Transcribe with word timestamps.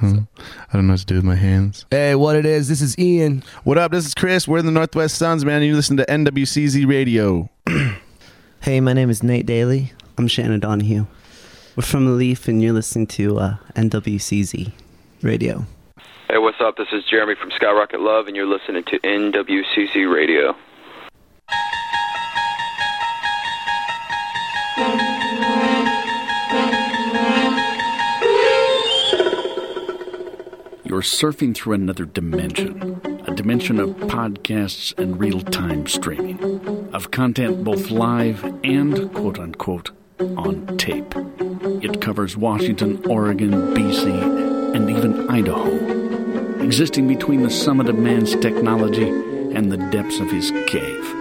Huh? 0.00 0.20
I 0.72 0.72
don't 0.72 0.86
know 0.86 0.94
what 0.94 1.00
to 1.00 1.06
do 1.06 1.16
with 1.16 1.24
my 1.24 1.34
hands. 1.34 1.84
Hey, 1.90 2.14
what 2.14 2.34
it 2.34 2.46
is? 2.46 2.68
This 2.68 2.80
is 2.80 2.98
Ian. 2.98 3.42
What 3.64 3.76
up? 3.76 3.92
This 3.92 4.06
is 4.06 4.14
Chris. 4.14 4.48
We're 4.48 4.58
in 4.58 4.66
the 4.66 4.72
Northwest 4.72 5.16
Sons, 5.16 5.44
man. 5.44 5.62
You 5.62 5.76
listen 5.76 5.98
to 5.98 6.06
NWCZ 6.06 6.86
Radio. 6.88 7.50
Hey, 8.62 8.78
my 8.80 8.92
name 8.92 9.08
is 9.08 9.22
Nate 9.22 9.46
Daly. 9.46 9.94
I'm 10.18 10.28
Shannon 10.28 10.60
Donahue. 10.60 11.06
We're 11.76 11.82
from 11.82 12.04
the 12.04 12.10
Leaf, 12.12 12.46
and 12.46 12.60
you're 12.60 12.74
listening 12.74 13.06
to 13.06 13.38
uh, 13.38 13.56
NWCZ 13.74 14.70
Radio. 15.22 15.64
Hey, 16.28 16.36
what's 16.36 16.60
up? 16.60 16.76
This 16.76 16.88
is 16.92 17.02
Jeremy 17.10 17.36
from 17.40 17.50
Skyrocket 17.52 18.00
Love, 18.02 18.26
and 18.26 18.36
you're 18.36 18.44
listening 18.44 18.84
to 18.84 18.98
NWCZ 18.98 20.12
Radio. 20.12 20.54
You're 30.90 31.02
surfing 31.02 31.54
through 31.54 31.74
another 31.74 32.04
dimension, 32.04 33.00
a 33.24 33.32
dimension 33.32 33.78
of 33.78 33.90
podcasts 33.90 34.92
and 34.98 35.20
real 35.20 35.40
time 35.40 35.86
streaming, 35.86 36.90
of 36.92 37.12
content 37.12 37.62
both 37.62 37.92
live 37.92 38.42
and 38.64 39.14
quote 39.14 39.38
unquote 39.38 39.92
on 40.18 40.76
tape. 40.78 41.14
It 41.80 42.00
covers 42.00 42.36
Washington, 42.36 43.00
Oregon, 43.06 43.52
BC, 43.72 44.74
and 44.74 44.90
even 44.90 45.30
Idaho, 45.30 46.60
existing 46.60 47.06
between 47.06 47.44
the 47.44 47.50
summit 47.50 47.88
of 47.88 47.96
man's 47.96 48.34
technology 48.34 49.10
and 49.10 49.70
the 49.70 49.76
depths 49.92 50.18
of 50.18 50.28
his 50.32 50.50
cave. 50.66 51.14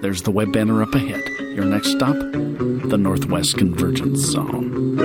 There's 0.00 0.22
the 0.22 0.30
web 0.30 0.52
banner 0.52 0.80
up 0.80 0.94
ahead. 0.94 1.28
Your 1.56 1.64
next 1.64 1.90
stop, 1.90 2.14
the 2.14 2.96
Northwest 2.96 3.58
Convergence 3.58 4.20
Zone. 4.20 4.96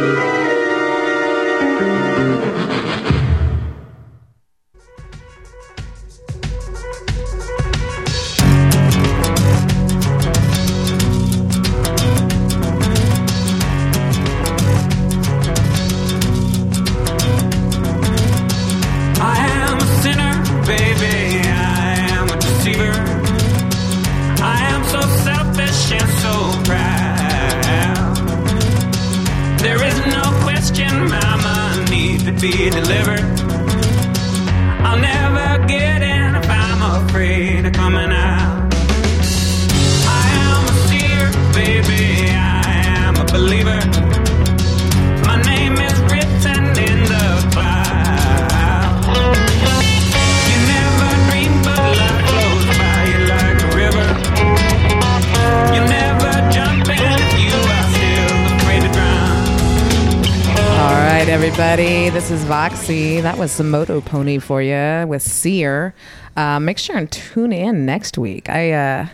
Voxy. 62.53 63.19
That 63.19 63.39
was 63.39 63.57
the 63.57 63.63
MotoPony 63.63 64.39
for 64.39 64.61
you 64.61 65.07
with 65.07 65.23
Seer. 65.23 65.95
Uh, 66.37 66.59
make 66.59 66.77
sure 66.77 66.95
and 66.95 67.11
tune 67.11 67.51
in 67.51 67.83
next 67.87 68.15
week. 68.15 68.47
I 68.47 68.71
uh, 68.71 69.07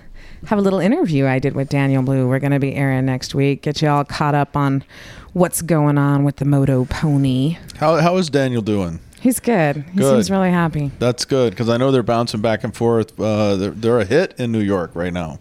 have 0.47 0.59
a 0.59 0.61
little 0.61 0.81
interview 0.81 1.25
I 1.25 1.39
did 1.39 1.55
with 1.55 1.69
Daniel 1.69 2.03
Blue. 2.03 2.27
We're 2.27 2.39
going 2.39 2.51
to 2.51 2.59
be 2.59 2.75
airing 2.75 3.05
next 3.05 3.33
week. 3.33 3.61
Get 3.61 3.81
you 3.81 3.87
all 3.87 4.03
caught 4.03 4.35
up 4.35 4.57
on 4.57 4.83
what's 5.31 5.61
going 5.61 5.97
on 5.97 6.25
with 6.25 6.35
the 6.35 6.43
MotoPony. 6.43 7.57
How 7.77 7.95
how 8.01 8.17
is 8.17 8.29
Daniel 8.29 8.61
doing? 8.61 8.99
He's 9.21 9.39
good. 9.39 9.85
He 9.93 9.99
Good. 9.99 10.15
seems 10.15 10.29
really 10.29 10.51
happy. 10.51 10.91
That's 10.99 11.23
good 11.23 11.51
because 11.51 11.69
I 11.69 11.77
know 11.77 11.91
they're 11.91 12.03
bouncing 12.03 12.41
back 12.41 12.65
and 12.65 12.75
forth. 12.75 13.17
Uh, 13.17 13.55
they're, 13.55 13.71
they're 13.71 13.99
a 14.01 14.05
hit 14.05 14.37
in 14.37 14.51
New 14.51 14.59
York 14.59 14.91
right 14.95 15.13
now. 15.13 15.39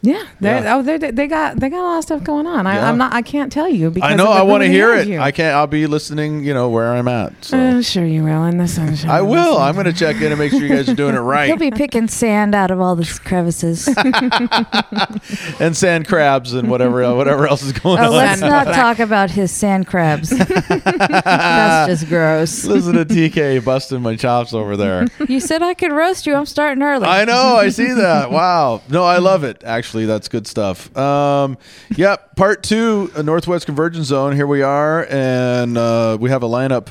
Yeah, 0.00 0.22
they're, 0.38 0.62
Yeah. 0.62 0.76
oh, 0.76 0.82
they 0.82 0.96
they 0.96 1.26
got 1.26 1.58
they 1.58 1.68
got 1.68 1.80
a 1.80 1.82
lot 1.82 1.98
of 1.98 2.04
stuff 2.04 2.22
going 2.22 2.46
on. 2.46 2.68
I, 2.68 2.76
Yeah. 2.76 2.88
I'm 2.88 2.98
not. 2.98 3.12
I 3.12 3.20
can't 3.20 3.50
tell 3.50 3.68
you 3.68 3.90
because 3.90 4.08
I 4.12 4.14
know. 4.14 4.26
I 4.30 4.42
want 4.42 4.62
to 4.62 4.68
hear 4.68 4.90
it. 4.92 4.98
interview. 5.08 5.18
I 5.18 5.32
can't. 5.32 5.56
I'll 5.56 5.66
be 5.66 5.88
listening. 5.88 6.44
You 6.44 6.54
know 6.54 6.68
where 6.68 6.92
I'm 6.94 7.08
at. 7.08 7.44
So. 7.44 7.58
Uh, 7.58 7.82
sure, 7.82 8.04
you 8.04 8.22
will 8.22 8.44
in 8.44 8.58
the 8.58 8.68
sunshine. 8.68 9.10
I 9.10 9.22
will. 9.22 9.58
I'm 9.58 9.74
going 9.74 9.86
to 9.86 9.92
check 9.92 10.14
in 10.16 10.30
and 10.30 10.38
make 10.38 10.52
sure 10.52 10.60
you 10.60 10.68
guys 10.68 10.88
are 10.88 10.94
doing 10.94 11.16
it 11.16 11.18
right. 11.34 11.48
He'll 11.48 11.56
be 11.56 11.72
picking 11.72 12.06
sand 12.06 12.54
out 12.54 12.70
of 12.70 12.80
all 12.80 12.94
the 12.94 13.06
crevices. 13.24 13.88
and 15.60 15.76
sand 15.76 16.06
crabs 16.06 16.52
and 16.54 16.70
whatever 16.70 17.14
whatever 17.16 17.48
else 17.48 17.62
is 17.62 17.72
going 17.72 17.98
Oh, 17.98 18.04
on. 18.06 18.12
let's 18.12 18.40
not 18.40 18.64
talk 18.74 18.98
about 19.00 19.30
his 19.32 19.50
sand 19.50 19.86
crabs. 19.88 20.30
That's 20.30 21.88
just 22.00 22.08
gross. 22.08 22.64
Listen 22.64 22.94
to 22.94 23.04
TK 23.04 23.64
busting 23.64 24.00
my 24.02 24.16
chops 24.16 24.52
over 24.54 24.76
there. 24.76 25.06
You 25.28 25.40
said 25.40 25.62
I 25.62 25.74
could 25.74 25.92
roast 25.92 26.26
you. 26.26 26.34
I'm 26.34 26.46
starting 26.46 26.82
early. 26.82 27.06
I 27.06 27.24
know. 27.24 27.56
I 27.56 27.68
see 27.70 27.92
that. 27.92 28.30
Wow. 28.30 28.82
No, 28.88 29.04
I 29.04 29.18
love 29.18 29.42
it. 29.44 29.64
Actually, 29.64 29.87
that's 29.92 30.28
good 30.28 30.46
stuff. 30.46 30.96
Um, 30.96 31.58
yep. 31.96 32.36
Part 32.36 32.62
two, 32.62 33.10
uh, 33.16 33.22
Northwest 33.22 33.66
Convergence 33.66 34.06
Zone. 34.06 34.34
Here 34.34 34.46
we 34.46 34.62
are, 34.62 35.06
and 35.10 35.76
uh, 35.76 36.16
we 36.20 36.30
have 36.30 36.42
a 36.42 36.48
lineup 36.48 36.88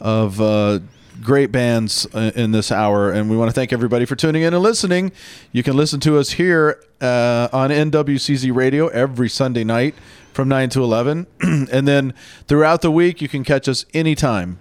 of 0.00 0.40
uh, 0.40 0.80
great 1.22 1.52
bands 1.52 2.06
uh, 2.14 2.32
in 2.34 2.52
this 2.52 2.72
hour, 2.72 3.10
and 3.10 3.30
we 3.30 3.36
want 3.36 3.50
to 3.50 3.54
thank 3.54 3.72
everybody 3.72 4.04
for 4.04 4.16
tuning 4.16 4.42
in 4.42 4.54
and 4.54 4.62
listening. 4.62 5.12
You 5.52 5.62
can 5.62 5.76
listen 5.76 6.00
to 6.00 6.18
us 6.18 6.32
here 6.32 6.82
uh, 7.00 7.48
on 7.52 7.70
NWCZ 7.70 8.54
Radio 8.54 8.88
every 8.88 9.28
Sunday 9.28 9.64
night 9.64 9.94
from 10.32 10.48
9 10.48 10.70
to 10.70 10.82
11. 10.82 11.26
and 11.40 11.86
then 11.86 12.14
throughout 12.46 12.82
the 12.82 12.90
week, 12.90 13.20
you 13.20 13.28
can 13.28 13.44
catch 13.44 13.68
us 13.68 13.84
anytime 13.92 14.58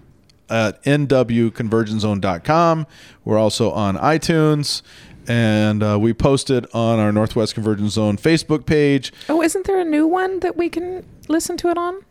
at 0.50 0.84
nwconvergencezone.com. 0.84 2.88
We're 3.24 3.38
also 3.38 3.72
on 3.72 3.96
iTunes, 3.98 4.82
and 5.30 5.84
uh, 5.84 5.98
we 6.02 6.14
posted 6.14 6.66
on 6.74 7.00
our 7.00 7.12
Northwest 7.12 7.54
Convergence 7.54 7.94
Zone 7.94 8.18
Facebook 8.18 8.66
page. 8.66 9.14
Oh, 9.30 9.42
isn't 9.42 9.66
there 9.68 9.80
a 9.80 9.86
new 9.86 10.08
one 10.08 10.40
that 10.42 10.58
we 10.58 10.68
can 10.70 11.06
listen 11.28 11.56
to 11.58 11.70
it 11.70 11.78
on? 11.78 12.04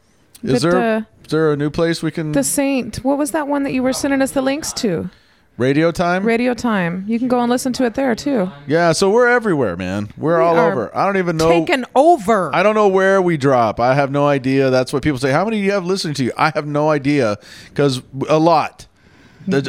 Is 0.42 0.62
That, 0.62 0.70
there 0.70 0.96
uh, 0.96 1.02
is 1.24 1.30
there 1.30 1.52
a 1.52 1.56
new 1.56 1.68
place 1.68 2.02
we 2.02 2.12
can 2.12 2.32
The 2.32 2.44
Saint. 2.44 2.98
What 3.04 3.18
was 3.18 3.32
that 3.32 3.48
one 3.48 3.64
that 3.64 3.72
you 3.72 3.82
were 3.82 3.92
sending 3.92 4.22
us 4.22 4.30
the 4.30 4.42
links 4.42 4.72
to? 4.74 5.10
radio 5.58 5.90
time? 5.90 6.24
Radio 6.24 6.54
Time. 6.54 7.04
You 7.08 7.18
can 7.18 7.26
go 7.26 7.40
and 7.40 7.50
listen 7.50 7.72
to 7.72 7.84
it 7.84 7.94
there 7.94 8.14
too. 8.14 8.48
yeah, 8.68 8.92
so 8.92 9.10
we're 9.10 9.26
everywhere, 9.26 9.76
man. 9.76 10.08
We're 10.16 10.38
We 10.38 10.44
all 10.44 10.56
over. 10.56 10.96
I 10.96 11.04
don't 11.04 11.16
even 11.16 11.36
know. 11.36 11.48
Taken 11.48 11.84
over. 11.96 12.54
I 12.54 12.62
don't 12.62 12.76
know 12.76 12.86
where 12.86 13.20
we 13.20 13.36
drop. 13.36 13.80
I 13.80 13.94
have 13.94 14.12
no 14.12 14.28
idea. 14.28 14.70
That's 14.70 14.92
what 14.92 15.02
people 15.02 15.18
say. 15.18 15.32
How 15.32 15.44
many 15.44 15.58
do 15.58 15.64
you 15.64 15.72
have 15.72 15.84
listening 15.84 16.14
to 16.14 16.24
you? 16.24 16.32
I 16.36 16.52
have 16.54 16.66
no 16.66 16.90
idea 16.90 17.38
because 17.70 18.00
a 18.28 18.38
lot. 18.38 18.86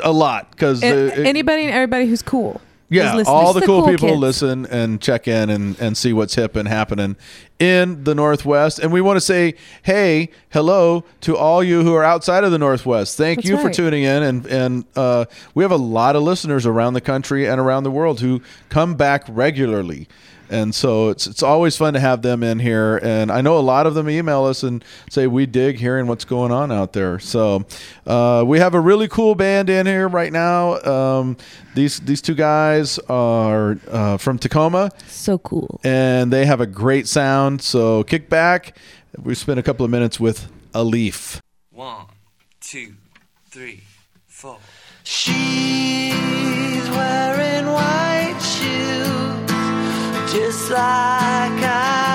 A 0.03 0.11
lot 0.11 0.51
because 0.51 0.83
anybody 0.83 1.63
and 1.63 1.71
everybody 1.71 2.05
who's 2.05 2.21
cool. 2.21 2.61
Yeah, 2.89 3.09
is 3.09 3.15
listening. 3.17 3.35
all 3.35 3.53
the, 3.53 3.59
the 3.59 3.65
cool, 3.65 3.81
cool 3.81 3.91
people 3.91 4.09
kids. 4.09 4.19
listen 4.19 4.65
and 4.65 4.99
check 4.99 5.27
in 5.27 5.49
and, 5.49 5.79
and 5.79 5.95
see 5.95 6.11
what's 6.11 6.35
hip 6.35 6.55
and 6.55 6.67
happening 6.67 7.15
in 7.59 8.03
the 8.03 8.15
Northwest. 8.15 8.79
And 8.79 8.91
we 8.91 9.01
want 9.01 9.17
to 9.17 9.21
say, 9.21 9.55
hey, 9.83 10.29
hello 10.49 11.03
to 11.21 11.37
all 11.37 11.63
you 11.63 11.83
who 11.83 11.93
are 11.93 12.03
outside 12.03 12.43
of 12.43 12.51
the 12.51 12.57
Northwest. 12.57 13.15
Thank 13.15 13.39
That's 13.39 13.49
you 13.49 13.57
for 13.57 13.69
tuning 13.69 14.03
in. 14.03 14.23
And, 14.23 14.45
and 14.47 14.85
uh, 14.95 15.25
we 15.53 15.63
have 15.63 15.71
a 15.71 15.77
lot 15.77 16.15
of 16.15 16.23
listeners 16.23 16.65
around 16.65 16.93
the 16.93 17.01
country 17.01 17.47
and 17.47 17.59
around 17.59 17.83
the 17.83 17.91
world 17.91 18.21
who 18.21 18.41
come 18.69 18.95
back 18.95 19.23
regularly. 19.27 20.07
And 20.49 20.73
so 20.73 21.09
it's 21.09 21.27
it's 21.27 21.43
always 21.43 21.77
fun 21.77 21.93
to 21.93 21.99
have 21.99 22.21
them 22.21 22.43
in 22.43 22.59
here. 22.59 22.97
And 23.03 23.31
I 23.31 23.41
know 23.41 23.57
a 23.57 23.61
lot 23.61 23.87
of 23.87 23.93
them 23.93 24.09
email 24.09 24.45
us 24.45 24.63
and 24.63 24.83
say 25.09 25.27
we 25.27 25.45
dig 25.45 25.77
hearing 25.77 26.07
what's 26.07 26.25
going 26.25 26.51
on 26.51 26.71
out 26.71 26.93
there. 26.93 27.19
So 27.19 27.65
uh, 28.07 28.43
we 28.45 28.59
have 28.59 28.73
a 28.73 28.79
really 28.79 29.07
cool 29.07 29.35
band 29.35 29.69
in 29.69 29.85
here 29.85 30.07
right 30.07 30.33
now. 30.33 30.79
Um, 30.81 31.37
these 31.75 31.99
these 31.99 32.21
two 32.21 32.35
guys 32.35 32.99
are 33.09 33.77
uh, 33.89 34.17
from 34.17 34.39
Tacoma. 34.39 34.91
So 35.07 35.37
cool. 35.37 35.79
And 35.83 36.33
they 36.33 36.45
have 36.45 36.61
a 36.61 36.67
great 36.67 37.07
sound. 37.07 37.61
So 37.61 38.03
kick 38.03 38.29
back. 38.29 38.77
We 39.21 39.35
spent 39.35 39.59
a 39.59 39.63
couple 39.63 39.83
of 39.83 39.91
minutes 39.91 40.19
with 40.19 40.51
a 40.73 40.83
leaf. 40.83 41.41
One, 41.71 42.05
two, 42.59 42.95
three, 43.49 43.83
four. 44.27 44.57
She's 45.03 46.13
wearing 46.89 47.65
white 47.65 48.39
shoes, 48.39 48.98
just 50.31 50.69
like 50.69 50.79
I 50.79 52.08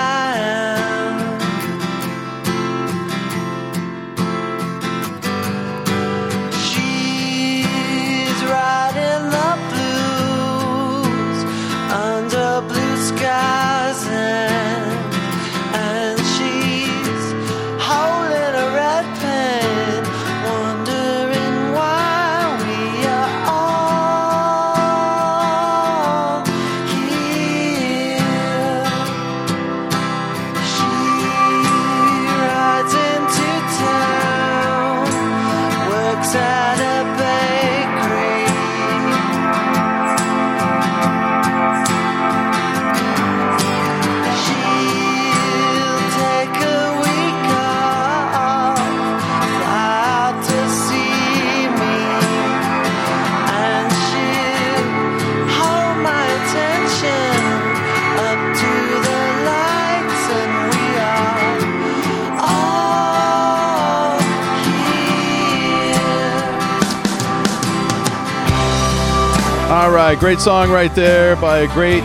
right, 70.15 70.21
great 70.21 70.41
song 70.41 70.71
right 70.71 70.95
there 70.95 71.37
by 71.37 71.59
a 71.59 71.67
great 71.69 72.01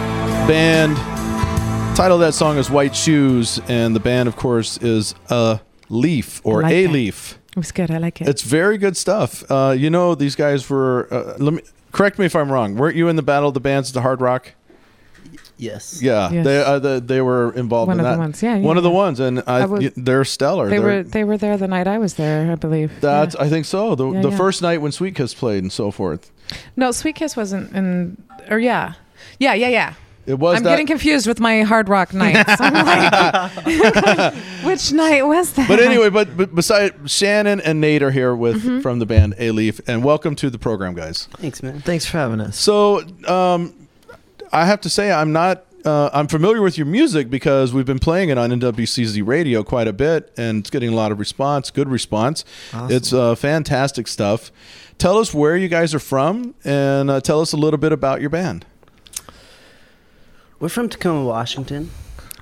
band. 0.48 0.96
Title 1.96 2.16
of 2.16 2.22
that 2.22 2.34
song 2.34 2.58
is 2.58 2.70
White 2.70 2.96
Shoes, 2.96 3.60
and 3.68 3.96
the 3.96 4.00
band, 4.00 4.28
of 4.30 4.36
course, 4.36 4.78
is 4.78 5.16
a 5.30 5.60
leaf 5.90 6.42
or 6.46 6.62
like 6.62 6.72
a 6.74 6.86
that. 6.86 6.92
leaf. 6.94 7.38
It 7.52 7.58
was 7.58 7.72
good. 7.72 7.92
I 7.92 7.98
like 7.98 8.22
it. 8.22 8.28
It's 8.30 8.42
very 8.42 8.78
good 8.78 8.96
stuff. 8.96 9.44
Uh, 9.52 9.76
you 9.78 9.90
know, 9.90 10.16
these 10.16 10.36
guys 10.36 10.70
were. 10.70 11.08
Uh, 11.12 11.36
let 11.40 11.54
me 11.56 11.62
correct 11.92 12.18
me 12.20 12.26
if 12.26 12.36
I'm 12.36 12.52
wrong. 12.52 12.76
Weren't 12.76 12.96
you 12.96 13.10
in 13.10 13.16
the 13.16 13.22
Battle 13.24 13.50
of 13.50 13.54
the 13.54 13.60
Bands 13.60 13.90
at 13.90 13.94
the 13.96 14.02
Hard 14.02 14.22
Rock? 14.22 14.54
Yes. 15.58 16.02
Yeah, 16.02 16.32
Yes. 16.32 16.46
they 16.46 16.64
uh, 16.64 16.80
the, 16.80 17.02
they 17.06 17.20
were 17.22 17.52
involved 17.54 17.90
One 17.90 18.00
in 18.00 18.06
of 18.06 18.10
that. 18.10 18.14
the 18.16 18.20
ones. 18.20 18.42
Yeah, 18.42 18.56
yeah, 18.56 18.66
one 18.66 18.78
of 18.78 18.84
the 18.84 18.90
ones, 18.90 19.20
and 19.20 19.44
I, 19.46 19.64
I 19.64 19.66
was- 19.66 19.92
they're 19.98 20.24
stellar. 20.24 20.70
they 20.70 20.78
They're- 20.78 20.86
were 21.00 21.04
they 21.04 21.24
were 21.26 21.38
there 21.38 21.58
the 21.58 21.68
night 21.68 21.86
I 21.86 21.98
was 21.98 22.14
there, 22.14 22.50
I 22.50 22.56
believe. 22.56 23.02
That's 23.02 23.36
Yeah. 23.36 23.42
I 23.44 23.50
think 23.50 23.66
so. 23.66 23.94
The 23.96 24.10
Yeah, 24.10 24.22
the 24.22 24.30
yeah. 24.30 24.38
first 24.38 24.62
night 24.62 24.82
when 24.82 24.94
Sweet 24.94 25.16
Kiss 25.16 25.34
played 25.34 25.64
and 25.64 25.72
so 25.72 25.92
forth. 25.92 26.32
No, 26.76 26.92
Sweet 26.92 27.16
Kiss 27.16 27.36
wasn't 27.36 27.72
in. 27.74 28.22
Or 28.50 28.58
yeah, 28.60 28.94
yeah, 29.40 29.54
yeah, 29.54 29.68
yeah. 29.70 29.94
It 30.26 30.38
was 30.38 30.58
I'm 30.58 30.64
that. 30.64 30.70
getting 30.72 30.86
confused 30.86 31.26
with 31.26 31.40
my 31.40 31.64
hard 31.64 31.90
rock 31.90 32.14
nights. 32.14 32.56
I'm 32.60 32.74
like, 32.74 34.34
which 34.64 34.92
night 34.92 35.24
was 35.24 35.54
that? 35.54 35.68
but 35.68 35.80
anyway, 35.80 36.10
but, 36.10 36.36
but 36.38 36.54
beside 36.54 37.10
Shannon 37.10 37.60
and 37.62 37.82
Nate 37.82 38.04
are 38.04 38.12
here 38.12 38.36
with 38.36 38.58
Mm-hmm. 38.64 38.82
from 38.82 39.00
the 39.00 39.06
band 39.08 39.34
A 39.40 39.50
Leaf, 39.52 39.80
and 39.88 40.04
welcome 40.04 40.36
to 40.36 40.50
the 40.52 40.60
program, 40.60 40.94
guys. 40.94 41.28
Thanks, 41.38 41.64
man. 41.64 41.82
Thanks 41.82 42.06
for 42.06 42.18
having 42.18 42.42
us. 42.42 42.58
So, 42.60 43.02
um, 43.28 43.74
I 44.52 44.66
have 44.66 44.82
to 44.82 44.90
say, 44.90 45.12
I'm 45.12 45.32
not. 45.32 45.64
Uh, 45.86 46.10
I'm 46.14 46.28
familiar 46.28 46.62
with 46.62 46.78
your 46.78 46.86
music 46.88 47.30
because 47.30 47.74
we've 47.74 47.86
been 47.86 48.00
playing 48.00 48.30
it 48.30 48.38
on 48.38 48.50
NWCZ 48.50 49.26
radio 49.26 49.64
quite 49.64 49.88
a 49.88 49.94
bit, 49.94 50.32
and 50.38 50.60
it's 50.60 50.70
getting 50.70 50.90
a 50.90 50.96
lot 50.96 51.12
of 51.12 51.20
response, 51.20 51.72
good 51.72 51.88
response. 51.90 52.44
It's 52.90 53.14
uh, 53.14 53.36
fantastic 53.36 54.08
stuff. 54.08 54.52
Tell 54.98 55.18
us 55.18 55.34
where 55.34 55.56
you 55.56 55.70
guys 55.70 55.96
are 55.96 56.00
from, 56.00 56.54
and 56.66 57.10
uh, 57.10 57.22
tell 57.22 57.40
us 57.40 57.54
a 57.54 57.58
little 57.58 57.78
bit 57.78 57.94
about 57.94 58.20
your 58.20 58.30
band. 58.30 58.66
We're 60.60 60.68
from 60.70 60.90
Tacoma, 60.90 61.24
Washington. 61.24 61.90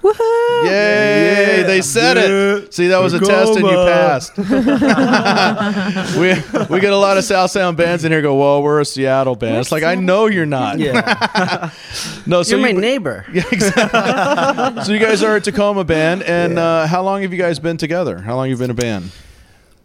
Woohoo! 0.07 0.65
Yay! 0.65 1.63
They 1.65 1.81
said 1.81 2.17
it. 2.17 2.73
See, 2.73 2.87
that 2.87 2.99
was 2.99 3.13
a 3.13 3.19
test, 3.19 3.57
and 3.57 3.65
you 3.65 3.73
passed. 3.73 4.37
we 6.17 6.33
we 6.73 6.79
get 6.79 6.93
a 6.93 6.97
lot 6.97 7.17
of 7.17 7.23
South 7.23 7.51
Sound 7.51 7.75
bands 7.77 8.05
in 8.05 8.11
here. 8.11 8.21
Go, 8.21 8.35
well, 8.35 8.63
we're 8.63 8.79
a 8.79 8.85
Seattle 8.85 9.35
band. 9.35 9.57
It's 9.57 9.71
like 9.71 9.83
I 9.83 9.95
know 9.95 10.27
you're 10.27 10.45
not. 10.45 10.79
Yeah. 10.79 11.71
No, 12.25 12.43
so 12.43 12.57
You're 12.57 12.65
my 12.65 12.73
you, 12.73 12.81
neighbor. 12.81 13.25
Yeah, 13.33 13.43
exactly. 13.51 14.83
so 14.83 14.91
you 14.91 14.99
guys 14.99 15.23
are 15.23 15.37
a 15.37 15.41
Tacoma 15.41 15.85
band, 15.85 16.23
and 16.23 16.59
uh, 16.59 16.85
how 16.87 17.01
long 17.01 17.21
have 17.21 17.31
you 17.31 17.39
guys 17.39 17.57
been 17.57 17.77
together? 17.77 18.19
How 18.19 18.35
long 18.35 18.49
have 18.49 18.59
you 18.59 18.61
been 18.61 18.71
a 18.71 18.73
band? 18.73 19.11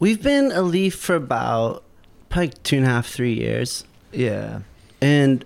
We've 0.01 0.21
been 0.21 0.51
a 0.51 0.63
leaf 0.63 0.97
for 0.97 1.15
about 1.15 1.85
probably 2.31 2.49
two 2.65 2.79
and 2.79 2.87
a 2.87 2.89
half, 2.89 3.07
three 3.07 3.35
years. 3.35 3.85
Yeah. 4.13 4.61
And 5.01 5.45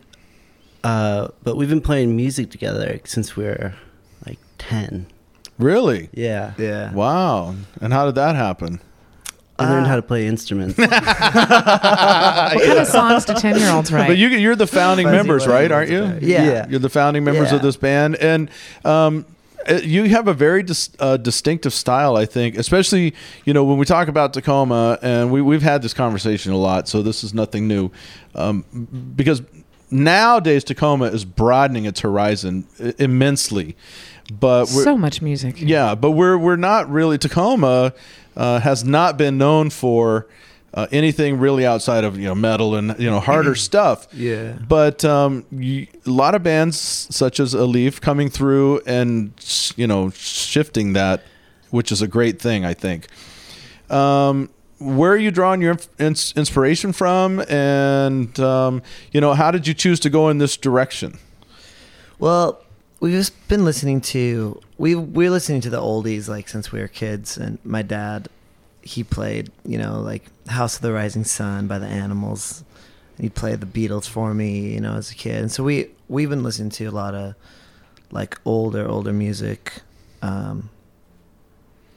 uh 0.85 1.29
but 1.43 1.57
we've 1.57 1.69
been 1.69 1.81
playing 1.81 2.15
music 2.17 2.51
together 2.51 3.01
since 3.05 3.37
we 3.37 3.45
were 3.45 3.75
like 4.59 4.69
ten. 4.69 5.07
Really? 5.59 6.11
Yeah. 6.13 6.53
Yeah. 6.59 6.93
Wow. 6.93 7.55
And 7.81 7.93
how 7.93 8.07
did 8.07 8.15
that 8.17 8.37
happen? 8.37 8.81
I 9.59 9.71
learned 9.71 9.87
how 9.87 9.97
to 9.97 10.03
play 10.03 10.27
instruments. 10.27 10.77
What 10.79 10.91
kind 10.91 12.79
of 12.79 12.87
songs 12.87 13.25
do 13.25 13.33
ten 13.35 13.59
year 13.59 13.71
olds 13.73 13.91
write? 13.91 14.07
But 14.09 14.19
you 14.19 14.29
you're 14.29 14.55
the 14.57 14.67
founding 14.67 15.07
Fuzzy 15.07 15.17
members, 15.17 15.47
right? 15.47 15.73
Aren't 15.73 15.91
you? 15.91 16.05
Yeah. 16.21 16.45
Yeah. 16.45 16.67
You're 16.69 16.79
the 16.81 16.91
founding 16.91 17.25
members 17.25 17.53
of 17.53 17.63
this 17.63 17.77
band, 17.77 18.17
and 18.17 18.51
um, 18.85 19.25
uh, 19.67 19.75
you 19.83 20.05
have 20.11 20.29
a 20.29 20.35
very 20.35 20.63
dis- 20.63 20.91
uh, 21.01 21.17
distinctive 21.17 21.73
style, 21.73 22.17
I 22.17 22.27
think. 22.27 22.57
Especially, 22.59 23.15
you 23.47 23.55
know, 23.55 23.65
when 23.65 23.79
we 23.79 23.87
talk 23.87 24.09
about 24.09 24.35
Tacoma, 24.35 24.99
and 25.01 25.33
we 25.33 25.41
we've 25.41 25.63
had 25.63 25.81
this 25.81 25.95
conversation 25.95 26.53
a 26.53 26.59
lot, 26.59 26.87
so 26.87 27.01
this 27.03 27.25
is 27.25 27.33
nothing 27.33 27.67
new, 27.67 27.91
um, 28.35 28.63
because 29.17 29.41
nowadays 29.91 30.65
Tacoma 30.65 31.07
is 31.07 31.25
broadening 31.25 31.87
its 31.87 32.01
horizon 32.01 32.67
immensely. 32.99 33.75
But 34.33 34.71
we're, 34.75 34.85
so 34.85 34.97
much 34.97 35.23
music. 35.23 35.61
yeah, 35.61 35.95
but 35.95 36.13
we're 36.13 36.37
we're 36.37 36.57
not 36.57 36.91
really 36.91 37.17
Tacoma 37.19 37.93
uh, 38.37 38.61
has 38.61 38.85
not 38.85 39.17
been 39.17 39.39
known 39.39 39.71
for 39.71 40.27
uh, 40.75 40.87
anything 40.93 41.39
really 41.39 41.65
outside 41.65 42.05
of 42.05 42.19
you 42.19 42.25
know 42.25 42.35
metal 42.35 42.75
and 42.75 42.95
you 42.99 43.09
know 43.09 43.21
harder 43.21 43.55
stuff. 43.71 44.07
Yeah. 44.13 44.59
But 44.69 45.05
um, 45.05 45.47
you, 45.51 45.87
a 46.07 46.11
lot 46.11 46.35
of 46.35 46.43
bands 46.43 46.77
such 46.79 47.41
as 47.41 47.55
a 47.55 47.65
Leaf 47.65 48.01
coming 48.01 48.29
through 48.29 48.83
and 48.87 49.33
you 49.77 49.87
know 49.87 50.11
shifting 50.11 50.93
that, 50.93 51.23
which 51.71 51.91
is 51.91 52.03
a 52.03 52.09
great 52.09 52.41
thing, 52.41 52.65
I 52.65 52.75
think. 52.75 53.09
Um, 53.91 54.51
where 54.79 55.13
are 55.13 55.17
you 55.17 55.31
drawing 55.31 55.63
your 55.63 55.79
ins- 55.99 56.35
inspiration 56.37 56.93
from, 56.93 57.41
and 57.49 58.39
um, 58.39 58.83
you 59.13 59.21
know 59.21 59.33
how 59.33 59.51
did 59.51 59.67
you 59.67 59.73
choose 59.73 59.99
to 60.01 60.11
go 60.11 60.29
in 60.29 60.39
this 60.39 60.57
direction? 60.57 61.19
Well, 62.19 62.61
we've 63.07 63.15
just 63.15 63.47
been 63.47 63.65
listening 63.65 64.01
to 64.01 64.61
we 64.79 64.97
we're 64.97 65.31
listening 65.31 65.61
to 65.61 65.71
the 65.71 65.81
oldies 65.81 66.29
like 66.29 66.49
since 66.49 66.73
we 66.73 66.81
were 66.81 66.89
kids, 66.89 67.37
and 67.37 67.57
my 67.65 67.81
dad 67.81 68.29
he 68.83 69.05
played 69.05 69.53
you 69.65 69.79
know 69.79 70.01
like 70.01 70.25
House 70.49 70.75
of 70.75 70.83
the 70.83 70.93
Rising 70.93 71.23
Sun 71.23 71.69
by 71.69 71.79
the 71.79 71.87
Animals. 71.87 72.65
And 73.17 73.25
he 73.25 73.31
played 73.31 73.61
the 73.61 73.67
Beatles 73.67 74.07
for 74.07 74.35
me, 74.35 74.75
you 74.75 74.81
know, 74.81 74.95
as 74.95 75.11
a 75.11 75.15
kid, 75.15 75.41
and 75.41 75.53
so 75.53 75.63
we 75.63 75.89
we've 76.09 76.29
been 76.29 76.43
listening 76.43 76.71
to 76.71 76.87
a 76.87 76.91
lot 76.91 77.15
of 77.15 77.35
like 78.11 78.39
older 78.45 78.87
older 78.89 79.13
music, 79.13 79.83
um, 80.21 80.69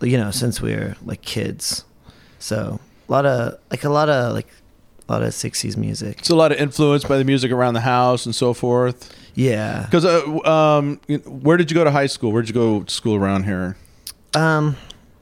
you 0.02 0.18
know, 0.18 0.32
since 0.32 0.62
we 0.62 0.76
were 0.76 0.96
like 1.04 1.24
kids. 1.24 1.84
So 2.38 2.80
a 3.08 3.12
lot 3.12 3.26
of 3.26 3.60
like 3.72 3.84
a 3.84 3.90
lot 3.90 4.10
of 4.10 4.34
like 4.34 4.48
a 5.08 5.12
lot 5.12 5.24
of 5.24 5.30
'60s 5.30 5.76
music. 5.76 6.20
It's 6.20 6.30
a 6.30 6.36
lot 6.36 6.52
of 6.52 6.60
influence 6.60 7.04
by 7.04 7.18
the 7.18 7.26
music 7.26 7.52
around 7.52 7.74
the 7.74 7.82
house 7.82 8.26
and 8.28 8.34
so 8.36 8.54
forth. 8.54 9.14
Yeah. 9.36 9.86
Because 9.86 10.06
uh, 10.06 10.40
um, 10.50 11.00
where 11.26 11.58
did 11.58 11.70
you 11.72 11.76
go 11.76 11.84
to 11.84 11.92
high 11.92 12.08
school? 12.08 12.32
Where 12.32 12.42
did 12.42 12.50
you 12.50 12.54
go 12.56 12.84
to 12.84 12.94
school 12.94 13.16
around 13.16 13.44
here? 13.46 13.76
Um, 14.34 14.76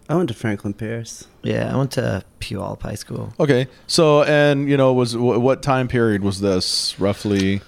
I 0.10 0.16
went 0.16 0.30
to 0.30 0.34
Franklin 0.36 0.74
Pierce. 0.74 1.26
yeah, 1.44 1.74
I 1.74 1.78
went 1.78 1.92
to 1.94 2.24
Puyallup 2.40 2.82
High 2.82 2.96
School. 2.96 3.34
Okay, 3.40 3.68
so 3.88 4.24
and 4.24 4.70
you 4.70 4.78
know 4.78 4.94
was 4.94 5.14
wh- 5.14 5.40
what 5.42 5.62
time 5.64 5.88
period 5.88 6.24
was 6.24 6.40
this 6.42 7.00
roughly? 7.00 7.62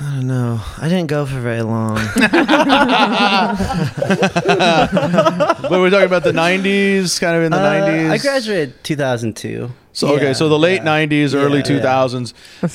I 0.00 0.16
don't 0.16 0.26
know. 0.26 0.60
I 0.78 0.88
didn't 0.88 1.06
go 1.06 1.24
for 1.24 1.40
very 1.40 1.62
long. 1.62 1.94
but 1.96 2.20
we're 5.70 5.90
talking 5.90 6.06
about 6.06 6.24
the 6.24 6.32
'90s, 6.32 7.20
kind 7.20 7.36
of 7.36 7.42
in 7.44 7.52
the 7.52 7.58
Uh, 7.58 7.88
'90s. 7.88 8.10
I 8.10 8.18
graduated 8.18 8.82
2002. 8.84 9.70
So 9.96 10.08
okay, 10.16 10.34
so 10.34 10.50
the 10.50 10.58
late 10.58 10.82
yeah. 10.84 11.06
'90s, 11.06 11.34
early 11.34 11.60
Yeah. 11.60 11.80
2000s. 11.80 12.34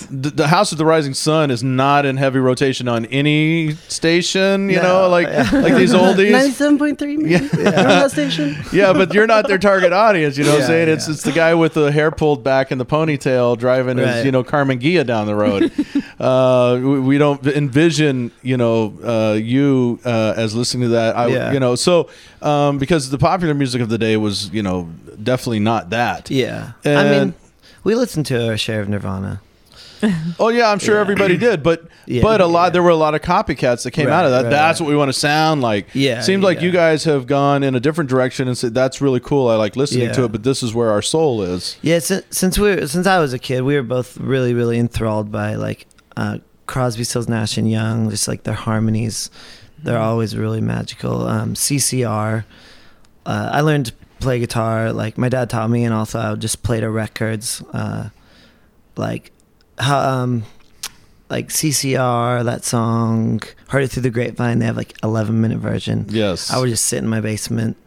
The, 0.09 0.31
the 0.31 0.47
House 0.47 0.71
of 0.71 0.79
the 0.79 0.85
Rising 0.85 1.13
Sun 1.13 1.51
is 1.51 1.63
not 1.63 2.03
in 2.03 2.17
heavy 2.17 2.39
rotation 2.39 2.87
on 2.87 3.05
any 3.05 3.73
station. 3.89 4.71
You 4.71 4.77
No, 4.77 4.81
know, 5.03 5.09
like 5.09 5.27
yeah. 5.27 5.47
like 5.53 5.75
these 5.75 5.93
oldies. 6.03 6.31
97.3 6.31 7.17
maybe? 7.19 7.29
Yeah. 7.29 7.37
Remember 7.37 7.71
that 7.83 8.09
station? 8.11 8.55
yeah, 8.73 8.91
but 8.91 9.13
you're 9.13 9.27
not 9.27 9.47
their 9.47 9.59
target 9.59 9.93
audience. 9.93 10.35
You 10.35 10.45
know 10.45 10.49
what 10.53 10.55
I'm 10.55 10.61
Yeah, 10.61 10.67
saying? 10.67 10.89
It's 10.89 11.07
yeah. 11.07 11.13
it's 11.13 11.21
the 11.21 11.31
guy 11.31 11.53
with 11.53 11.75
the 11.75 11.91
hair 11.91 12.09
pulled 12.09 12.43
back 12.43 12.71
and 12.71 12.81
the 12.81 12.87
ponytail 12.87 13.55
driving 13.55 13.97
his, 13.99 14.07
Right. 14.07 14.25
you 14.25 14.31
know, 14.31 14.43
Karmann 14.43 14.81
Ghia 14.81 15.05
down 15.05 15.27
the 15.27 15.35
road. 15.35 15.71
uh, 16.19 16.79
we, 16.81 16.99
we 17.01 17.17
don't 17.19 17.45
envision, 17.45 18.31
you 18.41 18.57
know, 18.57 18.97
uh, 19.03 19.33
you 19.33 19.99
uh, 20.05 20.33
as 20.35 20.55
listening 20.55 20.83
to 20.89 20.95
that. 20.95 21.15
I, 21.15 21.27
Yeah. 21.27 21.51
You 21.53 21.59
know, 21.59 21.75
so 21.75 22.09
um, 22.41 22.79
because 22.79 23.11
the 23.11 23.19
popular 23.19 23.53
music 23.53 23.79
of 23.81 23.89
the 23.89 23.99
day 23.99 24.17
was, 24.17 24.49
you 24.51 24.63
know, 24.63 24.89
definitely 25.21 25.59
not 25.59 25.91
that. 25.91 26.31
yeah. 26.31 26.71
I 26.83 26.89
And- 26.89 27.10
mean, 27.19 27.33
we 27.83 27.95
listened 27.95 28.25
to 28.27 28.49
our 28.49 28.57
share 28.57 28.81
of 28.81 28.89
Nirvana. 28.89 29.41
Oh 30.39 30.47
yeah, 30.49 30.71
I'm 30.71 30.79
sure 30.79 30.97
everybody 30.97 31.37
did, 31.37 31.61
but 31.61 31.83
Yeah. 32.07 32.23
but 32.23 32.41
a 32.41 32.47
lot 32.47 32.65
Yeah. 32.65 32.69
there 32.71 32.83
were 32.83 32.89
a 32.89 32.95
lot 32.95 33.13
of 33.13 33.21
copycats 33.21 33.83
that 33.83 33.91
came 33.91 34.07
out 34.09 34.25
of 34.25 34.31
that. 34.31 34.43
right, 34.45 34.49
that's 34.49 34.79
right. 34.79 34.85
what 34.85 34.89
we 34.91 34.97
want 34.97 35.09
to 35.09 35.19
sound 35.19 35.61
like. 35.61 35.89
Yeah, 35.93 36.21
seems 36.21 36.43
like 36.43 36.57
yeah. 36.57 36.63
you 36.63 36.71
guys 36.71 37.03
have 37.03 37.27
gone 37.27 37.61
in 37.61 37.75
a 37.75 37.79
different 37.79 38.09
direction 38.09 38.47
and 38.47 38.57
said 38.57 38.73
that's 38.73 38.99
really 38.99 39.19
cool. 39.19 39.47
I 39.47 39.55
like 39.57 39.75
listening 39.75 40.07
Yeah. 40.07 40.13
to 40.13 40.23
it, 40.23 40.31
but 40.31 40.41
this 40.41 40.63
is 40.63 40.73
where 40.73 40.89
our 40.89 41.03
soul 41.03 41.43
is. 41.43 41.77
Yeah, 41.83 41.99
since, 41.99 42.25
since 42.31 42.57
we 42.57 42.75
were, 42.75 42.87
since 42.87 43.05
I 43.05 43.19
was 43.19 43.31
a 43.33 43.37
kid, 43.39 43.61
we 43.61 43.75
were 43.75 43.83
both 43.83 44.17
really 44.17 44.55
really 44.55 44.79
enthralled 44.79 45.31
by 45.31 45.53
like 45.53 45.85
uh, 46.17 46.39
Crosby, 46.65 47.03
Stills, 47.03 47.29
Nash 47.29 47.57
and 47.59 47.69
Young. 47.69 48.09
Just 48.09 48.27
like 48.27 48.41
their 48.41 48.55
harmonies, 48.55 49.29
they're 49.83 49.99
always 49.99 50.35
really 50.35 50.61
magical. 50.61 51.27
Um, 51.27 51.53
CCR. 51.53 52.43
Uh, 53.23 53.49
I 53.53 53.61
learned 53.61 53.85
to 53.87 53.93
play 54.21 54.39
guitar. 54.39 54.93
Like 54.93 55.17
my 55.17 55.29
dad 55.29 55.49
taught 55.49 55.69
me, 55.69 55.83
and 55.83 55.93
also 55.93 56.19
I 56.19 56.31
would 56.31 56.41
just 56.41 56.63
play 56.63 56.79
to 56.79 56.89
records. 56.89 57.61
Uh, 57.73 58.09
like 58.95 59.31
how 59.77 59.99
um, 59.99 60.43
like 61.29 61.49
CCR 61.49 62.43
that 62.45 62.63
song 62.63 63.41
"Heard 63.69 63.83
It 63.83 63.87
Through 63.89 64.03
the 64.03 64.09
Grapevine." 64.09 64.59
They 64.59 64.65
have 64.65 64.77
like 64.77 64.93
11 65.03 65.39
minute 65.41 65.59
version. 65.59 66.05
Yes. 66.09 66.51
I 66.51 66.59
would 66.59 66.69
just 66.69 66.85
sit 66.85 66.99
in 66.99 67.07
my 67.09 67.21
basement 67.21 67.77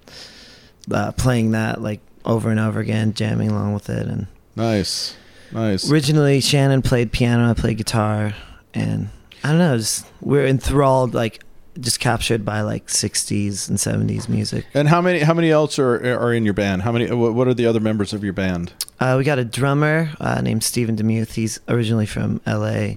uh, 0.90 1.12
playing 1.12 1.52
that 1.52 1.80
like 1.80 2.00
over 2.24 2.50
and 2.50 2.58
over 2.58 2.80
again, 2.80 3.14
jamming 3.14 3.50
along 3.50 3.74
with 3.74 3.88
it. 3.90 4.06
And 4.06 4.26
Nice. 4.56 5.16
Nice. 5.52 5.90
originally, 5.90 6.40
Shannon 6.40 6.82
played 6.82 7.12
piano, 7.12 7.48
I 7.50 7.54
played 7.54 7.76
guitar, 7.76 8.34
and 8.72 9.10
I 9.44 9.50
don't 9.50 9.58
know, 9.58 9.76
just 9.76 10.04
we're 10.20 10.46
enthralled, 10.46 11.14
like 11.14 11.43
just 11.80 12.00
captured 12.00 12.44
by 12.44 12.60
like 12.60 12.86
60s 12.86 13.68
and 13.68 13.78
70s 13.78 14.28
music. 14.28 14.66
And 14.74 14.88
how 14.88 15.00
many 15.00 15.20
how 15.20 15.34
many 15.34 15.50
else 15.50 15.78
are 15.78 15.96
are 16.18 16.32
in 16.32 16.44
your 16.44 16.54
band? 16.54 16.82
How 16.82 16.92
many 16.92 17.10
what 17.10 17.48
are 17.48 17.54
the 17.54 17.66
other 17.66 17.80
members 17.80 18.12
of 18.12 18.22
your 18.22 18.32
band? 18.32 18.72
Uh, 19.00 19.16
we 19.18 19.24
got 19.24 19.38
a 19.38 19.44
drummer 19.44 20.10
uh, 20.20 20.40
named 20.40 20.62
Stephen 20.62 20.96
Demuth. 20.96 21.34
He's 21.34 21.60
originally 21.68 22.06
from 22.06 22.40
LA. 22.46 22.94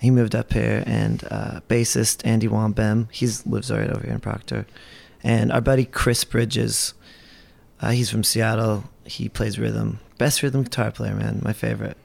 He 0.00 0.10
moved 0.10 0.34
up 0.34 0.52
here, 0.52 0.82
and 0.86 1.24
uh, 1.30 1.60
bassist 1.68 2.26
Andy 2.26 2.48
Wambem. 2.48 3.10
He 3.10 3.26
lives 3.46 3.70
right 3.70 3.88
over 3.88 4.04
here 4.04 4.12
in 4.14 4.20
Proctor. 4.20 4.66
And 5.22 5.50
our 5.52 5.60
buddy 5.60 5.84
Chris 5.84 6.24
Bridges. 6.24 6.94
Uh, 7.80 7.90
he's 7.90 8.10
from 8.10 8.24
Seattle. 8.24 8.84
He 9.04 9.28
plays 9.28 9.58
rhythm. 9.58 10.00
Best 10.18 10.42
rhythm 10.42 10.62
guitar 10.62 10.90
player, 10.90 11.14
man. 11.14 11.40
My 11.42 11.52
favorite. 11.52 11.96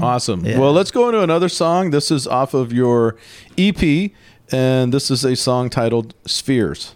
Awesome. 0.00 0.44
Yeah. 0.44 0.58
Well, 0.58 0.72
let's 0.72 0.90
go 0.90 1.08
into 1.08 1.22
another 1.22 1.48
song. 1.48 1.90
This 1.90 2.10
is 2.10 2.26
off 2.26 2.54
of 2.54 2.72
your 2.72 3.16
EP, 3.56 4.10
and 4.50 4.92
this 4.92 5.10
is 5.10 5.24
a 5.24 5.36
song 5.36 5.70
titled 5.70 6.14
Spheres. 6.26 6.94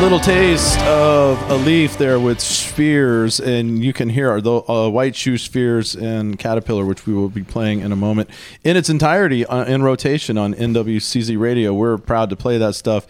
Little 0.00 0.18
taste 0.18 0.80
of 0.80 1.38
a 1.50 1.56
leaf 1.56 1.98
there 1.98 2.18
with 2.18 2.40
spheres, 2.40 3.38
and 3.38 3.84
you 3.84 3.92
can 3.92 4.08
hear 4.08 4.40
the 4.40 4.62
uh, 4.66 4.88
white 4.88 5.14
shoe 5.14 5.36
spheres 5.36 5.94
and 5.94 6.38
caterpillar, 6.38 6.86
which 6.86 7.06
we 7.06 7.12
will 7.12 7.28
be 7.28 7.42
playing 7.42 7.80
in 7.80 7.92
a 7.92 7.96
moment 7.96 8.30
in 8.64 8.78
its 8.78 8.88
entirety 8.88 9.44
uh, 9.44 9.64
in 9.66 9.82
rotation 9.82 10.38
on 10.38 10.54
NWCZ 10.54 11.38
Radio. 11.38 11.74
We're 11.74 11.98
proud 11.98 12.30
to 12.30 12.36
play 12.36 12.56
that 12.56 12.74
stuff. 12.74 13.06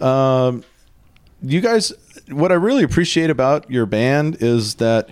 Um, 0.00 0.64
you 1.42 1.60
guys, 1.60 1.92
what 2.30 2.50
I 2.50 2.54
really 2.54 2.84
appreciate 2.84 3.28
about 3.28 3.70
your 3.70 3.84
band 3.84 4.38
is 4.40 4.76
that 4.76 5.10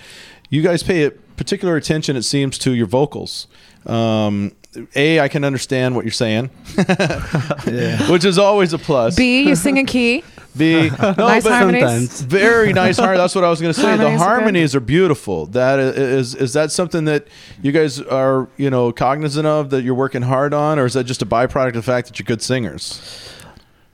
you 0.49 0.63
guys 0.63 0.83
pay 0.83 1.11
particular 1.11 1.77
attention, 1.77 2.17
it 2.17 2.23
seems, 2.23 2.57
to 2.59 2.73
your 2.73 2.87
vocals. 2.87 3.49
Um, 3.85 4.53
a, 4.95 5.21
I 5.21 5.29
can 5.29 5.45
understand 5.45 5.97
what 5.97 6.05
you're 6.05 6.13
saying, 6.13 6.47
which 8.11 8.25
is 8.25 8.39
always 8.39 8.73
a 8.73 8.79
plus. 8.79 9.17
B, 9.17 9.43
you 9.43 9.55
sing 9.55 9.79
a 9.79 9.85
key. 9.85 10.23
B, 10.57 10.91
no, 11.03 11.13
Nice 11.13 11.45
but 11.45 11.53
harmonies. 11.53 11.83
Sometimes. 11.83 12.21
very 12.23 12.73
nice 12.73 12.97
harmony. 12.99 13.19
That's 13.19 13.35
what 13.35 13.45
I 13.45 13.51
was 13.51 13.61
going 13.61 13.73
to 13.73 13.79
say. 13.81 13.87
Harmonies 13.87 14.19
the 14.19 14.25
harmonies 14.25 14.75
are 14.75 14.81
beautiful. 14.81 15.47
That 15.47 15.79
is, 15.79 15.95
is 15.97 16.35
is 16.35 16.53
that 16.55 16.73
something 16.73 17.05
that 17.05 17.29
you 17.63 17.71
guys 17.73 18.01
are 18.01 18.49
you 18.57 18.69
know 18.71 18.91
cognizant 18.93 19.47
of 19.47 19.71
that 19.71 19.83
you're 19.83 19.95
working 19.95 20.23
hard 20.23 20.53
on, 20.55 20.79
or 20.79 20.87
is 20.87 20.95
that 20.95 21.05
just 21.05 21.23
a 21.23 21.27
byproduct 21.27 21.69
of 21.69 21.75
the 21.75 21.83
fact 21.83 22.09
that 22.09 22.19
you're 22.19 22.25
good 22.27 22.43
singers? 22.43 23.01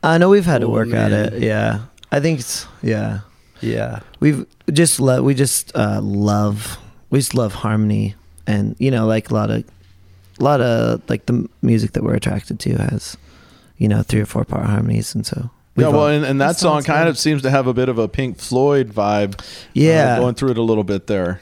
I 0.03 0.19
know 0.19 0.29
we've 0.29 0.45
had 0.45 0.61
to 0.61 0.67
Oh, 0.67 0.71
work 0.71 0.93
at 0.93 1.13
it. 1.13 1.43
Yeah. 1.43 1.81
I 2.13 2.21
think 2.21 2.41
it's, 2.41 2.67
yeah. 2.83 3.21
Yeah. 3.61 4.01
We've 4.21 4.47
just 4.73 5.01
lo- 5.01 5.23
we 5.23 5.35
just 5.35 5.75
uh, 5.75 6.01
love 6.03 6.79
we 7.11 7.19
just 7.19 7.35
love 7.35 7.55
harmony 7.55 8.15
and 8.47 8.77
you 8.79 8.91
know 8.91 9.07
like 9.07 9.31
a 9.31 9.35
lot 9.35 9.51
of 9.51 9.65
a 10.41 10.45
lot 10.45 10.61
of 10.61 11.03
like 11.09 11.27
the 11.27 11.49
music 11.63 11.93
that 11.93 12.03
we're 12.03 12.15
attracted 12.15 12.59
to 12.61 12.75
has 12.77 13.17
you 13.79 13.89
know 13.89 14.03
three 14.03 14.21
or 14.21 14.27
four 14.27 14.45
part 14.45 14.67
harmonies 14.67 15.15
and 15.15 15.27
so 15.27 15.51
Yeah, 15.77 15.89
well, 15.89 16.07
and, 16.09 16.25
and 16.25 16.41
that, 16.41 16.49
That 16.49 16.57
song 16.59 16.83
kind 16.85 17.05
good. 17.07 17.11
of 17.11 17.19
seems 17.19 17.43
to 17.43 17.51
have 17.51 17.67
a 17.67 17.75
bit 17.75 17.89
of 17.89 17.99
a 17.99 18.07
Pink 18.09 18.39
Floyd 18.39 18.93
vibe. 18.93 19.41
uh, 19.41 19.45
Yeah. 19.73 20.19
going 20.19 20.35
through 20.37 20.51
it 20.53 20.59
a 20.59 20.63
little 20.63 20.85
bit 20.85 21.07
there. 21.09 21.41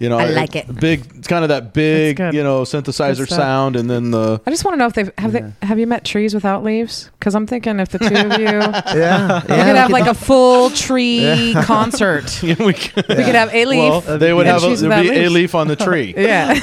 You 0.00 0.08
know, 0.08 0.18
I 0.18 0.30
like 0.30 0.56
it. 0.56 0.66
Big, 0.80 1.04
it's 1.18 1.28
kind 1.28 1.44
of 1.44 1.50
that 1.50 1.74
big, 1.74 2.16
good. 2.16 2.32
you 2.32 2.42
know, 2.42 2.62
synthesizer 2.62 3.18
Good 3.18 3.26
stuff. 3.26 3.38
sound, 3.38 3.76
and 3.76 3.90
then 3.90 4.10
the 4.12 4.40
I 4.46 4.50
just 4.50 4.64
want 4.64 4.72
to 4.72 4.78
know 4.78 4.86
if 4.86 4.94
they've 4.94 5.12
have 5.18 5.32
they 5.32 5.44
have 5.60 5.78
you 5.78 5.86
met 5.86 6.04
trees 6.06 6.32
without 6.32 6.64
leaves? 6.64 7.10
Because 7.18 7.34
I'm 7.34 7.46
thinking 7.46 7.78
if 7.80 7.90
the 7.90 7.98
two 7.98 8.06
of 8.06 8.40
you, 8.40 8.46
yeah, 8.98 9.42
we 9.46 9.54
yeah, 9.54 9.66
could 9.66 9.76
have 9.76 9.90
like 9.90 10.06
a 10.06 10.14
full 10.28 10.70
tree 10.70 11.52
concert. 11.64 12.42
we, 12.42 12.56
could, 12.56 13.04
We 13.08 13.14
could 13.14 13.34
have 13.34 13.52
a 13.54 13.64
leaf. 13.66 13.78
well, 14.06 14.18
they 14.18 14.32
would 14.32 14.46
and 14.46 14.54
have 14.54 14.62
a, 14.62 14.66
trees 14.68 14.80
there'd 14.80 14.88
without 14.90 15.02
be 15.02 15.18
a 15.18 15.28
leaves. 15.28 15.34
leaf 15.34 15.54
on 15.54 15.68
the 15.68 15.76
tree. 15.76 16.14
Yeah, 16.16 16.54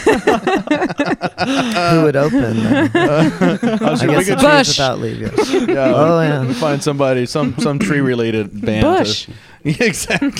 who 1.91 2.03
would 2.03 2.15
open 2.15 2.41
then? 2.41 2.91
I'm 2.96 3.84
I 3.86 3.96
sure 3.96 4.08
we 4.10 4.15
guess 4.15 4.27
could 4.29 4.39
the 4.39 4.48
Bush. 4.48 4.67
without 4.70 5.00
leave 5.00 5.22
yes. 5.22 5.51
Yeah, 5.53 5.94
Oh, 5.96 6.22
yeah. 6.22 6.41
we'll 6.44 6.53
find 6.56 6.82
somebody, 6.82 7.25
some 7.25 7.56
some 7.60 7.79
tree 7.79 8.01
related 8.01 8.62
band. 8.62 8.82
to- 8.84 9.03
Bush. 9.03 9.27
Yeah, 9.27 9.36
exactly. 9.64 10.30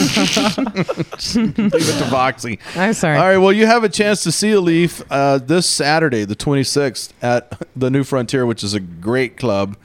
Leave 1.42 1.60
it 1.60 2.00
to 2.00 2.06
Voxy. 2.06 2.60
I'm 2.76 2.94
sorry. 2.94 3.18
All 3.18 3.28
right. 3.28 3.38
Well, 3.38 3.52
you 3.52 3.66
have 3.66 3.84
a 3.84 3.90
chance 3.90 4.24
to 4.24 4.32
see 4.32 4.52
a 4.52 4.62
leaf 4.62 5.02
uh, 5.10 5.40
this 5.40 5.68
Saturday, 5.68 6.24
the 6.26 6.36
26th, 6.36 7.12
at 7.22 7.62
the 7.76 7.90
New 7.90 8.04
Frontier, 8.04 8.46
which 8.46 8.64
is 8.64 8.74
a 8.74 8.80
great 8.80 9.38
club 9.38 9.78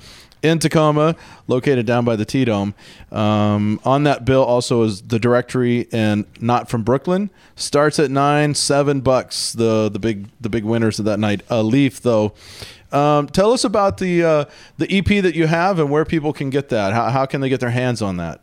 in 0.43 0.59
Tacoma, 0.59 1.15
located 1.47 1.87
down 1.87 2.05
by 2.05 2.17
the 2.17 2.25
T 2.25 2.45
Dome. 2.45 2.75
Um, 3.11 3.81
on 3.85 4.03
that 4.05 4.25
bill 4.25 4.43
also 4.43 4.83
is 4.83 5.03
the 5.03 5.19
directory 5.19 5.89
and 5.93 6.27
not 6.41 6.69
from 6.69 6.83
Brooklyn. 6.83 7.31
Starts 7.55 7.99
at 7.99 8.11
nine, 8.11 8.55
seven 8.55 9.01
bucks. 9.01 9.53
The 9.53 9.89
the 9.89 9.99
big 9.99 10.29
the 10.41 10.49
big 10.49 10.65
winners 10.65 10.99
of 10.99 11.05
that 11.05 11.19
night. 11.21 11.43
A 11.49 11.62
leaf 11.62 12.01
though. 12.01 12.35
Um, 12.91 13.27
tell 13.29 13.53
us 13.53 13.65
about 13.65 13.99
the 13.99 14.23
uh, 14.23 14.45
the 14.79 14.93
EP 14.95 15.23
that 15.23 15.35
you 15.35 15.47
have 15.47 15.79
and 15.79 15.91
where 15.91 16.05
people 16.05 16.33
can 16.33 16.51
get 16.51 16.69
that. 16.69 16.93
How, 16.93 17.09
how 17.11 17.27
can 17.27 17.41
they 17.41 17.49
get 17.49 17.61
their 17.61 17.71
hands 17.71 18.03
on 18.03 18.19
that? 18.19 18.41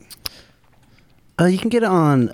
Uh, 1.39 1.45
you 1.45 1.57
can 1.57 1.69
get 1.69 1.83
it 1.83 1.89
on 1.89 2.33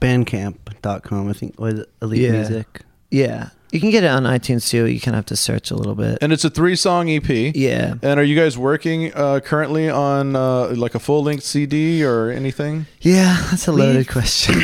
bandcamp.com, 0.00 1.28
I 1.28 1.32
think, 1.32 1.58
with 1.60 1.84
Elite 2.02 2.20
Yeah. 2.22 2.30
Music. 2.32 2.82
yeah 3.10 3.48
you 3.72 3.78
can 3.78 3.90
get 3.90 4.02
it 4.02 4.08
on 4.08 4.24
iTunes 4.24 4.68
too 4.68 4.86
you 4.86 4.98
kind 5.00 5.14
of 5.14 5.18
have 5.18 5.26
to 5.26 5.36
search 5.36 5.70
a 5.70 5.76
little 5.76 5.94
bit 5.94 6.18
And 6.20 6.32
it's 6.32 6.44
a 6.44 6.50
three 6.50 6.74
song 6.74 7.08
EP. 7.08 7.28
yeah 7.54 7.94
And 8.02 8.18
are 8.18 8.22
you 8.24 8.34
guys 8.34 8.58
working 8.58 9.12
uh, 9.14 9.38
currently 9.40 9.88
on 9.88 10.34
uh, 10.34 10.68
like 10.76 10.94
a 10.96 10.98
full 10.98 11.22
length 11.22 11.44
CD 11.44 12.04
or 12.04 12.30
anything? 12.30 12.86
yeah 13.00 13.36
that's 13.50 13.68
a 13.68 13.72
loaded 13.72 13.96
We've- 13.96 14.04
question 14.06 14.54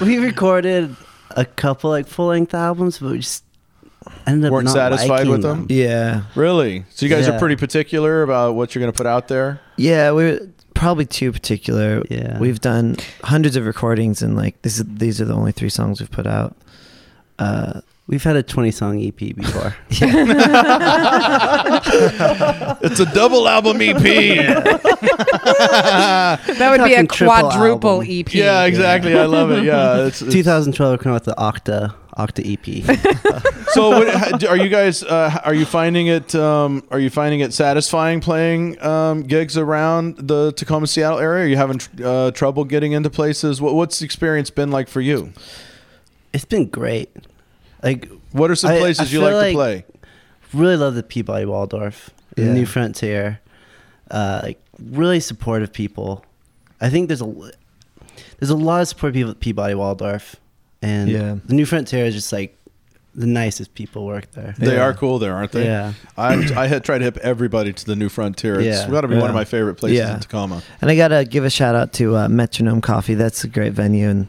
we 0.06 0.18
recorded 0.18 0.94
a 1.36 1.44
couple 1.44 1.90
like 1.90 2.06
full 2.08 2.26
length 2.26 2.54
albums, 2.54 2.98
but 2.98 3.10
we 3.12 3.18
just 3.18 3.44
ended 4.26 4.46
up 4.46 4.52
Weren't 4.52 4.66
not 4.66 4.72
satisfied 4.74 5.08
liking 5.26 5.30
with 5.30 5.42
them? 5.42 5.66
yeah 5.68 6.22
Really? 6.34 6.84
So 6.90 7.06
you 7.06 7.10
guys 7.14 7.26
are 7.28 7.32
Yeah. 7.32 7.38
pretty 7.38 7.56
particular 7.56 8.22
about 8.22 8.54
what 8.54 8.74
you're 8.74 8.80
going 8.80 8.92
to 8.92 8.96
put 8.96 9.06
out 9.06 9.28
there? 9.28 9.60
Yeah, 9.76 10.10
we're 10.12 10.48
probably 10.80 11.04
two 11.04 11.30
particular. 11.30 12.02
Yeah. 12.08 12.38
We've 12.38 12.60
done 12.60 12.96
hundreds 13.22 13.54
of 13.56 13.66
recordings, 13.66 14.22
and 14.22 14.34
like 14.34 14.60
this 14.62 14.78
is 14.78 14.84
these 14.86 15.20
are 15.20 15.26
the 15.26 15.34
only 15.34 15.52
three 15.52 15.68
songs 15.68 16.00
we've 16.00 16.10
put 16.10 16.26
out. 16.26 16.56
Uh, 17.38 17.80
We've 18.06 18.24
had 18.24 18.34
a 18.34 18.42
20 18.42 18.72
song 18.72 19.00
EP 19.00 19.14
before. 19.14 19.76
it's 22.82 22.98
a 22.98 23.06
double 23.14 23.46
album 23.48 23.80
EP. 23.80 23.94
That 25.60 26.70
would 26.70 26.84
be 26.84 26.94
a 26.94 26.96
Fucking 26.96 27.06
triple 27.08 27.34
quadruple 27.40 27.90
album. 28.00 28.08
EP. 28.10 28.34
yeah, 28.34 28.64
exactly. 28.64 29.16
I 29.16 29.26
love 29.26 29.52
it. 29.52 29.62
Yeah, 29.62 30.06
it's, 30.06 30.22
it's 30.22 30.32
2012, 30.32 30.92
we're 30.92 30.98
coming 30.98 31.14
out 31.14 31.24
with 31.24 31.36
the 31.36 31.40
Octa 31.40 31.94
Octa 32.26 32.44
E 32.44 32.54
EP. 32.54 33.66
so 33.68 33.90
what, 33.90 34.44
are 34.44 34.56
you 34.56 34.68
guys 34.68 35.02
uh, 35.02 35.40
are 35.44 35.54
you 35.54 35.64
finding 35.64 36.06
it 36.06 36.34
um, 36.34 36.82
are 36.90 36.98
you 36.98 37.10
finding 37.10 37.40
it 37.40 37.52
satisfying 37.52 38.20
playing 38.20 38.80
um, 38.82 39.22
gigs 39.22 39.56
around 39.56 40.16
the 40.16 40.52
Tacoma 40.52 40.86
Seattle 40.86 41.18
area 41.18 41.44
are 41.44 41.48
you 41.48 41.56
having 41.56 41.78
tr- 41.78 41.90
uh, 42.04 42.30
trouble 42.32 42.64
getting 42.64 42.92
into 42.92 43.10
places 43.10 43.60
what, 43.60 43.74
what's 43.74 43.98
the 43.98 44.04
experience 44.04 44.50
been 44.50 44.70
like 44.70 44.88
for 44.88 45.00
you 45.00 45.32
it's 46.32 46.44
been 46.44 46.66
great. 46.66 47.10
Like, 47.82 48.08
what 48.32 48.50
are 48.50 48.54
some 48.54 48.76
places 48.76 49.00
I 49.00 49.12
you 49.12 49.20
feel 49.20 49.36
like, 49.36 49.48
to 49.48 49.54
play 49.54 49.84
Really 50.52 50.76
love 50.76 50.94
the 50.94 51.02
Peabody 51.02 51.46
Waldorf, 51.46 52.10
the 52.34 52.44
New 52.44 52.66
Frontier. 52.66 53.40
Uh, 54.10 54.40
like 54.42 54.60
really 54.78 55.20
supportive 55.20 55.72
people. 55.72 56.24
I 56.80 56.90
think 56.90 57.08
there's 57.08 57.22
a 57.22 57.52
there's 58.38 58.50
a 58.50 58.56
lot 58.56 58.80
of 58.82 58.88
supportive 58.88 59.14
people 59.14 59.30
at 59.30 59.40
Peabody 59.40 59.74
Waldorf, 59.74 60.36
and 60.82 61.08
Yeah. 61.10 61.36
the 61.46 61.54
New 61.54 61.66
Frontier 61.66 62.04
is 62.06 62.14
just 62.14 62.32
like 62.32 62.56
the 63.14 63.26
nicest 63.26 63.74
people 63.74 64.06
work 64.06 64.30
there. 64.32 64.54
they 64.58 64.76
Yeah. 64.76 64.82
are 64.84 64.94
cool 64.94 65.18
there 65.18 65.34
aren't 65.34 65.50
they 65.52 65.64
Yeah. 65.64 65.94
I, 66.16 66.34
I 66.56 66.66
had 66.68 66.84
tried 66.84 66.98
to 66.98 67.04
hip 67.04 67.16
everybody 67.18 67.72
to 67.72 67.84
the 67.84 67.96
New 67.96 68.08
Frontier 68.08 68.60
it's 68.60 68.82
Yeah. 68.82 68.88
got 68.90 69.00
to 69.00 69.08
be 69.08 69.16
one 69.16 69.28
of 69.28 69.34
my 69.34 69.44
favorite 69.44 69.74
places 69.74 69.98
Yeah. 69.98 70.14
in 70.14 70.20
Tacoma 70.20 70.62
and 70.80 70.90
I 70.90 70.96
gotta 70.96 71.24
give 71.24 71.44
a 71.44 71.50
shout 71.50 71.74
out 71.74 71.92
to 71.94 72.16
uh, 72.16 72.28
Metronome 72.28 72.80
Coffee. 72.80 73.14
That's 73.14 73.42
a 73.42 73.48
great 73.48 73.72
venue 73.72 74.08
and 74.08 74.28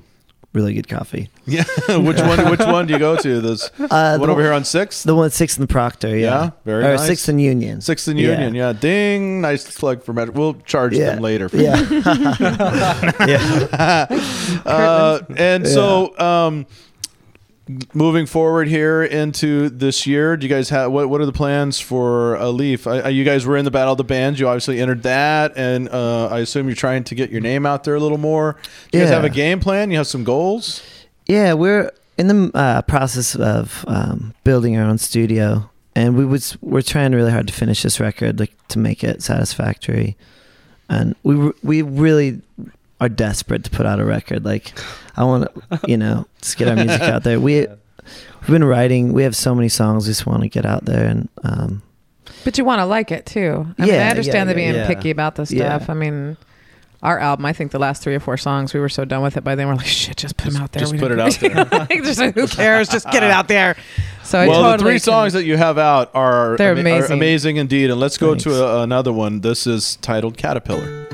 really 0.53 0.73
good 0.73 0.87
coffee. 0.87 1.29
yeah 1.45 1.63
which 1.87 2.19
one 2.19 2.49
which 2.51 2.59
one 2.59 2.85
do 2.87 2.93
you 2.93 2.99
go 2.99 3.15
to 3.17 3.39
this 3.41 3.69
Uh, 3.79 4.17
one 4.17 4.27
the 4.27 4.33
over 4.33 4.41
here 4.41 4.51
on 4.53 4.63
6th 4.63 5.03
The 5.03 5.15
one 5.15 5.25
at 5.27 5.31
Sixth 5.33 5.57
and 5.59 5.69
Proctor. 5.69 6.09
Yeah, 6.09 6.15
Yeah, 6.43 6.49
very 6.65 6.83
or 6.85 6.95
nice. 6.97 7.07
Sixth 7.07 7.27
and 7.29 7.41
Union. 7.41 7.81
Sixth 7.81 8.07
and 8.07 8.19
Union, 8.19 8.53
yeah. 8.53 8.73
Ding, 8.73 9.41
nice 9.41 9.77
plug 9.77 10.03
for 10.03 10.13
Metro. 10.13 10.33
We'll 10.33 10.53
charge 10.55 10.93
Yeah. 10.95 11.11
them 11.15 11.21
later. 11.23 11.49
For 11.49 11.57
Yeah. 11.57 11.79
yeah. 13.27 14.07
uh, 14.65 15.19
and 15.37 15.67
so, 15.67 16.17
um, 16.19 16.65
moving 17.93 18.25
forward 18.25 18.67
here 18.67 19.03
into 19.03 19.69
this 19.69 20.05
year, 20.07 20.35
do 20.37 20.45
you 20.45 20.53
guys 20.53 20.69
have 20.69 20.91
what? 20.91 21.09
What 21.09 21.21
are 21.21 21.25
the 21.25 21.31
plans 21.31 21.79
for 21.79 22.35
a 22.35 22.49
Leaf? 22.49 22.87
I, 22.87 23.09
you 23.09 23.23
guys 23.23 23.45
were 23.45 23.57
in 23.57 23.65
the 23.65 23.71
Battle 23.71 23.93
of 23.93 23.97
the 23.97 24.03
Bands. 24.03 24.39
You 24.39 24.47
obviously 24.47 24.79
entered 24.79 25.03
that, 25.03 25.53
and 25.55 25.89
uh, 25.89 26.27
I 26.27 26.39
assume 26.39 26.67
you're 26.67 26.75
trying 26.75 27.03
to 27.05 27.15
get 27.15 27.29
your 27.29 27.41
name 27.41 27.65
out 27.65 27.83
there 27.83 27.95
a 27.95 27.99
little 27.99 28.17
more. 28.17 28.57
Do 28.91 28.97
you 28.97 29.03
guys 29.03 29.13
have 29.13 29.23
a 29.23 29.29
game 29.29 29.59
plan? 29.59 29.91
You 29.91 29.97
have 29.97 30.07
some 30.07 30.23
goals? 30.23 30.81
Yeah, 31.27 31.53
we're 31.53 31.91
in 32.17 32.27
the 32.27 32.51
uh, 32.53 32.81
process 32.83 33.35
of 33.35 33.85
um, 33.87 34.33
building 34.43 34.77
our 34.77 34.85
own 34.85 34.97
studio, 34.97 35.69
and 35.95 36.17
we 36.17 36.25
was 36.25 36.57
we're 36.61 36.81
trying 36.81 37.13
really 37.13 37.31
hard 37.31 37.47
to 37.47 37.53
finish 37.53 37.83
this 37.83 37.99
record, 37.99 38.39
like 38.39 38.53
to 38.69 38.79
make 38.79 39.03
it 39.03 39.21
satisfactory, 39.21 40.17
and 40.89 41.15
we 41.23 41.51
we 41.63 41.81
really 41.81 42.41
are 43.01 43.09
desperate 43.09 43.65
to 43.65 43.69
put 43.69 43.85
out 43.85 43.99
a 43.99 44.05
record. 44.05 44.45
Like, 44.45 44.71
I 45.17 45.25
want 45.25 45.49
to, 45.71 45.79
you 45.87 45.97
know, 45.97 46.25
just 46.41 46.55
get 46.57 46.69
our 46.69 46.75
music 46.75 47.01
out 47.01 47.23
there. 47.23 47.39
We 47.39 47.67
we've 47.67 48.47
been 48.47 48.63
writing. 48.63 49.11
We 49.11 49.23
have 49.23 49.35
so 49.35 49.53
many 49.53 49.67
songs. 49.67 50.05
We 50.07 50.11
just 50.11 50.25
want 50.25 50.43
to 50.43 50.49
get 50.49 50.65
out 50.65 50.85
there, 50.85 51.05
and 51.07 51.27
um, 51.43 51.81
But 52.45 52.57
you 52.57 52.63
want 52.63 52.79
to 52.79 52.85
like 52.85 53.11
it 53.11 53.25
too. 53.25 53.67
I 53.77 53.81
mean, 53.81 53.93
Yeah, 53.93 54.07
I 54.07 54.09
understand 54.11 54.47
yeah, 54.47 54.53
the 54.53 54.55
being 54.55 54.75
yeah. 54.75 54.87
picky 54.87 55.09
about 55.09 55.35
the 55.35 55.43
Yeah. 55.49 55.77
stuff. 55.77 55.89
I 55.89 55.93
mean, 55.95 56.37
our 57.03 57.17
album, 57.17 57.47
I 57.47 57.53
think 57.53 57.71
the 57.71 57.79
last 57.79 58.03
three 58.03 58.13
or 58.13 58.19
four 58.19 58.37
songs, 58.37 58.73
we 58.75 58.79
were 58.79 58.87
so 58.89 59.03
done 59.05 59.23
with 59.23 59.35
it 59.35 59.43
by 59.43 59.55
then. 59.55 59.67
We're 59.67 59.73
like, 59.75 59.87
shit, 59.87 60.17
just 60.17 60.37
put 60.37 60.53
them 60.53 60.61
out 60.61 60.71
there. 60.71 60.81
just 60.81 60.93
We 60.93 60.99
put 60.99 61.11
it 61.11 61.19
out 61.19 61.31
there. 61.39 61.55
like, 61.71 62.03
just 62.03 62.19
like, 62.19 62.35
who 62.35 62.45
cares? 62.47 62.87
Just 62.89 63.09
get 63.09 63.23
it 63.23 63.31
out 63.31 63.47
there. 63.47 63.75
So 64.23 64.39
I 64.39 64.47
well, 64.47 64.61
totally 64.61 64.77
the 64.77 64.83
three 64.83 64.93
can- 64.93 64.99
songs 64.99 65.33
that 65.33 65.43
you 65.45 65.57
have 65.57 65.79
out 65.79 66.11
are, 66.13 66.55
They're 66.57 66.77
ama- 66.77 66.89
are 66.91 66.95
amazing. 66.97 67.17
amazing 67.17 67.55
indeed. 67.57 67.89
And 67.89 67.99
let's 67.99 68.19
go 68.19 68.29
Thanks. 68.29 68.43
to 68.43 68.63
a, 68.63 68.83
another 68.83 69.11
one. 69.11 69.41
This 69.41 69.65
is 69.65 69.95
titled 69.97 70.37
Caterpillar. 70.37 71.07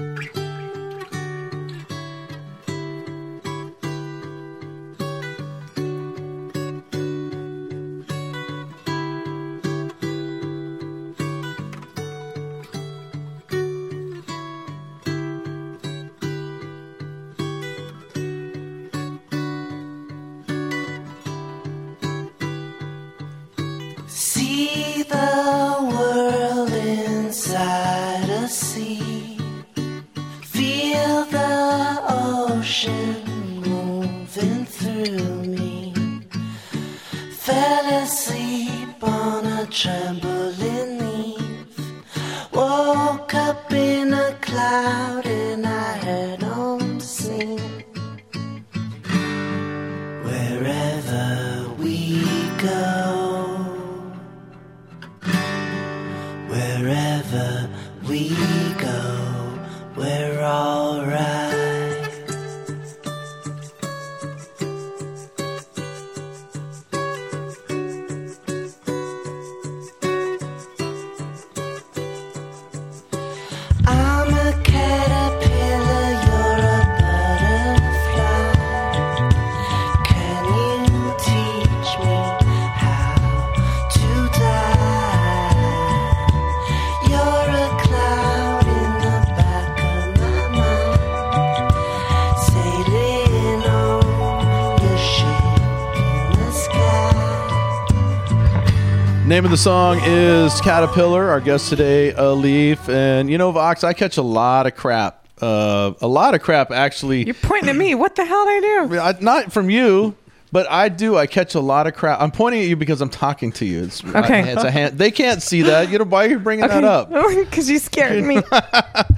Name 99.38 99.46
of 99.46 99.52
the 99.52 99.58
song 99.58 100.00
is 100.04 100.60
Caterpillar. 100.62 101.30
Our 101.30 101.40
guest 101.40 101.70
today, 101.70 102.12
a 102.14 102.32
Leaf, 102.32 102.90
and 102.90 103.30
you 103.30 103.38
know, 103.38 103.52
Vox, 103.52 103.84
I 103.84 103.94
catch 103.94 104.18
a 104.18 104.24
lot 104.24 104.66
of 104.66 104.76
crap. 104.76 105.28
Uh, 105.40 105.94
a 106.02 106.08
lot 106.08 106.34
of 106.34 106.42
crap, 106.42 106.72
actually. 106.72 107.24
You're 107.24 107.36
pointing 107.36 107.70
at 107.70 107.76
me. 107.76 107.94
What 107.94 108.16
the 108.16 108.26
hell 108.26 108.46
did 108.46 108.64
I 108.66 108.88
do? 108.88 108.98
I, 109.00 109.16
not 109.22 109.52
from 109.54 109.70
you, 109.70 110.16
but 110.52 110.66
I 110.72 110.90
do. 110.90 111.16
I 111.18 111.28
catch 111.28 111.54
a 111.54 111.60
lot 111.60 111.86
of 111.86 111.94
crap. 111.94 112.20
I'm 112.20 112.32
pointing 112.32 112.62
at 112.64 112.68
you 112.68 112.76
because 112.76 113.00
I'm 113.00 113.12
talking 113.12 113.52
to 113.52 113.66
you. 113.66 113.84
It's, 113.84 114.04
Okay. 114.04 114.42
I- 114.42 114.48
it's 114.54 114.64
a 114.64 114.72
hand. 114.72 114.98
They 114.98 115.12
can't 115.12 115.44
see 115.44 115.62
that. 115.62 115.92
You 115.92 116.00
know 116.00 116.06
why 116.06 116.26
are 116.26 116.30
you 116.30 116.40
bringing 116.40 116.68
that 116.68 116.84
up? 116.84 117.12
Because 117.36 117.70
you 117.70 117.78
scared 117.78 118.24
me. 118.24 118.40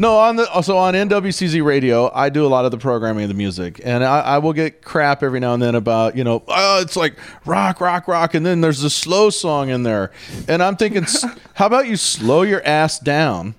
No, 0.00 0.16
on 0.16 0.36
the 0.36 0.48
also 0.50 0.76
on 0.76 0.94
NWCZ 0.94 1.62
radio, 1.64 2.08
I 2.14 2.28
do 2.28 2.46
a 2.46 2.48
lot 2.48 2.64
of 2.64 2.70
the 2.70 2.78
programming 2.78 3.24
of 3.24 3.28
the 3.28 3.34
music, 3.34 3.80
and 3.84 4.04
I, 4.04 4.20
I 4.20 4.38
will 4.38 4.52
get 4.52 4.80
crap 4.80 5.24
every 5.24 5.40
now 5.40 5.54
and 5.54 5.62
then 5.62 5.74
about 5.74 6.16
you 6.16 6.22
know, 6.22 6.44
oh, 6.46 6.80
it's 6.80 6.96
like 6.96 7.16
rock, 7.44 7.80
rock, 7.80 8.06
rock, 8.06 8.34
and 8.34 8.46
then 8.46 8.60
there's 8.60 8.84
a 8.84 8.90
slow 8.90 9.28
song 9.28 9.70
in 9.70 9.82
there, 9.82 10.12
and 10.46 10.62
I'm 10.62 10.76
thinking, 10.76 11.04
how 11.54 11.66
about 11.66 11.88
you 11.88 11.96
slow 11.96 12.42
your 12.42 12.64
ass 12.64 13.00
down 13.00 13.56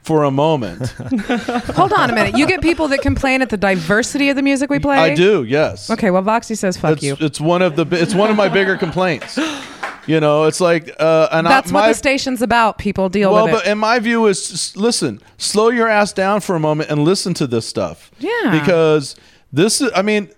for 0.00 0.24
a 0.24 0.30
moment? 0.30 0.80
Hold 1.76 1.92
on 1.92 2.08
a 2.08 2.14
minute. 2.14 2.38
You 2.38 2.46
get 2.46 2.62
people 2.62 2.88
that 2.88 3.02
complain 3.02 3.42
at 3.42 3.50
the 3.50 3.58
diversity 3.58 4.30
of 4.30 4.36
the 4.36 4.42
music 4.42 4.70
we 4.70 4.78
play? 4.78 4.96
I 4.96 5.14
do, 5.14 5.44
yes. 5.44 5.90
Okay, 5.90 6.10
well, 6.10 6.22
Voxy 6.22 6.56
says 6.56 6.78
fuck 6.78 6.94
it's, 6.94 7.02
you. 7.02 7.18
It's 7.20 7.38
one 7.38 7.60
of 7.60 7.76
the 7.76 7.86
it's 7.92 8.14
one 8.14 8.30
of 8.30 8.36
my 8.36 8.48
bigger 8.48 8.78
complaints. 8.78 9.38
You 10.06 10.20
know, 10.20 10.44
it's 10.44 10.60
like 10.60 10.94
uh, 10.98 11.28
and 11.30 11.46
That's 11.46 11.70
I, 11.70 11.74
what 11.74 11.88
the 11.88 11.94
station's 11.94 12.42
about. 12.42 12.78
People 12.78 13.08
deal 13.08 13.32
well, 13.32 13.44
with 13.44 13.54
but 13.54 13.66
it. 13.66 13.70
and 13.70 13.80
my 13.80 13.98
view 13.98 14.26
is 14.26 14.76
listen, 14.76 15.20
slow 15.38 15.68
your 15.68 15.88
ass 15.88 16.12
down 16.12 16.40
for 16.40 16.56
a 16.56 16.60
moment 16.60 16.90
and 16.90 17.04
listen 17.04 17.34
to 17.34 17.46
this 17.46 17.66
stuff. 17.66 18.10
Yeah. 18.18 18.58
Because 18.60 19.16
this 19.52 19.80
is, 19.80 19.90
I 19.94 20.02
mean, 20.02 20.30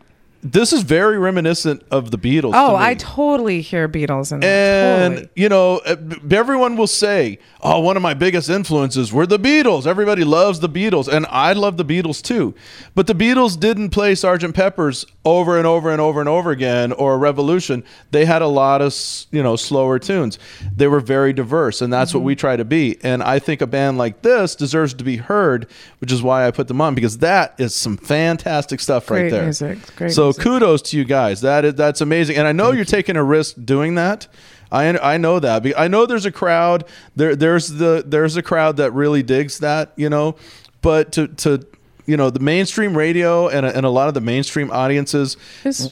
this 0.44 0.72
is 0.74 0.82
very 0.82 1.16
reminiscent 1.18 1.82
of 1.90 2.10
the 2.10 2.18
Beatles. 2.18 2.52
Oh, 2.54 2.76
me. 2.76 2.84
I 2.84 2.94
totally 2.94 3.62
hear 3.62 3.88
Beatles 3.88 4.30
in 4.30 4.40
there. 4.40 5.04
And 5.04 5.14
Totally. 5.14 5.30
you 5.34 5.48
know, 5.48 5.78
uh, 5.78 5.96
everyone 6.30 6.76
will 6.76 6.86
say, 6.86 7.38
"Oh, 7.62 7.80
one 7.80 7.96
of 7.96 8.02
my 8.02 8.12
biggest 8.12 8.50
influences 8.50 9.12
were 9.12 9.26
the 9.26 9.38
Beatles." 9.38 9.86
Everybody 9.86 10.22
loves 10.22 10.60
the 10.60 10.68
Beatles, 10.68 11.08
and 11.08 11.24
I 11.30 11.54
love 11.54 11.78
the 11.78 11.84
Beatles 11.84 12.20
too. 12.22 12.54
But 12.94 13.06
the 13.06 13.14
Beatles 13.14 13.58
didn't 13.58 13.88
play 13.90 14.12
Sgt. 14.12 14.52
Pepper's 14.54 15.06
over 15.24 15.56
and 15.56 15.66
over 15.66 15.90
and 15.90 16.00
over 16.00 16.20
and 16.20 16.28
over 16.28 16.50
again, 16.50 16.92
or 16.92 17.18
Revolution. 17.18 17.82
They 18.10 18.26
had 18.26 18.42
a 18.42 18.46
lot 18.46 18.82
of 18.82 18.94
you 19.30 19.42
know 19.42 19.56
slower 19.56 19.98
tunes. 19.98 20.38
They 20.76 20.88
were 20.88 21.00
very 21.00 21.32
diverse, 21.32 21.80
and 21.80 21.90
that's 21.92 22.12
what 22.12 22.20
Mm-hmm. 22.20 22.26
we 22.26 22.36
try 22.36 22.56
to 22.56 22.64
be. 22.64 22.98
And 23.02 23.22
I 23.22 23.38
think 23.38 23.60
a 23.62 23.66
band 23.66 23.96
like 23.98 24.20
this 24.22 24.54
deserves 24.54 24.92
to 24.94 25.04
be 25.04 25.16
heard, 25.16 25.66
which 26.00 26.12
is 26.12 26.22
why 26.22 26.46
I 26.46 26.50
put 26.50 26.68
them 26.68 26.80
on 26.82 26.94
because 26.94 27.18
that 27.18 27.54
is 27.58 27.74
some 27.74 27.96
fantastic 27.96 28.80
stuff 28.80 29.10
right 29.10 29.20
Great 29.22 29.30
there. 29.30 29.42
music, 29.44 29.78
great 29.96 30.12
so. 30.12 30.33
Kudos 30.38 30.82
to 30.82 30.96
you 30.96 31.04
guys. 31.04 31.40
That 31.40 31.64
is 31.64 31.74
that's 31.74 32.00
amazing, 32.00 32.36
and 32.36 32.46
I 32.46 32.52
know 32.52 32.72
you're 32.72 32.84
taking 32.84 33.16
a 33.16 33.24
risk 33.24 33.56
doing 33.64 33.94
that. 33.96 34.26
I 34.70 34.96
I 34.98 35.16
know 35.16 35.38
that. 35.40 35.64
I 35.76 35.88
know 35.88 36.06
there's 36.06 36.26
a 36.26 36.32
crowd 36.32 36.84
there. 37.14 37.36
There's 37.36 37.68
the 37.68 38.02
there's 38.06 38.36
a 38.36 38.42
crowd 38.42 38.76
that 38.78 38.92
really 38.92 39.22
digs 39.22 39.58
that, 39.58 39.92
you 39.96 40.08
know. 40.10 40.36
But 40.82 41.12
to 41.12 41.28
to 41.28 41.66
you 42.06 42.16
know 42.16 42.30
the 42.30 42.40
mainstream 42.40 42.96
radio 42.96 43.48
and 43.48 43.64
a, 43.64 43.76
and 43.76 43.86
a 43.86 43.90
lot 43.90 44.08
of 44.08 44.14
the 44.14 44.20
mainstream 44.20 44.70
audiences 44.70 45.36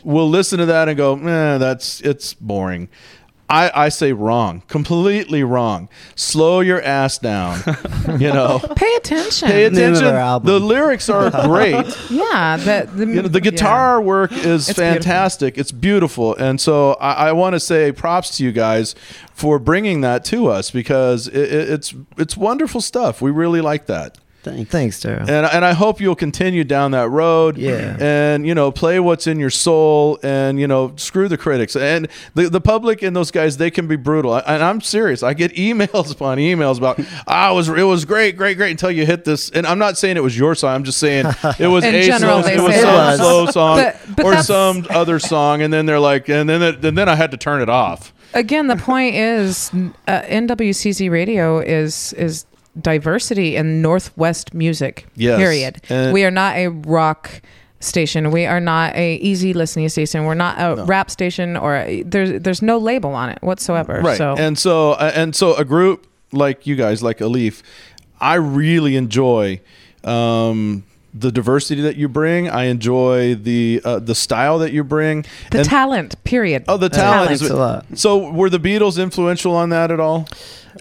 will 0.05 0.29
listen 0.29 0.59
to 0.59 0.67
that 0.67 0.89
and 0.89 0.97
go, 0.97 1.17
eh, 1.17 1.59
that's 1.59 2.01
it's 2.01 2.35
boring. 2.35 2.89
I, 3.53 3.85
I 3.85 3.89
say 3.91 4.13
wrong, 4.13 4.63
completely 4.67 5.45
wrong. 5.45 5.91
Slow 6.15 6.61
your 6.61 6.81
ass 6.81 7.19
down. 7.19 7.61
you 8.19 8.33
know, 8.33 8.59
Pay 8.77 8.95
attention. 8.97 9.49
pay 9.49 9.65
attention. 9.65 10.05
The 10.05 10.59
lyrics 10.59 11.11
are 11.11 11.31
great 11.47 11.87
Yeah, 12.11 12.57
the 12.57 12.89
the, 12.95 13.07
you 13.07 13.23
know, 13.23 13.29
the 13.29 13.41
guitar 13.43 14.01
work 14.01 14.33
is 14.33 14.71
It's 14.71 14.79
fantastic. 14.79 15.59
It's 15.59 15.71
beautiful, 15.71 16.35
and 16.37 16.59
so 16.61 16.95
I, 16.95 17.29
I 17.29 17.33
want 17.33 17.53
to 17.53 17.61
say 17.61 17.93
props 17.93 18.39
to 18.39 18.45
you 18.45 18.53
guys 18.53 18.95
for 19.35 19.59
bringing 19.59 20.01
that 20.01 20.25
to 20.27 20.49
us 20.49 20.71
because 20.71 21.29
it, 21.29 21.35
it, 21.37 21.71
it's 21.71 21.95
it's 22.17 22.37
wonderful 22.37 22.81
stuff. 22.81 23.21
We 23.21 23.31
really 23.31 23.61
like 23.61 23.85
that. 23.87 24.17
Thanks. 24.43 24.71
Thanks, 24.71 25.01
Daryl. 25.01 25.21
And, 25.21 25.47
and 25.47 25.65
I 25.65 25.73
hope 25.73 26.01
you'll 26.01 26.17
continue 26.17 26.65
down 26.65 26.91
that 26.91 27.09
road. 27.09 27.57
Yeah. 27.57 27.97
And, 28.01 28.45
you 28.47 28.55
know, 28.55 28.73
play 28.73 28.99
what's 28.99 29.27
in 29.29 29.39
your 29.39 29.51
soul 29.51 30.19
and, 30.23 30.59
you 30.59 30.67
know, 30.67 30.93
screw 30.97 31.29
the 31.29 31.39
critics. 31.39 31.77
And 31.77 32.09
the, 32.35 32.49
the 32.51 32.61
public 32.61 33.03
and 33.03 33.15
those 33.15 33.31
guys, 33.31 33.57
they 33.59 33.71
can 33.71 33.87
be 33.87 33.95
brutal. 33.97 34.35
And 34.35 34.63
I'm 34.63 34.81
serious. 34.81 35.23
I 35.23 35.35
get 35.35 35.53
emails 35.57 36.11
upon 36.13 36.39
emails 36.39 36.79
about, 36.79 36.99
ah, 37.29 37.53
it 37.53 37.55
was, 37.55 37.69
it 37.69 37.83
was 37.85 38.05
great, 38.05 38.37
great, 38.37 38.57
great 38.57 38.73
until 38.73 38.91
you 38.91 39.07
hit 39.07 39.25
this. 39.25 39.49
And 39.51 39.67
I'm 39.67 39.79
not 39.79 39.97
saying 39.97 40.17
it 40.17 40.23
was 40.23 40.37
your 40.37 40.55
song. 40.57 40.75
I'm 40.75 40.85
just 40.85 40.99
saying 40.99 41.27
it 41.61 41.69
was 41.69 41.85
In 41.93 41.95
a 41.95 42.05
general, 42.05 42.43
slow, 42.43 42.53
it 42.53 42.61
was 42.61 42.75
say 42.75 42.81
some 42.83 42.95
it 42.95 42.97
was. 42.97 43.19
slow 43.21 43.47
song 43.47 43.77
But- 43.79 43.97
but 44.17 44.25
or 44.27 44.43
some 44.43 44.87
other 44.91 45.19
song. 45.19 45.63
And 45.63 45.73
then 45.73 45.87
they're 45.87 46.01
like, 46.01 46.29
and 46.29 46.49
then, 46.49 46.63
it, 46.63 46.85
and 46.85 46.99
then 46.99 47.09
I 47.09 47.15
had 47.15 47.31
to 47.31 47.37
turn 47.37 47.63
it 47.63 47.69
off. 47.69 48.13
again 48.35 48.67
the 48.67 48.77
point 48.77 49.15
is 49.15 49.71
uh, 50.09 50.23
nwcz 50.23 51.11
radio 51.11 51.59
is 51.61 52.13
is 52.15 52.47
diversity 52.81 53.57
in 53.57 53.83
northwest 53.83 54.55
music 54.55 55.07
Yes. 55.17 55.39
period. 55.39 55.81
And- 55.89 56.13
we 56.13 56.25
are 56.25 56.31
not 56.31 56.57
a 56.57 56.69
rock 56.69 57.43
station. 57.81 58.31
We 58.31 58.47
are 58.47 58.61
not 58.61 58.95
a 58.95 59.17
easy 59.17 59.53
listening 59.53 59.89
station. 59.89 60.25
We're 60.25 60.35
not 60.35 60.57
a 60.59 60.85
rap 60.85 61.11
station 61.11 61.57
or 61.57 61.77
a, 61.77 62.03
there's 62.05 62.41
there's 62.41 62.63
no 62.63 62.79
label 62.79 63.11
on 63.15 63.29
it 63.29 63.39
whatsoever 63.43 64.01
right. 64.03 64.17
so. 64.17 64.35
And 64.39 64.59
so 64.59 64.93
uh, 64.93 65.13
and 65.15 65.35
so 65.35 65.55
a 65.57 65.65
group 65.65 66.07
like 66.33 66.67
you 66.67 66.77
guys 66.77 67.03
like 67.03 67.21
A 67.21 67.27
Leaf 67.27 67.63
I 68.21 68.35
really 68.37 68.97
enjoy 68.97 69.61
um 70.05 70.85
the 71.15 71.31
diversity 71.31 71.83
that 71.83 71.97
you 71.97 72.09
bring 72.09 72.49
I 72.49 72.65
enjoy 72.65 73.35
the 73.35 73.81
uh, 73.85 73.99
the 73.99 74.15
style 74.15 74.59
that 74.61 74.73
you 74.73 74.83
bring 74.85 75.27
the 75.51 75.59
And- 75.59 75.69
talent 75.69 76.23
period 76.25 76.65
oh 76.69 76.77
the 76.79 76.89
talent 76.89 77.31
is 77.33 77.43
a 77.43 77.55
lot. 77.55 77.85
so 77.95 78.31
were 78.31 78.49
the 78.49 78.59
Beatles 78.59 79.01
influential 79.03 79.55
on 79.55 79.69
that 79.71 79.91
at 79.91 80.01
all 80.01 80.27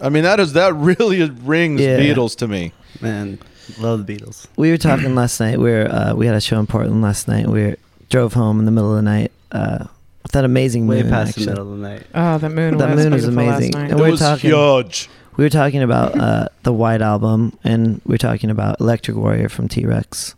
I 0.00 0.08
mean 0.08 0.22
that 0.24 0.40
is 0.40 0.54
that 0.54 0.74
really 0.74 1.28
rings 1.28 1.80
Yeah. 1.82 1.98
Beatles 1.98 2.34
to 2.36 2.48
me 2.48 2.72
Man, 3.00 3.38
love 3.78 4.06
the 4.06 4.16
Beatles. 4.16 4.46
We 4.56 4.70
were 4.70 4.76
talking 4.78 5.14
last 5.14 5.40
night. 5.40 5.58
We 5.58 5.70
were 5.70 5.88
uh, 5.90 6.14
we 6.14 6.26
had 6.26 6.34
a 6.36 6.40
show 6.40 6.58
in 6.60 6.66
Portland 6.68 7.02
last 7.02 7.26
night. 7.26 7.46
We 7.48 7.62
were, 7.64 7.76
drove 8.10 8.32
home 8.34 8.58
in 8.60 8.64
the 8.64 8.70
middle 8.70 8.90
of 8.90 8.96
the 8.96 9.02
night 9.02 9.32
uh, 9.50 9.86
with 10.22 10.32
that 10.32 10.44
amazing 10.44 10.86
Way 10.86 11.02
moon. 11.02 11.10
past 11.10 11.30
actually. 11.30 11.46
the 11.46 11.50
middle 11.52 11.72
of 11.72 11.78
the 11.80 11.88
night. 11.88 12.02
oh 12.14 12.38
the 12.38 12.48
moon 12.48 12.76
That 12.78 12.94
was 12.94 13.04
moon 13.04 13.12
was 13.12 13.22
beautiful 13.24 13.44
last 13.46 13.56
amazing. 13.58 13.72
night. 13.72 13.90
And 13.90 13.98
it 13.98 14.02
we're 14.02 14.10
was 14.12 14.20
talking. 14.20 14.50
huge 14.50 15.08
We 15.36 15.44
were 15.44 15.50
talking 15.50 15.82
about 15.82 16.18
uh, 16.18 16.48
the 16.62 16.72
White 16.72 17.02
Album, 17.02 17.56
and 17.64 18.00
we 18.04 18.14
are 18.14 18.18
talking 18.18 18.50
about 18.50 18.80
Electric 18.80 19.16
Warrior 19.16 19.48
from 19.48 19.68
T 19.68 19.84
Rex, 19.86 20.34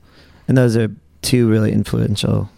and 0.48 0.56
those 0.56 0.76
are 0.76 0.88
two 1.22 1.48
really 1.48 1.72
influential 1.72 2.48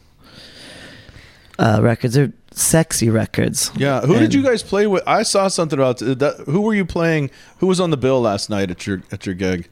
uh, 1.59 1.81
records. 1.83 2.15
They're 2.15 2.33
sexy 2.53 3.11
records. 3.11 3.71
yeah 3.77 4.01
who 4.01 4.19
did 4.19 4.33
you 4.33 4.43
guys 4.43 4.63
play 4.63 4.87
with 4.87 5.03
I 5.07 5.25
saw 5.25 5.49
something 5.49 5.79
about 5.79 5.99
that 5.99 6.45
who 6.47 6.63
were 6.63 6.73
you 6.75 6.87
playing 6.87 7.31
who 7.59 7.67
was 7.67 7.81
on 7.81 7.91
the 7.91 7.99
bill 7.99 8.19
last 8.23 8.49
night 8.49 8.71
at 8.71 8.87
your 8.87 9.03
at 9.13 9.27
your 9.27 9.35
gig 9.35 9.69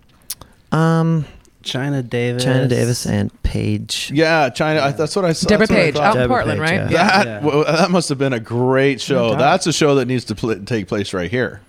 Um, 0.70 1.24
China 1.62 2.02
Davis. 2.02 2.44
China 2.44 2.68
Davis 2.68 3.06
and 3.06 3.30
Paige. 3.42 4.10
yeah 4.12 4.50
China 4.50 4.82
I, 4.82 4.92
that's 4.92 5.16
what 5.16 5.24
I 5.24 5.32
saw 5.32 5.48
Deborah 5.48 5.66
that's 5.66 5.70
what 5.70 5.76
Page 5.82 5.94
thought. 5.94 6.16
out 6.16 6.22
in 6.24 6.28
Portland 6.28 6.60
Page, 6.60 6.70
right 6.70 6.90
yeah. 6.90 7.24
That 7.24 7.26
Yeah. 7.26 7.40
well, 7.42 7.64
that 7.64 7.90
must 7.90 8.10
have 8.10 8.18
been 8.18 8.34
a 8.34 8.40
great 8.40 9.00
show. 9.00 9.30
doubt. 9.30 9.38
That's 9.38 9.66
a 9.66 9.72
show 9.72 9.94
that 9.94 10.04
needs 10.06 10.26
to 10.26 10.34
pl- 10.34 10.62
take 10.66 10.86
place 10.86 11.14
right 11.14 11.30
here. 11.30 11.62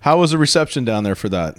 How 0.00 0.18
was 0.18 0.30
the 0.32 0.38
reception 0.38 0.84
down 0.84 1.04
there 1.04 1.14
for 1.14 1.28
that? 1.28 1.56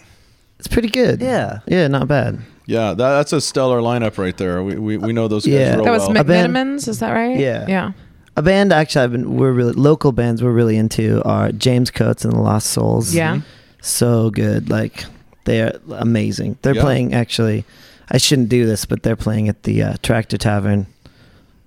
It's 0.59 0.67
pretty 0.67 0.89
good. 0.89 1.21
Yeah. 1.21 1.59
yeah, 1.67 1.87
not 1.87 2.07
bad. 2.07 2.39
Yeah, 2.67 2.89
that, 2.89 2.97
that's 2.97 3.33
a 3.33 3.41
stellar 3.41 3.79
lineup 3.81 4.17
right 4.17 4.35
there. 4.37 4.63
We 4.63 4.75
we, 4.75 4.97
we 4.97 5.13
know 5.13 5.27
those 5.27 5.45
guys 5.45 5.53
Yeah. 5.53 5.75
real 5.75 5.85
that 5.85 5.91
was 5.91 6.07
well. 6.07 6.17
A 6.17 6.23
McMenamins, 6.23 6.87
is 6.87 6.99
that 6.99 7.11
right 7.11 7.37
Yeah. 7.37 7.65
yeah 7.67 7.91
A 8.37 8.41
band 8.41 8.71
actually 8.71 9.03
I've 9.03 9.11
been 9.11 9.35
we're 9.37 9.51
really 9.51 9.73
local 9.73 10.11
bands 10.11 10.41
we're 10.43 10.51
really 10.51 10.77
into 10.77 11.21
are 11.23 11.51
James 11.51 11.89
Coates 11.91 12.23
and 12.23 12.33
the 12.33 12.39
Lost 12.39 12.67
Souls. 12.71 13.13
yeah 13.13 13.41
So 13.81 14.29
good. 14.29 14.69
Like 14.69 15.05
they 15.45 15.61
are 15.61 15.79
amazing. 15.91 16.57
They're 16.61 16.75
Yeah. 16.75 16.81
playing 16.83 17.13
actually 17.13 17.65
I 18.09 18.17
shouldn't 18.17 18.49
do 18.49 18.65
this, 18.65 18.85
but 18.85 19.03
they're 19.03 19.15
playing 19.15 19.49
at 19.49 19.63
the 19.63 19.81
uh, 19.83 19.93
Tractor 20.03 20.37
Tavern 20.37 20.85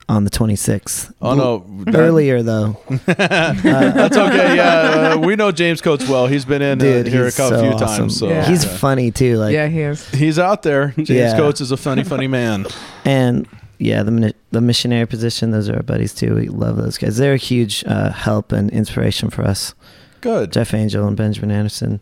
on 0.09 0.25
the 0.25 0.31
26th. 0.31 1.13
oh 1.23 1.35
no, 1.35 1.67
that- 1.85 1.95
Earlier 1.97 2.43
though. 2.43 2.77
that's 3.07 4.17
okay. 4.17 4.57
Yeah, 4.57 5.15
uh, 5.15 5.19
we 5.19 5.37
know 5.37 5.51
James 5.53 5.81
Coates 5.81 6.09
well. 6.09 6.27
He's 6.27 6.45
been 6.45 6.63
in 6.63 6.81
uh, 6.81 6.85
here 7.09 7.23
a 7.23 7.25
he's 7.27 7.37
couple 7.37 7.59
so 7.59 7.63
few 7.63 7.73
awesome. 7.73 7.87
times. 8.09 8.19
So 8.19 8.29
Yeah. 8.29 8.47
He's 8.47 8.65
yeah. 8.65 8.77
funny 8.77 9.11
too. 9.11 9.37
Like 9.39 9.53
yeah 9.55 9.67
he 9.69 9.81
is 9.81 10.09
he's 10.11 10.39
out 10.39 10.63
there. 10.63 10.89
James 10.97 11.09
Yeah. 11.11 11.37
Coates 11.37 11.61
is 11.61 11.71
a 11.73 11.77
funny, 11.77 12.05
funny 12.05 12.27
man. 12.29 12.67
and 13.05 13.49
yeah, 13.79 14.03
the 14.03 14.35
the 14.53 14.61
missionary 14.61 15.07
position. 15.07 15.51
Those 15.51 15.69
are 15.69 15.77
our 15.77 15.83
buddies 15.83 16.15
too. 16.15 16.35
We 16.35 16.49
love 16.49 16.77
those 16.77 16.97
guys. 16.99 17.17
They're 17.17 17.35
a 17.35 17.37
huge 17.39 17.83
uh, 17.87 18.11
help 18.13 18.53
and 18.53 18.71
inspiration 18.71 19.31
for 19.31 19.43
us. 19.43 19.75
Good. 20.21 20.53
Jeff 20.53 20.73
Angell 20.75 21.07
and 21.09 21.17
Benjamin 21.17 21.51
Anderson. 21.51 22.01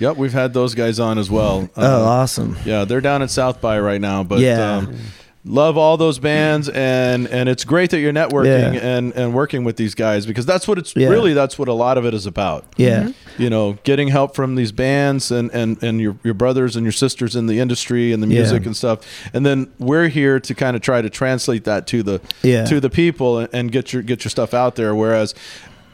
Yep, 0.00 0.16
we've 0.16 0.32
had 0.32 0.54
those 0.54 0.74
guys 0.74 0.98
on 0.98 1.18
as 1.18 1.30
well. 1.30 1.68
Uh, 1.76 1.82
oh, 1.82 2.04
awesome! 2.06 2.56
Yeah, 2.64 2.86
they're 2.86 3.02
down 3.02 3.20
at 3.20 3.28
South 3.30 3.60
by 3.60 3.78
right 3.78 4.00
now, 4.00 4.24
but 4.24 4.38
Yeah. 4.40 4.78
um, 4.78 4.96
love 5.42 5.78
all 5.78 5.96
those 5.96 6.18
bands 6.18 6.68
and 6.68 7.26
and 7.28 7.48
it's 7.48 7.64
great 7.64 7.88
that 7.90 7.98
you're 8.00 8.12
networking 8.12 8.74
Yeah. 8.74 8.80
and 8.98 9.12
and 9.14 9.32
working 9.32 9.64
with 9.64 9.76
these 9.76 9.94
guys 9.94 10.26
because 10.26 10.44
that's 10.44 10.68
what 10.68 10.76
it's 10.76 10.94
Yeah. 10.94 11.08
really 11.08 11.32
that's 11.32 11.58
what 11.58 11.66
a 11.66 11.72
lot 11.72 11.96
of 11.96 12.04
it 12.04 12.12
is 12.12 12.26
about. 12.26 12.66
Yeah, 12.76 13.04
Mm-hmm. 13.04 13.42
You 13.42 13.48
know, 13.48 13.78
getting 13.84 14.08
help 14.08 14.34
from 14.36 14.54
these 14.56 14.70
bands 14.70 15.30
and 15.30 15.50
and 15.52 15.82
and 15.82 15.98
your 15.98 16.16
your 16.22 16.34
brothers 16.34 16.76
and 16.76 16.84
your 16.84 16.92
sisters 16.92 17.34
in 17.36 17.46
the 17.46 17.58
industry 17.58 18.12
and 18.12 18.22
the 18.22 18.26
Yeah. 18.26 18.40
music 18.40 18.66
and 18.66 18.76
stuff. 18.76 18.98
And 19.32 19.46
then 19.46 19.70
we're 19.78 20.08
here 20.08 20.40
to 20.40 20.54
kind 20.54 20.76
of 20.76 20.82
try 20.82 21.00
to 21.00 21.08
translate 21.08 21.64
that 21.64 21.86
to 21.86 22.02
the 22.02 22.20
Yeah. 22.42 22.66
to 22.66 22.78
the 22.78 22.90
people 22.90 23.38
and, 23.38 23.48
and 23.54 23.72
get 23.72 23.94
your 23.94 24.02
get 24.02 24.24
your 24.24 24.30
stuff 24.30 24.52
out 24.52 24.76
there 24.76 24.94
whereas 24.94 25.34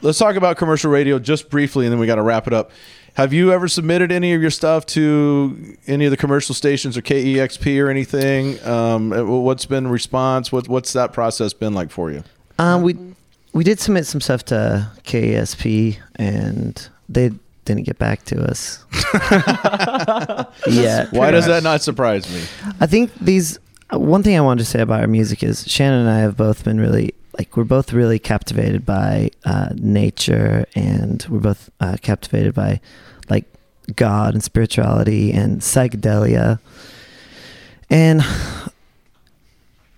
let's 0.03 0.19
talk 0.19 0.35
about 0.35 0.57
commercial 0.57 0.91
radio 0.91 1.19
just 1.21 1.49
briefly 1.51 1.87
and 1.87 1.93
then 1.93 2.01
we 2.01 2.07
got 2.07 2.17
to 2.17 2.23
wrap 2.23 2.49
it 2.49 2.53
up. 2.53 2.73
Have 3.17 3.33
you 3.33 3.51
ever 3.51 3.67
submitted 3.67 4.13
any 4.13 4.35
of 4.35 4.43
your 4.43 4.51
stuff 4.51 4.85
to 4.87 5.77
any 5.87 6.05
of 6.05 6.11
the 6.11 6.19
commercial 6.19 6.55
stations 6.55 6.99
or 6.99 7.03
KEXP 7.03 7.83
or 7.83 7.89
anything? 7.89 8.63
Um, 8.63 9.11
uh, 9.11 9.25
what's 9.25 9.65
been 9.65 9.89
response? 9.89 10.53
What, 10.53 10.69
what's 10.69 10.93
that 10.93 11.15
process 11.15 11.55
been 11.55 11.73
like 11.73 11.91
for 11.91 12.11
you? 12.11 12.25
um, 12.59 12.83
we 12.83 12.95
we 13.55 13.65
did 13.65 13.81
submit 13.81 14.05
some 14.05 14.21
stuff 14.21 14.45
to 14.47 14.91
KEXP, 15.05 15.97
and 16.17 16.89
they 17.09 17.31
didn't 17.65 17.85
get 17.85 17.99
back 17.99 18.23
to 18.27 18.43
us. 18.45 18.85
yeah. 20.69 21.07
Why 21.11 21.31
does 21.31 21.47
that 21.47 21.63
not 21.63 21.81
surprise 21.81 22.31
me? 22.31 22.43
I 22.81 22.87
think 22.87 23.15
these. 23.15 23.59
One 23.93 24.23
thing 24.23 24.37
I 24.37 24.41
wanted 24.43 24.65
to 24.65 24.67
say 24.67 24.81
about 24.81 25.01
our 25.01 25.07
music 25.07 25.43
is 25.43 25.67
Shannon 25.67 26.01
and 26.01 26.11
I 26.11 26.19
have 26.19 26.37
both 26.37 26.65
been 26.65 26.79
really 26.79 27.15
like 27.39 27.57
we're 27.57 27.65
both 27.65 27.93
really 27.93 28.19
captivated 28.19 28.87
by 28.87 29.31
uh, 29.45 29.71
nature, 29.75 30.67
and 30.75 31.25
we're 31.29 31.41
both 31.41 31.71
uh, 31.81 31.97
captivated 32.01 32.55
by 32.55 32.81
like 33.29 33.45
God 33.95 34.35
and 34.35 34.43
spirituality 34.43 35.33
and 35.33 35.61
psychedelia. 35.61 36.59
And 37.91 38.23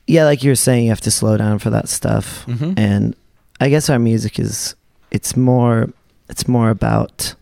yeah, 0.07 0.25
like 0.25 0.43
you 0.43 0.51
were 0.51 0.55
saying, 0.57 0.85
you 0.85 0.91
have 0.91 1.01
to 1.03 1.11
slow 1.11 1.37
down 1.37 1.59
for 1.59 1.71
that 1.71 1.89
stuff. 1.89 2.45
Mhm. 2.47 2.75
And 2.79 3.17
I 3.61 3.69
guess 3.69 3.89
our 3.89 3.99
music 3.99 4.39
is 4.39 4.75
it's 5.11 5.37
more 5.37 5.91
it's 6.29 6.47
more 6.49 6.71
about 6.71 7.35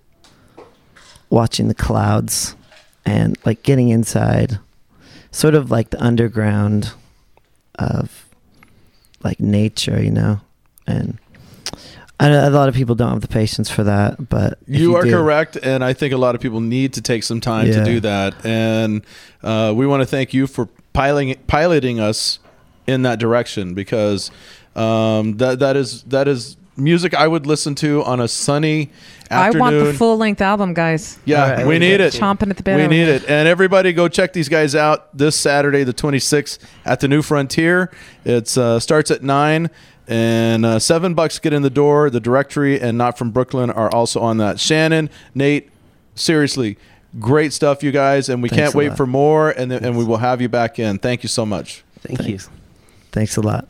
watching 1.31 1.69
the 1.69 1.75
clouds 1.75 2.55
and 3.05 3.37
like 3.45 3.63
getting 3.63 3.89
inside 3.89 4.59
sort 5.33 5.55
of 5.55 5.71
like 5.71 5.91
the 5.91 6.03
underground 6.03 6.93
of 7.79 8.26
like 9.27 9.41
nature, 9.41 10.03
you 10.03 10.11
know, 10.11 10.41
and 10.87 11.19
a 12.19 12.51
lot 12.51 12.69
of 12.69 12.75
people 12.75 12.95
don't 12.95 13.11
have 13.11 13.21
the 13.21 13.29
patience 13.29 13.71
for 13.71 13.85
that, 13.85 14.29
but 14.29 14.59
if 14.67 14.81
You, 14.81 14.97
are 14.97 15.03
do- 15.03 15.11
correct, 15.11 15.57
and 15.63 15.85
I 15.85 15.93
think 15.93 16.15
a 16.15 16.17
lot 16.17 16.35
of 16.35 16.41
people 16.41 16.61
need 16.61 16.95
to 16.95 17.03
take 17.03 17.23
some 17.23 17.41
time 17.41 17.67
to 17.67 17.85
do 17.85 18.01
that. 18.01 18.35
And 18.45 19.03
uh, 19.43 19.75
we 19.77 19.87
want 19.87 20.01
to 20.03 20.07
thank 20.07 20.33
you 20.33 20.47
for 20.47 20.69
piloting 20.93 21.37
piloting 21.47 22.01
us 22.01 22.39
in 22.87 23.03
that 23.03 23.19
direction 23.19 23.75
because 23.75 24.31
um, 24.75 25.37
that 25.39 25.59
that 25.59 25.77
is 25.77 26.03
that 26.05 26.27
is 26.29 26.57
music 26.77 27.15
I 27.15 27.27
would 27.27 27.47
listen 27.47 27.75
to 27.77 28.03
on 28.05 28.21
a 28.21 28.29
sunny 28.29 28.91
afternoon. 29.31 29.63
I 29.63 29.79
want 29.79 29.85
the 29.85 29.95
full 29.95 30.17
length 30.17 30.41
album, 30.41 30.75
guys. 30.75 31.19
Yeah, 31.25 31.67
we 31.67 31.79
need 31.79 32.01
it. 32.01 32.13
Chomping 32.13 32.51
at 32.51 32.57
the 32.57 32.63
bit. 32.63 32.77
We 32.77 32.87
need 32.87 33.09
it. 33.09 33.29
And 33.29 33.49
everybody 33.49 33.93
go 33.93 34.09
check 34.09 34.33
these 34.33 34.49
guys 34.49 34.75
out 34.75 35.17
this 35.17 35.37
Saturday, 35.37 35.85
the 35.85 35.95
26th, 35.95 36.59
at 36.85 37.01
the 37.01 37.09
New 37.09 37.23
Frontier. 37.23 37.91
It 38.25 38.57
uh, 38.57 38.79
starts 38.81 39.11
at 39.11 39.23
9 39.23 39.71
and 40.09 40.65
uh, 40.65 40.79
7 40.79 41.15
bucks 41.15 41.39
get 41.39 41.53
in 41.53 41.63
the 41.63 41.71
door. 41.71 42.11
The 42.11 42.21
directory 42.21 42.81
and 42.81 42.97
Not 42.97 43.19
From 43.19 43.31
Brooklyn 43.31 43.71
are 43.71 43.93
also 43.93 44.21
on 44.21 44.37
that. 44.39 44.61
Shannon, 44.61 45.11
Nate, 45.35 45.71
seriously, 46.15 46.79
great 47.19 47.53
stuff, 47.53 47.83
you 47.83 47.93
guys. 47.93 48.29
And 48.29 48.43
we 48.43 48.49
Thanks 48.49 48.63
can't 48.63 48.75
wait 48.75 48.91
lot. 48.91 48.97
for 48.97 49.07
more. 49.07 49.51
And, 49.51 49.71
then, 49.71 49.85
and 49.85 49.99
we 49.99 50.05
will 50.05 50.19
have 50.19 50.41
you 50.41 50.49
back 50.49 50.79
in. 50.79 50.99
Thank 50.99 51.23
you 51.23 51.29
so 51.29 51.45
much. 51.45 51.83
Thank 52.01 52.29
you. 52.29 52.39
Thanks 53.13 53.37
a 53.37 53.41
lot. 53.41 53.67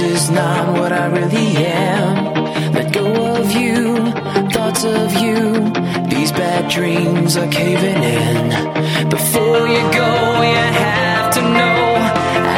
This 0.00 0.22
is 0.22 0.30
not 0.30 0.78
what 0.78 0.92
I 0.92 1.08
really 1.08 1.58
am. 1.58 2.72
Let 2.72 2.90
go 2.90 3.36
of 3.36 3.52
you, 3.52 3.96
thoughts 4.48 4.82
of 4.82 5.12
you. 5.22 5.36
These 6.08 6.32
bad 6.32 6.70
dreams 6.70 7.36
are 7.36 7.46
caving 7.48 8.02
in. 8.02 9.10
Before 9.10 9.68
you 9.68 9.82
go, 9.92 10.12
you 10.52 10.64
have 10.86 11.34
to 11.34 11.42
know 11.42 11.82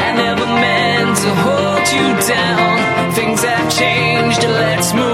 I 0.03 0.13
never 0.25 0.47
meant 0.47 1.17
to 1.25 1.31
hold 1.45 1.85
you 1.97 2.09
down. 2.29 3.13
Things 3.13 3.43
have 3.43 3.77
changed, 3.77 4.43
let's 4.45 4.95
move 4.95 5.12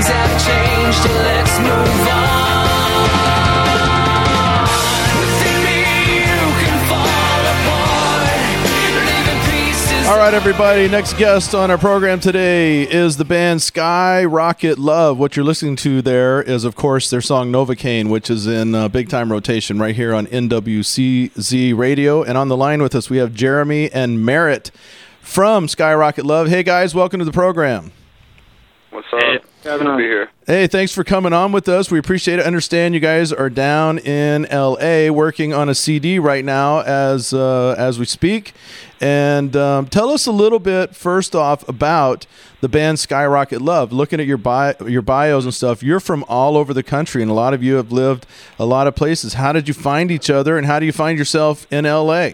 Things 0.00 0.12
have 0.14 0.32
changed, 0.46 1.04
let's 1.04 1.58
move 1.58 2.08
on. 2.08 2.64
Within 5.20 5.56
me, 5.62 5.80
you 6.24 6.40
can 6.56 6.78
fall 6.88 7.44
apart. 7.52 8.32
All 10.08 10.16
right, 10.16 10.32
everybody. 10.32 10.88
Next 10.88 11.18
guest 11.18 11.54
on 11.54 11.70
our 11.70 11.76
program 11.76 12.18
today 12.18 12.84
is 12.84 13.18
the 13.18 13.26
band 13.26 13.60
Skyrocket 13.60 14.78
Love. 14.78 15.18
What 15.18 15.36
you're 15.36 15.44
listening 15.44 15.76
to 15.76 16.00
there 16.00 16.40
is, 16.40 16.64
of 16.64 16.76
course, 16.76 17.10
their 17.10 17.20
song 17.20 17.52
Novocaine, 17.52 18.08
which 18.08 18.30
is 18.30 18.46
in 18.46 18.74
uh, 18.74 18.88
big 18.88 19.10
time 19.10 19.30
rotation 19.30 19.78
right 19.78 19.94
here 19.94 20.14
on 20.14 20.26
NWCZ 20.28 21.76
Radio. 21.76 22.22
And 22.22 22.38
on 22.38 22.48
the 22.48 22.56
line 22.56 22.80
with 22.80 22.94
us, 22.94 23.10
we 23.10 23.18
have 23.18 23.34
Jeremy 23.34 23.92
and 23.92 24.24
Merritt 24.24 24.70
from 25.20 25.68
Skyrocket 25.68 26.24
Love. 26.24 26.48
Hey, 26.48 26.62
guys, 26.62 26.94
welcome 26.94 27.18
to 27.18 27.26
the 27.26 27.32
program. 27.32 27.92
What's 28.88 29.06
up? 29.12 29.49
Good 29.78 29.84
to 29.84 29.96
be 29.96 30.02
here. 30.02 30.30
Hey, 30.48 30.66
thanks 30.66 30.92
for 30.92 31.04
coming 31.04 31.32
on 31.32 31.52
with 31.52 31.68
us. 31.68 31.92
We 31.92 31.98
appreciate 32.00 32.40
it. 32.40 32.44
Understand 32.44 32.92
you 32.92 33.00
guys 33.00 33.32
are 33.32 33.48
down 33.48 33.98
in 33.98 34.48
LA 34.50 35.10
working 35.12 35.54
on 35.54 35.68
a 35.68 35.76
CD 35.76 36.18
right 36.18 36.44
now 36.44 36.80
as 36.80 37.32
uh, 37.32 37.76
as 37.78 37.96
we 37.96 38.04
speak. 38.04 38.52
And 39.00 39.54
um, 39.54 39.86
tell 39.86 40.10
us 40.10 40.26
a 40.26 40.32
little 40.32 40.58
bit 40.58 40.96
first 40.96 41.36
off 41.36 41.66
about 41.68 42.26
the 42.60 42.68
band 42.68 42.98
Skyrocket 42.98 43.62
Love. 43.62 43.92
Looking 43.92 44.18
at 44.18 44.26
your 44.26 44.38
bio, 44.38 44.74
your 44.86 45.02
bios 45.02 45.44
and 45.44 45.54
stuff, 45.54 45.84
you're 45.84 46.00
from 46.00 46.24
all 46.28 46.56
over 46.56 46.74
the 46.74 46.82
country, 46.82 47.22
and 47.22 47.30
a 47.30 47.34
lot 47.34 47.54
of 47.54 47.62
you 47.62 47.76
have 47.76 47.92
lived 47.92 48.26
a 48.58 48.66
lot 48.66 48.88
of 48.88 48.96
places. 48.96 49.34
How 49.34 49.52
did 49.52 49.68
you 49.68 49.74
find 49.74 50.10
each 50.10 50.28
other, 50.30 50.58
and 50.58 50.66
how 50.66 50.80
do 50.80 50.86
you 50.86 50.92
find 50.92 51.16
yourself 51.16 51.66
in 51.70 51.84
LA? 51.84 52.30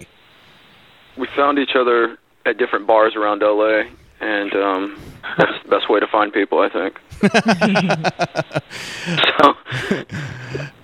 We 1.18 1.28
found 1.36 1.58
each 1.58 1.76
other 1.76 2.18
at 2.46 2.56
different 2.56 2.86
bars 2.86 3.14
around 3.14 3.42
LA, 3.42 3.82
and 4.20 4.54
um, 4.54 4.98
that's 5.38 5.62
the 5.62 5.68
best 5.68 5.90
way 5.90 6.00
to 6.00 6.06
find 6.06 6.32
people, 6.32 6.60
I 6.60 6.68
think. 6.68 7.00
so, 9.38 9.56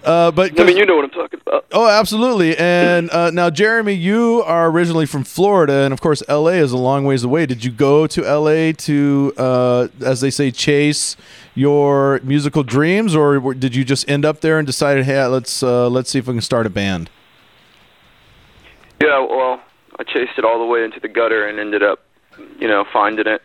Uh, 0.04 0.32
but 0.32 0.58
I 0.58 0.64
mean, 0.64 0.76
you 0.76 0.84
know 0.84 0.96
what 0.96 1.04
I'm 1.04 1.10
talking 1.10 1.40
about. 1.46 1.64
Oh, 1.70 1.88
absolutely. 1.88 2.56
And 2.56 3.08
uh, 3.10 3.30
now, 3.30 3.50
Jeremy, 3.50 3.92
you 3.92 4.42
are 4.44 4.68
originally 4.68 5.06
from 5.06 5.22
Florida, 5.22 5.84
and 5.84 5.92
of 5.92 6.00
course, 6.00 6.24
LA 6.28 6.58
is 6.58 6.72
a 6.72 6.76
long 6.76 7.04
ways 7.04 7.22
away. 7.22 7.46
Did 7.46 7.64
you 7.64 7.70
go 7.70 8.08
to 8.08 8.22
LA 8.22 8.72
to, 8.72 9.32
uh, 9.36 9.88
as 10.04 10.20
they 10.20 10.30
say, 10.30 10.50
chase 10.50 11.16
your 11.54 12.18
musical 12.24 12.64
dreams, 12.64 13.14
or 13.14 13.54
did 13.54 13.76
you 13.76 13.84
just 13.84 14.08
end 14.10 14.24
up 14.24 14.40
there 14.40 14.58
and 14.58 14.66
decided, 14.66 15.04
hey, 15.04 15.24
let's 15.26 15.62
uh, 15.62 15.88
let's 15.88 16.10
see 16.10 16.18
if 16.18 16.26
we 16.26 16.34
can 16.34 16.40
start 16.40 16.66
a 16.66 16.70
band? 16.70 17.08
Yeah, 19.00 19.20
well, 19.20 19.60
I 20.00 20.04
chased 20.04 20.32
it 20.36 20.44
all 20.44 20.58
the 20.58 20.66
way 20.66 20.82
into 20.82 20.98
the 20.98 21.08
gutter 21.08 21.46
and 21.46 21.60
ended 21.60 21.84
up, 21.84 22.00
you 22.58 22.68
know, 22.68 22.84
finding 22.92 23.26
it 23.26 23.42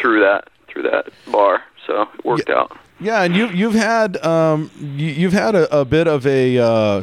through 0.00 0.20
that 0.20 0.48
through 0.68 0.82
that 0.82 1.06
bar. 1.30 1.62
So 1.86 2.02
it 2.02 2.24
worked 2.24 2.50
out. 2.50 2.76
Yeah, 3.00 3.22
and 3.22 3.34
you 3.34 3.48
you've 3.48 3.74
had 3.74 4.22
um, 4.24 4.70
you, 4.78 5.08
you've 5.08 5.32
had 5.32 5.54
a, 5.54 5.80
a 5.80 5.84
bit 5.84 6.06
of 6.06 6.26
a 6.26 6.58
uh, 6.58 7.02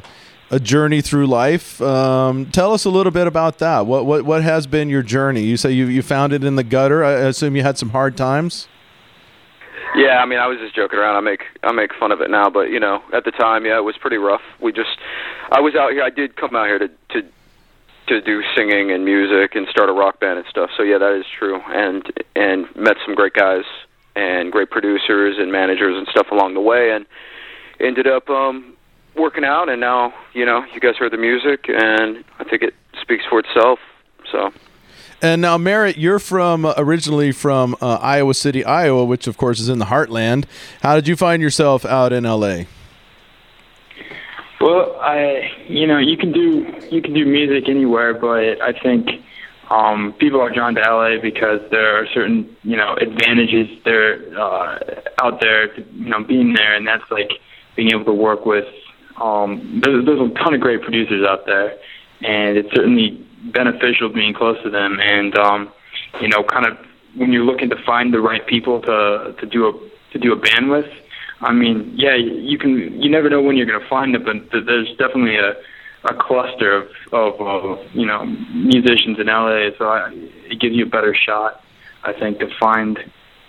a 0.51 0.59
journey 0.59 1.01
through 1.01 1.27
life. 1.27 1.81
Um, 1.81 2.45
tell 2.51 2.73
us 2.73 2.85
a 2.85 2.89
little 2.89 3.11
bit 3.11 3.27
about 3.27 3.59
that. 3.59 3.85
What 3.85 4.05
what 4.05 4.23
what 4.23 4.43
has 4.43 4.67
been 4.67 4.89
your 4.89 5.03
journey? 5.03 5.41
You 5.41 5.57
say 5.57 5.71
you 5.71 5.87
you 5.87 6.01
found 6.01 6.33
it 6.33 6.43
in 6.43 6.55
the 6.55 6.63
gutter. 6.63 7.03
I 7.03 7.13
assume 7.13 7.55
you 7.55 7.63
had 7.63 7.77
some 7.77 7.89
hard 7.89 8.15
times. 8.15 8.67
Yeah, 9.95 10.19
I 10.21 10.25
mean, 10.25 10.37
I 10.37 10.47
was 10.47 10.59
just 10.59 10.75
joking 10.75 10.99
around. 10.99 11.15
I 11.15 11.21
make 11.21 11.43
I 11.63 11.71
make 11.71 11.93
fun 11.95 12.11
of 12.11 12.21
it 12.21 12.29
now, 12.29 12.49
but 12.49 12.69
you 12.69 12.79
know, 12.79 13.01
at 13.13 13.25
the 13.25 13.31
time, 13.31 13.65
yeah, 13.65 13.77
it 13.77 13.83
was 13.83 13.97
pretty 13.97 14.17
rough. 14.17 14.41
We 14.61 14.71
just, 14.71 14.97
I 15.51 15.59
was 15.59 15.75
out 15.75 15.91
here. 15.91 16.03
I 16.03 16.11
did 16.11 16.35
come 16.35 16.55
out 16.55 16.67
here 16.67 16.79
to 16.79 16.87
to 16.87 17.27
to 18.07 18.21
do 18.21 18.41
singing 18.55 18.91
and 18.91 19.05
music 19.05 19.55
and 19.55 19.67
start 19.67 19.89
a 19.89 19.93
rock 19.93 20.19
band 20.19 20.39
and 20.39 20.47
stuff. 20.47 20.69
So 20.75 20.83
yeah, 20.83 20.97
that 20.97 21.13
is 21.13 21.25
true. 21.37 21.61
And 21.67 22.03
and 22.35 22.65
met 22.75 22.97
some 23.05 23.15
great 23.15 23.33
guys 23.33 23.63
and 24.15 24.51
great 24.51 24.69
producers 24.71 25.37
and 25.37 25.51
managers 25.51 25.97
and 25.97 26.07
stuff 26.07 26.27
along 26.31 26.53
the 26.53 26.61
way, 26.61 26.91
and 26.91 27.05
ended 27.79 28.07
up 28.07 28.29
um 28.29 28.75
working 29.15 29.43
out. 29.43 29.69
And 29.69 29.81
now, 29.81 30.13
you 30.33 30.45
know, 30.45 30.65
you 30.73 30.79
guys 30.79 30.95
heard 30.95 31.11
the 31.11 31.17
music, 31.17 31.65
and 31.67 32.23
I 32.39 32.43
think 32.43 32.61
it 32.61 32.73
speaks 33.01 33.23
for 33.29 33.39
itself. 33.39 33.79
So. 34.31 34.51
And 35.19 35.41
now, 35.41 35.57
Merritt, 35.57 35.97
you're 35.97 36.19
from 36.19 36.63
uh, 36.63 36.75
originally 36.77 37.31
from 37.31 37.75
uh, 37.81 37.95
Iowa 37.95 38.35
City, 38.35 38.63
Iowa, 38.63 39.03
which 39.03 39.25
of 39.25 39.35
course 39.35 39.59
is 39.59 39.67
in 39.67 39.79
the 39.79 39.85
heartland. 39.85 40.45
How 40.81 40.93
did 40.93 41.07
you 41.07 41.15
find 41.15 41.41
yourself 41.41 41.85
out 41.85 42.13
in 42.13 42.23
LA? 42.23 42.65
Well, 44.67 44.97
I 44.99 45.49
you 45.69 45.87
know 45.87 45.97
you 45.97 46.17
can 46.17 46.33
do 46.33 46.67
you 46.91 47.01
can 47.01 47.13
do 47.13 47.25
music 47.25 47.69
anywhere, 47.69 48.13
but 48.13 48.61
I 48.61 48.73
think 48.77 49.07
um, 49.69 50.13
people 50.19 50.41
are 50.41 50.53
drawn 50.53 50.75
to 50.75 50.81
LA 50.81 51.21
because 51.21 51.61
there 51.71 51.95
are 51.95 52.05
certain 52.13 52.53
you 52.63 52.75
know 52.75 52.93
advantages 52.99 53.69
there 53.85 54.19
uh, 54.37 54.77
out 55.23 55.39
there, 55.39 55.73
you 55.73 56.09
know, 56.09 56.21
being 56.21 56.51
there, 56.51 56.75
and 56.75 56.85
that's 56.85 57.09
like 57.09 57.31
being 57.77 57.91
able 57.91 58.03
to 58.03 58.11
work 58.11 58.45
with. 58.45 58.65
Um, 59.21 59.79
there's, 59.81 60.05
there's 60.05 60.19
a 60.19 60.33
ton 60.33 60.53
of 60.53 60.59
great 60.59 60.81
producers 60.81 61.25
out 61.25 61.45
there, 61.45 61.77
and 62.19 62.57
it's 62.57 62.75
certainly 62.75 63.25
beneficial 63.53 64.09
being 64.09 64.33
close 64.33 64.61
to 64.63 64.69
them, 64.69 64.99
and 64.99 65.33
um, 65.37 65.71
you 66.19 66.27
know, 66.27 66.43
kind 66.43 66.65
of 66.65 66.77
when 67.15 67.31
you're 67.31 67.45
looking 67.45 67.69
to 67.69 67.81
find 67.85 68.13
the 68.13 68.19
right 68.19 68.45
people 68.45 68.81
to 68.81 69.33
to 69.39 69.45
do 69.45 69.69
a 69.69 69.71
to 70.11 70.19
do 70.19 70.33
a 70.33 70.35
band 70.35 70.69
with. 70.69 70.87
I 71.41 71.53
mean, 71.53 71.93
yeah, 71.95 72.15
you 72.15 72.57
can. 72.57 73.01
You 73.01 73.09
never 73.09 73.29
know 73.29 73.41
when 73.41 73.57
you're 73.57 73.67
going 73.67 73.79
to 73.79 73.87
find 73.87 74.15
it, 74.15 74.25
but 74.25 74.65
there's 74.65 74.89
definitely 74.97 75.37
a 75.37 75.53
a 76.05 76.13
cluster 76.13 76.73
of 76.73 76.89
of 77.11 77.41
uh, 77.41 77.81
you 77.93 78.05
know 78.05 78.25
musicians 78.25 79.19
in 79.19 79.27
LA, 79.27 79.69
so 79.77 79.87
I, 79.87 80.09
it 80.49 80.59
gives 80.59 80.75
you 80.75 80.85
a 80.85 80.89
better 80.89 81.15
shot, 81.15 81.63
I 82.03 82.13
think, 82.13 82.39
to 82.39 82.49
find 82.59 82.97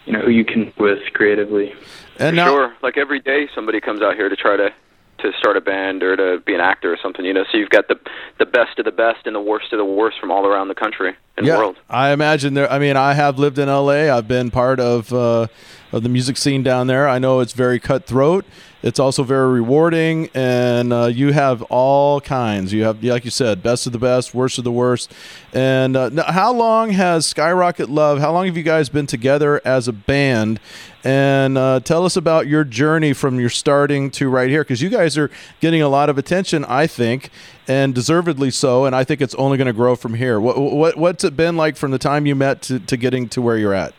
you 0.04 0.12
know 0.12 0.20
who 0.20 0.30
you 0.30 0.44
can 0.44 0.72
with 0.78 1.00
creatively. 1.12 1.72
And 2.18 2.36
For 2.36 2.44
sure, 2.44 2.74
like 2.82 2.96
every 2.96 3.20
day, 3.20 3.48
somebody 3.54 3.80
comes 3.80 4.02
out 4.02 4.16
here 4.16 4.28
to 4.28 4.36
try 4.36 4.56
to 4.56 4.70
to 5.18 5.32
start 5.38 5.56
a 5.56 5.60
band 5.60 6.02
or 6.02 6.16
to 6.16 6.42
be 6.44 6.54
an 6.54 6.60
actor 6.60 6.92
or 6.92 6.96
something. 7.02 7.24
You 7.24 7.34
know, 7.34 7.44
so 7.50 7.58
you've 7.58 7.70
got 7.70 7.88
the 7.88 7.98
the 8.38 8.46
best 8.46 8.78
of 8.78 8.84
the 8.84 8.92
best 8.92 9.26
and 9.26 9.34
the 9.34 9.40
worst 9.40 9.72
of 9.72 9.78
the 9.78 9.84
worst 9.84 10.18
from 10.20 10.30
all 10.30 10.46
around 10.46 10.68
the 10.68 10.74
country 10.74 11.14
and 11.36 11.46
yeah, 11.46 11.56
world. 11.56 11.76
I 11.88 12.10
imagine 12.10 12.54
there. 12.54 12.70
I 12.70 12.78
mean, 12.78 12.96
I 12.96 13.14
have 13.14 13.38
lived 13.38 13.58
in 13.58 13.68
L.A. 13.68 14.10
I've 14.10 14.28
been 14.28 14.50
part 14.50 14.80
of 14.80 15.12
uh, 15.12 15.48
of 15.92 16.02
the 16.02 16.08
music 16.08 16.36
scene 16.36 16.62
down 16.62 16.86
there. 16.86 17.08
I 17.08 17.18
know 17.18 17.40
it's 17.40 17.52
very 17.52 17.78
cutthroat. 17.78 18.44
It's 18.80 19.00
also 19.00 19.24
very 19.24 19.48
rewarding, 19.48 20.30
and 20.34 20.92
uh, 20.92 21.06
you 21.06 21.32
have 21.32 21.62
all 21.62 22.20
kinds. 22.20 22.72
You 22.72 22.84
have, 22.84 23.02
like 23.02 23.24
you 23.24 23.30
said, 23.32 23.60
best 23.60 23.86
of 23.86 23.92
the 23.92 23.98
best, 23.98 24.34
worst 24.34 24.56
of 24.56 24.62
the 24.62 24.70
worst. 24.70 25.12
And 25.52 25.96
uh, 25.96 26.30
how 26.30 26.52
long 26.52 26.90
has 26.90 27.26
Skyrocket 27.26 27.90
Love? 27.90 28.20
How 28.20 28.32
long 28.32 28.46
have 28.46 28.56
you 28.56 28.62
guys 28.62 28.88
been 28.88 29.08
together 29.08 29.60
as 29.64 29.88
a 29.88 29.92
band? 29.92 30.60
And 31.02 31.58
uh, 31.58 31.80
tell 31.80 32.04
us 32.04 32.16
about 32.16 32.46
your 32.46 32.62
journey 32.62 33.14
from 33.14 33.40
your 33.40 33.50
starting 33.50 34.12
to 34.12 34.28
right 34.28 34.48
here, 34.48 34.62
because 34.62 34.80
you 34.80 34.90
guys 34.90 35.18
are 35.18 35.28
getting 35.60 35.82
a 35.82 35.88
lot 35.88 36.08
of 36.08 36.16
attention, 36.16 36.64
I 36.64 36.86
think, 36.86 37.30
and 37.66 37.92
deservedly 37.92 38.52
so. 38.52 38.84
And 38.84 38.94
I 38.94 39.02
think 39.02 39.20
it's 39.20 39.34
only 39.34 39.58
going 39.58 39.66
to 39.66 39.72
grow 39.72 39.96
from 39.96 40.14
here. 40.14 40.38
What, 40.38 40.56
what 40.56 40.96
what's 40.96 41.24
it 41.24 41.36
been 41.36 41.56
like 41.56 41.76
from 41.76 41.90
the 41.90 41.98
time 41.98 42.26
you 42.26 42.36
met 42.36 42.62
to, 42.62 42.78
to 42.78 42.96
getting 42.96 43.28
to 43.30 43.42
where 43.42 43.58
you're 43.58 43.74
at? 43.74 43.92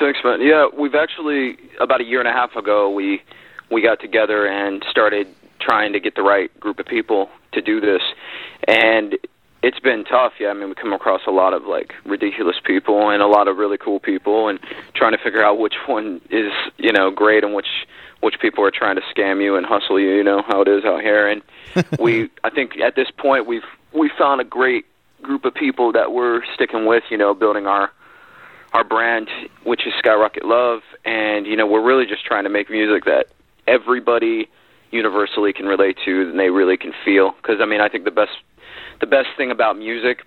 Thanks, 0.00 0.18
man. 0.24 0.40
Yeah, 0.40 0.66
we've 0.76 0.96
actually 0.96 1.58
about 1.80 2.00
a 2.00 2.04
year 2.04 2.18
and 2.18 2.28
a 2.28 2.32
half 2.32 2.56
ago 2.56 2.90
we 2.90 3.22
we 3.72 3.82
got 3.82 4.00
together 4.00 4.46
and 4.46 4.84
started 4.90 5.26
trying 5.60 5.92
to 5.92 6.00
get 6.00 6.14
the 6.14 6.22
right 6.22 6.48
group 6.60 6.78
of 6.78 6.86
people 6.86 7.30
to 7.52 7.60
do 7.60 7.80
this, 7.80 8.02
and 8.66 9.16
it's 9.62 9.78
been 9.78 10.04
tough. 10.04 10.34
Yeah, 10.40 10.48
I 10.48 10.54
mean 10.54 10.68
we 10.68 10.74
come 10.74 10.92
across 10.92 11.22
a 11.26 11.30
lot 11.30 11.54
of 11.54 11.64
like 11.64 11.94
ridiculous 12.04 12.56
people 12.64 13.10
and 13.10 13.22
a 13.22 13.26
lot 13.26 13.48
of 13.48 13.56
really 13.56 13.78
cool 13.78 14.00
people, 14.00 14.48
and 14.48 14.58
trying 14.94 15.12
to 15.12 15.18
figure 15.18 15.42
out 15.42 15.58
which 15.58 15.74
one 15.86 16.20
is 16.30 16.52
you 16.78 16.92
know 16.92 17.10
great 17.10 17.44
and 17.44 17.54
which 17.54 17.86
which 18.20 18.38
people 18.40 18.64
are 18.64 18.70
trying 18.70 18.96
to 18.96 19.02
scam 19.14 19.42
you 19.42 19.56
and 19.56 19.66
hustle 19.66 19.98
you. 19.98 20.10
You 20.10 20.24
know 20.24 20.42
how 20.42 20.62
it 20.62 20.68
is 20.68 20.84
out 20.84 21.02
here, 21.02 21.28
and 21.28 21.42
we 21.98 22.28
I 22.44 22.50
think 22.50 22.78
at 22.78 22.96
this 22.96 23.10
point 23.10 23.46
we've 23.46 23.62
we 23.92 24.10
found 24.18 24.40
a 24.40 24.44
great 24.44 24.86
group 25.22 25.44
of 25.44 25.54
people 25.54 25.92
that 25.92 26.12
we're 26.12 26.42
sticking 26.54 26.86
with. 26.86 27.04
You 27.10 27.18
know, 27.18 27.34
building 27.34 27.66
our 27.66 27.90
our 28.72 28.84
brand, 28.84 29.28
which 29.64 29.86
is 29.86 29.92
Skyrocket 29.98 30.44
Love, 30.44 30.80
and 31.04 31.46
you 31.46 31.56
know 31.56 31.66
we're 31.66 31.84
really 31.84 32.06
just 32.06 32.24
trying 32.24 32.44
to 32.44 32.50
make 32.50 32.70
music 32.70 33.04
that 33.04 33.28
everybody 33.72 34.48
universally 34.90 35.52
can 35.52 35.66
relate 35.66 35.96
to 36.04 36.22
and 36.28 36.38
they 36.38 36.50
really 36.50 36.76
can 36.76 36.92
feel. 37.04 37.32
Because 37.32 37.60
I 37.60 37.66
mean, 37.66 37.80
I 37.80 37.88
think 37.88 38.04
the 38.04 38.10
best 38.10 38.32
the 39.00 39.06
best 39.06 39.28
thing 39.36 39.50
about 39.50 39.78
music 39.78 40.18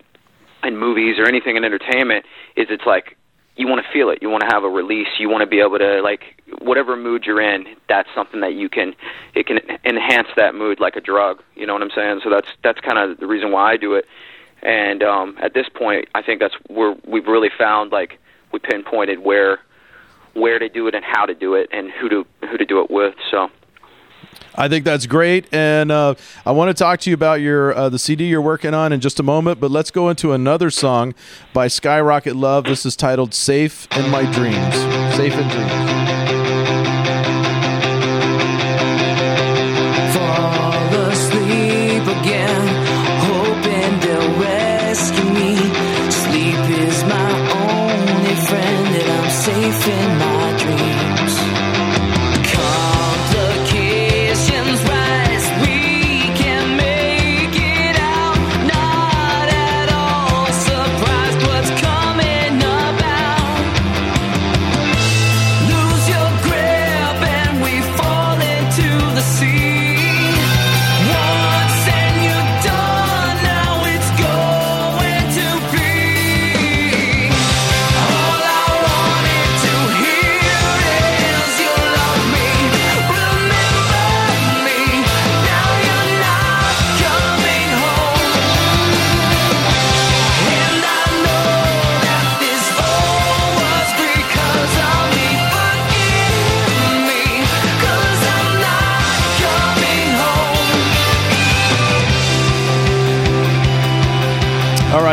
and 0.63 0.77
movies 0.77 1.17
or 1.19 1.27
anything 1.27 1.55
in 1.55 1.63
entertainment 1.63 2.25
is 2.55 2.67
it's 2.69 2.85
like 2.85 3.17
you 3.55 3.67
want 3.67 3.85
to 3.85 3.91
feel 3.91 4.09
it. 4.09 4.19
You 4.21 4.29
want 4.29 4.41
to 4.41 4.49
have 4.51 4.63
a 4.63 4.69
release. 4.69 5.07
You 5.17 5.29
want 5.29 5.41
to 5.41 5.47
be 5.47 5.59
able 5.61 5.79
to 5.79 6.01
like 6.01 6.41
whatever 6.59 6.97
mood 6.97 7.23
you're 7.25 7.41
in. 7.41 7.65
That's 7.87 8.09
something 8.13 8.41
that 8.41 8.53
you 8.53 8.67
can 8.69 8.95
it 9.33 9.47
can 9.47 9.59
enhance 9.85 10.27
that 10.35 10.55
mood 10.55 10.79
like 10.79 10.95
a 10.95 11.01
drug. 11.01 11.41
You 11.55 11.65
know 11.65 11.73
what 11.73 11.81
I'm 11.81 11.91
saying? 11.95 12.21
So 12.23 12.29
that's 12.29 12.49
that's 12.63 12.81
kind 12.81 12.97
of 12.97 13.19
the 13.19 13.27
reason 13.27 13.51
why 13.51 13.71
I 13.71 13.77
do 13.77 13.93
it. 13.93 14.05
And 14.61 15.03
um, 15.03 15.37
at 15.41 15.53
this 15.53 15.67
point, 15.69 16.07
I 16.15 16.21
think 16.23 16.39
that's 16.39 16.55
where 16.67 16.95
we've 17.07 17.27
really 17.27 17.51
found 17.55 17.91
like 17.91 18.19
we 18.51 18.59
pinpointed 18.59 19.19
where 19.19 19.59
where 20.35 20.59
to 20.59 20.69
do 20.69 20.87
it 20.87 20.95
and 20.95 21.03
how 21.03 21.25
to 21.25 21.33
do 21.33 21.55
it 21.55 21.69
and 21.71 21.91
who 21.91 22.09
to 22.09 22.25
who 22.41 22.57
to 22.57 22.65
do 22.65 22.81
it 22.81 22.91
with. 22.91 23.15
So 23.31 23.49
I 24.53 24.67
think 24.67 24.85
that's 24.85 25.05
great, 25.05 25.53
and 25.53 25.91
uh, 25.91 26.15
I 26.45 26.51
want 26.51 26.69
to 26.69 26.73
talk 26.73 26.99
to 27.01 27.09
you 27.09 27.13
about 27.13 27.41
your 27.41 27.73
uh, 27.73 27.89
the 27.89 27.99
CD 27.99 28.25
you're 28.25 28.41
working 28.41 28.73
on 28.73 28.93
in 28.93 29.01
just 29.01 29.19
a 29.19 29.23
moment. 29.23 29.59
But 29.59 29.71
let's 29.71 29.91
go 29.91 30.09
into 30.09 30.31
another 30.31 30.69
song 30.69 31.13
by 31.53 31.67
Skyrocket 31.67 32.35
Love. 32.35 32.65
This 32.65 32.85
is 32.85 32.95
titled 32.95 33.33
"Safe 33.33 33.87
in 33.97 34.09
My 34.09 34.29
Dreams." 34.31 34.75
Safe 35.15 35.33
in 35.33 35.47
Dreams. 35.49 36.14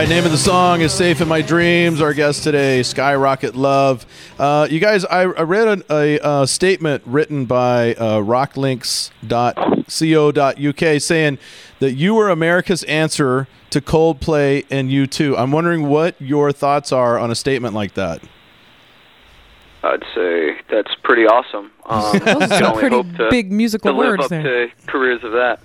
Right, 0.03 0.09
name 0.09 0.25
of 0.25 0.33
the 0.33 0.39
song 0.39 0.81
is 0.81 0.93
"Safe 0.93 1.21
in 1.21 1.29
My 1.29 1.43
Dreams." 1.43 2.01
Our 2.01 2.13
guest 2.13 2.43
today, 2.43 2.83
Skyrocket 2.83 3.55
Love. 3.55 4.05
Uh, 4.37 4.67
you 4.69 4.81
guys, 4.81 5.05
I, 5.05 5.21
I 5.21 5.43
read 5.43 5.69
an, 5.69 5.85
a, 5.89 6.19
uh 6.19 6.45
statement 6.45 7.05
written 7.07 7.45
by 7.45 7.95
uh, 7.95 8.19
rocklinks.co.uk 8.19 11.01
saying 11.01 11.39
that 11.79 11.93
you 11.93 12.15
were 12.15 12.31
America's 12.31 12.83
answer 12.85 13.47
to 13.71 13.81
Coldplay 13.81 14.67
and 14.71 14.91
U2. 14.91 15.39
I'm 15.39 15.53
wondering 15.53 15.89
what 15.89 16.21
your 16.21 16.51
thoughts 16.51 16.91
are 16.91 17.17
on 17.17 17.31
a 17.31 17.37
statement 17.37 17.75
like 17.75 17.95
that. 17.95 18.23
I'd 19.85 20.03
say 20.17 20.57
that's 20.69 20.97
pretty 21.05 21.27
awesome. 21.27 21.71
Um, 21.85 22.21
Those 22.21 22.25
are 22.25 22.39
can 22.39 22.49
some 22.49 22.65
only 22.65 22.81
pretty 22.81 22.97
hope 22.97 23.17
to, 23.17 23.29
big 23.29 23.53
musical 23.53 23.93
to 23.93 23.99
live 23.99 24.09
words 24.11 24.25
up 24.25 24.31
there. 24.31 24.69
to 24.69 24.75
careers 24.87 25.23
of 25.25 25.33
that. 25.33 25.61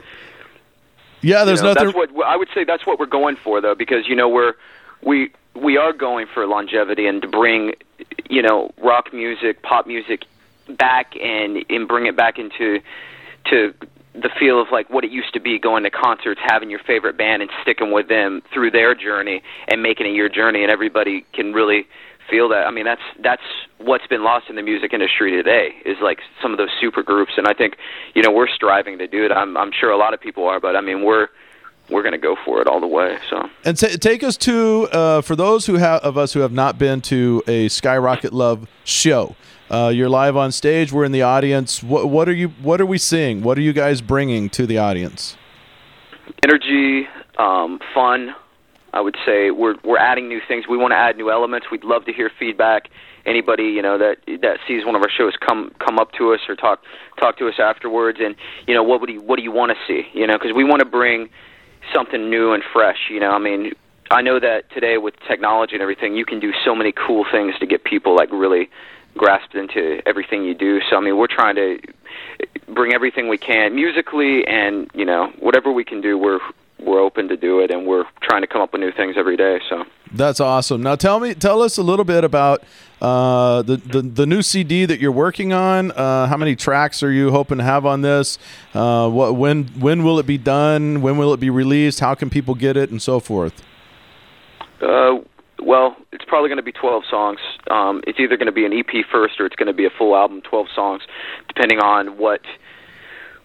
Yeah, 1.22 1.44
there's 1.44 1.60
you 1.60 1.64
know, 1.64 1.74
nothing. 1.74 1.94
That's 1.94 2.14
what 2.14 2.26
I 2.26 2.38
would 2.38 2.50
say. 2.54 2.64
That's 2.64 2.86
what 2.86 3.00
we're 3.00 3.06
going 3.06 3.36
for, 3.36 3.62
though, 3.62 3.76
because 3.76 4.08
you 4.08 4.16
know 4.16 4.30
we're 4.30 4.54
we 5.02 5.32
we 5.56 5.78
are 5.78 5.94
going 5.94 6.28
for 6.34 6.46
longevity 6.46 7.08
and 7.08 7.22
to 7.22 7.28
bring 7.28 7.74
you 8.30 8.42
know 8.42 8.72
rock 8.78 9.14
music, 9.14 9.62
pop 9.62 9.88
music 9.88 10.26
back 10.70 11.16
and 11.22 11.66
and 11.70 11.88
bring 11.88 12.06
it 12.06 12.16
back 12.16 12.38
into 12.38 12.80
to 13.46 13.74
the 14.14 14.30
feel 14.40 14.60
of 14.62 14.68
like 14.72 14.90
what 14.90 15.04
it 15.04 15.12
used 15.12 15.34
to 15.34 15.40
be 15.40 15.60
going 15.60 15.84
to 15.84 15.90
concerts 15.90 16.42
having 16.44 16.70
your 16.70 16.80
favorite 16.80 17.18
band 17.18 17.42
and 17.42 17.52
sticking 17.62 17.92
with 17.92 18.08
them 18.08 18.42
through 18.52 18.72
their 18.72 18.96
journey 18.96 19.44
and 19.68 19.84
making 19.84 20.08
it 20.08 20.14
your 20.14 20.30
journey 20.30 20.64
and 20.64 20.72
everybody 20.72 21.24
can 21.34 21.54
really 21.54 21.88
feel 22.30 22.50
that 22.50 22.66
i 22.68 22.72
mean 22.72 22.86
that's 22.86 23.02
that's 23.22 23.42
what's 23.78 24.08
been 24.08 24.24
lost 24.24 24.50
in 24.50 24.56
the 24.56 24.62
music 24.62 24.94
industry 24.94 25.32
today 25.32 25.76
is 25.86 25.98
like 26.02 26.20
some 26.42 26.52
of 26.52 26.58
those 26.58 26.70
super 26.80 27.04
groups 27.04 27.34
and 27.38 27.48
i 27.48 27.54
think 27.54 27.78
you 28.16 28.22
know 28.22 28.32
we're 28.32 28.48
striving 28.48 28.98
to 28.98 29.08
do 29.08 29.26
it 29.26 29.32
i'm 29.32 29.58
i'm 29.58 29.72
sure 29.72 29.92
a 29.92 29.98
lot 29.98 30.14
of 30.14 30.20
people 30.20 30.48
are 30.48 30.60
but 30.60 30.76
i 30.76 30.82
mean 30.82 31.04
we're 31.04 31.28
we're 31.90 32.02
going 32.02 32.14
to 32.14 32.18
go 32.18 32.36
for 32.44 32.60
it 32.62 32.68
all 32.68 32.82
the 32.82 32.88
way 32.88 33.18
so 33.30 33.50
And 33.64 33.78
ta 33.78 33.88
take 34.00 34.24
us 34.24 34.36
to 34.38 34.90
uh, 34.92 35.22
for 35.22 35.36
those 35.36 35.66
who 35.68 35.76
have 35.76 36.02
of 36.02 36.18
us 36.18 36.34
who 36.34 36.42
have 36.42 36.52
not 36.52 36.78
been 36.78 37.02
to 37.02 37.44
a 37.48 37.70
Skyrocket 37.70 38.34
Love 38.34 38.68
show. 38.84 39.36
Uh, 39.70 39.92
you're 39.94 40.10
live 40.10 40.36
on 40.36 40.52
stage. 40.52 40.94
We're 40.94 41.04
in 41.04 41.12
the 41.12 41.22
audience. 41.22 41.84
What, 41.84 42.10
what 42.10 42.28
are 42.30 42.34
you? 42.34 42.50
What 42.62 42.80
are 42.80 42.86
we 42.86 42.98
seeing? 42.98 43.42
What 43.42 43.58
are 43.58 43.62
you 43.62 43.74
guys 43.74 44.02
bringing 44.02 44.50
to 44.52 44.66
the 44.66 44.78
audience? 44.78 45.38
energy, 46.44 47.08
um, 47.38 47.80
fun. 47.94 48.36
I 48.98 49.00
would 49.00 49.16
say 49.28 49.52
we're 49.52 49.76
we're 49.84 50.00
adding 50.00 50.28
new 50.28 50.42
things. 50.48 50.68
We 50.68 50.76
want 50.76 50.92
to 50.92 50.96
add 50.96 51.18
new 51.18 51.30
elements. 51.30 51.68
We'd 51.72 51.84
love 51.84 52.06
to 52.06 52.14
hear 52.14 52.32
feedback. 52.40 52.90
Anybody 53.28 53.66
you 53.66 53.84
know 53.84 54.00
that 54.00 54.18
that 54.42 54.58
sees 54.68 54.86
one 54.86 54.96
of 54.96 55.04
our 55.04 55.10
shows 55.16 55.34
come 55.40 55.72
come 55.78 56.00
up 56.00 56.14
to 56.14 56.34
us 56.34 56.40
or 56.50 56.56
talk 56.56 56.82
talk 57.20 57.38
to 57.38 57.48
us 57.48 57.60
afterwards, 57.60 58.18
and 58.20 58.36
you 58.66 58.74
know 58.74 58.82
what 58.82 59.00
would 59.02 59.12
you 59.12 59.22
what 59.22 59.36
do 59.36 59.44
you 59.44 59.52
want 59.52 59.72
to 59.72 59.78
see? 59.88 60.08
You 60.18 60.26
know, 60.26 60.34
because 60.34 60.56
we 60.56 60.64
want 60.64 60.80
to 60.80 60.86
bring 60.86 61.30
something 61.94 62.28
new 62.28 62.54
and 62.54 62.64
fresh. 62.74 62.98
You 63.12 63.20
know, 63.20 63.30
I 63.30 63.38
mean, 63.38 63.74
I 64.10 64.24
know 64.24 64.40
that 64.40 64.72
today 64.72 64.98
with 64.98 65.14
technology 65.28 65.76
and 65.76 65.84
everything, 65.84 66.16
you 66.16 66.26
can 66.26 66.40
do 66.40 66.52
so 66.66 66.74
many 66.74 66.92
cool 66.92 67.24
things 67.32 67.54
to 67.60 67.68
get 67.68 67.84
people 67.84 68.16
like 68.16 68.32
really 68.32 68.68
grasped 69.16 69.54
into 69.54 70.02
everything 70.08 70.44
you 70.44 70.56
do. 70.56 70.80
So 70.90 70.98
I 70.98 71.02
mean, 71.02 71.18
we're 71.18 71.28
trying 71.28 71.56
to 71.58 71.78
bring 72.68 72.94
everything 72.94 73.28
we 73.28 73.38
can 73.38 73.76
musically, 73.76 74.48
and 74.48 74.90
you 74.96 75.06
know, 75.06 75.32
whatever 75.38 75.72
we 75.72 75.84
can 75.84 76.02
do, 76.02 76.18
we're 76.18 76.40
we're 76.80 77.02
open 77.02 77.28
to 77.30 77.38
do 77.38 77.60
it, 77.60 77.72
and 77.72 77.86
we're 77.86 78.06
trying 78.22 78.42
to 78.42 78.48
come 78.48 78.62
up 78.62 78.72
with 78.72 78.82
new 78.82 78.92
things 78.92 79.16
every 79.18 79.38
day. 79.38 79.60
So 79.70 79.84
That's 80.14 80.40
awesome. 80.40 80.82
Now 80.82 80.96
tell 80.96 81.20
me, 81.20 81.34
tell 81.34 81.62
us 81.62 81.78
a 81.78 81.84
little 81.84 82.06
bit 82.06 82.24
about 82.24 82.64
uh, 83.02 83.62
the, 83.64 83.78
the 83.78 84.02
the 84.02 84.26
new 84.26 84.42
CD 84.42 84.86
that 84.86 85.00
you're 85.00 85.12
working 85.12 85.54
on. 85.54 85.92
Uh, 85.92 86.28
how 86.28 86.38
many 86.38 86.56
tracks 86.56 87.04
are 87.04 87.12
you 87.12 87.32
hoping 87.32 87.58
to 87.58 87.64
have 87.64 87.86
on 87.86 88.02
this? 88.02 88.38
Uh, 88.74 89.10
what 89.10 89.36
when 89.36 89.66
when 89.80 90.04
will 90.04 90.20
it 90.20 90.28
be 90.28 90.38
done? 90.38 91.02
When 91.02 91.18
will 91.18 91.34
it 91.34 91.40
be 91.40 91.50
released? 91.50 92.00
How 92.00 92.16
can 92.16 92.30
people 92.30 92.56
get 92.56 92.78
it, 92.78 92.92
and 92.92 93.02
so 93.02 93.20
forth? 93.20 93.64
Uh, 94.82 95.18
well, 95.60 95.96
it's 96.12 96.24
probably 96.26 96.50
going 96.50 96.58
to 96.58 96.64
be 96.64 96.72
12 96.72 97.04
songs. 97.10 97.40
Um, 97.70 98.02
it's 98.06 98.20
either 98.20 98.38
going 98.38 98.46
to 98.46 98.52
be 98.52 98.66
an 98.66 98.74
EP 98.74 99.06
first 99.12 99.40
or 99.40 99.46
it's 99.46 99.56
going 99.56 99.68
to 99.68 99.74
be 99.74 99.86
a 99.86 99.90
full 99.90 100.16
album, 100.16 100.42
12 100.42 100.68
songs, 100.74 101.02
depending 101.48 101.80
on 101.80 102.18
what 102.18 102.42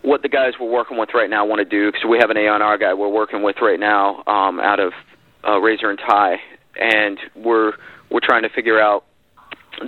what 0.03 0.23
the 0.23 0.29
guys 0.29 0.55
we're 0.61 0.71
working 0.71 0.99
with 0.99 1.11
right 1.15 1.31
now 1.31 1.47
want 1.47 1.59
to 1.61 1.65
do. 1.65 1.91
Because 1.91 2.05
we 2.09 2.19
have 2.19 2.31
an 2.31 2.37
A&R 2.37 2.79
guy 2.79 2.95
we're 2.95 3.09
working 3.09 3.43
with 3.43 3.57
right 3.61 3.81
now 3.81 4.23
um, 4.27 4.61
out 4.61 4.81
of 4.81 4.93
uh, 5.47 5.59
Razor 5.59 5.91
and 5.91 5.99
Tie, 5.99 6.41
and 6.81 7.19
we're 7.35 7.73
we're 8.11 8.21
trying 8.21 8.43
to 8.43 8.49
figure 8.49 8.81
out 8.81 9.05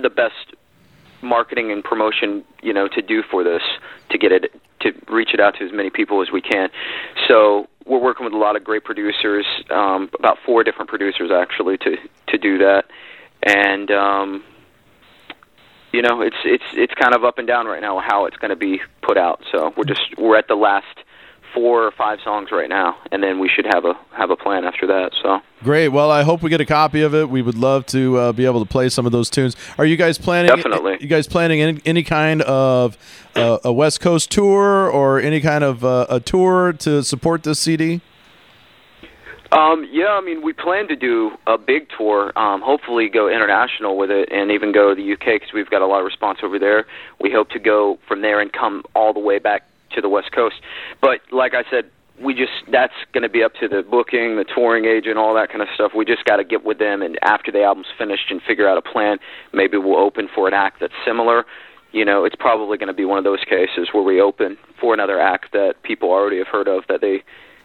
the 0.01 0.09
best 0.09 0.55
marketing 1.21 1.71
and 1.71 1.83
promotion 1.83 2.43
you 2.61 2.73
know 2.73 2.87
to 2.87 3.01
do 3.01 3.23
for 3.29 3.43
this 3.43 3.61
to 4.09 4.17
get 4.17 4.31
it 4.31 4.51
to 4.81 4.91
reach 5.11 5.33
it 5.33 5.39
out 5.39 5.55
to 5.57 5.65
as 5.65 5.71
many 5.73 5.89
people 5.89 6.21
as 6.21 6.31
we 6.31 6.41
can. 6.41 6.69
So 7.27 7.67
we're 7.85 8.01
working 8.01 8.25
with 8.25 8.33
a 8.33 8.37
lot 8.37 8.55
of 8.55 8.63
great 8.63 8.83
producers, 8.83 9.45
um, 9.69 10.09
about 10.17 10.37
four 10.45 10.63
different 10.63 10.89
producers 10.89 11.31
actually 11.31 11.77
to 11.79 11.97
to 12.27 12.37
do 12.37 12.57
that, 12.59 12.85
and 13.43 13.91
um, 13.91 14.43
you 15.95 16.01
know 16.01 16.21
it's 16.21 16.35
it's 16.43 16.63
it's 16.73 16.93
kind 16.93 17.15
of 17.15 17.23
up 17.23 17.37
and 17.37 17.47
down 17.47 17.65
right 17.67 17.81
now 17.81 17.99
how 17.99 18.25
it's 18.25 18.37
going 18.37 18.49
to 18.49 18.55
be 18.55 18.81
put 19.01 19.17
out. 19.17 19.41
So 19.51 19.73
we're 19.77 19.85
just 19.85 20.01
we're 20.17 20.37
at 20.37 20.47
the 20.47 20.55
last 20.55 20.97
four 21.53 21.85
or 21.85 21.91
five 21.91 22.19
songs 22.21 22.49
right 22.51 22.67
now, 22.67 22.97
and 23.13 23.23
then 23.23 23.39
we 23.39 23.47
should 23.47 23.65
have 23.65 23.85
a 23.85 23.93
have 24.11 24.29
a 24.29 24.35
plan 24.35 24.65
after 24.65 24.85
that. 24.87 25.11
So 25.23 25.39
Great. 25.63 25.87
Well, 25.87 26.11
I 26.11 26.23
hope 26.23 26.43
we 26.43 26.49
get 26.49 26.59
a 26.59 26.65
copy 26.65 27.01
of 27.01 27.15
it. 27.15 27.29
We 27.29 27.41
would 27.41 27.57
love 27.57 27.85
to 27.87 28.17
uh, 28.17 28.31
be 28.33 28.45
able 28.45 28.63
to 28.63 28.69
play 28.69 28.89
some 28.89 29.05
of 29.05 29.13
those 29.13 29.29
tunes. 29.29 29.55
Are 29.77 29.85
you 29.85 29.95
guys 29.95 30.17
planning? 30.17 30.53
Definitely. 30.53 30.97
You 30.99 31.07
guys 31.07 31.27
planning 31.27 31.61
any, 31.61 31.81
any 31.85 32.03
kind 32.03 32.41
of 32.41 32.97
uh, 33.35 33.59
a 33.63 33.71
West 33.71 34.01
Coast 34.01 34.29
tour 34.29 34.89
or 34.89 35.19
any 35.19 35.39
kind 35.39 35.63
of 35.63 35.85
uh, 35.85 36.07
a 36.09 36.19
tour 36.19 36.73
to 36.73 37.03
support 37.03 37.43
this 37.43 37.59
CD? 37.59 38.01
Um, 39.55 39.87
yeah, 39.89 40.09
I 40.09 40.21
mean, 40.21 40.43
we 40.43 40.51
plan 40.51 40.89
to 40.89 40.97
do 40.97 41.31
a 41.47 41.57
big 41.57 41.87
tour. 41.97 42.37
Um, 42.37 42.61
hopefully, 42.61 43.07
go 43.07 43.29
international 43.29 43.97
with 43.97 44.11
it, 44.11 44.27
and 44.29 44.51
even 44.51 44.73
go 44.73 44.93
to 44.93 44.95
the 44.95 45.13
UK 45.13 45.39
because 45.39 45.53
we've 45.53 45.69
got 45.69 45.81
a 45.81 45.87
lot 45.87 45.99
of 45.99 46.05
response 46.05 46.39
over 46.43 46.59
there. 46.59 46.85
We 47.21 47.31
hope 47.31 47.49
to 47.51 47.59
go 47.59 47.97
from 48.05 48.21
there 48.21 48.41
and 48.41 48.51
come 48.51 48.83
all 48.95 49.13
the 49.13 49.21
way 49.21 49.39
back 49.39 49.63
to 49.91 50.01
the 50.01 50.09
West 50.09 50.33
Coast. 50.33 50.55
But 50.99 51.21
like 51.31 51.53
I 51.53 51.63
said, 51.71 51.89
we 52.19 52.33
just 52.33 52.51
that's 52.69 52.93
going 53.13 53.23
to 53.23 53.29
be 53.29 53.43
up 53.43 53.53
to 53.61 53.69
the 53.69 53.81
booking, 53.81 54.35
the 54.35 54.43
touring 54.43 54.83
agent, 54.83 55.17
all 55.17 55.33
that 55.35 55.47
kind 55.47 55.61
of 55.61 55.69
stuff. 55.73 55.93
We 55.95 56.03
just 56.03 56.25
got 56.25 56.35
to 56.35 56.43
get 56.43 56.65
with 56.65 56.79
them, 56.79 57.01
and 57.01 57.17
after 57.21 57.49
the 57.49 57.63
album's 57.63 57.87
finished, 57.97 58.29
and 58.29 58.41
figure 58.41 58.67
out 58.67 58.77
a 58.77 58.81
plan. 58.81 59.19
Maybe 59.53 59.77
we'll 59.77 59.99
open 59.99 60.27
for 60.35 60.49
an 60.49 60.53
act 60.53 60.81
that's 60.81 60.93
similar. 61.05 61.45
You 61.93 62.03
know, 62.03 62.25
it's 62.25 62.35
probably 62.35 62.77
going 62.77 62.87
to 62.87 62.93
be 62.93 63.05
one 63.05 63.19
of 63.19 63.23
those 63.23 63.45
cases 63.45 63.87
where 63.93 64.03
we 64.03 64.19
open 64.19 64.57
for 64.81 64.93
another 64.93 65.21
act 65.21 65.53
that 65.53 65.75
people 65.83 66.09
already 66.09 66.39
have 66.39 66.47
heard 66.47 66.67
of 66.67 66.83
that 66.89 66.99
they 66.99 67.23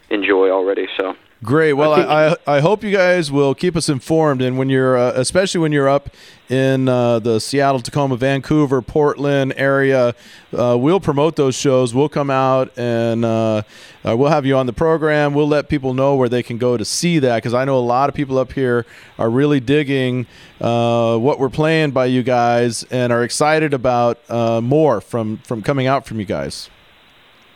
enjoy 0.09 0.49
already. 0.49 0.87
So. 0.97 1.15
Great. 1.43 1.73
Well, 1.73 1.93
I, 1.93 2.35
I, 2.45 2.57
I 2.57 2.59
hope 2.59 2.83
you 2.83 2.91
guys 2.91 3.31
will 3.31 3.55
keep 3.55 3.75
us 3.75 3.89
informed, 3.89 4.43
and 4.43 4.59
when 4.59 4.69
you're, 4.69 4.95
uh, 4.95 5.13
especially 5.15 5.59
when 5.59 5.71
you're 5.71 5.89
up 5.89 6.11
in 6.49 6.87
uh, 6.87 7.17
the 7.17 7.39
Seattle, 7.39 7.81
Tacoma, 7.81 8.15
Vancouver, 8.15 8.79
Portland 8.83 9.51
area, 9.57 10.13
uh, 10.55 10.77
we'll 10.79 10.99
promote 10.99 11.37
those 11.37 11.55
shows. 11.55 11.95
We'll 11.95 12.09
come 12.09 12.29
out 12.29 12.77
and 12.77 13.25
uh, 13.25 13.63
uh, 14.05 14.15
we'll 14.15 14.29
have 14.29 14.45
you 14.45 14.55
on 14.55 14.67
the 14.67 14.73
program. 14.73 15.33
We'll 15.33 15.47
let 15.47 15.67
people 15.67 15.95
know 15.95 16.15
where 16.15 16.29
they 16.29 16.43
can 16.43 16.59
go 16.59 16.77
to 16.77 16.85
see 16.85 17.17
that 17.17 17.37
because 17.37 17.55
I 17.55 17.65
know 17.65 17.77
a 17.77 17.79
lot 17.79 18.07
of 18.07 18.13
people 18.13 18.37
up 18.37 18.51
here 18.51 18.85
are 19.17 19.29
really 19.29 19.59
digging 19.59 20.27
uh, 20.59 21.17
what 21.17 21.39
we're 21.39 21.49
playing 21.49 21.89
by 21.89 22.05
you 22.05 22.21
guys 22.21 22.83
and 22.91 23.11
are 23.11 23.23
excited 23.23 23.73
about 23.73 24.19
uh, 24.29 24.61
more 24.61 25.01
from 25.01 25.37
from 25.37 25.63
coming 25.63 25.87
out 25.87 26.05
from 26.05 26.19
you 26.19 26.25
guys. 26.25 26.69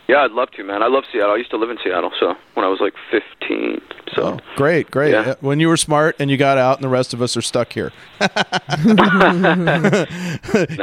Yeah, 0.08 0.18
I'd 0.22 0.30
love 0.30 0.50
to, 0.52 0.62
man. 0.62 0.82
I 0.84 0.86
love 0.86 1.02
Seattle. 1.12 1.32
I 1.34 1.36
used 1.36 1.50
to 1.50 1.56
live 1.56 1.68
in 1.68 1.78
Seattle, 1.82 2.12
so 2.20 2.34
when 2.54 2.64
I 2.64 2.68
was 2.68 2.78
like 2.80 2.94
15. 3.10 3.80
So 4.14 4.22
Oh, 4.22 4.38
great, 4.54 4.88
great. 4.90 5.10
Yeah. 5.10 5.34
When 5.40 5.58
you 5.58 5.66
were 5.68 5.76
smart 5.76 6.14
and 6.20 6.30
you 6.30 6.36
got 6.36 6.58
out, 6.58 6.76
and 6.76 6.84
the 6.84 6.88
rest 6.88 7.12
of 7.12 7.20
us 7.20 7.36
are 7.36 7.42
stuck 7.42 7.72
here. 7.72 7.92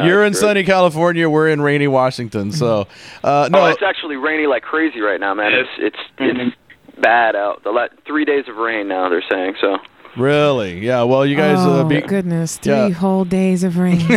You're 0.04 0.26
in 0.26 0.34
great. 0.34 0.36
sunny 0.36 0.64
California. 0.64 1.30
We're 1.30 1.48
in 1.50 1.62
rainy 1.62 1.88
Washington. 1.88 2.52
So, 2.52 2.88
uh, 3.24 3.50
no, 3.52 3.62
oh, 3.62 3.66
it's 3.68 3.82
actually 3.84 4.18
rainy 4.18 4.46
like 4.48 4.64
crazy 4.64 5.00
right 5.00 5.20
now, 5.20 5.34
man. 5.34 5.54
It's 5.54 5.70
it's 5.78 5.98
it's 6.20 6.56
bad 7.02 7.36
out. 7.36 7.64
The 7.64 7.72
la- 7.72 7.88
three 8.06 8.26
days 8.26 8.48
of 8.48 8.56
rain 8.58 8.88
now. 8.88 9.10
They're 9.10 9.24
saying 9.32 9.56
so. 9.62 9.78
Really, 10.16 10.86
yeah. 10.86 11.04
Well, 11.04 11.26
you 11.26 11.36
guys, 11.36 11.58
oh 11.60 11.82
uh, 11.82 11.84
be, 11.84 12.02
goodness, 12.02 12.58
three 12.58 12.74
yeah. 12.74 12.90
whole 12.90 13.26
days 13.26 13.64
of 13.64 13.78
rain. 13.78 14.00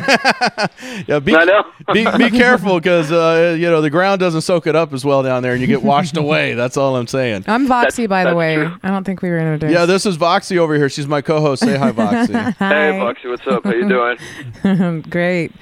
yeah, 1.07 1.21
be, 1.21 1.35
I 1.35 1.45
know. 1.45 1.65
be, 1.93 2.05
be 2.19 2.31
careful 2.31 2.79
because 2.79 3.11
uh, 3.11 3.57
you 3.59 3.71
know 3.71 3.81
the 3.81 3.91
ground 3.91 4.21
doesn't 4.21 4.43
soak 4.43 4.67
it 4.67 4.77
up 4.77 4.93
as 4.93 5.05
well 5.05 5.23
down 5.23 5.43
there, 5.43 5.53
and 5.53 5.61
you 5.61 5.67
get 5.67 5.83
washed 5.83 6.17
away. 6.17 6.55
That's 6.55 6.77
all 6.77 6.97
I'm 6.97 7.07
saying. 7.07 7.45
I'm 7.47 7.67
Voxy, 7.67 8.09
by 8.09 8.25
the 8.25 8.35
way. 8.35 8.57
true. 8.57 8.77
I 8.83 8.91
don't 8.91 9.05
think 9.05 9.23
we 9.23 9.31
were 9.31 9.39
introduced. 9.39 9.73
Yeah, 9.73 9.87
this 9.87 10.05
is 10.05 10.19
Voxy 10.19 10.59
over 10.59 10.75
here. 10.75 10.89
She's 10.89 11.07
my 11.07 11.23
co-host. 11.23 11.63
Say 11.63 11.77
hi, 11.77 11.93
Voxy. 11.93 12.37
Hey, 12.67 12.99
Voxy, 12.99 13.31
what's 13.31 13.47
up? 13.47 13.65
How 13.65 13.73
you 13.73 13.89
doing? 13.89 15.03
Great. 15.03 15.53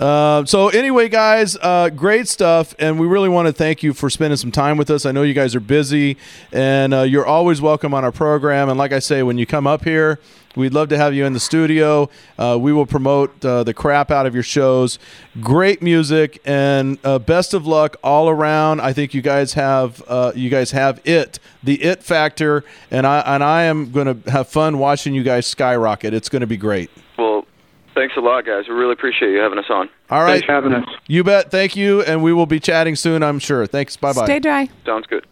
Uh, 0.00 0.46
so 0.46 0.70
anyway, 0.70 1.10
guys, 1.10 1.58
uh, 1.60 1.90
great 1.90 2.26
stuff, 2.26 2.74
and 2.78 2.98
we 2.98 3.06
really 3.06 3.28
want 3.28 3.46
to 3.46 3.52
thank 3.52 3.82
you 3.82 3.92
for 3.92 4.08
spending 4.08 4.38
some 4.38 4.50
time 4.50 4.78
with 4.78 4.88
us. 4.88 5.04
I 5.04 5.12
know 5.12 5.22
you 5.22 5.34
guys 5.34 5.54
are 5.54 5.60
busy, 5.60 6.16
and 6.52 6.94
uh, 6.94 7.02
you're 7.02 7.26
always 7.26 7.60
welcome 7.60 7.92
on 7.92 8.02
our 8.02 8.10
program. 8.10 8.70
And 8.70 8.78
like 8.78 8.92
I 8.92 8.98
say, 8.98 9.22
when 9.22 9.36
you 9.36 9.44
come 9.44 9.66
up 9.66 9.84
here, 9.84 10.18
we'd 10.56 10.72
love 10.72 10.88
to 10.88 10.96
have 10.96 11.12
you 11.12 11.26
in 11.26 11.34
the 11.34 11.40
studio. 11.40 12.08
Uh, 12.38 12.56
we 12.58 12.72
will 12.72 12.86
promote 12.86 13.44
uh, 13.44 13.62
the 13.62 13.74
crap 13.74 14.10
out 14.10 14.24
of 14.24 14.32
your 14.32 14.42
shows. 14.42 14.98
Great 15.38 15.82
music, 15.82 16.40
and 16.46 16.98
best 17.26 17.52
of 17.52 17.66
luck 17.66 17.98
all 18.02 18.30
around. 18.30 18.80
I 18.80 18.94
think 18.94 19.12
you 19.12 19.20
guys 19.20 19.52
have 19.52 20.02
you 20.34 20.48
guys 20.48 20.70
have 20.70 21.02
it, 21.04 21.38
the 21.62 21.74
it 21.82 22.02
factor, 22.02 22.64
and 22.90 23.06
I 23.06 23.20
and 23.20 23.44
I 23.44 23.64
am 23.64 23.92
going 23.92 24.22
to 24.22 24.30
have 24.30 24.48
fun 24.48 24.78
watching 24.78 25.12
you 25.12 25.22
guys 25.22 25.46
skyrocket. 25.46 26.14
It's 26.14 26.30
going 26.30 26.40
to 26.40 26.46
be 26.46 26.56
great. 26.56 26.90
Well, 27.94 28.02
thanks 28.02 28.16
a 28.16 28.20
lot, 28.20 28.44
guys. 28.44 28.68
We 28.68 28.74
really 28.74 28.92
appreciate 28.92 29.30
you 29.32 29.38
having 29.38 29.58
us 29.58 29.64
on. 29.70 29.88
All 30.10 30.22
right. 30.22 30.32
Thanks 30.32 30.46
for 30.46 30.52
having 30.52 30.72
us. 30.74 30.84
You 31.06 31.24
bet. 31.24 31.50
Thank 31.50 31.76
you. 31.76 32.02
And 32.02 32.22
we 32.22 32.32
will 32.32 32.46
be 32.46 32.60
chatting 32.60 32.96
soon, 32.96 33.22
I'm 33.22 33.38
sure. 33.38 33.66
Thanks. 33.66 33.96
Bye 33.96 34.12
bye. 34.12 34.24
Stay 34.24 34.38
dry. 34.38 34.68
Sounds 34.84 35.06
good. 35.06 35.26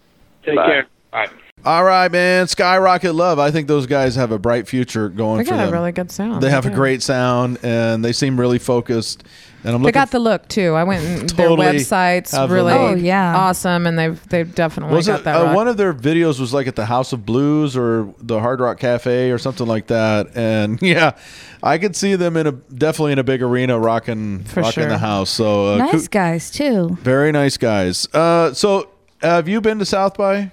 Take 0.45 0.57
Bye. 0.57 0.67
care. 0.67 0.87
Bye. 1.11 1.27
All 1.65 1.83
right, 1.85 2.11
man. 2.11 2.47
Skyrocket 2.47 3.15
Love. 3.15 3.39
I 3.39 3.51
think 3.51 3.67
those 3.69 3.87
guys 3.87 4.15
have 4.15 4.31
a 4.31 4.39
bright 4.39 4.69
future 4.69 5.09
going 5.09 5.39
They 5.39 5.45
for 5.45 5.51
got 5.51 5.57
them. 5.59 5.69
a 5.71 5.73
really 5.73 5.93
good 5.93 6.11
sound. 6.11 6.41
they 6.43 6.51
have 6.51 6.67
a 6.67 6.71
great 6.71 7.03
sound 7.03 7.59
and 7.65 8.05
they 8.05 8.13
seem 8.13 8.39
really 8.39 8.59
focused. 8.61 9.25
And 9.65 9.75
I'm 9.75 9.83
They 9.83 9.91
got 9.91 10.13
the 10.13 10.21
look 10.21 10.47
too. 10.49 10.75
I 10.75 10.85
went 10.85 11.05
and 11.21 11.29
Totally 11.29 11.67
their 11.67 11.75
websites 11.75 12.49
really. 12.51 12.73
Oh, 12.73 12.95
yeah. 12.95 13.37
awesome, 13.37 13.87
and 13.89 13.99
they've 13.99 14.29
they've 14.29 14.55
definitely 14.55 14.95
was 14.95 15.09
got 15.09 15.21
it 15.21 15.25
that. 15.25 15.35
uh, 15.37 15.53
one 15.55 15.67
of 15.67 15.77
their 15.77 15.93
videos 15.93 16.39
was 16.39 16.55
like 16.55 16.67
at 16.69 16.77
the 16.77 16.87
House 16.87 17.13
of 17.13 17.27
Blues 17.27 17.77
or 17.77 18.15
the 18.21 18.39
Hard 18.39 18.61
Rock 18.61 18.79
Cafe 18.79 19.31
or 19.33 19.39
something 19.39 19.67
like 19.67 19.89
that. 19.89 20.37
And 20.37 20.81
yeah, 20.83 21.17
I 21.63 21.79
could 21.79 21.97
see 21.97 22.15
them 22.15 22.37
in 22.37 22.47
a 22.47 22.53
definitely 22.53 23.13
in 23.13 23.19
a 23.19 23.25
big 23.25 23.43
arena 23.43 23.79
rocking 23.79 24.45
For 24.45 24.61
rocking 24.61 24.83
sure. 24.85 24.89
the 24.89 24.99
house. 24.99 25.31
So 25.31 25.75
uh, 25.75 25.79
nice 25.79 26.07
coo- 26.07 26.13
guys 26.13 26.51
too. 26.53 26.97
very 27.03 27.33
nice 27.33 27.57
guys. 27.57 28.07
Uh, 28.15 28.55
so 28.55 28.91
have 29.23 29.49
you 29.49 29.61
been 29.61 29.81
to 29.81 29.85
South 29.85 30.17
by 30.17 30.53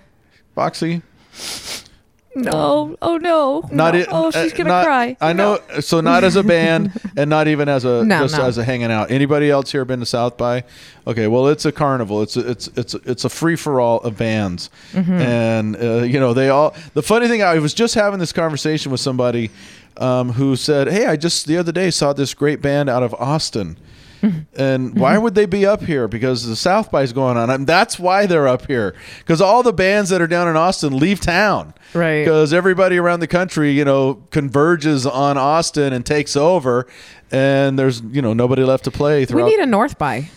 Voxy? 0.57 1.03
No, 2.35 2.97
oh 3.01 3.17
no, 3.17 3.67
Not 3.71 3.93
no. 3.93 3.99
it. 4.01 4.07
Oh, 4.11 4.29
she's 4.31 4.51
uh, 4.53 4.55
gonna 4.57 4.69
not- 4.69 4.85
cry. 4.85 5.17
I 5.21 5.31
know. 5.33 5.59
So 5.79 6.01
not 6.01 6.23
as 6.25 6.35
a 6.35 6.43
band, 6.43 6.91
and 7.17 7.29
not 7.29 7.47
even 7.47 7.69
as 7.69 7.85
a 7.85 8.03
No, 8.03 8.23
just 8.23 8.37
no. 8.37 8.45
as 8.45 8.57
a 8.57 8.63
hanging 8.63 8.91
out. 8.91 9.09
Anybody 9.09 9.49
else 9.49 9.71
here 9.71 9.85
been 9.85 10.01
to 10.01 10.05
South 10.05 10.35
by? 10.37 10.63
Okay, 11.07 11.27
well, 11.27 11.47
it's 11.47 11.65
a 11.65 11.71
carnival. 11.71 12.21
It's 12.21 12.35
a, 12.35 12.49
it's 12.51 12.67
it's 12.75 12.93
it's 12.93 13.23
a 13.25 13.29
free 13.29 13.55
for 13.55 13.79
all 13.79 13.99
of 14.01 14.17
bands, 14.17 14.69
Mm-hmm. 14.91 15.11
and 15.13 15.75
uh, 15.77 16.03
you 16.03 16.19
know 16.19 16.33
they 16.33 16.49
all. 16.49 16.75
The 16.93 17.03
funny 17.03 17.27
thing, 17.27 17.41
I 17.41 17.57
was 17.59 17.73
just 17.73 17.95
having 17.95 18.19
this 18.19 18.33
conversation 18.33 18.91
with 18.91 18.99
somebody 19.01 19.49
um, 19.97 20.33
who 20.33 20.55
said, 20.57 20.87
"Hey, 20.89 21.05
I 21.05 21.15
just 21.15 21.47
the 21.47 21.57
other 21.57 21.71
day 21.71 21.89
saw 21.89 22.11
this 22.13 22.33
great 22.33 22.61
band 22.61 22.89
out 22.89 23.01
of 23.03 23.13
Austin." 23.15 23.77
And 24.57 24.97
why 24.97 25.17
would 25.17 25.35
they 25.35 25.45
be 25.45 25.65
up 25.65 25.81
here? 25.83 26.07
Because 26.07 26.45
the 26.47 26.55
South 26.55 26.89
by 26.91 27.03
is 27.03 27.13
going 27.13 27.37
on. 27.37 27.49
And 27.49 27.67
that's 27.67 27.99
why 27.99 28.25
they're 28.25 28.47
up 28.47 28.65
here. 28.67 28.95
Because 29.19 29.41
all 29.41 29.63
the 29.63 29.73
bands 29.73 30.09
that 30.09 30.21
are 30.21 30.27
down 30.27 30.47
in 30.47 30.55
Austin 30.55 30.97
leave 30.97 31.19
town 31.19 31.73
Right. 31.93 32.23
because 32.23 32.53
everybody 32.53 32.97
around 32.97 33.19
the 33.19 33.27
country, 33.27 33.71
you 33.71 33.85
know, 33.85 34.15
converges 34.31 35.05
on 35.05 35.37
Austin 35.37 35.93
and 35.93 36.05
takes 36.05 36.35
over, 36.35 36.87
and 37.31 37.77
there's 37.77 38.01
you 38.01 38.21
know 38.21 38.33
nobody 38.33 38.63
left 38.63 38.83
to 38.85 38.91
play 38.91 39.25
we 39.25 39.43
need 39.43 39.59
a 39.59 39.65
North 39.65 39.97
by. 39.97 40.29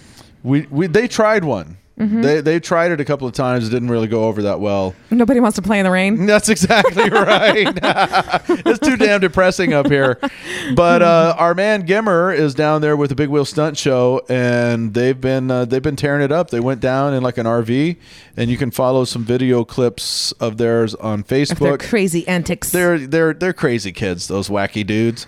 we, 0.42 0.62
we 0.70 0.86
they 0.86 1.06
tried 1.08 1.44
one. 1.44 1.76
Mhm. 1.98 2.22
They 2.22 2.40
they 2.40 2.60
tried 2.60 2.92
it 2.92 3.00
a 3.00 3.04
couple 3.04 3.26
of 3.26 3.34
times. 3.34 3.66
It 3.66 3.70
didn't 3.70 3.88
really 3.90 4.06
go 4.06 4.24
over 4.24 4.42
that 4.42 4.60
well. 4.60 4.94
Nobody 5.10 5.40
wants 5.40 5.56
to 5.56 5.62
play 5.62 5.78
in 5.80 5.84
the 5.84 5.90
rain. 5.90 6.26
That's 6.26 6.48
exactly 6.48 7.10
right. 7.10 7.66
it's 8.66 8.78
too 8.78 8.96
damn 8.96 9.20
depressing 9.20 9.72
up 9.72 9.88
here. 9.88 10.18
But 10.76 11.02
uh, 11.02 11.34
our 11.38 11.54
man 11.54 11.86
Gimmer 11.86 12.32
is 12.36 12.54
down 12.54 12.80
there 12.82 12.96
with 12.96 13.10
the 13.10 13.16
Big 13.16 13.28
Wheel 13.28 13.44
Stunt 13.44 13.76
Show, 13.76 14.22
and 14.28 14.94
they've 14.94 15.20
been 15.20 15.50
uh, 15.50 15.64
they've 15.64 15.82
been 15.82 15.96
tearing 15.96 16.22
it 16.22 16.30
up. 16.30 16.50
They 16.50 16.60
went 16.60 16.80
down 16.80 17.14
in 17.14 17.22
like 17.22 17.36
an 17.38 17.46
RV, 17.46 17.96
and 18.36 18.50
you 18.50 18.56
can 18.56 18.70
follow 18.70 19.04
some 19.04 19.24
video 19.24 19.64
clips 19.64 20.32
of 20.32 20.56
theirs 20.56 20.94
on 20.96 21.20
Of 21.20 21.26
Facebook. 21.28 21.80
crazy 21.80 22.26
antics. 22.28 22.70
They're 22.70 22.98
they're 22.98 23.34
they're 23.34 23.52
crazy 23.52 23.90
kids. 23.92 24.28
Those 24.28 24.48
wacky 24.48 24.86
dudes. 24.86 25.26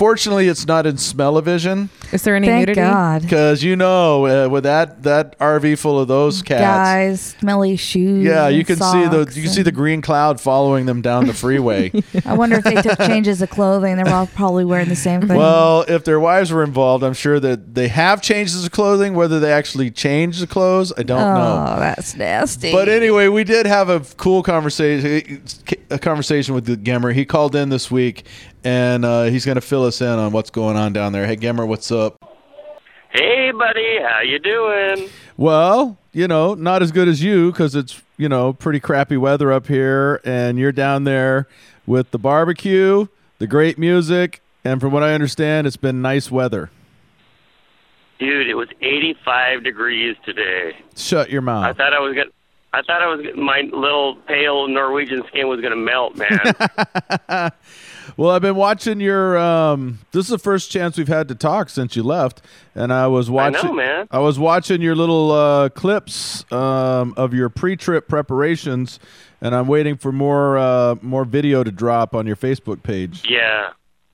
Fortunately, 0.00 0.48
it's 0.48 0.66
not 0.66 0.86
in 0.86 0.96
smell-o-vision. 0.96 1.90
Is 2.10 2.22
there 2.22 2.34
any 2.34 2.46
Thank 2.46 2.68
nudity? 2.68 2.80
God. 2.80 3.20
Because 3.20 3.62
you 3.62 3.76
know, 3.76 4.46
uh, 4.46 4.48
with 4.48 4.62
that 4.64 5.02
that 5.02 5.38
RV 5.38 5.78
full 5.78 6.00
of 6.00 6.08
those 6.08 6.40
cats, 6.40 6.62
Guys, 6.62 7.20
smelly 7.38 7.76
shoes. 7.76 8.24
yeah, 8.24 8.48
you 8.48 8.60
and 8.60 8.66
can 8.66 8.76
see 8.76 9.04
the 9.04 9.24
socks 9.24 9.36
you 9.36 9.42
can 9.42 9.52
see 9.52 9.60
the 9.60 9.70
green 9.70 10.00
cloud 10.00 10.40
following 10.40 10.86
them 10.86 11.02
down 11.02 11.26
the 11.26 11.34
freeway. 11.34 11.92
I 12.24 12.32
wonder 12.32 12.56
if 12.56 12.64
they 12.64 12.80
took 12.80 12.98
changes 13.00 13.42
of 13.42 13.50
clothing. 13.50 13.96
They're 13.96 14.08
all 14.08 14.26
probably 14.28 14.64
wearing 14.64 14.88
the 14.88 14.96
same 14.96 15.20
thing. 15.20 15.36
well, 15.36 15.84
if 15.86 16.04
their 16.04 16.18
wives 16.18 16.50
were 16.50 16.64
involved, 16.64 17.04
I'm 17.04 17.12
sure 17.12 17.38
that 17.38 17.74
they 17.74 17.88
have 17.88 18.22
changes 18.22 18.64
of 18.64 18.70
clothing. 18.70 19.12
Whether 19.12 19.38
they 19.38 19.52
actually 19.52 19.90
changed 19.90 20.40
the 20.40 20.46
clothes, 20.46 20.94
I 20.96 21.02
don't 21.02 21.20
know. 21.20 21.74
oh, 21.76 21.78
that's 21.78 22.16
nasty. 22.16 22.72
But 22.72 22.88
anyway, 22.88 23.28
we 23.28 23.44
did 23.44 23.66
have 23.66 23.90
a 23.90 24.00
cool 24.16 24.42
conversation, 24.42 25.42
a 25.90 25.98
conversation 25.98 26.54
with 26.54 26.64
the 26.64 26.78
Gemmer. 26.78 27.12
He 27.12 27.26
called 27.26 27.54
in 27.54 27.68
this 27.68 27.90
week, 27.90 28.24
and 28.64 29.04
uh, 29.04 29.24
he's 29.24 29.44
going 29.44 29.54
to 29.56 29.60
fill 29.60 29.84
us 29.84 30.00
in 30.00 30.08
on 30.08 30.32
what's 30.32 30.50
going 30.50 30.76
on 30.76 30.92
down 30.92 31.12
there. 31.12 31.26
Hey, 31.26 31.36
Gemmer, 31.36 31.66
what's 31.66 31.90
up? 31.90 32.16
Hey, 33.10 33.50
buddy, 33.52 33.98
how 34.02 34.20
you 34.20 34.38
doing? 34.38 35.08
Well, 35.36 35.98
you 36.12 36.28
know, 36.28 36.54
not 36.54 36.82
as 36.82 36.92
good 36.92 37.08
as 37.08 37.22
you 37.22 37.50
because 37.50 37.74
it's 37.74 38.00
you 38.16 38.28
know 38.28 38.52
pretty 38.52 38.78
crappy 38.80 39.16
weather 39.16 39.50
up 39.50 39.66
here, 39.66 40.20
and 40.24 40.58
you're 40.58 40.70
down 40.72 41.04
there 41.04 41.48
with 41.86 42.10
the 42.12 42.18
barbecue, 42.18 43.06
the 43.38 43.46
great 43.46 43.78
music, 43.78 44.42
and 44.64 44.80
from 44.80 44.92
what 44.92 45.02
I 45.02 45.12
understand, 45.14 45.66
it's 45.66 45.76
been 45.76 46.02
nice 46.02 46.30
weather. 46.30 46.70
Dude, 48.20 48.48
it 48.48 48.54
was 48.54 48.68
85 48.82 49.64
degrees 49.64 50.14
today. 50.26 50.76
Shut 50.94 51.30
your 51.30 51.40
mouth. 51.42 51.64
I 51.64 51.72
thought 51.72 51.94
I 51.94 51.98
was 52.00 52.14
gonna. 52.14 52.30
I 52.72 52.82
thought 52.82 53.02
I 53.02 53.06
was 53.08 53.22
gonna- 53.26 53.36
my 53.42 53.62
little 53.72 54.14
pale 54.28 54.68
Norwegian 54.68 55.24
skin 55.26 55.48
was 55.48 55.60
gonna 55.60 55.74
melt, 55.74 56.16
man. 56.16 56.30
Well, 58.20 58.32
I've 58.32 58.42
been 58.42 58.54
watching 58.54 59.00
your. 59.00 59.38
Um, 59.38 60.00
this 60.12 60.26
is 60.26 60.28
the 60.28 60.38
first 60.38 60.70
chance 60.70 60.98
we've 60.98 61.08
had 61.08 61.28
to 61.28 61.34
talk 61.34 61.70
since 61.70 61.96
you 61.96 62.02
left, 62.02 62.42
and 62.74 62.92
I 62.92 63.06
was 63.06 63.30
watching. 63.30 63.56
I 63.56 63.62
know, 63.62 63.72
man. 63.72 64.08
I 64.10 64.18
was 64.18 64.38
watching 64.38 64.82
your 64.82 64.94
little 64.94 65.32
uh, 65.32 65.70
clips 65.70 66.44
um, 66.52 67.14
of 67.16 67.32
your 67.32 67.48
pre-trip 67.48 68.08
preparations, 68.08 69.00
and 69.40 69.54
I'm 69.54 69.66
waiting 69.66 69.96
for 69.96 70.12
more 70.12 70.58
uh, 70.58 70.96
more 71.00 71.24
video 71.24 71.64
to 71.64 71.72
drop 71.72 72.14
on 72.14 72.26
your 72.26 72.36
Facebook 72.36 72.82
page. 72.82 73.24
yeah, 73.26 73.70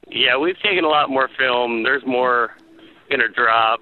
yeah, 0.07 0.37
we've 0.37 0.61
taken 0.61 0.85
a 0.85 0.89
lot 0.89 1.11
more 1.11 1.29
film. 1.37 1.83
There's 1.83 2.07
more 2.07 2.53
gonna 3.11 3.29
drop. 3.29 3.81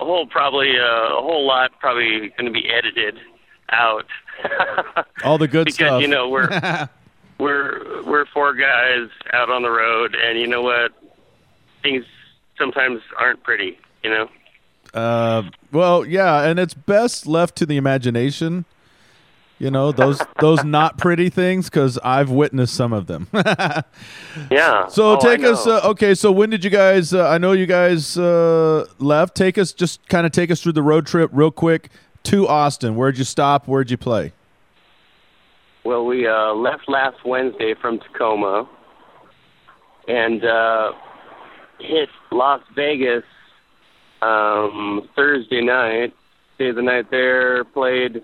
A 0.00 0.04
whole 0.04 0.26
probably 0.26 0.72
uh, 0.76 1.18
a 1.18 1.22
whole 1.22 1.46
lot 1.46 1.70
probably 1.78 2.32
gonna 2.36 2.50
be 2.50 2.68
edited 2.68 3.16
out. 3.70 4.06
All 5.22 5.38
the 5.38 5.46
good 5.46 5.66
because 5.66 5.74
stuff. 5.76 6.02
you 6.02 6.08
know 6.08 6.28
we're 6.28 6.48
we're 7.42 8.02
we're 8.04 8.24
four 8.26 8.54
guys 8.54 9.08
out 9.32 9.50
on 9.50 9.62
the 9.62 9.70
road, 9.70 10.14
and 10.14 10.38
you 10.38 10.46
know 10.46 10.62
what? 10.62 10.92
Things 11.82 12.04
sometimes 12.56 13.00
aren't 13.18 13.42
pretty. 13.42 13.78
You 14.02 14.10
know. 14.10 14.28
Uh, 14.94 15.42
well, 15.72 16.04
yeah, 16.04 16.42
and 16.42 16.58
it's 16.58 16.74
best 16.74 17.26
left 17.26 17.56
to 17.56 17.66
the 17.66 17.76
imagination. 17.76 18.64
You 19.58 19.70
know 19.70 19.92
those 19.92 20.20
those 20.40 20.64
not 20.64 20.98
pretty 20.98 21.28
things 21.30 21.70
because 21.70 21.96
I've 21.98 22.30
witnessed 22.30 22.74
some 22.74 22.92
of 22.92 23.06
them. 23.06 23.28
Yeah. 24.50 24.88
So 24.88 25.12
Oh, 25.12 25.20
take 25.20 25.44
us. 25.44 25.66
Uh, 25.66 25.80
okay, 25.90 26.14
so 26.14 26.32
when 26.32 26.50
did 26.50 26.64
you 26.64 26.70
guys? 26.70 27.12
Uh, 27.14 27.28
I 27.28 27.38
know 27.38 27.52
you 27.52 27.66
guys 27.66 28.16
uh, 28.18 28.86
left. 28.98 29.36
Take 29.36 29.58
us, 29.58 29.72
just 29.72 30.06
kind 30.08 30.26
of 30.26 30.32
take 30.32 30.50
us 30.50 30.60
through 30.62 30.72
the 30.72 30.82
road 30.82 31.06
trip 31.06 31.30
real 31.32 31.50
quick 31.50 31.90
to 32.24 32.48
Austin. 32.48 32.96
Where'd 32.96 33.18
you 33.18 33.24
stop? 33.24 33.68
Where'd 33.68 33.90
you 33.90 33.98
play? 33.98 34.32
Well, 35.84 36.06
we 36.06 36.28
uh, 36.28 36.52
left 36.52 36.88
last 36.88 37.16
Wednesday 37.24 37.74
from 37.80 37.98
Tacoma 37.98 38.68
and 40.06 40.44
uh, 40.44 40.92
hit 41.80 42.08
Las 42.30 42.60
Vegas 42.76 43.24
um, 44.20 45.08
Thursday 45.16 45.60
night. 45.60 46.14
Stayed 46.54 46.76
the 46.76 46.82
night 46.82 47.10
there. 47.10 47.64
Played 47.64 48.22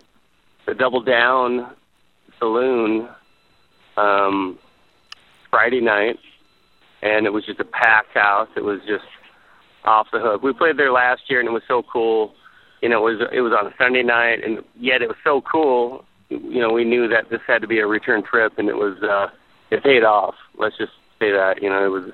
the 0.67 0.75
Double 0.75 1.03
Down 1.03 1.75
Saloon 2.39 3.09
um, 3.97 4.57
Friday 5.51 5.81
night, 5.81 6.17
and 7.03 7.27
it 7.27 7.33
was 7.33 7.45
just 7.45 7.59
a 7.59 7.65
packed 7.65 8.15
house. 8.15 8.49
It 8.57 8.63
was 8.63 8.79
just 8.87 9.05
off 9.85 10.07
the 10.13 10.21
hook. 10.21 10.45
We 10.45 10.53
played 10.53 10.77
there 10.77 10.93
last 10.93 11.23
year, 11.29 11.41
and 11.41 11.49
it 11.49 11.53
was 11.53 11.65
so 11.67 11.83
cool. 11.93 12.35
You 12.83 12.89
know, 12.89 13.05
it 13.09 13.19
was 13.19 13.29
it 13.33 13.41
was 13.41 13.53
on 13.53 13.67
a 13.67 13.75
Sunday 13.77 14.05
night, 14.05 14.45
and 14.45 14.63
yet 14.79 15.03
it 15.03 15.09
was 15.09 15.17
so 15.25 15.41
cool. 15.41 16.05
You 16.29 16.61
know, 16.61 16.73
we 16.73 16.85
knew 16.85 17.09
that 17.09 17.31
this 17.31 17.41
had 17.47 17.63
to 17.63 17.69
be 17.69 17.79
a 17.79 17.87
return 17.87 18.23
trip, 18.23 18.59
and 18.59 18.69
it 18.69 18.77
was 18.77 19.03
uh, 19.03 19.29
it 19.71 19.83
paid 19.83 20.05
off. 20.05 20.35
Let's 20.57 20.77
just 20.77 20.93
say 21.19 21.31
that. 21.31 21.63
You 21.63 21.71
know, 21.71 21.85
it 21.85 21.89
was 21.89 22.13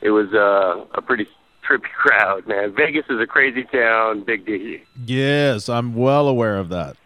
it 0.00 0.10
was 0.10 0.32
uh, 0.32 0.84
a 0.94 1.02
pretty 1.02 1.26
trippy 1.68 1.82
crowd, 1.96 2.46
man. 2.46 2.74
Vegas 2.74 3.06
is 3.08 3.20
a 3.20 3.26
crazy 3.26 3.64
town, 3.64 4.22
Big 4.22 4.46
D. 4.46 4.82
Yes, 5.04 5.68
I'm 5.68 5.94
well 5.94 6.28
aware 6.28 6.56
of 6.56 6.68
that. 6.68 6.96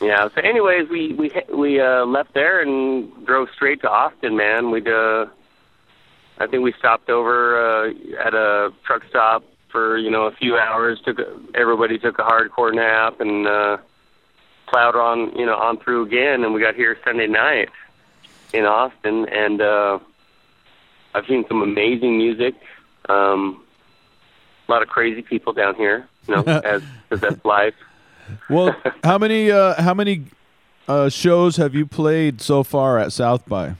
Yeah. 0.00 0.28
So, 0.34 0.40
anyways, 0.40 0.88
we 0.88 1.12
we 1.14 1.32
we 1.52 1.80
uh, 1.80 2.06
left 2.06 2.34
there 2.34 2.60
and 2.60 3.26
drove 3.26 3.48
straight 3.54 3.82
to 3.82 3.90
Austin, 3.90 4.36
man. 4.36 4.70
We'd 4.70 4.88
uh, 4.88 5.26
I 6.38 6.46
think 6.46 6.62
we 6.62 6.72
stopped 6.78 7.10
over 7.10 7.86
uh, 7.86 7.90
at 8.24 8.34
a 8.34 8.72
truck 8.84 9.02
stop 9.08 9.44
for 9.70 9.98
you 9.98 10.10
know 10.10 10.22
a 10.24 10.32
few 10.32 10.56
hours. 10.56 11.00
Took 11.04 11.18
a, 11.18 11.38
everybody 11.54 11.98
took 11.98 12.18
a 12.18 12.22
hardcore 12.22 12.74
nap 12.74 13.20
and 13.20 13.46
uh, 13.46 13.76
plowed 14.70 14.96
on 14.96 15.36
you 15.36 15.44
know 15.44 15.56
on 15.56 15.78
through 15.78 16.06
again, 16.06 16.44
and 16.44 16.54
we 16.54 16.60
got 16.60 16.74
here 16.74 16.96
Sunday 17.04 17.26
night 17.26 17.68
in 18.52 18.64
Austin, 18.64 19.28
and 19.28 19.60
uh, 19.60 19.98
I've 21.14 21.26
seen 21.26 21.44
some 21.48 21.62
amazing 21.62 22.16
music. 22.18 22.54
Um, 23.08 23.62
a 24.68 24.70
lot 24.70 24.82
of 24.82 24.88
crazy 24.88 25.22
people 25.22 25.52
down 25.52 25.74
here, 25.74 26.08
you 26.26 26.36
know, 26.36 26.42
as 26.64 26.82
as 27.10 27.20
that's 27.20 27.44
life. 27.44 27.74
Well, 28.48 28.76
how 29.04 29.18
many 29.18 29.50
uh, 29.50 29.80
how 29.82 29.94
many 29.94 30.26
uh, 30.88 31.08
shows 31.08 31.56
have 31.56 31.74
you 31.74 31.86
played 31.86 32.40
so 32.40 32.62
far 32.62 32.98
at 32.98 33.12
South 33.12 33.46
by? 33.46 33.74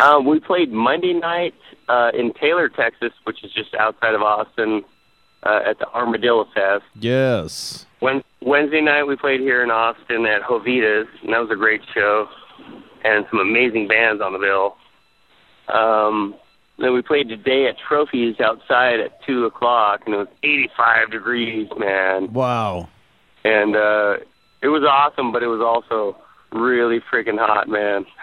Um, 0.00 0.24
we 0.24 0.40
played 0.40 0.72
Monday 0.72 1.12
night 1.12 1.54
uh, 1.88 2.12
in 2.14 2.32
Taylor, 2.32 2.68
Texas, 2.68 3.12
which 3.24 3.44
is 3.44 3.52
just 3.52 3.74
outside 3.74 4.14
of 4.14 4.22
Austin, 4.22 4.84
uh, 5.42 5.60
at 5.66 5.78
the 5.78 5.88
Armadillo 5.88 6.46
Fest. 6.54 6.84
Yes. 6.94 7.86
Wed- 8.00 8.24
Wednesday 8.40 8.80
night 8.80 9.04
we 9.04 9.16
played 9.16 9.40
here 9.40 9.62
in 9.62 9.70
Austin 9.70 10.26
at 10.26 10.42
Jovita's, 10.42 11.08
and 11.22 11.32
that 11.32 11.38
was 11.40 11.50
a 11.50 11.56
great 11.56 11.82
show, 11.94 12.28
and 13.04 13.26
some 13.30 13.40
amazing 13.40 13.88
bands 13.88 14.22
on 14.22 14.32
the 14.32 14.38
bill. 14.38 14.76
Um, 15.68 16.34
then 16.78 16.94
we 16.94 17.02
played 17.02 17.28
today 17.28 17.66
at 17.68 17.76
Trophies 17.78 18.40
outside 18.40 19.00
at 19.00 19.22
two 19.24 19.44
o'clock, 19.44 20.02
and 20.06 20.14
it 20.14 20.18
was 20.18 20.28
85 20.42 21.10
degrees, 21.10 21.68
man. 21.76 22.32
Wow. 22.32 22.88
And 23.44 23.76
uh, 23.76 24.16
it 24.62 24.68
was 24.68 24.82
awesome, 24.84 25.32
but 25.32 25.42
it 25.42 25.46
was 25.46 25.60
also 25.60 26.16
really 26.52 27.00
freaking 27.12 27.38
hot, 27.38 27.68
man. 27.68 28.06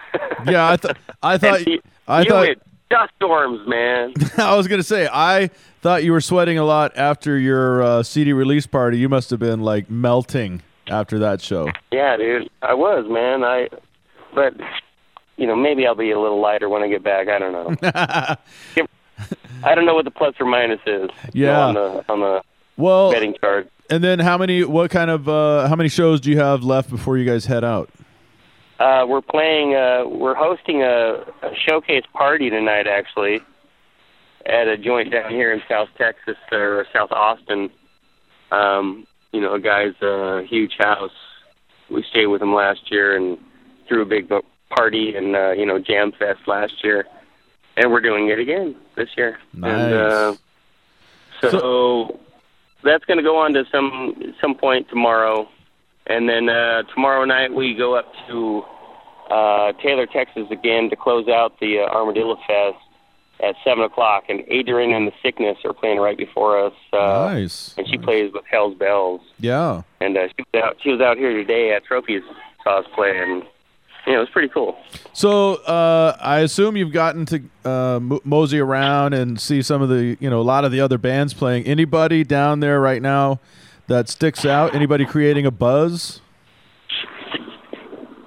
Yeah, 0.48 0.70
I 0.70 0.78
thought 0.78 0.98
I 1.22 1.38
thought 1.38 1.62
I 2.08 2.24
thought 2.24 2.58
dust 2.90 3.12
storms, 3.16 3.68
man. 3.68 4.14
I 4.38 4.56
was 4.56 4.68
gonna 4.68 4.84
say 4.84 5.08
I 5.12 5.50
thought 5.82 6.04
you 6.04 6.12
were 6.12 6.22
sweating 6.22 6.58
a 6.58 6.64
lot 6.64 6.92
after 6.98 7.38
your 7.38 7.82
uh, 7.84 8.04
CD 8.04 8.34
release 8.34 8.68
party. 8.68 8.98
You 8.98 9.10
must 9.10 9.30
have 9.30 9.40
been 9.40 9.62
like 9.62 9.90
melting 9.90 10.62
after 10.88 11.20
that 11.20 11.42
show. 11.42 11.70
Yeah, 11.92 12.18
dude, 12.18 12.50
I 12.62 12.74
was, 12.74 13.06
man. 13.10 13.44
I, 13.44 13.70
but 14.34 14.54
you 15.38 15.46
know, 15.48 15.56
maybe 15.56 15.86
I'll 15.86 15.96
be 15.96 16.12
a 16.12 16.20
little 16.20 16.42
lighter 16.42 16.70
when 16.70 16.82
I 16.84 16.88
get 16.88 17.04
back. 17.04 17.28
I 17.28 17.38
don't 17.40 17.52
know. 17.82 18.38
I 19.64 19.74
don't 19.76 19.86
know 19.86 19.96
what 19.96 20.06
the 20.06 20.12
plus 20.12 20.36
or 20.40 20.46
minus 20.46 20.80
is. 20.86 21.10
you 21.34 21.46
know, 21.46 21.52
Yeah. 21.52 21.66
on 21.66 21.74
the 21.74 22.06
on 22.10 22.20
the 22.20 22.42
Well, 22.78 23.12
betting 23.12 23.36
chart. 23.42 23.70
and 23.90 24.04
then 24.04 24.20
how 24.20 24.38
many? 24.38 24.64
What 24.64 24.92
kind 24.92 25.10
of? 25.10 25.28
Uh, 25.28 25.68
how 25.68 25.76
many 25.76 25.90
shows 25.90 26.22
do 26.22 26.30
you 26.32 26.40
have 26.40 26.64
left 26.64 26.90
before 26.90 27.18
you 27.18 27.26
guys 27.26 27.46
head 27.46 27.64
out? 27.64 27.90
Uh, 28.80 29.06
we're 29.08 29.22
playing. 29.22 29.76
Uh, 29.76 30.04
we're 30.08 30.36
hosting 30.36 30.84
a, 30.84 31.24
a 31.42 31.56
showcase 31.68 32.04
party 32.14 32.50
tonight, 32.50 32.86
actually, 32.88 33.42
at 34.46 34.68
a 34.68 34.78
joint 34.78 35.12
down 35.12 35.32
here 35.32 35.52
in 35.52 35.62
South 35.68 35.90
Texas 35.98 36.38
or 36.52 36.86
South 36.94 37.12
Austin. 37.12 37.70
Um, 38.52 39.08
you 39.32 39.42
know, 39.42 39.56
a 39.56 39.60
guy's 39.60 40.00
uh, 40.02 40.42
huge 40.48 40.76
house. 40.78 41.12
We 41.90 42.04
stayed 42.04 42.28
with 42.28 42.42
him 42.42 42.54
last 42.54 42.92
year 42.92 43.16
and 43.16 43.38
threw 43.88 44.02
a 44.02 44.06
big 44.06 44.32
party 44.70 45.16
and 45.16 45.36
uh, 45.36 45.52
you 45.52 45.66
know 45.66 45.80
jam 45.80 46.12
fest 46.12 46.42
last 46.48 46.84
year, 46.84 47.06
and 47.78 47.92
we're 47.92 48.02
doing 48.02 48.28
it 48.30 48.38
again 48.40 48.76
this 48.96 49.10
year. 49.18 49.40
And 49.54 49.66
uh, 49.94 50.36
Nice. 51.44 51.52
so, 51.52 52.20
that's 52.84 53.06
going 53.06 53.18
to 53.18 53.24
go 53.24 53.38
on 53.38 53.54
to 53.54 53.64
some 53.72 54.34
some 54.42 54.56
point 54.56 54.88
tomorrow, 54.90 55.48
and 56.08 56.28
then 56.28 56.50
uh, 56.50 56.84
tomorrow 56.94 57.26
night 57.26 57.54
we 57.54 57.74
go 57.76 57.96
up 57.96 58.12
to 58.28 58.64
uh, 59.30 59.74
Taylor, 59.84 60.06
Texas 60.06 60.48
again 60.52 60.90
to 60.90 60.96
close 60.96 61.28
out 61.28 61.60
the 61.60 61.80
uh, 61.80 61.94
Armadillo 61.94 62.38
Fest 62.48 62.78
at 63.44 63.56
seven 63.64 63.84
o'clock. 63.84 64.26
And 64.30 64.44
Adrian 64.48 64.94
and 64.94 65.08
the 65.08 65.14
Sickness 65.22 65.58
are 65.66 65.74
playing 65.74 66.00
right 66.00 66.18
before 66.18 66.66
us. 66.66 66.74
Uh, 66.94 67.30
Nice. 67.34 67.76
And 67.78 67.88
she 67.88 67.98
plays 67.98 68.32
with 68.34 68.46
Hell's 68.50 68.76
Belles. 68.76 69.22
Yeah. 69.40 69.84
And 70.02 70.18
uh, 70.18 70.28
she 70.30 70.46
was 70.54 70.64
out. 70.64 70.78
She 70.82 70.92
was 70.92 71.02
out 71.02 71.18
here 71.18 71.34
today 71.34 71.74
at 71.74 71.84
Trophies 71.86 72.24
saw 72.64 72.80
us 72.80 72.86
play, 72.96 73.18
and 73.18 73.44
you 74.06 74.14
know 74.14 74.18
it 74.18 74.20
was 74.20 74.30
pretty 74.30 74.50
cool. 74.50 74.78
So 75.14 75.56
uh, 75.64 76.18
I 76.20 76.40
assume 76.40 76.78
you've 76.78 76.94
gotten 76.94 77.26
to 77.28 77.44
uh, 77.66 78.00
mosey 78.24 78.60
around 78.60 79.14
and 79.14 79.40
see 79.40 79.62
some 79.62 79.82
of 79.82 79.90
the, 79.90 80.18
you 80.20 80.30
know, 80.30 80.40
a 80.40 80.44
lot 80.44 80.66
of 80.66 80.72
the 80.72 80.82
other 80.82 80.98
bands 80.98 81.34
playing. 81.34 81.66
Anybody 81.66 82.24
down 82.24 82.60
there 82.60 82.80
right 82.80 83.02
now 83.02 83.40
that 83.88 84.10
sticks 84.10 84.46
out? 84.46 84.76
Anybody 84.76 85.06
creating 85.06 85.46
a 85.46 85.52
buzz? 85.52 86.22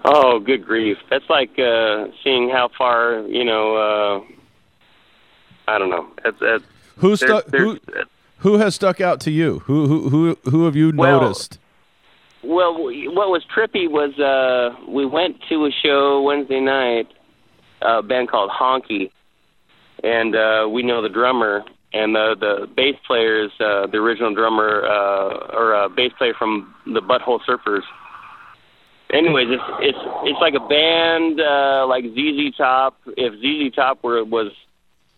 Oh, 0.04 0.40
good 0.40 0.64
grief! 0.64 0.96
That's 1.10 1.28
like 1.28 1.58
uh, 1.58 2.06
seeing 2.24 2.48
how 2.48 2.70
far 2.76 3.20
you 3.28 3.44
know. 3.44 3.76
Uh, 3.76 4.20
I 5.70 5.78
don't 5.78 5.90
know. 5.90 6.08
That's, 6.24 6.38
that's 6.40 6.64
Who 6.96 7.16
stuck? 7.16 7.48
Who, 7.50 7.78
who 8.38 8.58
has 8.58 8.74
stuck 8.74 9.00
out 9.00 9.20
to 9.20 9.30
you? 9.30 9.60
Who 9.60 9.86
who 9.86 10.08
who 10.08 10.50
who 10.50 10.64
have 10.64 10.74
you 10.74 10.92
Well, 10.94 11.20
noticed? 11.20 11.58
Well, 12.42 12.74
what 12.82 13.28
was 13.28 13.44
trippy 13.54 13.88
was 13.88 14.18
uh, 14.18 14.74
we 14.88 15.04
went 15.04 15.36
to 15.50 15.66
a 15.66 15.70
show 15.70 16.22
Wednesday 16.22 16.60
night, 16.60 17.08
a 17.82 18.02
band 18.02 18.30
called 18.30 18.50
Honky, 18.50 19.10
and 20.02 20.34
uh, 20.34 20.66
we 20.70 20.82
know 20.82 21.02
the 21.02 21.10
drummer 21.10 21.62
and 21.92 22.14
the 22.14 22.36
the 22.38 22.68
bass 22.76 22.96
player 23.06 23.44
is 23.44 23.50
uh, 23.60 23.86
the 23.86 23.98
original 23.98 24.34
drummer 24.34 24.84
uh, 24.84 25.56
or 25.56 25.74
uh, 25.74 25.88
bass 25.88 26.12
player 26.18 26.34
from 26.38 26.74
the 26.86 27.00
Butthole 27.00 27.40
Surfers. 27.48 27.82
Anyways, 29.12 29.48
it's 29.50 29.62
it's 29.80 29.98
it's 30.24 30.40
like 30.40 30.54
a 30.54 30.66
band 30.68 31.40
uh, 31.40 31.86
like 31.88 32.04
ZZ 32.04 32.56
Top. 32.56 32.96
If 33.16 33.34
ZZ 33.40 33.74
Top 33.74 34.04
were 34.04 34.24
was 34.24 34.52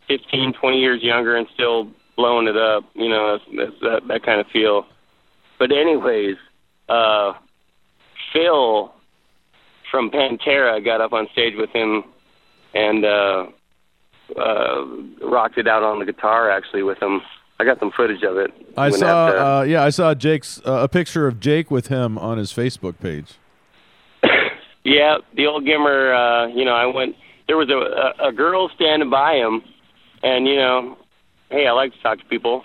15, 0.09 0.55
20 0.55 0.79
years 0.79 1.03
younger 1.03 1.37
and 1.37 1.47
still 1.55 1.91
blowing 2.17 2.49
it 2.49 2.57
up, 2.57 2.85
you 2.95 3.09
know, 3.09 3.39
that's, 3.39 3.57
that's 3.57 3.81
that 3.83 4.09
that 4.09 4.23
kind 4.25 4.41
of 4.41 4.47
feel. 4.49 4.87
But 5.59 5.73
anyways, 5.73 6.37
uh, 6.89 7.35
Phil 8.33 8.93
from 9.91 10.11
Pantera 10.11 10.83
got 10.83 11.03
up 11.03 11.13
on 11.13 11.29
stage 11.33 11.53
with 11.57 11.71
him 11.71 12.03
and 12.75 13.05
uh, 13.05 13.47
uh, 14.39 15.27
rocked 15.27 15.59
it 15.59 15.67
out 15.69 15.83
on 15.83 15.99
the 15.99 16.05
guitar 16.05 16.51
actually 16.51 16.83
with 16.83 17.01
him. 17.03 17.21
I 17.61 17.65
got 17.65 17.79
some 17.79 17.93
footage 17.93 18.23
of 18.25 18.37
it. 18.39 18.51
I 18.77 18.91
saw, 18.91 19.27
that, 19.31 19.37
uh, 19.39 19.59
uh, 19.59 19.63
yeah, 19.63 19.85
I 19.85 19.91
saw 19.91 20.15
Jake's 20.15 20.61
uh, 20.67 20.73
a 20.83 20.89
picture 20.89 21.27
of 21.29 21.39
Jake 21.39 21.71
with 21.71 21.87
him 21.89 22.19
on 22.19 22.39
his 22.39 22.53
Facebook 22.53 22.99
page. 23.01 23.35
Yeah, 24.85 25.19
the 25.37 25.47
old 25.47 25.65
Gimmer. 25.65 26.13
Uh, 26.13 26.47
you 26.49 26.65
know, 26.65 26.73
I 26.75 26.87
went. 26.87 27.15
There 27.47 27.57
was 27.57 27.69
a, 27.71 28.25
a 28.25 28.31
a 28.31 28.33
girl 28.33 28.69
standing 28.75 29.11
by 29.11 29.35
him, 29.35 29.63
and 30.25 30.49
you 30.49 30.57
know, 30.57 30.99
hey, 31.51 31.69
I 31.69 31.71
like 31.73 31.93
to 31.93 32.03
talk 32.03 32.19
to 32.19 32.25
people, 32.25 32.65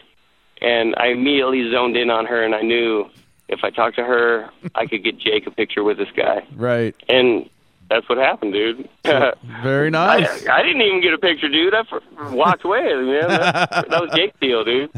and 0.60 0.96
I 0.98 1.10
immediately 1.10 1.70
zoned 1.72 1.96
in 1.96 2.10
on 2.10 2.26
her, 2.26 2.44
and 2.44 2.56
I 2.56 2.62
knew 2.64 3.06
if 3.50 3.60
I 3.64 3.70
talked 3.70 3.98
to 3.98 4.04
her, 4.04 4.50
I 4.74 4.88
could 4.88 5.04
get 5.04 5.20
Jake 5.20 5.46
a 5.46 5.52
picture 5.52 5.84
with 5.84 6.00
this 6.00 6.08
guy, 6.18 6.44
Right. 6.56 6.96
and 7.08 7.48
that's 7.90 8.08
what 8.10 8.18
happened, 8.18 8.54
dude. 8.54 8.88
Very 9.64 9.90
nice. 9.92 10.48
I, 10.48 10.58
I 10.60 10.64
didn't 10.64 10.82
even 10.82 11.02
get 11.02 11.14
a 11.14 11.18
picture, 11.18 11.48
dude. 11.50 11.74
I 11.74 11.80
f- 11.80 12.32
walked 12.32 12.64
away. 12.66 12.82
Man, 12.84 13.28
that, 13.30 13.70
that 13.90 13.90
was 14.02 14.12
Jake's 14.16 14.38
deal, 14.40 14.64
dude. 14.64 14.92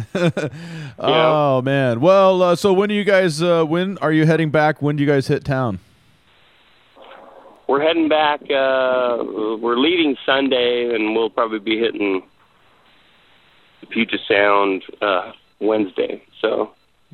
Oh 0.97 1.61
man. 1.61 2.01
Well, 2.01 2.41
uh, 2.41 2.55
so 2.55 2.73
when 2.73 2.89
do 2.89 2.95
you 2.95 3.03
guys? 3.03 3.41
Uh, 3.41 3.63
when 3.65 3.97
are 3.99 4.11
you 4.11 4.25
heading 4.25 4.49
back? 4.49 4.81
When 4.81 4.95
do 4.95 5.03
you 5.03 5.09
guys 5.09 5.27
hit 5.27 5.45
town? 5.45 5.79
We're 7.67 7.81
heading 7.81 8.09
back. 8.09 8.41
Uh, 8.49 9.23
we're 9.59 9.77
leaving 9.77 10.17
Sunday, 10.25 10.93
and 10.95 11.13
we'll 11.15 11.29
probably 11.29 11.59
be 11.59 11.77
hitting 11.77 12.23
Puget 13.89 14.19
Sound 14.27 14.83
uh, 15.01 15.33
Wednesday. 15.59 16.23
So 16.41 16.71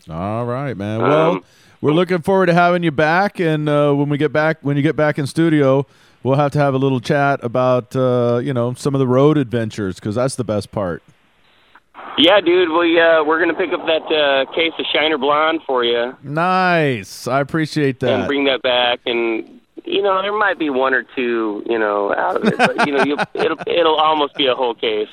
All 0.09 0.45
right, 0.45 0.75
man. 0.77 1.01
Um, 1.01 1.09
Well, 1.09 1.43
we're 1.81 1.91
looking 1.91 2.21
forward 2.21 2.47
to 2.47 2.53
having 2.53 2.83
you 2.83 2.91
back, 2.91 3.39
and 3.39 3.67
uh, 3.69 3.93
when 3.93 4.09
we 4.09 4.17
get 4.17 4.31
back, 4.33 4.57
when 4.61 4.75
you 4.77 4.83
get 4.83 4.95
back 4.95 5.17
in 5.19 5.27
studio, 5.27 5.85
we'll 6.23 6.35
have 6.37 6.51
to 6.51 6.59
have 6.59 6.73
a 6.73 6.77
little 6.77 6.99
chat 6.99 7.43
about 7.43 7.95
uh, 7.95 8.39
you 8.43 8.53
know 8.53 8.73
some 8.73 8.95
of 8.95 8.99
the 8.99 9.07
road 9.07 9.37
adventures 9.37 9.95
because 9.95 10.15
that's 10.15 10.35
the 10.35 10.43
best 10.43 10.71
part. 10.71 11.03
yeah, 12.17 12.39
dude, 12.41 12.69
we 12.69 12.99
uh, 12.99 13.23
we're 13.23 13.39
gonna 13.39 13.53
pick 13.53 13.71
up 13.73 13.85
that 13.85 14.03
uh, 14.13 14.51
case 14.53 14.73
of 14.79 14.85
Shiner 14.93 15.17
Blonde 15.17 15.61
for 15.67 15.83
you 15.83 16.15
Nice. 16.23 17.27
I 17.27 17.39
appreciate 17.41 17.99
that. 17.99 18.19
and 18.19 18.27
bring 18.27 18.45
that 18.45 18.61
back. 18.61 18.99
And 19.05 19.61
you 19.83 20.01
know, 20.01 20.19
there 20.21 20.35
might 20.35 20.57
be 20.57 20.69
one 20.69 20.93
or 20.93 21.03
two, 21.03 21.61
you 21.69 21.77
know, 21.77 22.13
out 22.15 22.37
of 22.37 22.45
it, 22.45 22.57
but 22.57 22.87
you 22.87 22.93
know, 22.93 23.03
you'll, 23.03 23.19
it'll 23.33 23.57
it'll 23.67 23.95
almost 23.95 24.33
be 24.35 24.47
a 24.47 24.55
whole 24.55 24.73
case. 24.73 25.09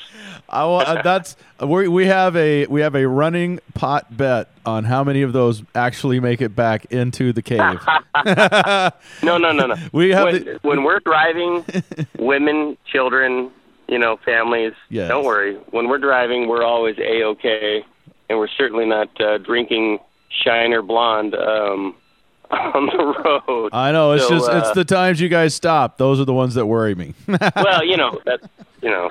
I 0.53 0.65
will, 0.65 0.79
uh, 0.81 1.01
that's 1.03 1.35
we 1.65 1.89
we 1.89 2.07
have 2.07 2.37
a 2.37 2.67
we 2.67 2.83
have 2.83 2.95
a 2.95 3.09
running 3.09 3.59
pot 3.75 4.15
bet 4.17 4.49
on 4.67 4.85
how 4.85 5.03
many 5.03 5.23
of 5.23 5.33
those 5.33 5.63
actually 5.75 6.21
make 6.21 6.41
it 6.43 6.55
back 6.55 6.85
into 6.93 7.33
the 7.33 7.43
cave. 7.43 7.81
No, 9.23 9.39
no, 9.39 9.53
no, 9.53 9.67
no. 9.67 9.75
We 9.93 10.11
have 10.11 10.25
when, 10.25 10.45
the- 10.45 10.59
when 10.63 10.85
we're 10.85 11.01
driving, 11.01 11.65
women, 12.19 12.77
children, 12.87 13.51
you 13.89 13.99
know, 13.99 14.19
families. 14.25 14.75
Yes. 14.91 15.09
Don't 15.09 15.25
worry. 15.25 15.57
When 15.71 15.89
we're 15.89 15.99
driving, 15.99 16.49
we're 16.49 16.63
always 16.65 16.97
a 16.99 17.23
okay, 17.25 17.85
and 18.29 18.39
we're 18.39 18.49
certainly 18.49 18.85
not 18.87 19.09
uh, 19.21 19.39
drinking 19.39 19.99
Shiner 20.29 20.83
Blonde 20.83 21.35
um, 21.35 21.95
on 22.51 22.87
the 22.87 23.43
road. 23.49 23.71
I 23.73 23.93
know 23.93 24.13
it's 24.13 24.25
So, 24.29 24.39
just 24.39 24.51
it's 24.51 24.69
uh, 24.69 24.75
the 24.75 24.85
times 24.85 25.21
you 25.21 25.29
guys 25.29 25.55
stop. 25.55 25.97
Those 25.99 26.21
are 26.21 26.25
the 26.27 26.35
ones 26.35 26.55
that 26.55 26.67
worry 26.67 26.95
me. 26.95 27.15
well, 27.57 27.85
you 27.85 27.97
know 27.97 28.21
that's 28.25 28.47
you 28.83 28.91
know, 28.91 29.11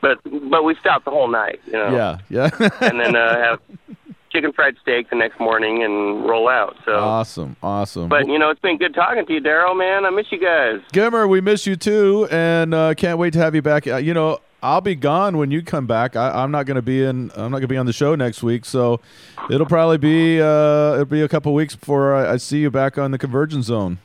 but 0.00 0.18
but 0.50 0.64
we 0.64 0.74
stopped 0.76 1.04
the 1.04 1.10
whole 1.10 1.28
night, 1.28 1.60
you 1.66 1.72
know. 1.72 1.90
yeah, 1.90 2.18
yeah. 2.28 2.50
and 2.80 3.00
then 3.00 3.16
uh, 3.16 3.38
have 3.38 3.60
chicken 4.30 4.52
fried 4.52 4.76
steak 4.82 5.08
the 5.10 5.16
next 5.16 5.40
morning 5.40 5.82
and 5.82 6.28
roll 6.28 6.48
out. 6.48 6.76
So. 6.84 6.92
awesome, 6.96 7.56
awesome. 7.62 8.08
But 8.08 8.26
you 8.26 8.38
know, 8.38 8.50
it's 8.50 8.60
been 8.60 8.78
good 8.78 8.94
talking 8.94 9.24
to 9.24 9.32
you, 9.32 9.40
Daryl. 9.40 9.76
Man, 9.76 10.04
I 10.04 10.10
miss 10.10 10.30
you 10.30 10.40
guys. 10.40 10.80
Gimmer, 10.92 11.28
we 11.28 11.40
miss 11.40 11.66
you 11.66 11.76
too, 11.76 12.28
and 12.30 12.74
uh, 12.74 12.94
can't 12.94 13.18
wait 13.18 13.32
to 13.34 13.38
have 13.38 13.54
you 13.54 13.62
back. 13.62 13.86
Uh, 13.86 13.96
you 13.96 14.14
know, 14.14 14.38
I'll 14.62 14.80
be 14.80 14.94
gone 14.94 15.38
when 15.38 15.50
you 15.50 15.62
come 15.62 15.86
back. 15.86 16.16
I, 16.16 16.42
I'm 16.42 16.50
not 16.50 16.66
going 16.66 16.76
to 16.76 16.82
be 16.82 17.02
in. 17.02 17.30
I'm 17.36 17.50
not 17.50 17.58
going 17.58 17.62
to 17.62 17.68
be 17.68 17.76
on 17.76 17.86
the 17.86 17.92
show 17.92 18.14
next 18.14 18.42
week, 18.42 18.64
so 18.64 19.00
it'll 19.50 19.66
probably 19.66 19.98
be 19.98 20.40
uh, 20.40 20.94
it'll 20.94 21.04
be 21.04 21.22
a 21.22 21.28
couple 21.28 21.54
weeks 21.54 21.76
before 21.76 22.14
I, 22.14 22.32
I 22.32 22.36
see 22.36 22.58
you 22.58 22.70
back 22.70 22.98
on 22.98 23.10
the 23.10 23.18
Convergence 23.18 23.66
Zone. 23.66 23.98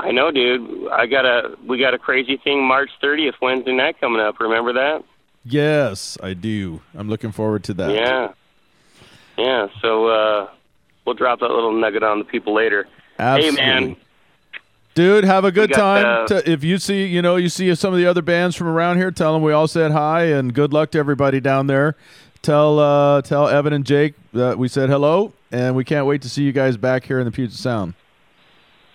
I 0.00 0.10
know, 0.10 0.30
dude. 0.30 0.88
I 0.90 1.06
got 1.06 1.24
a 1.24 1.56
we 1.66 1.78
got 1.78 1.94
a 1.94 1.98
crazy 1.98 2.36
thing 2.36 2.66
March 2.66 2.90
30th 3.02 3.34
Wednesday 3.40 3.72
night 3.72 4.00
coming 4.00 4.20
up. 4.20 4.40
Remember 4.40 4.72
that? 4.72 5.04
Yes, 5.44 6.18
I 6.22 6.34
do. 6.34 6.80
I'm 6.94 7.08
looking 7.08 7.32
forward 7.32 7.64
to 7.64 7.74
that. 7.74 7.90
Yeah. 7.94 8.32
Yeah. 9.38 9.68
So 9.80 10.06
uh 10.06 10.50
we'll 11.04 11.14
drop 11.14 11.40
that 11.40 11.50
little 11.50 11.72
nugget 11.72 12.02
on 12.02 12.18
the 12.18 12.24
people 12.24 12.54
later. 12.54 12.86
Absolutely. 13.18 13.60
Hey, 13.60 13.80
man. 13.80 13.96
Dude, 14.94 15.24
have 15.24 15.44
a 15.44 15.52
good 15.52 15.70
got, 15.70 16.28
time. 16.28 16.38
uh, 16.38 16.42
if 16.46 16.64
you 16.64 16.78
see, 16.78 17.06
you 17.06 17.22
know, 17.22 17.36
you 17.36 17.48
see 17.48 17.72
some 17.76 17.92
of 17.92 17.98
the 17.98 18.06
other 18.06 18.22
bands 18.22 18.56
from 18.56 18.66
around 18.66 18.96
here, 18.96 19.10
tell 19.12 19.32
them 19.32 19.42
we 19.42 19.52
all 19.52 19.68
said 19.68 19.92
hi 19.92 20.24
and 20.24 20.52
good 20.52 20.72
luck 20.72 20.90
to 20.90 20.98
everybody 20.98 21.40
down 21.40 21.68
there. 21.68 21.96
Tell 22.42 22.78
uh, 22.78 23.22
tell 23.22 23.48
Evan 23.48 23.72
and 23.72 23.84
Jake 23.84 24.14
that 24.32 24.58
we 24.58 24.66
said 24.66 24.88
hello, 24.88 25.32
and 25.52 25.76
we 25.76 25.84
can't 25.84 26.06
wait 26.06 26.22
to 26.22 26.28
see 26.28 26.42
you 26.42 26.52
guys 26.52 26.76
back 26.76 27.04
here 27.04 27.18
in 27.18 27.26
the 27.26 27.30
Puget 27.30 27.54
Sound. 27.56 27.94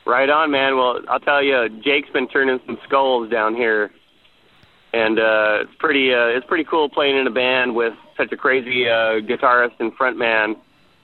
Right 0.05 0.29
on, 0.29 0.51
man. 0.51 0.77
Well, 0.77 0.99
I'll 1.07 1.19
tell 1.19 1.41
you, 1.41 1.67
Jake's 1.83 2.09
been 2.11 2.27
turning 2.27 2.59
some 2.67 2.77
skulls 2.85 3.27
down 3.31 3.55
here, 3.55 3.89
and 4.93 5.17
uh, 5.17 5.59
it's 5.61 5.75
pretty 5.79 6.13
uh, 6.13 6.27
it's 6.27 6.45
pretty 6.45 6.63
cool 6.63 6.89
playing 6.89 7.17
in 7.17 7.25
a 7.25 7.31
band 7.31 7.75
with 7.75 7.95
such 8.15 8.31
a 8.31 8.37
crazy 8.37 8.87
uh, 8.87 9.19
guitarist 9.19 9.73
and 9.79 9.97
frontman, 9.97 10.57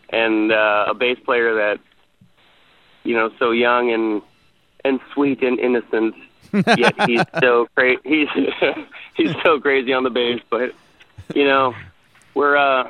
and 0.09 0.51
uh, 0.51 0.85
a 0.89 0.93
bass 0.93 1.17
player 1.25 1.55
that 1.55 1.79
you 3.03 3.15
know 3.15 3.31
so 3.39 3.49
young 3.49 3.91
and 3.91 4.21
and 4.85 4.99
sweet 5.13 5.41
and 5.41 5.59
innocent. 5.59 6.13
Yet 6.53 6.93
he's 7.07 7.23
so 7.41 7.67
cra- 7.75 7.97
he's 8.03 8.29
he's 9.15 9.33
so 9.43 9.59
crazy 9.59 9.93
on 9.93 10.03
the 10.03 10.11
bass, 10.11 10.41
but 10.51 10.75
you 11.33 11.45
know 11.45 11.73
we're 12.35 12.55
uh 12.55 12.87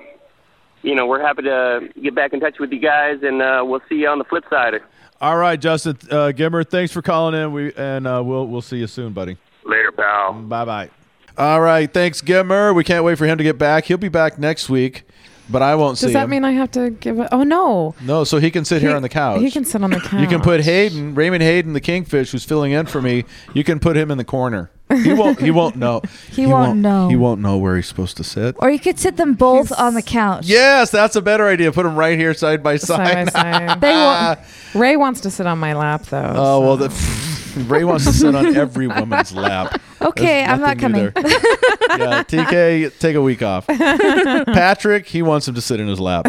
you 0.84 0.94
know 0.94 1.06
we're 1.08 1.22
happy 1.22 1.44
to 1.44 1.90
get 2.02 2.16
back 2.16 2.34
in 2.34 2.42
touch 2.42 2.60
with 2.60 2.74
you 2.74 2.80
guys, 2.80 3.24
and 3.24 3.42
uh, 3.42 3.64
we'll 3.66 3.82
see 3.88 3.96
you 3.96 4.10
on 4.10 4.18
the 4.18 4.26
flip 4.26 4.44
side. 4.50 4.82
All 5.22 5.38
right, 5.38 5.60
Justin 5.62 5.98
uh, 6.10 6.32
Gimmer, 6.36 6.68
thanks 6.68 6.92
for 6.92 7.04
calling 7.04 7.40
in. 7.40 7.54
We 7.54 7.72
and 7.76 8.08
uh, 8.08 8.24
we'll 8.26 8.48
we'll 8.48 8.64
see 8.64 8.78
you 8.78 8.88
soon, 8.88 9.14
buddy. 9.14 9.38
Later, 9.64 9.92
pal. 9.92 10.34
Bye 10.34 10.66
bye. 10.66 10.90
All 11.38 11.62
right, 11.62 11.92
thanks, 11.94 12.22
Gimmer. 12.24 12.74
We 12.74 12.84
can't 12.84 13.04
wait 13.06 13.20
for 13.20 13.28
him 13.28 13.38
to 13.38 13.44
get 13.44 13.60
back. 13.60 13.86
He'll 13.86 14.00
be 14.00 14.10
back 14.10 14.40
next 14.40 14.68
week, 14.68 15.04
but 15.50 15.62
I 15.62 15.76
won't 15.76 15.94
Does 15.94 16.00
see 16.02 16.06
Does 16.08 16.14
that 16.14 16.24
him. 16.26 16.30
mean 16.32 16.46
I 16.46 16.52
have 16.52 16.72
to 16.72 16.90
give 16.92 17.20
a? 17.20 17.34
Oh 17.34 17.44
no. 17.44 17.96
no, 18.02 18.24
so 18.24 18.38
he 18.40 18.52
can 18.52 18.64
sit 18.66 18.82
here 18.82 18.96
on 18.96 19.02
the 19.02 19.10
couch. 19.10 19.42
He 19.42 19.52
can 19.52 19.66
sit 19.66 19.84
on 19.84 19.90
the 19.92 20.00
couch. 20.00 20.22
You 20.22 20.28
can 20.28 20.42
put 20.42 20.62
Hayden, 20.62 21.16
Raymond 21.16 21.44
Hayden, 21.44 21.74
the 21.74 21.82
Kingfish, 21.82 22.32
who's 22.32 22.44
filling 22.44 22.72
in 22.72 22.86
for 22.86 23.02
me. 23.02 23.26
You 23.54 23.64
can 23.64 23.80
put 23.80 23.96
him 23.98 24.12
in 24.12 24.18
the 24.18 24.24
corner. 24.26 24.70
He 25.04 25.14
won't. 25.14 25.40
He 25.40 25.52
won't 25.52 25.78
know. 25.78 26.02
He 26.32 26.46
won't 26.46 26.80
know. 26.80 27.08
He 27.08 27.16
won't 27.16 27.40
know 27.40 27.58
where 27.58 27.78
he's 27.78 27.88
supposed 27.88 28.18
to 28.18 28.26
sit. 28.26 28.56
Or 28.60 28.70
you 28.70 28.78
could 28.80 29.00
sit 29.00 29.16
them 29.16 29.36
both 29.36 29.72
on 29.80 29.94
the 29.94 30.02
couch. 30.02 30.46
Yes, 30.48 30.90
that's 30.92 31.16
a 31.16 31.22
better 31.22 31.48
idea. 31.48 31.72
Put 31.72 31.84
them 31.84 31.96
right 31.96 32.18
here, 32.20 32.34
side 32.34 32.62
by 32.62 32.76
Side 32.76 33.30
side. 33.32 33.32
by 33.32 33.32
side. 33.32 33.82
They 33.82 33.94
won't- 33.94 34.40
Ray 34.76 34.98
wants 34.98 35.22
to 35.22 35.30
sit 35.32 35.48
on 35.48 35.60
my 35.60 35.74
lap 35.74 36.04
though. 36.04 36.34
Oh 36.36 36.60
well, 36.62 36.78
the, 36.78 36.90
Ray 37.68 37.84
wants 37.84 38.06
to 38.06 38.14
sit 38.14 38.36
on 38.36 38.56
every 38.56 38.88
woman's 38.88 39.34
lap. 39.34 39.80
Okay, 40.02 40.44
I'm 40.44 40.60
not 40.60 40.78
nothing 40.78 40.80
coming. 40.80 41.12
there. 41.14 42.00
yeah, 42.00 42.24
TK, 42.28 42.98
take 42.98 43.16
a 43.16 43.22
week 43.22 43.44
off. 43.44 43.68
Patrick, 43.68 45.06
he 45.06 45.22
wants 45.22 45.48
him 45.48 45.54
to 45.54 45.62
sit 45.62 45.80
in 45.80 45.88
his 45.88 46.00
lap. 46.00 46.26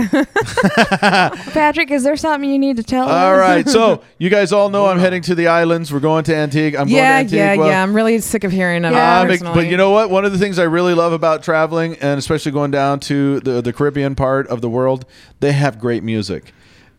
Patrick, 0.67 1.91
is 1.91 2.05
there 2.05 2.17
something 2.17 2.51
you 2.51 2.59
need 2.59 2.77
to 2.77 2.83
tell 2.83 3.09
us? 3.09 3.15
All 3.15 3.35
right, 3.37 3.67
so 3.67 4.03
you 4.19 4.29
guys 4.29 4.53
all 4.53 4.69
know 4.69 4.87
I'm 4.87 4.99
heading 4.99 5.23
to 5.23 5.35
the 5.35 5.47
islands. 5.49 5.91
We're 5.91 6.01
going 6.01 6.25
to 6.25 6.35
Antigua. 6.37 6.81
I'm 6.81 6.89
yeah, 6.89 7.21
going 7.21 7.29
to 7.31 7.37
yeah, 7.37 7.43
Antigua. 7.45 7.67
yeah. 7.69 7.83
I'm 7.83 7.95
really 7.95 8.19
sick 8.19 8.45
of 8.45 8.53
hearing 8.53 8.85
of 8.85 8.93
I'm 8.95 8.99
it. 8.99 9.01
Uh, 9.01 9.33
ex- 9.33 9.41
personally. 9.43 9.65
but 9.65 9.71
you 9.71 9.77
know 9.79 9.91
what? 9.91 10.11
One 10.11 10.25
of 10.27 10.33
the 10.33 10.39
things 10.39 10.59
I 10.59 10.65
really 10.65 10.93
love 10.95 11.15
about 11.15 11.43
traveling, 11.43 11.95
and 11.97 12.19
especially 12.19 12.53
going 12.53 12.71
down 12.73 13.01
to 13.01 13.41
the 13.41 13.61
the 13.63 13.73
Caribbean 13.73 14.15
part 14.15 14.47
of 14.49 14.61
the 14.61 14.69
world, 14.69 15.07
they 15.41 15.53
have 15.53 15.79
great 15.79 16.03
music, 16.03 16.53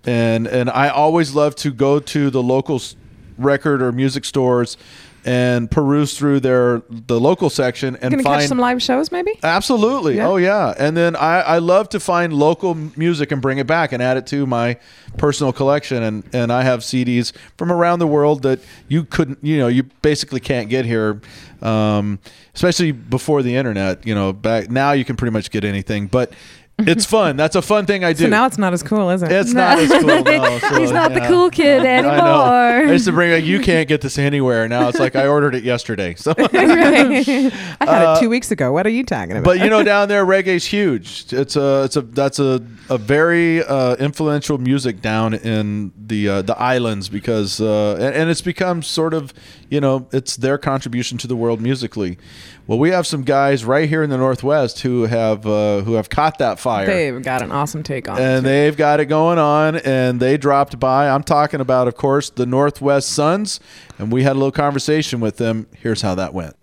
and 0.05 0.47
and 0.47 0.69
I 0.69 0.89
always 0.89 1.35
love 1.35 1.55
to 1.57 1.71
go 1.71 1.99
to 1.99 2.29
the 2.31 2.41
local 2.41 2.77
s- 2.77 2.95
record 3.37 3.81
or 3.81 3.91
music 3.91 4.25
stores 4.25 4.77
and 5.25 5.71
peruse 5.71 6.17
through 6.17 6.39
their 6.39 6.81
the 6.89 7.19
local 7.19 7.49
section 7.49 7.95
and 8.01 8.11
gonna 8.11 8.23
find 8.23 8.41
catch 8.41 8.49
some 8.49 8.59
live 8.59 8.81
shows, 8.81 9.11
maybe. 9.11 9.39
Absolutely. 9.41 10.17
Yeah. 10.17 10.27
Oh 10.27 10.35
yeah. 10.35 10.73
And 10.77 10.97
then 10.97 11.15
I, 11.15 11.41
I 11.41 11.57
love 11.59 11.89
to 11.89 11.99
find 11.99 12.33
local 12.33 12.75
music 12.75 13.31
and 13.31 13.41
bring 13.41 13.57
it 13.57 13.67
back 13.67 13.91
and 13.91 14.03
add 14.03 14.17
it 14.17 14.27
to 14.27 14.45
my 14.45 14.77
personal 15.17 15.53
collection. 15.53 16.03
And, 16.03 16.23
and 16.33 16.51
I 16.51 16.63
have 16.63 16.81
CDs 16.81 17.31
from 17.57 17.71
around 17.71 17.99
the 17.99 18.07
world 18.07 18.41
that 18.43 18.59
you 18.87 19.05
couldn't, 19.05 19.39
you 19.41 19.57
know, 19.57 19.67
you 19.67 19.83
basically 20.01 20.39
can't 20.39 20.69
get 20.69 20.85
here. 20.85 21.21
Um, 21.61 22.19
especially 22.55 22.91
before 22.91 23.41
the 23.41 23.55
internet, 23.55 24.05
you 24.05 24.13
know, 24.13 24.33
back 24.33 24.69
now 24.69 24.91
you 24.91 25.05
can 25.05 25.15
pretty 25.15 25.31
much 25.31 25.49
get 25.49 25.63
anything, 25.63 26.07
but 26.07 26.33
it's 26.79 27.05
fun. 27.05 27.37
That's 27.37 27.55
a 27.55 27.61
fun 27.61 27.85
thing 27.85 28.03
I 28.03 28.13
do. 28.13 28.23
So 28.23 28.29
now 28.29 28.45
it's 28.47 28.57
not 28.57 28.73
as 28.73 28.81
cool, 28.83 29.09
is 29.11 29.21
it? 29.21 29.31
It's 29.31 29.53
not 29.53 29.77
as 29.79 29.89
cool. 29.91 30.01
No, 30.23 30.59
so, 30.69 30.79
He's 30.79 30.91
not 30.91 31.13
the 31.13 31.21
cool 31.21 31.49
kid 31.49 31.81
I 31.85 32.01
know. 32.01 32.09
anymore. 32.09 32.89
I 32.89 32.91
used 32.91 33.05
to 33.05 33.11
bring 33.11 33.31
like 33.31 33.43
you 33.45 33.59
can't 33.59 33.87
get 33.87 34.01
this 34.01 34.17
anywhere. 34.17 34.67
Now 34.67 34.87
it's 34.89 34.99
like 34.99 35.15
I 35.15 35.27
ordered 35.27 35.55
it 35.55 35.63
yesterday. 35.63 36.15
So 36.15 36.33
I 36.37 36.49
had 36.51 37.53
Uh, 37.81 38.15
it 38.17 38.21
two 38.21 38.29
weeks 38.29 38.51
ago. 38.51 38.71
What 38.71 38.85
are 38.85 38.89
you 38.89 39.03
talking 39.03 39.31
about? 39.33 39.43
but 39.45 39.59
you 39.59 39.69
know, 39.69 39.83
down 39.83 40.07
there, 40.09 40.25
reggae's 40.25 40.65
huge. 40.65 41.31
It's 41.31 41.55
a, 41.55 41.83
it's 41.83 41.95
a, 41.95 42.01
that's 42.01 42.39
a, 42.39 42.61
a 42.89 42.97
very 42.97 43.63
uh, 43.63 43.95
influential 43.97 44.57
music 44.57 45.01
down 45.01 45.33
in 45.35 45.91
the 46.07 46.27
uh, 46.29 46.41
the 46.41 46.57
islands 46.59 47.09
because, 47.09 47.59
uh, 47.61 47.95
and, 47.99 48.15
and 48.15 48.29
it's 48.29 48.41
become 48.41 48.81
sort 48.83 49.13
of, 49.13 49.33
you 49.69 49.79
know, 49.81 50.07
it's 50.11 50.35
their 50.35 50.57
contribution 50.57 51.17
to 51.19 51.27
the 51.27 51.35
world 51.35 51.61
musically. 51.61 52.17
Well, 52.65 52.79
we 52.79 52.91
have 52.91 53.05
some 53.05 53.23
guys 53.23 53.65
right 53.65 53.89
here 53.89 54.03
in 54.03 54.09
the 54.09 54.17
Northwest 54.17 54.81
who 54.81 55.03
have 55.03 55.45
uh, 55.45 55.81
who 55.81 55.93
have 55.93 56.09
caught 56.09 56.37
that 56.37 56.59
fire 56.59 56.85
they've 56.85 57.21
got 57.21 57.41
an 57.41 57.51
awesome 57.51 57.83
take 57.83 58.07
on 58.07 58.17
and 58.19 58.43
too. 58.43 58.49
they've 58.49 58.77
got 58.77 58.99
it 58.99 59.05
going 59.05 59.37
on 59.37 59.75
and 59.77 60.19
they 60.19 60.37
dropped 60.37 60.79
by 60.79 61.09
i'm 61.09 61.23
talking 61.23 61.59
about 61.59 61.87
of 61.87 61.95
course 61.95 62.29
the 62.29 62.45
northwest 62.45 63.09
sons 63.09 63.59
and 63.97 64.11
we 64.11 64.23
had 64.23 64.31
a 64.31 64.39
little 64.39 64.51
conversation 64.51 65.19
with 65.19 65.37
them 65.37 65.67
here's 65.81 66.01
how 66.01 66.15
that 66.15 66.33
went 66.33 66.55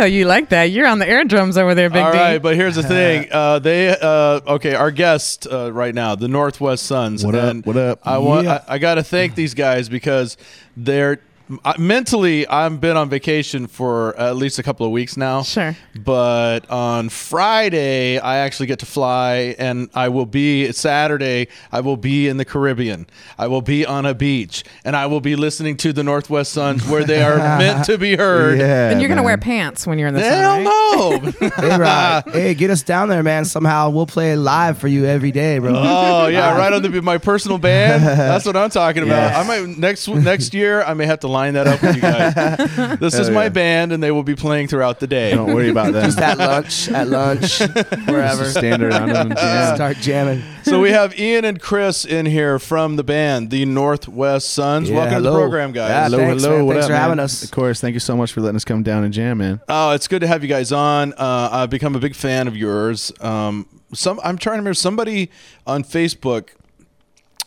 tell 0.00 0.08
you 0.08 0.24
like 0.24 0.48
that. 0.48 0.64
You're 0.64 0.86
on 0.86 0.98
the 0.98 1.08
air 1.08 1.24
drums 1.24 1.58
over 1.58 1.74
there, 1.74 1.90
Big 1.90 2.02
All 2.02 2.12
D. 2.12 2.18
right, 2.18 2.38
but 2.38 2.56
here's 2.56 2.76
the 2.76 2.82
thing. 2.82 3.28
Uh, 3.40 3.58
they 3.58 3.88
uh, 3.88 4.40
okay. 4.46 4.74
Our 4.74 4.90
guest 4.90 5.46
uh, 5.50 5.72
right 5.72 5.94
now, 5.94 6.14
the 6.14 6.28
Northwest 6.28 6.84
Sons. 6.84 7.24
What 7.24 7.34
up? 7.34 7.64
What 7.64 7.76
up? 7.76 8.00
I 8.04 8.18
want. 8.18 8.44
Yeah. 8.44 8.64
I, 8.66 8.74
I 8.74 8.78
got 8.78 8.96
to 8.96 9.04
thank 9.04 9.34
these 9.34 9.54
guys 9.54 9.88
because 9.88 10.36
they're 10.76 11.20
uh, 11.64 11.74
mentally. 11.78 12.46
I've 12.46 12.80
been 12.80 12.96
on 12.96 13.08
vacation 13.08 13.66
for 13.66 14.16
at 14.18 14.36
least 14.36 14.58
a 14.58 14.62
couple 14.62 14.84
of 14.86 14.92
weeks 14.92 15.16
now. 15.16 15.42
Sure. 15.42 15.76
But 16.10 16.68
on 16.68 17.08
Friday, 17.08 18.18
I 18.18 18.38
actually 18.38 18.66
get 18.66 18.80
to 18.80 18.86
fly, 18.86 19.54
and 19.60 19.88
I 19.94 20.08
will 20.08 20.26
be 20.26 20.72
Saturday. 20.72 21.46
I 21.70 21.82
will 21.82 21.96
be 21.96 22.26
in 22.26 22.36
the 22.36 22.44
Caribbean. 22.44 23.06
I 23.38 23.46
will 23.46 23.62
be 23.62 23.86
on 23.86 24.06
a 24.06 24.12
beach, 24.12 24.64
and 24.84 24.96
I 24.96 25.06
will 25.06 25.20
be 25.20 25.36
listening 25.36 25.76
to 25.76 25.92
the 25.92 26.02
Northwest 26.02 26.50
Sons 26.50 26.84
where 26.88 27.04
they 27.04 27.22
are 27.22 27.36
meant 27.58 27.84
to 27.84 27.96
be 27.96 28.16
heard. 28.16 28.60
and 28.60 29.00
you're 29.00 29.08
gonna 29.08 29.22
wear 29.22 29.38
pants 29.38 29.86
when 29.86 30.00
you're 30.00 30.08
in 30.08 30.14
the 30.14 30.20
sun. 30.20 30.64
Hell 30.64 31.20
right? 31.20 32.24
no. 32.24 32.32
hey, 32.32 32.40
hey, 32.40 32.54
get 32.54 32.70
us 32.70 32.82
down 32.82 33.08
there, 33.08 33.22
man. 33.22 33.44
Somehow 33.44 33.90
we'll 33.90 34.04
play 34.04 34.34
live 34.34 34.78
for 34.78 34.88
you 34.88 35.06
every 35.06 35.30
day, 35.30 35.60
bro. 35.60 35.74
Oh 35.76 36.26
yeah, 36.26 36.56
right 36.58 36.72
on 36.72 36.82
the 36.82 37.02
my 37.02 37.18
personal 37.18 37.58
band. 37.58 38.02
That's 38.02 38.44
what 38.44 38.56
I'm 38.56 38.70
talking 38.70 39.04
about. 39.04 39.30
Yeah. 39.30 39.40
I 39.40 39.46
might 39.46 39.78
next 39.78 40.08
next 40.08 40.54
year 40.54 40.82
I 40.82 40.94
may 40.94 41.06
have 41.06 41.20
to 41.20 41.28
line 41.28 41.54
that 41.54 41.68
up 41.68 41.80
with 41.80 41.94
you 41.94 42.02
guys. 42.02 42.98
This 42.98 43.14
is 43.14 43.30
my 43.30 43.44
yeah. 43.44 43.50
band, 43.50 43.92
and 43.92 44.02
they 44.02 44.10
will 44.10 44.24
be 44.24 44.34
playing 44.34 44.66
throughout 44.66 44.98
the 44.98 45.06
day. 45.06 45.30
Don't 45.30 45.54
worry 45.54 45.68
about 45.68 45.92
that. 45.92 45.99
Just 46.04 46.18
at 46.18 46.38
lunch, 46.38 46.88
at 46.90 47.08
lunch, 47.08 47.58
wherever. 48.08 48.42
Just 48.44 48.56
stand 48.58 48.82
around 48.82 49.10
and 49.10 49.36
jam. 49.36 49.74
Start 49.76 49.96
jamming. 49.98 50.42
so 50.62 50.80
we 50.80 50.90
have 50.90 51.18
Ian 51.18 51.44
and 51.44 51.60
Chris 51.60 52.04
in 52.04 52.26
here 52.26 52.58
from 52.58 52.96
the 52.96 53.04
band, 53.04 53.50
the 53.50 53.64
Northwest 53.64 54.50
Sons. 54.50 54.88
Yeah, 54.90 54.96
Welcome 54.96 55.14
to 55.16 55.30
the 55.30 55.32
program, 55.32 55.72
guys. 55.72 55.90
Yeah, 55.90 56.04
hello, 56.04 56.18
thanks, 56.18 56.42
hello. 56.42 56.56
man. 56.58 56.66
What 56.66 56.72
Thanks 56.74 56.84
up, 56.84 56.88
for 56.88 56.92
man? 56.94 57.02
having 57.02 57.18
us. 57.20 57.42
Of 57.42 57.50
course. 57.50 57.80
Thank 57.80 57.94
you 57.94 58.00
so 58.00 58.16
much 58.16 58.32
for 58.32 58.40
letting 58.40 58.56
us 58.56 58.64
come 58.64 58.82
down 58.82 59.04
and 59.04 59.12
jam, 59.12 59.38
man. 59.38 59.60
Oh, 59.68 59.92
it's 59.92 60.08
good 60.08 60.20
to 60.20 60.26
have 60.26 60.42
you 60.42 60.48
guys 60.48 60.72
on. 60.72 61.12
Uh, 61.14 61.48
I've 61.52 61.70
become 61.70 61.94
a 61.96 62.00
big 62.00 62.14
fan 62.14 62.48
of 62.48 62.56
yours. 62.56 63.12
Um, 63.20 63.66
some 63.92 64.20
I'm 64.22 64.38
trying 64.38 64.54
to 64.54 64.58
remember 64.60 64.74
somebody 64.74 65.30
on 65.66 65.82
Facebook 65.84 66.50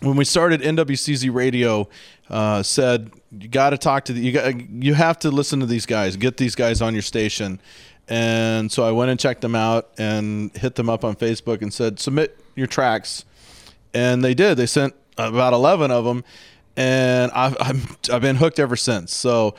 when 0.02 0.18
we 0.18 0.26
started 0.26 0.62
NWCZ 0.62 1.34
Radio 1.34 1.88
uh, 2.30 2.62
said 2.64 3.12
you 3.32 3.48
got 3.48 3.72
to 3.72 3.78
talk 3.78 4.06
to 4.06 4.14
the 4.14 4.22
you 4.22 4.32
got 4.32 4.70
you 4.70 4.94
have 4.94 5.20
to 5.20 5.32
listen 5.32 5.60
to 5.62 5.66
these 5.66 5.86
guys, 5.86 6.16
get 6.16 6.38
these 6.38 6.56
guys 6.56 6.82
on 6.82 6.94
your 6.94 7.02
station. 7.02 7.60
And 8.10 8.72
so 8.72 8.84
I 8.84 8.92
went 8.92 9.12
and 9.12 9.20
checked 9.20 9.42
them 9.42 9.56
out 9.56 9.90
and 9.98 10.56
hit 10.58 10.76
them 10.76 10.90
up 10.90 11.06
on 11.06 11.16
Facebook 11.16 11.62
and 11.62 11.74
said 11.74 12.00
submit 12.00 12.38
your 12.56 12.68
tracks, 12.68 13.24
and 13.94 14.24
they 14.24 14.34
did. 14.34 14.58
They 14.58 14.66
sent 14.66 14.94
about 15.18 15.54
eleven 15.54 15.90
of 15.90 16.04
them, 16.06 16.24
and 16.76 17.32
I've 17.32 17.56
I'm, 17.60 17.82
I've 18.12 18.22
been 18.22 18.36
hooked 18.36 18.60
ever 18.60 18.76
since. 18.76 19.14
So 19.14 19.56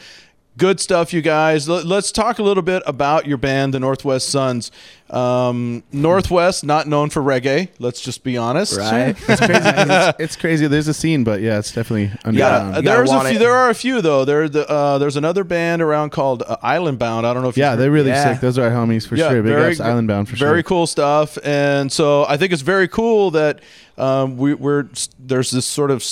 Good 0.56 0.78
stuff, 0.78 1.12
you 1.12 1.20
guys. 1.20 1.68
Let- 1.68 1.84
Let's 1.84 2.12
talk 2.12 2.38
a 2.38 2.42
little 2.44 2.62
bit 2.62 2.84
about 2.86 3.26
your 3.26 3.38
band, 3.38 3.74
the 3.74 3.80
Northwest 3.80 4.28
Sons. 4.28 4.70
Um, 5.10 5.82
Northwest, 5.90 6.64
not 6.64 6.86
known 6.86 7.10
for 7.10 7.20
reggae. 7.22 7.70
Let's 7.80 8.00
just 8.00 8.22
be 8.22 8.36
honest. 8.36 8.78
Right. 8.78 9.16
It's 9.18 9.40
crazy. 9.40 9.62
'cause 9.62 9.88
It's, 10.10 10.20
it's 10.20 10.36
crazy. 10.36 10.66
There's 10.68 10.86
a 10.86 10.94
scene, 10.94 11.24
but 11.24 11.40
yeah, 11.40 11.58
it's 11.58 11.72
definitely 11.72 12.12
underground. 12.24 12.74
Yeah, 12.76 12.80
there's 12.82 13.10
a 13.10 13.20
few. 13.30 13.38
There 13.40 13.52
are 13.52 13.68
a 13.68 13.74
few 13.74 14.00
though. 14.00 14.24
There, 14.24 14.48
the, 14.48 14.68
uh, 14.70 14.98
there's 14.98 15.16
another 15.16 15.42
band 15.42 15.82
around 15.82 16.10
called 16.10 16.44
uh, 16.46 16.56
Island 16.62 17.00
Bound. 17.00 17.26
I 17.26 17.34
don't 17.34 17.42
know 17.42 17.48
if 17.48 17.56
Yeah, 17.56 17.70
you've 17.70 17.78
they're 17.80 17.88
heard- 17.90 17.94
really 18.06 18.14
sick. 18.14 18.40
Those 18.40 18.56
are 18.56 18.64
our 18.64 18.70
homies 18.70 19.08
for 19.08 19.16
sure. 19.16 19.42
Big 19.42 19.52
ups, 19.54 19.80
Island 19.80 20.06
Bound 20.06 20.28
for 20.28 20.36
very 20.36 20.38
sure. 20.38 20.48
Very 20.50 20.62
cool 20.62 20.86
stuff. 20.86 21.36
And 21.44 21.90
so 21.90 22.24
I 22.26 22.36
think 22.36 22.52
it's 22.52 22.62
very 22.62 22.86
cool 22.86 23.32
that 23.32 23.60
um, 23.98 24.36
we, 24.36 24.54
we're 24.54 24.86
there's 25.18 25.50
this 25.50 25.66
sort 25.66 25.90
of 25.90 26.04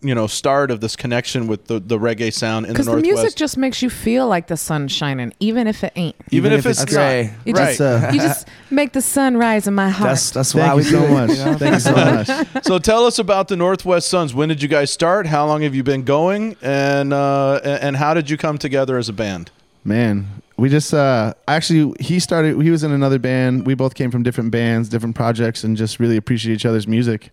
you 0.00 0.14
know 0.14 0.26
start 0.26 0.70
of 0.70 0.80
this 0.80 0.96
connection 0.96 1.46
with 1.46 1.66
the, 1.66 1.80
the 1.80 1.98
reggae 1.98 2.32
sound 2.32 2.66
in 2.66 2.72
the 2.72 2.78
northwest. 2.78 3.02
Because 3.02 3.02
the, 3.16 3.22
music 3.22 3.36
just 3.38 3.56
makes 3.56 3.82
you 3.82 3.90
feel 3.90 4.26
like 4.28 4.46
the 4.46 4.56
sun's 4.56 4.92
shining, 4.92 5.32
even 5.40 5.66
if 5.66 5.82
it 5.84 5.92
ain't. 5.96 6.16
Even 6.30 6.52
if 6.52 6.66
it's 6.66 6.84
gray. 6.84 7.32
You 7.44 7.54
Right. 7.54 7.76
just, 7.76 7.80
Uh, 7.80 8.10
you 8.12 8.20
just 8.20 8.48
make 8.70 8.92
the 8.92 9.02
sun 9.02 9.36
rise 9.36 9.66
in 9.66 9.74
my 9.74 9.88
heart. 9.88 10.10
That's 10.10 10.30
that's 10.30 10.54
why 10.54 10.74
we 10.74 10.82
so 10.82 11.00
do 11.00 11.08
much. 11.08 11.30
you? 11.30 11.54
Thank 11.54 11.74
you 11.74 11.80
so 11.80 11.92
much. 12.54 12.64
so 12.64 12.78
tell 12.78 13.06
us 13.06 13.18
about 13.18 13.48
the 13.48 13.56
Northwest 13.56 14.08
Sons. 14.08 14.34
When 14.34 14.48
did 14.48 14.62
you 14.62 14.68
guys 14.68 14.90
start? 14.90 15.26
How 15.26 15.46
long 15.46 15.62
have 15.62 15.74
you 15.74 15.82
been 15.82 16.02
going? 16.04 16.56
And 16.62 17.12
uh, 17.12 17.60
and 17.64 17.82
and 17.82 17.96
how 17.96 18.14
did 18.14 18.30
you 18.30 18.36
come 18.36 18.58
together 18.58 18.98
as 18.98 19.08
a 19.08 19.12
band? 19.12 19.50
Man, 19.84 20.26
we 20.58 20.68
just 20.68 20.92
uh 20.92 21.32
actually 21.48 21.94
he 22.00 22.20
started 22.20 22.60
he 22.60 22.70
was 22.70 22.82
in 22.84 22.92
another 22.92 23.18
band. 23.18 23.66
We 23.66 23.74
both 23.74 23.94
came 23.94 24.10
from 24.10 24.22
different 24.22 24.50
bands, 24.50 24.88
different 24.88 25.16
projects 25.16 25.64
and 25.64 25.76
just 25.76 25.98
really 25.98 26.16
appreciate 26.18 26.54
each 26.54 26.66
other's 26.66 26.86
music. 26.86 27.30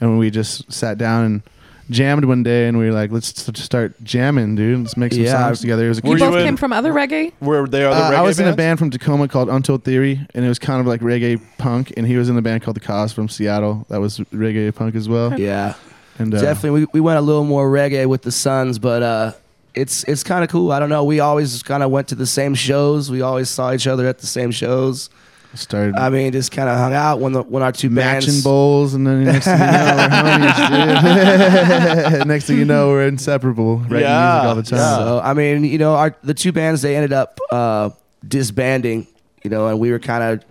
And 0.00 0.18
we 0.18 0.30
just 0.30 0.72
sat 0.72 0.96
down 0.96 1.24
and 1.24 1.42
jammed 1.90 2.24
one 2.24 2.42
day 2.42 2.68
and 2.68 2.78
we 2.78 2.86
were 2.86 2.92
like, 2.92 3.10
let's 3.12 3.48
s- 3.48 3.60
start 3.62 3.92
jamming, 4.02 4.54
dude. 4.54 4.78
Let's 4.80 4.96
make 4.96 5.12
some 5.12 5.22
Yeah. 5.22 5.32
songs 5.46 5.60
together. 5.60 5.84
It 5.86 5.88
was 5.88 5.98
a 5.98 6.02
you 6.06 6.16
cute- 6.16 6.20
both 6.20 6.42
came 6.44 6.56
from 6.56 6.72
other 6.72 6.92
reggae? 6.92 7.32
Where 7.40 7.66
they 7.66 7.84
are 7.84 7.94
the 7.94 8.00
Uh, 8.00 8.10
reggae 8.10 8.14
I 8.16 8.22
was 8.22 8.38
in 8.38 8.44
a 8.46 8.48
bands? 8.50 8.56
band 8.56 8.78
from 8.78 8.90
Tacoma 8.90 9.28
called 9.28 9.48
Untold 9.48 9.84
Theory, 9.84 10.20
and 10.34 10.44
it 10.44 10.48
was 10.48 10.58
kind 10.58 10.80
of 10.80 10.86
like 10.86 11.00
reggae 11.00 11.40
punk. 11.58 11.92
And 11.96 12.06
he 12.06 12.16
was 12.16 12.28
in 12.28 12.36
a 12.38 12.42
band 12.42 12.62
called 12.62 12.76
The 12.76 12.80
Cause 12.80 13.12
from 13.12 13.28
Seattle. 13.28 13.84
That 13.90 14.00
was 14.00 14.18
reggae 14.32 14.74
punk 14.74 14.94
as 14.94 15.08
well. 15.08 15.38
Yeah, 15.38 15.74
And 16.18 16.34
uh, 16.34 16.40
definitely. 16.40 16.80
We, 16.82 16.86
we 16.94 17.00
went 17.00 17.18
a 17.18 17.22
little 17.22 17.44
more 17.44 17.70
reggae 17.70 18.06
with 18.06 18.22
the 18.22 18.32
Sons, 18.32 18.78
but 18.78 19.02
uh, 19.02 19.32
it's 19.74 20.04
it's 20.04 20.22
kind 20.22 20.44
of 20.44 20.50
cool. 20.50 20.70
I 20.72 20.78
don't 20.80 20.88
know. 20.90 21.04
We 21.04 21.20
always 21.20 21.62
kind 21.62 21.82
of 21.82 21.90
went 21.90 22.08
to 22.08 22.14
the 22.14 22.26
same 22.26 22.54
shows. 22.54 23.10
We 23.10 23.20
always 23.22 23.48
saw 23.48 23.72
each 23.72 23.86
other 23.86 24.06
at 24.06 24.18
the 24.18 24.26
same 24.26 24.50
shows. 24.50 25.10
Started 25.54 25.96
I 25.96 26.10
mean, 26.10 26.32
just 26.32 26.52
kind 26.52 26.68
of 26.68 26.76
hung 26.78 26.94
out 26.94 27.18
when 27.20 27.32
the 27.32 27.42
when 27.42 27.62
our 27.62 27.72
two 27.72 27.90
matching 27.90 28.30
bands. 28.30 28.44
bowls, 28.44 28.94
and 28.94 29.06
then 29.06 29.24
next 29.24 29.44
thing 29.46 29.58
you 29.58 29.66
know, 29.66 29.96
we're 29.96 31.00
homies. 31.00 32.26
next 32.26 32.46
thing 32.46 32.58
you 32.58 32.64
know, 32.64 32.88
we're 32.88 33.06
inseparable. 33.08 33.78
Writing 33.78 34.00
Yeah, 34.00 34.32
music 34.34 34.48
all 34.48 34.54
the 34.54 34.62
time. 34.62 34.78
yeah. 34.78 34.98
So 34.98 35.20
I 35.22 35.34
mean, 35.34 35.64
you 35.64 35.78
know, 35.78 35.94
our 35.94 36.14
the 36.22 36.34
two 36.34 36.52
bands 36.52 36.82
they 36.82 36.96
ended 36.96 37.12
up 37.12 37.38
uh, 37.50 37.90
disbanding. 38.26 39.06
You 39.42 39.50
know, 39.50 39.68
and 39.68 39.80
we 39.80 39.90
were 39.90 39.98
kind 39.98 40.22
of 40.22 40.44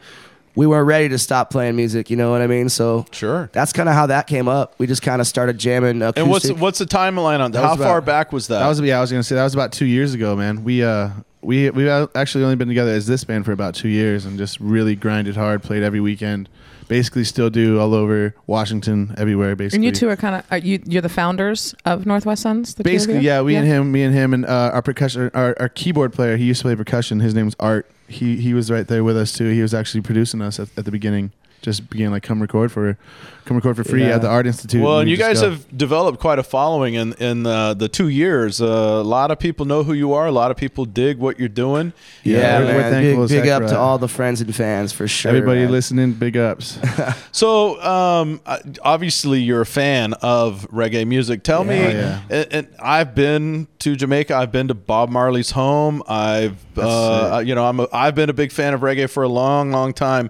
we 0.55 0.65
weren't 0.65 0.87
ready 0.87 1.09
to 1.09 1.19
stop 1.19 1.51
playing 1.51 1.75
music. 1.75 2.09
You 2.09 2.17
know 2.17 2.31
what 2.31 2.41
I 2.41 2.47
mean? 2.47 2.69
So 2.69 3.05
Sure. 3.11 3.49
that's 3.53 3.71
kind 3.71 3.87
of 3.87 3.93
how 3.93 4.07
that 4.07 4.25
came 4.27 4.47
up. 4.47 4.73
We 4.79 4.87
just 4.87 5.03
kind 5.03 5.21
of 5.21 5.27
started 5.27 5.59
jamming 5.59 6.01
acoustic. 6.01 6.21
And 6.21 6.29
what's 6.29 6.51
what's 6.51 6.79
the 6.79 6.85
timeline 6.85 7.39
on 7.39 7.51
that? 7.51 7.61
That 7.61 7.67
How 7.67 7.75
was 7.75 7.85
far 7.85 8.01
back 8.01 8.33
was 8.33 8.47
that? 8.47 8.59
That 8.59 8.67
was 8.67 8.81
yeah. 8.81 8.97
I 8.97 9.01
was 9.01 9.11
gonna 9.11 9.23
say 9.23 9.35
that 9.35 9.43
was 9.43 9.53
about 9.53 9.71
two 9.71 9.85
years 9.85 10.13
ago, 10.15 10.35
man. 10.35 10.63
We 10.63 10.83
uh 10.83 11.09
we 11.41 11.69
we've 11.69 11.87
actually 12.15 12.43
only 12.43 12.55
been 12.55 12.67
together 12.67 12.91
as 12.91 13.07
this 13.07 13.23
band 13.23 13.45
for 13.45 13.51
about 13.51 13.75
two 13.75 13.89
years, 13.89 14.25
and 14.25 14.37
just 14.37 14.59
really 14.59 14.95
grinded 14.95 15.35
hard, 15.35 15.63
played 15.63 15.83
every 15.83 15.99
weekend. 15.99 16.49
Basically, 16.87 17.23
still 17.23 17.51
do 17.51 17.79
all 17.79 17.93
over 17.93 18.33
Washington, 18.47 19.13
everywhere. 19.17 19.55
Basically, 19.55 19.77
And 19.77 19.85
you 19.85 19.91
two 19.91 20.09
are 20.09 20.15
kind 20.15 20.35
of 20.35 20.45
are 20.51 20.57
you. 20.57 20.81
You're 20.85 21.01
the 21.01 21.09
founders 21.09 21.75
of 21.85 22.05
Northwest 22.05 22.41
Sons. 22.41 22.75
The 22.75 22.83
basically 22.83 23.19
yeah 23.19 23.41
we 23.41 23.55
and 23.55 23.67
him 23.67 23.91
me 23.91 24.03
and 24.03 24.13
him 24.13 24.33
and 24.33 24.45
uh, 24.45 24.71
our 24.73 24.81
percussion 24.81 25.29
our, 25.33 25.55
our 25.59 25.69
keyboard 25.69 26.13
player 26.13 26.35
he 26.35 26.45
used 26.45 26.61
to 26.61 26.65
play 26.65 26.75
percussion 26.75 27.19
his 27.19 27.33
name's 27.33 27.55
art 27.59 27.89
he 28.07 28.37
he 28.37 28.53
was 28.53 28.71
right 28.71 28.87
there 28.87 29.03
with 29.03 29.15
us 29.17 29.31
too 29.31 29.49
he 29.51 29.61
was 29.61 29.73
actually 29.73 30.01
producing 30.01 30.41
us 30.41 30.59
at, 30.59 30.69
at 30.77 30.85
the 30.85 30.91
beginning 30.91 31.31
just 31.61 31.89
began 31.89 32.11
like 32.11 32.23
come 32.23 32.41
record 32.41 32.71
for 32.71 32.97
come 33.45 33.57
record 33.57 33.75
for 33.75 33.83
free 33.83 34.03
Yeah. 34.03 34.15
at 34.15 34.21
the 34.21 34.27
art 34.29 34.45
institute 34.45 34.81
well, 34.81 34.99
and 34.99 35.09
you 35.09 35.17
guys 35.17 35.41
go. 35.41 35.49
have 35.51 35.75
developed 35.75 36.19
quite 36.19 36.37
a 36.39 36.43
following 36.43 36.93
in 36.93 37.13
in 37.13 37.45
uh, 37.47 37.73
the 37.73 37.87
two 37.89 38.07
years. 38.09 38.61
Uh, 38.61 38.65
a 38.67 39.03
lot 39.03 39.31
of 39.31 39.39
people 39.39 39.65
know 39.65 39.83
who 39.83 39.93
you 39.93 40.13
are. 40.13 40.27
A 40.27 40.31
lot 40.31 40.51
of 40.51 40.57
people 40.57 40.85
dig 40.85 41.17
what 41.17 41.39
you're 41.39 41.47
doing. 41.49 41.91
Yeah, 42.23 42.59
we're- 42.59 42.73
we're 42.73 42.79
man. 42.81 42.91
thankful 42.91 43.23
as 43.23 43.31
big 43.31 43.41
big 43.43 43.49
up 43.51 43.63
to 43.67 43.77
all 43.77 43.97
the 43.97 44.07
friends 44.07 44.41
and 44.41 44.53
fans 44.55 44.91
for 44.93 45.07
sure. 45.07 45.29
everybody 45.29 45.61
man. 45.61 45.71
listening 45.71 46.13
big 46.13 46.37
ups 46.37 46.77
So, 47.31 47.81
um, 47.81 48.41
uh, 48.45 48.59
obviously, 48.83 49.41
you're 49.41 49.61
a 49.61 49.65
fan 49.65 50.13
of 50.21 50.67
reggae 50.71 51.07
music. 51.07 51.43
Tell 51.43 51.63
me, 51.63 51.77
Yeah. 51.77 51.85
Oh, 51.85 51.89
yeah. 51.89 52.21
and, 52.29 52.53
and 52.53 52.67
I've 52.79 53.15
been 53.15 53.67
to 53.79 53.95
Jamaica. 53.95 54.35
I've 54.35 54.51
been 54.51 54.67
to 54.67 54.73
Bob 54.75 55.09
Marley's 55.09 55.51
home. 55.51 56.03
I've, 56.07 56.57
uh, 56.77 57.41
you 57.45 57.55
know, 57.55 57.65
I'm 57.65 57.79
a, 57.79 57.87
I've 57.93 58.13
been 58.15 58.29
a 58.29 58.33
big 58.33 58.51
fan 58.51 58.73
of 58.73 58.81
reggae 58.81 59.09
for 59.09 59.23
a 59.23 59.27
long, 59.29 59.71
long 59.71 59.93
time. 59.93 60.29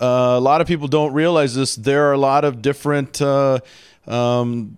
Uh, 0.00 0.34
a 0.36 0.40
lot 0.40 0.60
of 0.60 0.66
people 0.66 0.88
don't 0.88 1.12
realize 1.12 1.54
this. 1.54 1.74
There 1.74 2.08
are 2.08 2.12
a 2.12 2.18
lot 2.18 2.44
of 2.44 2.60
different 2.60 3.20
uh, 3.22 3.60
um, 4.06 4.76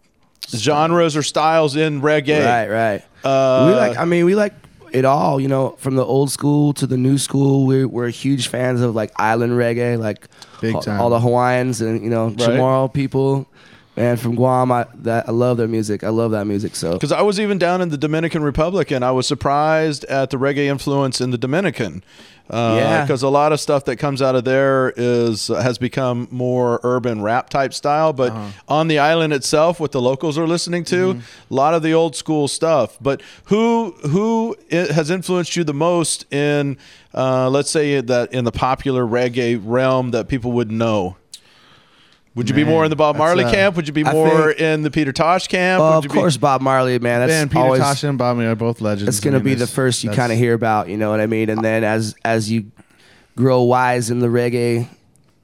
genres 0.48 1.16
or 1.16 1.22
styles 1.22 1.76
in 1.76 2.00
reggae. 2.00 2.44
Right, 2.44 2.68
right. 2.68 3.04
Uh, 3.24 3.66
we 3.68 3.74
like. 3.74 3.98
I 3.98 4.04
mean, 4.04 4.24
we 4.24 4.34
like 4.34 4.54
it 4.92 5.04
all. 5.04 5.40
You 5.40 5.48
know, 5.48 5.70
from 5.78 5.96
the 5.96 6.04
old 6.04 6.30
school 6.30 6.72
to 6.74 6.86
the 6.86 6.96
new 6.96 7.18
school. 7.18 7.66
We're 7.66 7.88
we're 7.88 8.08
huge 8.10 8.48
fans 8.48 8.80
of 8.80 8.94
like 8.94 9.12
island 9.16 9.52
reggae, 9.52 9.98
like 9.98 10.28
Big 10.60 10.74
all, 10.74 10.82
time. 10.82 11.00
all 11.00 11.10
the 11.10 11.20
Hawaiians 11.20 11.80
and 11.80 12.02
you 12.02 12.10
know 12.10 12.30
Chamorro 12.30 12.92
people. 12.92 13.48
And 13.98 14.18
from 14.20 14.34
Guam, 14.36 14.70
I 14.72 14.86
that 15.02 15.28
I 15.28 15.32
love 15.32 15.56
their 15.56 15.68
music. 15.68 16.04
I 16.04 16.08
love 16.10 16.30
that 16.30 16.46
music. 16.46 16.76
So 16.76 16.92
Because 16.92 17.12
I 17.12 17.22
was 17.22 17.38
even 17.40 17.58
down 17.58 17.80
in 17.80 17.88
the 17.88 17.98
Dominican 17.98 18.42
Republic, 18.42 18.90
and 18.90 19.04
I 19.04 19.10
was 19.10 19.26
surprised 19.26 20.04
at 20.04 20.30
the 20.30 20.36
reggae 20.38 20.66
influence 20.70 21.20
in 21.20 21.30
the 21.30 21.38
Dominican. 21.38 22.02
Uh, 22.50 22.76
Yeah. 22.78 23.02
Because 23.04 23.22
a 23.22 23.28
lot 23.28 23.52
of 23.52 23.60
stuff 23.60 23.84
that 23.84 23.96
comes 23.96 24.22
out 24.22 24.34
of 24.34 24.44
there 24.44 24.94
is 24.96 25.48
has 25.48 25.76
become 25.76 26.28
more 26.30 26.80
urban 26.82 27.20
rap 27.20 27.50
type 27.50 27.74
style, 27.74 28.14
but 28.14 28.32
Uh-huh. 28.32 28.46
on 28.68 28.88
the 28.88 28.98
island 28.98 29.34
itself, 29.34 29.78
what 29.80 29.92
the 29.92 30.00
locals 30.00 30.38
are 30.38 30.46
listening 30.46 30.82
to, 30.84 31.14
Mm-hmm. 31.14 31.52
a 31.52 31.54
lot 31.54 31.74
of 31.74 31.82
the 31.82 31.92
old 31.92 32.16
school 32.16 32.48
stuff. 32.48 32.96
But 33.02 33.20
who 33.46 33.92
who 34.08 34.56
has 34.70 35.10
influenced 35.10 35.56
you 35.56 35.64
the 35.64 35.74
most 35.74 36.24
in, 36.32 36.78
uh, 37.12 37.50
let's 37.50 37.70
say 37.70 38.00
that 38.00 38.32
in 38.32 38.44
the 38.44 38.52
popular 38.52 39.04
reggae 39.04 39.60
realm 39.62 40.12
that 40.12 40.28
people 40.28 40.52
would 40.52 40.70
know? 40.70 41.16
Would 42.38 42.48
you 42.48 42.54
be 42.54 42.62
more 42.62 42.84
in 42.84 42.90
the 42.90 42.94
Bob 42.96 43.16
Marley 43.16 43.42
uh, 43.42 43.50
camp? 43.50 43.74
Would 43.74 43.88
you 43.88 43.92
be 43.92 44.04
I 44.06 44.12
more 44.12 44.48
think- 44.52 44.60
in 44.60 44.82
the 44.82 44.92
Peter 44.92 45.12
Tosh 45.12 45.48
camp? 45.48 45.80
Well, 45.80 45.90
Would 45.90 45.98
of 45.98 46.04
you 46.04 46.10
be- 46.10 46.14
course, 46.14 46.36
Bob 46.36 46.60
Marley, 46.60 46.96
man. 47.00 47.18
That's 47.18 47.30
Man, 47.30 47.48
Peter 47.48 47.60
always 47.60 47.80
Tosh 47.80 48.04
and 48.04 48.16
Bob 48.16 48.36
Marley 48.36 48.48
are 48.50 48.54
both 48.54 48.80
legends 48.80 49.08
it's 49.08 49.18
gonna 49.24 49.40
be 49.40 49.54
the 49.54 49.66
first 49.66 50.04
you 50.04 50.10
kind 50.10 50.30
of 50.32 50.38
hear 50.38 50.54
about. 50.54 50.88
You 50.88 50.96
know 50.96 51.10
what 51.10 51.20
I 51.20 51.26
mean? 51.26 51.50
And 51.50 51.64
then 51.64 51.82
as 51.82 52.14
as 52.24 52.48
you 52.50 52.70
grow 53.36 53.62
wise 53.62 54.08
in 54.10 54.20
the 54.20 54.28
reggae, 54.28 54.88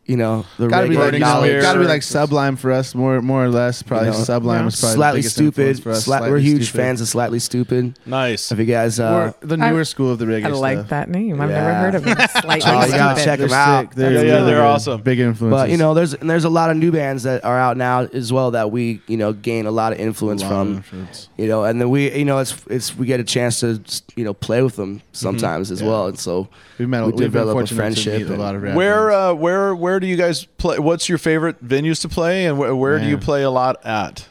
you 0.07 0.17
know 0.19 0.45
the 0.59 0.69
Gotta 0.69 0.89
be, 0.89 0.97
like, 0.97 1.15
you 1.15 1.19
know, 1.21 1.27
knowledge. 1.27 1.63
gotta 1.63 1.79
be 1.81 1.87
like 1.87 2.03
Sublime 2.03 2.57
for 2.57 2.71
us, 2.73 2.95
more 2.95 3.23
more 3.23 3.45
or 3.45 3.49
less. 3.49 3.83
Probably 3.83 4.09
You 4.09 4.13
know, 4.15 4.19
Sublime 4.25 4.65
was 4.67 4.79
probably 4.79 4.97
slightly 4.97 5.19
biggest 5.21 5.35
stupid. 5.35 5.83
for 5.83 5.91
us. 5.93 6.07
Sli- 6.07 6.21
we're 6.31 6.39
huge 6.39 6.65
Stupid. 6.69 6.77
fans 6.79 7.01
of 7.01 7.09
slightly 7.09 7.39
stoopid. 7.39 7.95
Nice. 8.05 8.53
If 8.53 8.59
you 8.59 8.67
guys, 8.67 9.01
uh, 9.01 9.33
We're 9.41 9.49
the 9.49 9.57
newer 9.57 9.85
school 9.85 10.11
of 10.13 10.19
the 10.19 10.27
reggae 10.27 10.45
I 10.45 10.49
like 10.51 10.79
stuff. 10.79 10.91
that 10.91 11.09
name. 11.09 11.41
I've 11.41 11.49
Yeah. 11.51 11.57
never 11.63 11.75
heard 11.75 11.95
of 11.95 12.07
it. 12.07 12.31
Slightly 12.43 12.71
Oh, 12.71 12.81
stupid. 12.83 13.25
check 13.25 13.41
'em 13.41 13.49
They're 13.49 13.59
out. 13.59 13.91
They're 13.95 14.13
Yeah, 14.13 14.21
yeah, 14.21 14.41
they're 14.45 14.57
good. 14.57 14.65
awesome. 14.65 15.01
Big 15.01 15.21
influences. 15.21 15.59
But 15.63 15.71
you 15.71 15.77
know, 15.79 15.95
there's 15.95 16.13
and 16.15 16.29
there's 16.29 16.45
a 16.45 16.51
lot 16.51 16.71
of 16.71 16.77
new 16.77 16.93
bands 16.93 17.23
that 17.23 17.43
are 17.45 17.59
out 17.59 17.77
now 17.79 18.01
as 18.13 18.33
well 18.33 18.51
that 18.51 18.71
we 18.71 19.01
you 19.07 19.17
know 19.17 19.33
gain 19.33 19.65
a 19.67 19.71
lot 19.71 19.93
of 19.95 19.99
influence 20.01 20.43
A 20.43 20.45
lot 20.49 20.53
of 20.53 20.67
from. 20.69 20.77
influence. 20.77 21.29
You 21.39 21.49
know, 21.49 21.65
and 21.65 21.81
then 21.81 21.89
we 21.91 22.15
you 22.15 22.25
know 22.27 22.39
it's 22.39 22.55
it's 22.69 22.97
we 22.97 23.07
get 23.07 23.21
a 23.21 23.25
chance 23.25 23.61
to 23.61 23.81
you 24.17 24.25
know 24.25 24.35
play 24.35 24.61
with 24.63 24.77
them 24.77 25.01
sometimes 25.13 25.71
as 25.71 25.81
Yeah. 25.81 25.89
well, 25.89 26.07
and 26.09 26.19
so 26.19 26.49
we've 26.79 26.89
met. 26.89 27.01
we 27.01 27.07
we've 27.07 27.17
been 27.17 27.25
develop 27.31 27.59
a 27.59 27.67
friendship 27.75 28.29
meet 28.29 28.31
a 28.31 28.37
lot 28.37 28.55
of 28.55 28.63
rap 28.63 28.75
Where 28.77 29.11
uh, 29.11 29.33
where 29.33 29.75
where 29.95 30.01
do 30.01 30.09
you 30.09 30.17
guys 30.17 30.45
play? 30.45 30.81
What's 30.81 31.09
your 31.09 31.19
favorite 31.19 31.65
venues 31.65 32.01
to 32.01 32.09
play, 32.09 32.47
and 32.47 32.59
where, 32.59 32.75
where 32.75 32.99
do 32.99 33.07
you 33.07 33.17
play 33.17 33.45
a 33.45 33.51
lot 33.51 33.87
at? 33.87 34.27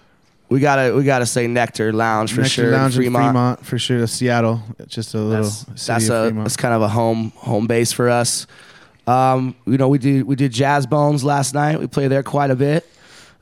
we 0.50 0.60
gotta 0.60 0.94
we 0.94 1.06
gotta 1.06 1.26
say 1.26 1.48
Nectar 1.48 1.94
Lounge 1.94 2.34
for 2.34 2.42
Nectar 2.42 2.54
sure. 2.64 2.72
Lounge 2.72 2.96
Fremont. 2.96 3.24
Fremont 3.24 3.66
for 3.66 3.80
sure. 3.80 4.06
Seattle, 4.06 4.62
It's 4.78 4.94
just 4.94 5.14
a 5.16 5.20
little 5.20 5.46
That's, 5.46 5.60
city 5.60 5.74
that's 5.88 6.10
of 6.10 6.16
a 6.16 6.28
Fremont. 6.28 6.46
that's 6.46 6.58
kind 6.58 6.74
of 6.74 6.82
a 6.82 6.90
home 6.90 7.32
home 7.38 7.66
base 7.66 7.94
for 7.94 8.10
us. 8.10 8.46
Um, 9.08 9.56
you 9.66 9.78
know, 9.78 9.88
we 9.88 10.00
did 10.00 10.24
we 10.26 10.36
did 10.36 10.52
Jazz 10.52 10.86
Bones 10.86 11.24
last 11.24 11.54
night. 11.54 11.80
We 11.80 11.88
play 11.88 12.10
there 12.10 12.24
quite 12.24 12.52
a 12.52 12.56
bit. 12.56 12.86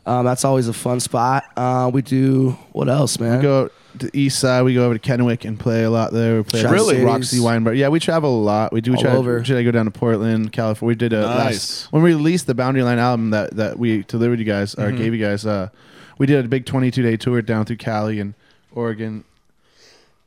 Um, 0.06 0.24
that's 0.24 0.46
always 0.46 0.68
a 0.68 0.74
fun 0.74 1.00
spot. 1.00 1.44
Uh, 1.58 1.90
we 1.92 2.04
do 2.04 2.52
what 2.72 2.88
else, 2.88 3.20
man? 3.20 3.38
We 3.38 3.42
go 3.42 3.68
to 3.68 3.74
the 3.96 4.10
east 4.18 4.40
side. 4.40 4.64
We 4.64 4.74
go 4.74 4.86
over 4.86 4.98
to 4.98 5.00
Kennewick 5.00 5.46
and 5.46 5.60
play 5.60 5.84
a 5.84 5.90
lot 5.90 6.12
there. 6.14 6.38
We 6.38 6.44
play 6.44 6.64
at 6.64 6.72
Really? 6.72 7.04
Roxy 7.04 7.40
Wine 7.40 7.64
Bar. 7.64 7.74
Yeah, 7.74 7.90
we 7.90 8.00
travel 8.00 8.40
a 8.40 8.44
lot. 8.44 8.72
We 8.74 8.82
do 8.82 8.96
All 8.96 9.02
try 9.02 9.12
over. 9.12 9.42
Try 9.44 9.58
to 9.58 9.64
go 9.64 9.72
down 9.72 9.86
to 9.86 9.92
Portland, 9.92 10.52
California. 10.52 10.88
We 10.90 10.96
did 10.96 11.14
a 11.14 11.22
Nice. 11.22 11.38
last 11.84 11.92
when 11.94 12.02
we 12.04 12.14
released 12.14 12.48
the 12.48 12.56
Boundary 12.56 12.84
Line 12.84 13.00
album 13.00 13.30
that 13.32 13.56
that 13.56 13.78
we 13.80 14.04
delivered 14.04 14.40
you 14.40 14.46
guys 14.46 14.76
or 14.76 14.86
Mm-hmm. 14.88 14.98
gave 14.98 15.14
you 15.16 15.24
guys. 15.26 15.46
Uh, 15.46 15.70
we 16.18 16.26
did 16.28 16.44
a 16.46 16.48
big 16.48 16.66
22 16.66 17.02
day 17.02 17.18
tour 17.18 17.42
down 17.42 17.66
through 17.66 17.78
Cali 17.78 18.20
and 18.20 18.34
Oregon. 18.74 19.24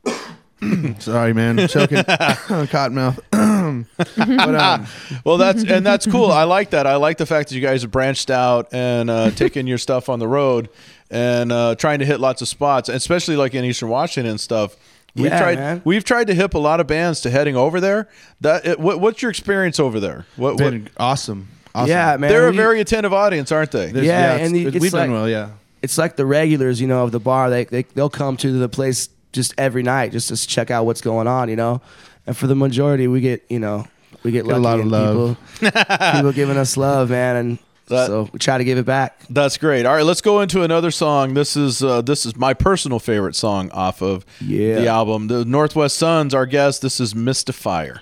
Sorry, 0.99 1.33
man, 1.33 1.67
choking, 1.67 1.97
cottonmouth. 2.03 3.19
but 4.17 4.55
um, 4.55 4.87
Well, 5.25 5.37
that's 5.37 5.63
and 5.63 5.85
that's 5.85 6.05
cool. 6.07 6.31
I 6.31 6.43
like 6.43 6.71
that. 6.71 6.87
I 6.87 6.95
like 6.95 7.17
the 7.17 7.25
fact 7.25 7.49
that 7.49 7.55
you 7.55 7.61
guys 7.61 7.81
have 7.83 7.91
branched 7.91 8.29
out 8.31 8.73
and 8.73 9.09
uh, 9.09 9.31
taken 9.31 9.67
your 9.67 9.77
stuff 9.77 10.09
on 10.09 10.19
the 10.19 10.27
road 10.27 10.69
and 11.11 11.51
uh, 11.51 11.75
trying 11.75 11.99
to 11.99 12.05
hit 12.05 12.19
lots 12.19 12.41
of 12.41 12.47
spots, 12.47 12.89
especially 12.89 13.35
like 13.35 13.53
in 13.53 13.63
Eastern 13.65 13.89
Washington 13.89 14.31
and 14.31 14.39
stuff. 14.39 14.75
We've 15.15 15.25
Yeah, 15.27 15.39
tried. 15.39 15.57
man. 15.57 15.81
We've 15.85 16.03
tried 16.03 16.27
to 16.27 16.33
hip 16.33 16.55
a 16.55 16.59
lot 16.59 16.79
of 16.79 16.87
bands 16.87 17.21
to 17.21 17.29
heading 17.29 17.55
over 17.55 17.79
there. 17.79 18.09
That 18.41 18.65
it, 18.65 18.79
what, 18.79 18.99
what's 18.99 19.21
your 19.21 19.31
experience 19.31 19.79
over 19.79 19.99
there? 19.99 20.25
What, 20.35 20.53
what 20.55 20.71
Been 20.71 20.89
awesome. 20.97 21.47
awesome. 21.73 21.89
Yeah, 21.89 22.17
man. 22.17 22.29
They're 22.29 22.47
a 22.49 22.53
very 22.53 22.81
attentive 22.81 23.13
audience, 23.13 23.51
aren't 23.51 23.71
they? 23.71 23.91
There's- 23.91 24.05
yeah, 24.07 24.33
it's- 24.35 24.47
and 24.47 24.55
the, 24.55 24.65
it- 24.65 24.75
it's 24.75 24.81
we've 24.83 24.93
like, 24.93 25.03
done 25.03 25.11
well. 25.13 25.29
Yeah. 25.29 25.51
It's 25.81 25.97
like 25.97 26.15
the 26.15 26.25
regulars, 26.25 26.81
you 26.81 26.87
know, 26.87 27.03
of 27.03 27.11
the 27.11 27.19
bar. 27.19 27.49
They 27.51 27.65
they 27.65 27.83
they'll 27.83 28.09
come 28.09 28.37
to 28.37 28.51
the 28.51 28.67
place 28.67 29.07
just 29.33 29.53
every 29.57 29.83
night 29.83 30.11
just 30.13 30.29
to 30.29 30.47
check 30.47 30.71
out 30.71 30.85
what's 30.87 31.01
going 31.01 31.27
on, 31.27 31.47
you 31.47 31.55
know. 31.55 31.79
And 32.25 32.35
for 32.35 32.47
the 32.47 32.55
majority, 32.55 33.07
we 33.07 33.21
get 33.21 33.45
you 33.49 33.59
know 33.59 33.85
we 34.23 34.31
get, 34.31 34.45
Get 34.45 34.55
a 34.55 34.59
lot 34.59 34.79
of 34.79 34.87
love. 34.87 35.37
People, 35.59 35.71
people 36.13 36.31
giving 36.31 36.57
us 36.57 36.75
love, 36.75 37.11
man, 37.11 37.35
and 37.35 37.59
That- 37.87 38.07
so 38.07 38.29
we 38.33 38.39
try 38.39 38.57
to 38.57 38.63
give 38.63 38.77
it 38.77 38.85
back. 38.85 39.21
That's 39.29 39.57
great. 39.57 39.85
All 39.85 39.93
right, 39.95 40.05
let's 40.05 40.21
go 40.21 40.41
into 40.41 40.63
another 40.63 40.89
song. 40.91 41.33
This 41.35 41.55
is 41.55 41.83
uh, 41.83 42.01
this 42.01 42.25
is 42.25 42.35
my 42.35 42.53
personal 42.53 42.99
favorite 42.99 43.35
song 43.35 43.69
off 43.71 44.01
of 44.01 44.25
Yeah. 44.41 44.75
the 44.75 44.87
album. 44.87 45.27
The 45.27 45.45
Northwest 45.45 45.95
Sons, 45.97 46.33
our 46.33 46.45
guest. 46.45 46.81
This 46.81 46.99
is. 46.99 47.13
Mystifier, 47.13 47.99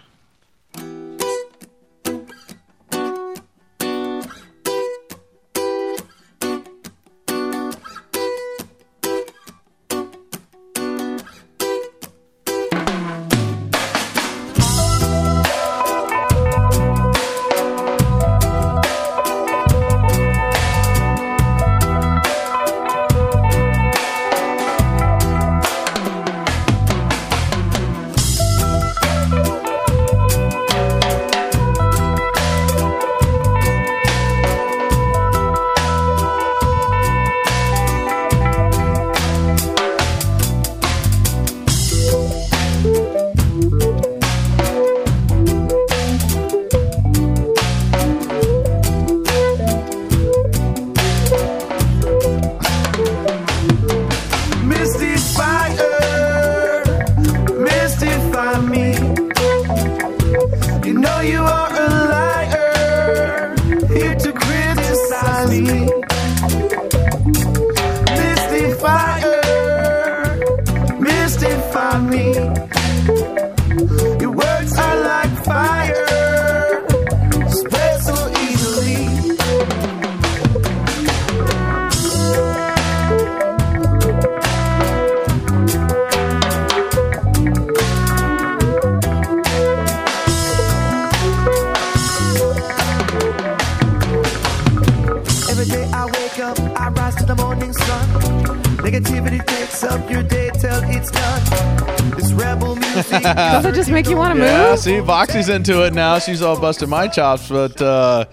Does 103.52 103.66
it 103.66 103.76
just 103.76 103.90
make 103.92 104.08
you 104.08 104.16
want 104.18 104.36
to 104.38 104.44
Yeah, 104.44 104.70
move? 104.72 104.80
see, 104.80 104.92
Voxy's 104.98 105.50
into 105.50 105.84
it 105.86 105.94
now. 105.94 106.20
She's 106.20 106.42
all 106.42 106.60
busting 106.60 106.90
my 106.90 107.08
chops. 107.08 107.50
But 107.50 107.82
uh, 107.82 108.26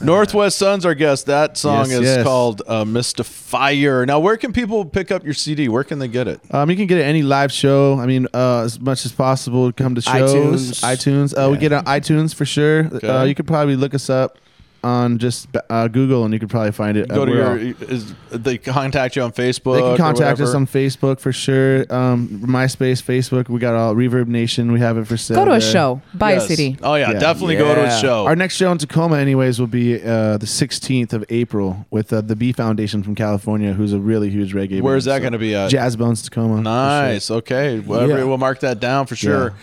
Northwest 0.00 0.58
Sons, 0.58 0.84
our 0.84 0.94
guest. 0.94 1.26
That 1.26 1.56
song 1.56 1.90
Yes, 1.90 2.00
is 2.00 2.02
yes. 2.02 2.22
called 2.24 2.62
uh, 2.66 2.84
Mystifier. 2.84 4.06
Now, 4.06 4.20
where 4.20 4.36
can 4.36 4.52
people 4.52 4.84
pick 4.84 5.10
up 5.10 5.24
your 5.24 5.34
CD? 5.34 5.68
Where 5.68 5.84
can 5.84 5.98
they 5.98 6.08
get 6.08 6.28
it? 6.28 6.40
Um, 6.50 6.70
you 6.70 6.76
can 6.76 6.86
get 6.86 6.98
it 6.98 7.02
any 7.04 7.22
live 7.22 7.52
show. 7.52 7.98
I 7.98 8.06
mean, 8.06 8.26
uh, 8.34 8.62
as 8.62 8.78
much 8.80 9.04
as 9.06 9.12
possible. 9.12 9.72
Come 9.72 9.94
to 9.94 10.00
shows, 10.00 10.80
iTunes. 10.80 11.32
iTunes. 11.32 11.46
Uh, 11.46 11.50
We 11.50 11.58
get 11.58 11.72
on 11.72 11.84
iTunes 11.84 12.34
for 12.34 12.44
sure. 12.44 12.86
Okay. 12.92 13.08
Uh, 13.08 13.24
you 13.24 13.34
could 13.34 13.46
probably 13.46 13.76
look 13.76 13.94
us 13.94 14.10
up 14.10 14.38
on 14.84 15.18
just 15.18 15.48
uh, 15.70 15.88
Google, 15.88 16.24
and 16.24 16.32
you 16.32 16.38
could 16.38 16.50
probably 16.50 16.70
find 16.72 16.96
it. 16.96 17.08
Go 17.08 17.24
to 17.24 17.32
your. 17.32 17.56
Is, 17.58 18.14
they 18.30 18.58
contact 18.58 19.16
you 19.16 19.22
on 19.22 19.32
Facebook. 19.32 19.74
They 19.76 19.80
can 19.80 19.96
contact 19.96 20.40
us 20.40 20.54
on 20.54 20.66
Facebook 20.66 21.18
for 21.18 21.32
sure. 21.32 21.92
Um, 21.92 22.28
MySpace, 22.44 23.02
Facebook. 23.02 23.48
We 23.48 23.58
got 23.58 23.74
all 23.74 23.94
Reverb 23.94 24.28
Nation. 24.28 24.70
We 24.72 24.80
have 24.80 24.98
it 24.98 25.06
for 25.06 25.16
sale. 25.16 25.36
Go 25.36 25.44
to 25.46 25.50
a 25.52 25.58
there. 25.58 25.72
show. 25.72 26.02
Buy 26.12 26.34
Yes. 26.34 26.44
a 26.44 26.48
CD. 26.56 26.76
Oh 26.82 26.94
yeah, 26.94 27.10
Yeah. 27.12 27.18
definitely 27.18 27.56
go 27.56 27.74
to 27.74 27.84
a 27.86 28.00
show. 28.00 28.26
Our 28.26 28.36
next 28.36 28.56
show 28.56 28.70
in 28.70 28.78
Tacoma, 28.78 29.16
anyways, 29.18 29.58
will 29.58 29.66
be 29.66 29.94
uh, 30.02 30.36
the 30.38 30.46
16th 30.46 31.12
of 31.12 31.24
April 31.30 31.86
with 31.90 32.12
uh, 32.12 32.20
the 32.20 32.36
B 32.36 32.52
Foundation 32.52 33.02
from 33.02 33.14
California, 33.14 33.72
who's 33.72 33.92
a 33.92 33.98
really 33.98 34.28
huge 34.30 34.52
reggae. 34.54 34.80
Where's 34.82 35.06
band. 35.06 35.12
that 35.12 35.16
So, 35.16 35.20
going 35.22 35.32
to 35.32 35.38
be 35.38 35.54
at? 35.54 35.70
Jazz 35.70 35.96
Bones 35.96 36.22
Tacoma. 36.22 36.56
for 36.56 36.62
sure. 36.62 36.62
Nice. 36.64 37.30
Okay. 37.30 37.80
Well, 37.80 38.08
Yeah. 38.08 38.24
We'll 38.24 38.38
mark 38.38 38.60
that 38.60 38.80
down 38.80 39.06
for 39.06 39.16
sure. 39.16 39.54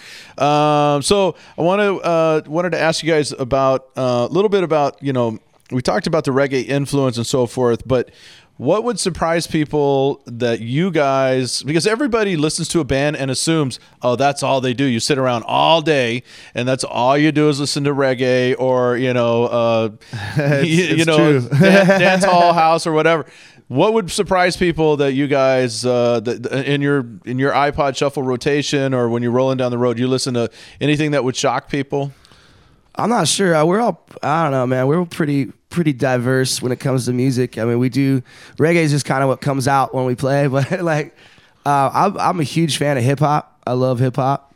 Um, 0.42 1.02
so 1.02 1.36
I 1.58 1.62
want 1.62 1.82
to 1.82 2.00
uh, 2.02 2.42
wanted 2.48 2.72
to 2.72 2.80
ask 2.80 3.04
you 3.04 3.12
guys 3.12 3.32
about 3.32 3.90
uh, 3.96 4.28
a 4.30 4.34
little 4.34 4.50
bit 4.50 4.64
about 4.64 5.02
you 5.04 5.14
know 5.14 5.38
we 5.72 5.82
talked 5.82 6.08
about 6.08 6.26
the 6.26 6.32
reggae 6.32 6.66
influence 6.68 7.18
and 7.18 7.26
so 7.28 7.46
forth, 7.46 7.88
but 7.88 8.10
what 8.58 8.84
would 8.84 9.00
surprise 9.00 9.48
people 9.48 10.22
that 10.28 10.60
you 10.60 10.92
guys 10.92 11.64
because 11.64 11.88
everybody 11.88 12.36
listens 12.38 12.68
to 12.68 12.80
a 12.80 12.84
band 12.84 13.16
and 13.16 13.32
assumes 13.32 13.80
oh 14.04 14.16
that's 14.16 14.44
all 14.44 14.62
they 14.62 14.74
do 14.74 14.84
you 14.84 15.00
sit 15.00 15.18
around 15.18 15.42
all 15.48 15.82
day 15.82 16.22
and 16.54 16.68
that's 16.68 16.84
all 16.84 17.18
you 17.18 17.32
do 17.32 17.50
is 17.50 17.60
listen 17.60 17.84
to 17.86 17.92
reggae 17.92 18.54
or 18.60 18.98
you 18.98 19.14
know 19.16 19.46
uh, 19.46 19.90
It's- 20.38 20.68
you, 20.68 20.84
you 20.98 21.06
know 21.06 21.40
true. 21.40 21.50
dance 21.60 22.24
hall 22.24 22.54
house 22.54 22.86
or 22.86 22.92
whatever 22.92 23.26
what 23.72 23.94
would 23.94 24.12
surprise 24.12 24.58
people 24.58 24.98
that 24.98 25.14
you 25.14 25.28
guys 25.28 25.86
uh, 25.86 26.20
that 26.20 26.46
in 26.68 26.82
your 26.82 27.06
in 27.26 27.40
your 27.40 27.54
iPod 27.54 27.96
shuffle 27.96 28.22
rotation 28.22 28.94
or 28.94 29.08
when 29.08 29.24
you're 29.24 29.32
rolling 29.32 29.58
down 29.58 29.72
the 29.72 29.78
road 29.78 29.98
you 29.98 30.08
listen 30.08 30.34
to 30.34 30.50
anything 30.82 31.12
that 31.12 31.24
would 31.24 31.36
shock 31.36 31.70
people 31.70 32.12
I'm 32.96 33.10
not 33.10 33.28
sure. 33.28 33.56
Uh, 33.56 33.66
We're 33.66 33.80
all 33.80 34.06
I 34.22 34.44
don't 34.44 34.52
know, 34.52 34.68
man. 34.68 34.88
We're 34.88 35.06
pretty 35.06 35.46
pretty 35.70 35.94
diverse 35.94 36.62
when 36.62 36.74
it 36.74 36.80
comes 36.80 37.06
to 37.06 37.14
music. 37.14 37.58
I 37.58 37.64
mean, 37.64 37.80
we 37.80 37.88
do 37.88 38.22
reggae 38.58 38.76
is 38.76 38.92
just 38.92 39.06
kind 39.06 39.24
of 39.24 39.30
what 39.30 39.40
comes 39.40 39.68
out 39.68 39.94
when 39.94 40.06
we 40.06 40.16
play, 40.16 40.48
but 40.56 40.82
like 40.82 41.16
uh, 41.66 41.90
I'm, 41.94 42.18
I'm 42.20 42.40
a 42.40 42.44
huge 42.44 42.78
fan 42.78 42.98
of 42.98 43.04
hip 43.04 43.20
hop. 43.20 43.62
I 43.66 43.74
love 43.74 44.00
hip 44.00 44.18
hop. 44.18 44.54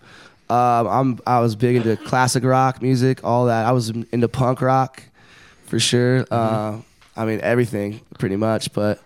Um, 0.50 0.88
I'm 0.88 1.20
I 1.26 1.40
was 1.40 1.56
big 1.56 1.78
into 1.78 1.96
classic 1.96 2.44
rock 2.44 2.82
music, 2.82 3.24
all 3.24 3.46
that. 3.46 3.66
I 3.66 3.72
was 3.72 3.90
into 3.90 4.28
punk 4.28 4.62
rock 4.62 5.02
for 5.66 5.80
sure. 5.80 6.26
Uh, 6.30 6.80
I 7.16 7.26
mean 7.26 7.40
everything 7.42 8.02
pretty 8.20 8.36
much, 8.36 8.74
but 8.74 9.02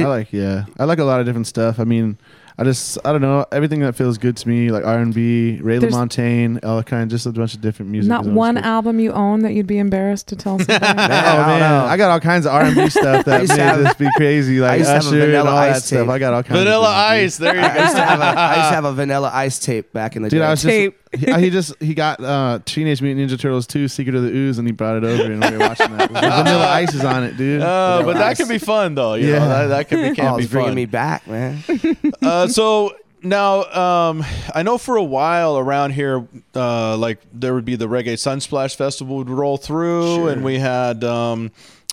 it, 0.00 0.04
I 0.04 0.08
like 0.08 0.32
yeah. 0.32 0.64
I 0.78 0.84
like 0.84 0.98
a 0.98 1.04
lot 1.04 1.20
of 1.20 1.26
different 1.26 1.46
stuff. 1.46 1.78
I 1.80 1.84
mean, 1.84 2.18
I 2.56 2.62
just 2.62 2.98
I 3.04 3.10
don't 3.12 3.20
know 3.20 3.44
everything 3.50 3.80
that 3.80 3.96
feels 3.96 4.16
good 4.16 4.36
to 4.36 4.48
me, 4.48 4.70
like 4.70 4.84
R 4.84 4.98
and 4.98 5.12
B, 5.12 5.58
Ray 5.60 5.78
There's- 5.78 5.92
LaMontagne, 5.92 6.64
all 6.64 6.82
kind, 6.84 7.10
just 7.10 7.26
a 7.26 7.32
bunch 7.32 7.54
of 7.54 7.60
different 7.60 7.90
music. 7.90 8.08
Not 8.08 8.24
one 8.26 8.54
good. 8.54 8.64
album 8.64 9.00
you 9.00 9.10
own 9.12 9.40
that 9.40 9.54
you'd 9.54 9.66
be 9.66 9.78
embarrassed 9.78 10.28
to 10.28 10.36
tell 10.36 10.58
somebody. 10.60 10.84
oh 10.84 10.96
man, 10.96 11.62
I 11.62 11.96
got 11.96 12.10
all 12.12 12.20
kinds 12.20 12.46
of 12.46 12.52
R 12.54 12.62
and 12.62 12.76
B 12.76 12.88
stuff 12.90 13.24
that 13.24 13.40
used 13.40 13.52
to 13.52 13.58
made 13.58 13.64
have- 13.64 13.80
this 13.82 13.94
be 13.94 14.08
crazy, 14.16 14.62
I 14.62 14.68
like 14.68 14.78
used 14.78 14.90
to 14.90 14.94
have 14.94 15.04
a 15.04 15.08
Usher 15.08 15.16
and 15.16 15.26
Vanilla 15.26 15.50
all 15.50 15.56
that 15.56 15.76
Ice 15.76 15.84
stuff. 15.84 15.98
tape. 16.00 16.08
I 16.08 16.18
got 16.20 16.34
all 16.34 16.42
kinds. 16.44 16.58
Vanilla 16.60 16.88
of 16.88 16.94
Ice 16.94 17.36
there 17.38 17.54
you 17.56 17.60
go. 17.60 17.66
I 17.68 17.82
used, 17.82 17.96
to 17.96 18.02
have 18.04 18.20
a, 18.20 18.24
I 18.24 18.56
used 18.56 18.68
to 18.68 18.74
have 18.74 18.84
a 18.84 18.92
Vanilla 18.92 19.30
Ice 19.34 19.58
tape 19.58 19.92
back 19.92 20.14
in 20.16 20.22
the 20.22 20.28
Dude, 20.30 20.38
day. 20.40 20.44
I 20.46 20.50
was 20.50 20.62
Tape. 20.62 21.00
He, 21.18 21.32
he 21.44 21.50
just 21.50 21.80
he 21.82 21.94
got 21.94 22.22
uh, 22.22 22.58
Teenage 22.64 23.00
Mutant 23.02 23.30
Ninja 23.30 23.38
Turtles 23.40 23.66
2 23.66 23.88
Secret 23.88 24.14
of 24.14 24.22
the 24.22 24.30
Ooze 24.30 24.58
and 24.58 24.66
he 24.68 24.72
brought 24.72 24.96
it 24.96 25.04
over 25.04 25.30
and 25.32 25.42
we 25.44 25.50
were 25.52 25.58
watching 25.58 25.96
that. 25.96 26.10
Vanilla 26.12 26.68
Ice 26.68 26.94
is 26.94 27.04
on 27.04 27.24
it, 27.24 27.36
dude. 27.36 27.62
uh, 27.62 28.02
but 28.04 28.14
that 28.14 28.22
Ice. 28.30 28.36
could 28.38 28.48
be 28.48 28.58
fun 28.58 28.94
though 28.94 29.14
you 29.14 29.28
Yeah. 29.30 29.38
know 29.40 29.48
that, 29.48 29.66
that 29.68 29.88
could 29.88 30.02
be 30.10 30.14
can 30.14 30.26
oh, 30.34 30.36
be 30.38 30.46
bringing 30.46 30.70
fun 30.70 30.74
me 30.76 30.86
back, 30.86 31.26
man. 31.26 31.62
uh, 32.22 32.46
so 32.48 32.96
now 33.22 33.62
um, 33.72 34.24
I 34.54 34.62
know 34.62 34.76
for 34.78 34.96
a 34.96 35.02
while 35.02 35.56
around 35.58 35.92
here, 35.92 36.26
uh, 36.54 36.96
like 36.98 37.20
there 37.32 37.54
would 37.54 37.64
be 37.64 37.74
the 37.76 37.88
Reggae 37.88 38.14
Sunsplash 38.14 38.76
Festival 38.76 39.16
would 39.16 39.30
roll 39.30 39.56
through, 39.56 40.28
and 40.28 40.44
we 40.44 40.58
had 40.58 41.02
um, 41.04 41.50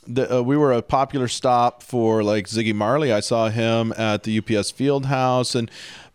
the, 0.08 0.40
uh, 0.40 0.42
we 0.42 0.58
were 0.58 0.74
a 0.74 0.82
popular 0.82 1.30
stop 1.30 1.84
for 1.84 2.22
like 2.22 2.48
Ziggy 2.48 2.76
Marley. 2.76 3.14
I 3.14 3.22
saw 3.22 3.48
him 3.48 3.94
at 3.98 4.24
the 4.24 4.40
UPS 4.40 4.72
Field 4.72 5.06
House, 5.06 5.56
and 5.56 5.72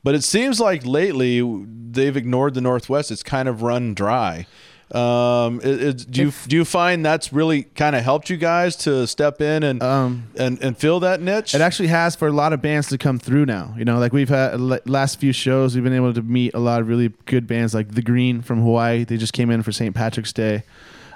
but 0.07 0.15
it 0.15 0.23
seems 0.23 0.61
like 0.61 0.87
lately 0.87 1.43
they've 1.91 2.17
ignored 2.17 2.55
the 2.55 2.61
Northwest. 2.61 3.11
It's 3.11 3.25
kind 3.25 3.49
of 3.49 3.63
run 3.63 3.93
dry. 3.93 4.47
Um, 4.93 5.59
it, 5.65 5.83
it's- 5.83 6.05
do 6.05 6.23
you 6.27 6.33
do 6.47 6.55
you 6.55 6.65
find 6.65 7.05
that's 7.05 7.33
really 7.33 7.65
kind 7.75 7.97
of 7.97 8.05
helped 8.05 8.31
you 8.31 8.37
guys 8.37 8.77
to 8.87 9.05
step 9.09 9.41
in 9.41 9.65
and 9.65 9.83
and 9.83 10.63
and 10.63 10.79
fill 10.79 11.01
that 11.01 11.21
niche? 11.21 11.57
Um, 11.57 11.61
It 11.61 11.65
actually 11.65 11.89
has 11.89 12.15
for 12.15 12.29
a 12.29 12.33
lot 12.33 12.53
of 12.53 12.63
bands 12.63 12.87
to 12.91 12.99
come 12.99 13.19
through 13.19 13.47
now. 13.47 13.75
You 13.77 13.85
know, 13.85 13.99
like 13.99 14.13
we've 14.13 14.29
had 14.29 14.61
last 14.89 15.19
few 15.19 15.33
shows, 15.33 15.75
we've 15.75 15.83
been 15.83 15.93
able 15.93 16.15
to 16.15 16.23
meet 16.23 16.55
a 16.55 16.61
lot 16.61 16.81
of 16.81 16.87
really 16.87 17.13
good 17.25 17.49
bands 17.49 17.75
like 17.75 17.97
The 17.97 18.03
Green 18.03 18.43
from 18.43 18.61
Hawaii. 18.63 19.03
They 19.03 19.17
just 19.17 19.33
came 19.33 19.51
in 19.51 19.65
for 19.65 19.73
St. 19.73 19.93
Patrick's 19.93 20.33
Day. 20.33 20.63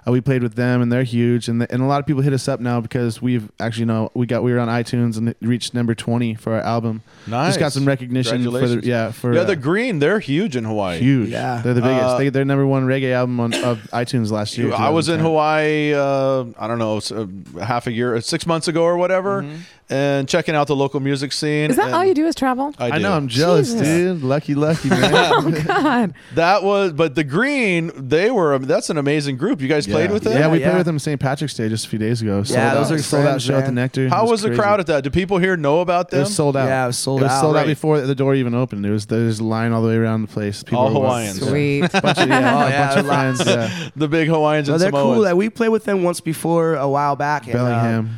Uh, 0.07 0.13
we 0.13 0.21
played 0.21 0.43
with 0.43 0.55
them, 0.55 0.81
and 0.83 0.91
they're 0.91 1.03
huge. 1.03 1.49
And 1.49 1.63
and 1.71 1.83
a 1.83 1.87
lot 1.87 2.01
of 2.01 2.07
people 2.07 2.23
hit 2.23 2.33
us 2.33 2.49
up 2.49 2.61
now 2.61 2.81
because 2.81 3.21
we've 3.21 3.51
actually 3.61 3.81
you 3.81 3.87
know 3.87 4.11
we 4.15 4.27
got 4.27 4.43
we 4.43 4.53
were 4.53 4.59
on 4.59 4.69
iTunes 4.69 5.17
and 5.19 5.29
it 5.29 5.37
reached 5.41 5.75
number 5.75 5.95
twenty 5.95 6.35
for 6.35 6.55
our 6.55 6.61
album. 6.61 7.03
Nice. 7.27 7.49
Just 7.51 7.61
got 7.61 7.73
some 7.73 7.85
recognition 7.87 8.45
for 8.45 8.67
the, 8.67 8.81
yeah 8.83 9.11
for 9.13 9.35
yeah 9.35 9.41
uh, 9.41 9.45
the 9.45 9.57
Green. 9.57 9.99
They're 9.99 10.19
huge 10.21 10.57
in 10.57 10.65
Hawaii. 10.65 10.99
huge. 10.99 11.29
Yeah, 11.29 11.61
they're 11.63 11.75
the 11.75 11.83
biggest. 11.83 12.05
Uh, 12.05 12.19
they, 12.19 12.29
they're 12.31 12.45
number 12.45 12.67
one 12.67 12.87
reggae 12.87 13.13
album 13.13 13.39
on, 13.41 13.53
of 13.55 13.79
iTunes 13.93 14.31
last 14.31 14.57
year. 14.57 14.73
I 14.73 14.89
was 14.91 15.09
in 15.09 15.21
Hawaii. 15.21 15.93
Uh, 15.93 16.47
I 16.59 16.67
don't 16.67 16.79
know, 16.79 16.97
s- 16.97 17.13
uh, 17.13 17.27
half 17.63 17.87
a 17.87 17.93
year, 17.93 18.19
six 18.21 18.47
months 18.47 18.69
ago 18.69 18.83
or 18.85 18.97
whatever, 18.97 19.45
and 19.91 20.29
checking 20.29 20.55
out 20.55 20.67
the 20.67 20.77
local 20.77 21.01
music 21.01 21.33
scene. 21.33 21.71
Is 21.71 21.77
that 21.77 21.87
and 21.87 21.95
all 21.95 22.05
you 22.05 22.15
do 22.15 22.27
is 22.27 22.35
travel? 22.35 22.75
I, 22.79 22.87
I 22.87 22.97
do. 22.97 23.03
know. 23.03 23.13
I'm 23.13 23.29
jealous, 23.29 23.73
Jesus. 23.73 23.87
dude. 23.87 24.23
Lucky, 24.23 24.55
lucky 24.55 24.89
man. 24.89 25.11
oh 25.15 25.63
God. 25.67 26.15
That 26.35 26.63
was, 26.63 26.93
but 26.93 27.15
the 27.15 27.25
Green, 27.25 27.91
they 27.95 28.31
were. 28.31 28.59
That's 28.59 28.89
an 28.91 28.99
amazing 28.99 29.37
group. 29.37 29.61
You 29.61 29.69
guys 29.69 29.87
played 29.93 30.11
with 30.11 30.23
them. 30.25 30.33
Yeah, 30.35 30.49
we 30.51 30.59
Yeah. 30.61 30.67
played 30.69 30.79
with 30.79 30.87
them 30.87 30.99
St. 30.99 31.21
Patrick's 31.21 31.55
Day 31.55 31.69
just 31.69 31.87
a 31.87 31.89
few 31.89 31.99
days 31.99 32.23
ago. 32.23 32.43
Sold 32.43 32.59
Yeah, 32.59 32.71
out, 32.71 32.75
those 32.75 32.93
are 32.93 32.99
sold 33.03 33.23
out 33.23 33.27
friends, 33.29 33.43
show 33.45 33.59
at 33.59 33.67
the. 33.67 33.73
Nectar. 33.73 34.09
How 34.09 34.27
It 34.27 34.31
was 34.31 34.43
the 34.43 34.55
crowd 34.55 34.81
at 34.81 34.87
that? 34.87 35.05
Do 35.05 35.11
people 35.11 35.39
here 35.39 35.57
know 35.57 35.81
about 35.81 36.07
It 36.07 36.11
them? 36.13 36.21
was 36.21 36.35
sold 36.35 36.57
out. 36.57 36.67
Yeah, 36.69 36.85
it 36.85 36.87
was 36.89 36.99
sold 36.99 37.21
It 37.21 37.25
was 37.25 37.33
out. 37.33 37.41
sold 37.41 37.57
out 37.57 37.61
Right. 37.61 37.67
before 37.69 38.01
the 38.01 38.15
door 38.15 38.35
even 38.35 38.55
opened. 38.55 38.85
There 38.85 38.93
was 38.93 39.07
there's 39.07 39.41
a 39.41 39.45
line 39.45 39.73
all 39.73 39.83
the 39.83 39.89
way 39.89 39.97
around 39.97 40.23
the 40.23 40.29
place. 40.29 40.63
People 40.63 40.79
All 40.81 40.87
were- 40.89 41.01
Hawaiians. 41.07 41.41
Sweet. 41.47 41.81
Bunch 42.03 42.19
of, 42.19 42.29
yeah, 42.29 42.55
Oh, 42.57 42.67
a 42.67 42.71
yeah, 42.71 42.87
bunch 42.89 42.99
of 43.01 43.07
lots. 43.07 43.43
friends. 43.43 43.47
Yeah. 43.47 43.89
the 43.97 44.09
big 44.09 44.29
Hawaiians 44.29 44.69
No, 44.69 44.75
and 44.75 44.83
they're 44.83 44.91
Samoans. 44.91 45.15
cool. 45.17 45.23
Like, 45.25 45.35
we 45.37 45.49
played 45.51 45.69
with 45.71 45.85
them 45.85 46.03
once 46.03 46.21
before 46.21 46.75
a 46.75 46.89
while 46.89 47.17
back. 47.17 47.47
And, 47.47 47.55
uh, 47.57 47.59
Bellingham. 47.59 48.11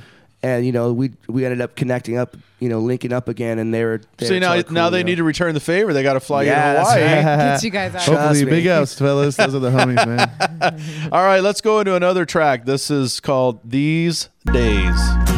And 0.43 0.66
you 0.66 0.72
know 0.72 0.93
we 0.93 1.12
we 1.28 1.45
ended 1.45 1.61
up 1.61 1.76
connecting 1.76 2.16
up, 2.18 2.36
you 2.61 2.68
know, 2.68 2.80
linking 2.80 3.12
up 3.12 3.28
again, 3.28 3.59
and 3.59 3.72
they 3.72 3.84
were. 3.84 4.01
They 4.18 4.26
See 4.26 4.34
were 4.34 4.40
now, 4.40 4.49
totally 4.49 4.64
cool, 4.64 4.74
now 4.74 4.90
they 4.90 4.99
you 4.99 5.05
know. 5.05 5.09
need 5.09 5.16
to 5.16 5.24
return 5.24 5.55
the 5.55 5.61
favor. 5.61 5.93
They 5.93 6.03
got 6.03 6.14
to 6.14 6.20
fly 6.20 6.43
Yeah, 6.45 6.72
you 6.72 6.78
to 6.78 6.90
Hawaii. 6.90 7.03
right. 7.24 7.36
Get 7.55 7.62
you 7.64 7.70
guys 7.70 7.95
out. 7.95 8.03
Hopefully, 8.03 8.45
big 8.45 8.66
ups, 8.66 8.99
fellas. 8.99 9.36
Those 9.36 9.55
are 9.55 9.59
the 9.61 9.70
homies, 9.70 10.07
man. 10.07 11.09
All 11.12 11.22
right, 11.24 11.40
let's 11.43 11.61
go 11.61 11.78
into 11.80 11.95
another 11.95 12.24
track. 12.24 12.64
This 12.64 12.90
is 12.90 13.20
called 13.20 13.61
"These 13.68 14.28
Days." 14.53 15.31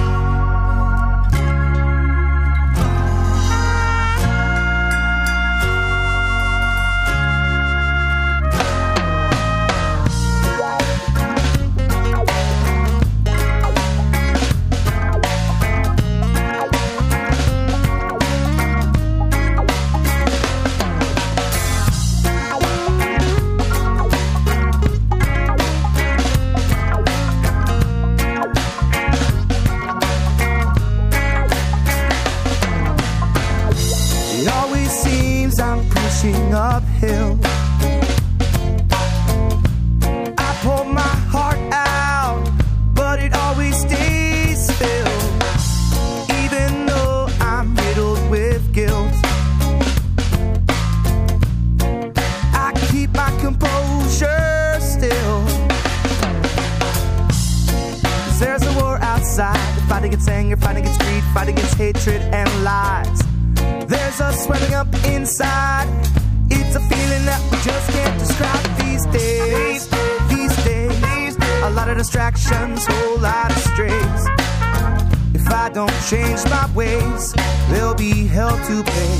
Uphill. 36.32 37.38
I 40.38 40.56
pour 40.62 40.84
my 40.86 41.14
heart 41.30 41.58
out, 41.72 42.42
but 42.94 43.18
it 43.20 43.34
always 43.34 43.76
stays 43.76 44.70
filled. 44.72 45.44
Even 46.42 46.86
though 46.86 47.28
I'm 47.40 47.74
riddled 47.76 48.30
with 48.30 48.72
guilt, 48.72 49.12
I 52.54 52.72
keep 52.90 53.14
my 53.14 53.30
composure 53.40 54.78
still. 54.80 55.44
'Cause 57.28 58.38
there's 58.38 58.62
a 58.62 58.72
war 58.80 58.98
outside, 59.02 59.58
the 59.76 59.82
fight 59.88 60.04
against 60.04 60.28
anger, 60.30 60.56
fight 60.56 60.78
against 60.78 61.00
greed, 61.00 61.24
fight 61.34 61.48
against 61.48 61.74
hatred 61.74 62.22
and 62.32 62.48
lies. 62.64 63.20
There's 63.86 64.20
a 64.20 64.32
swelling 64.32 64.74
up 64.74 64.88
inside. 65.04 65.88
Of 71.94 71.98
distractions, 71.98 72.84
whole 72.88 73.18
lot 73.18 73.52
of 73.52 73.58
strays. 73.58 74.26
If 75.32 75.48
I 75.48 75.70
don't 75.72 75.92
change 76.08 76.42
my 76.50 76.68
ways, 76.74 77.32
there'll 77.70 77.94
be 77.94 78.26
hell 78.26 78.50
to 78.50 78.82
pay. 78.82 79.16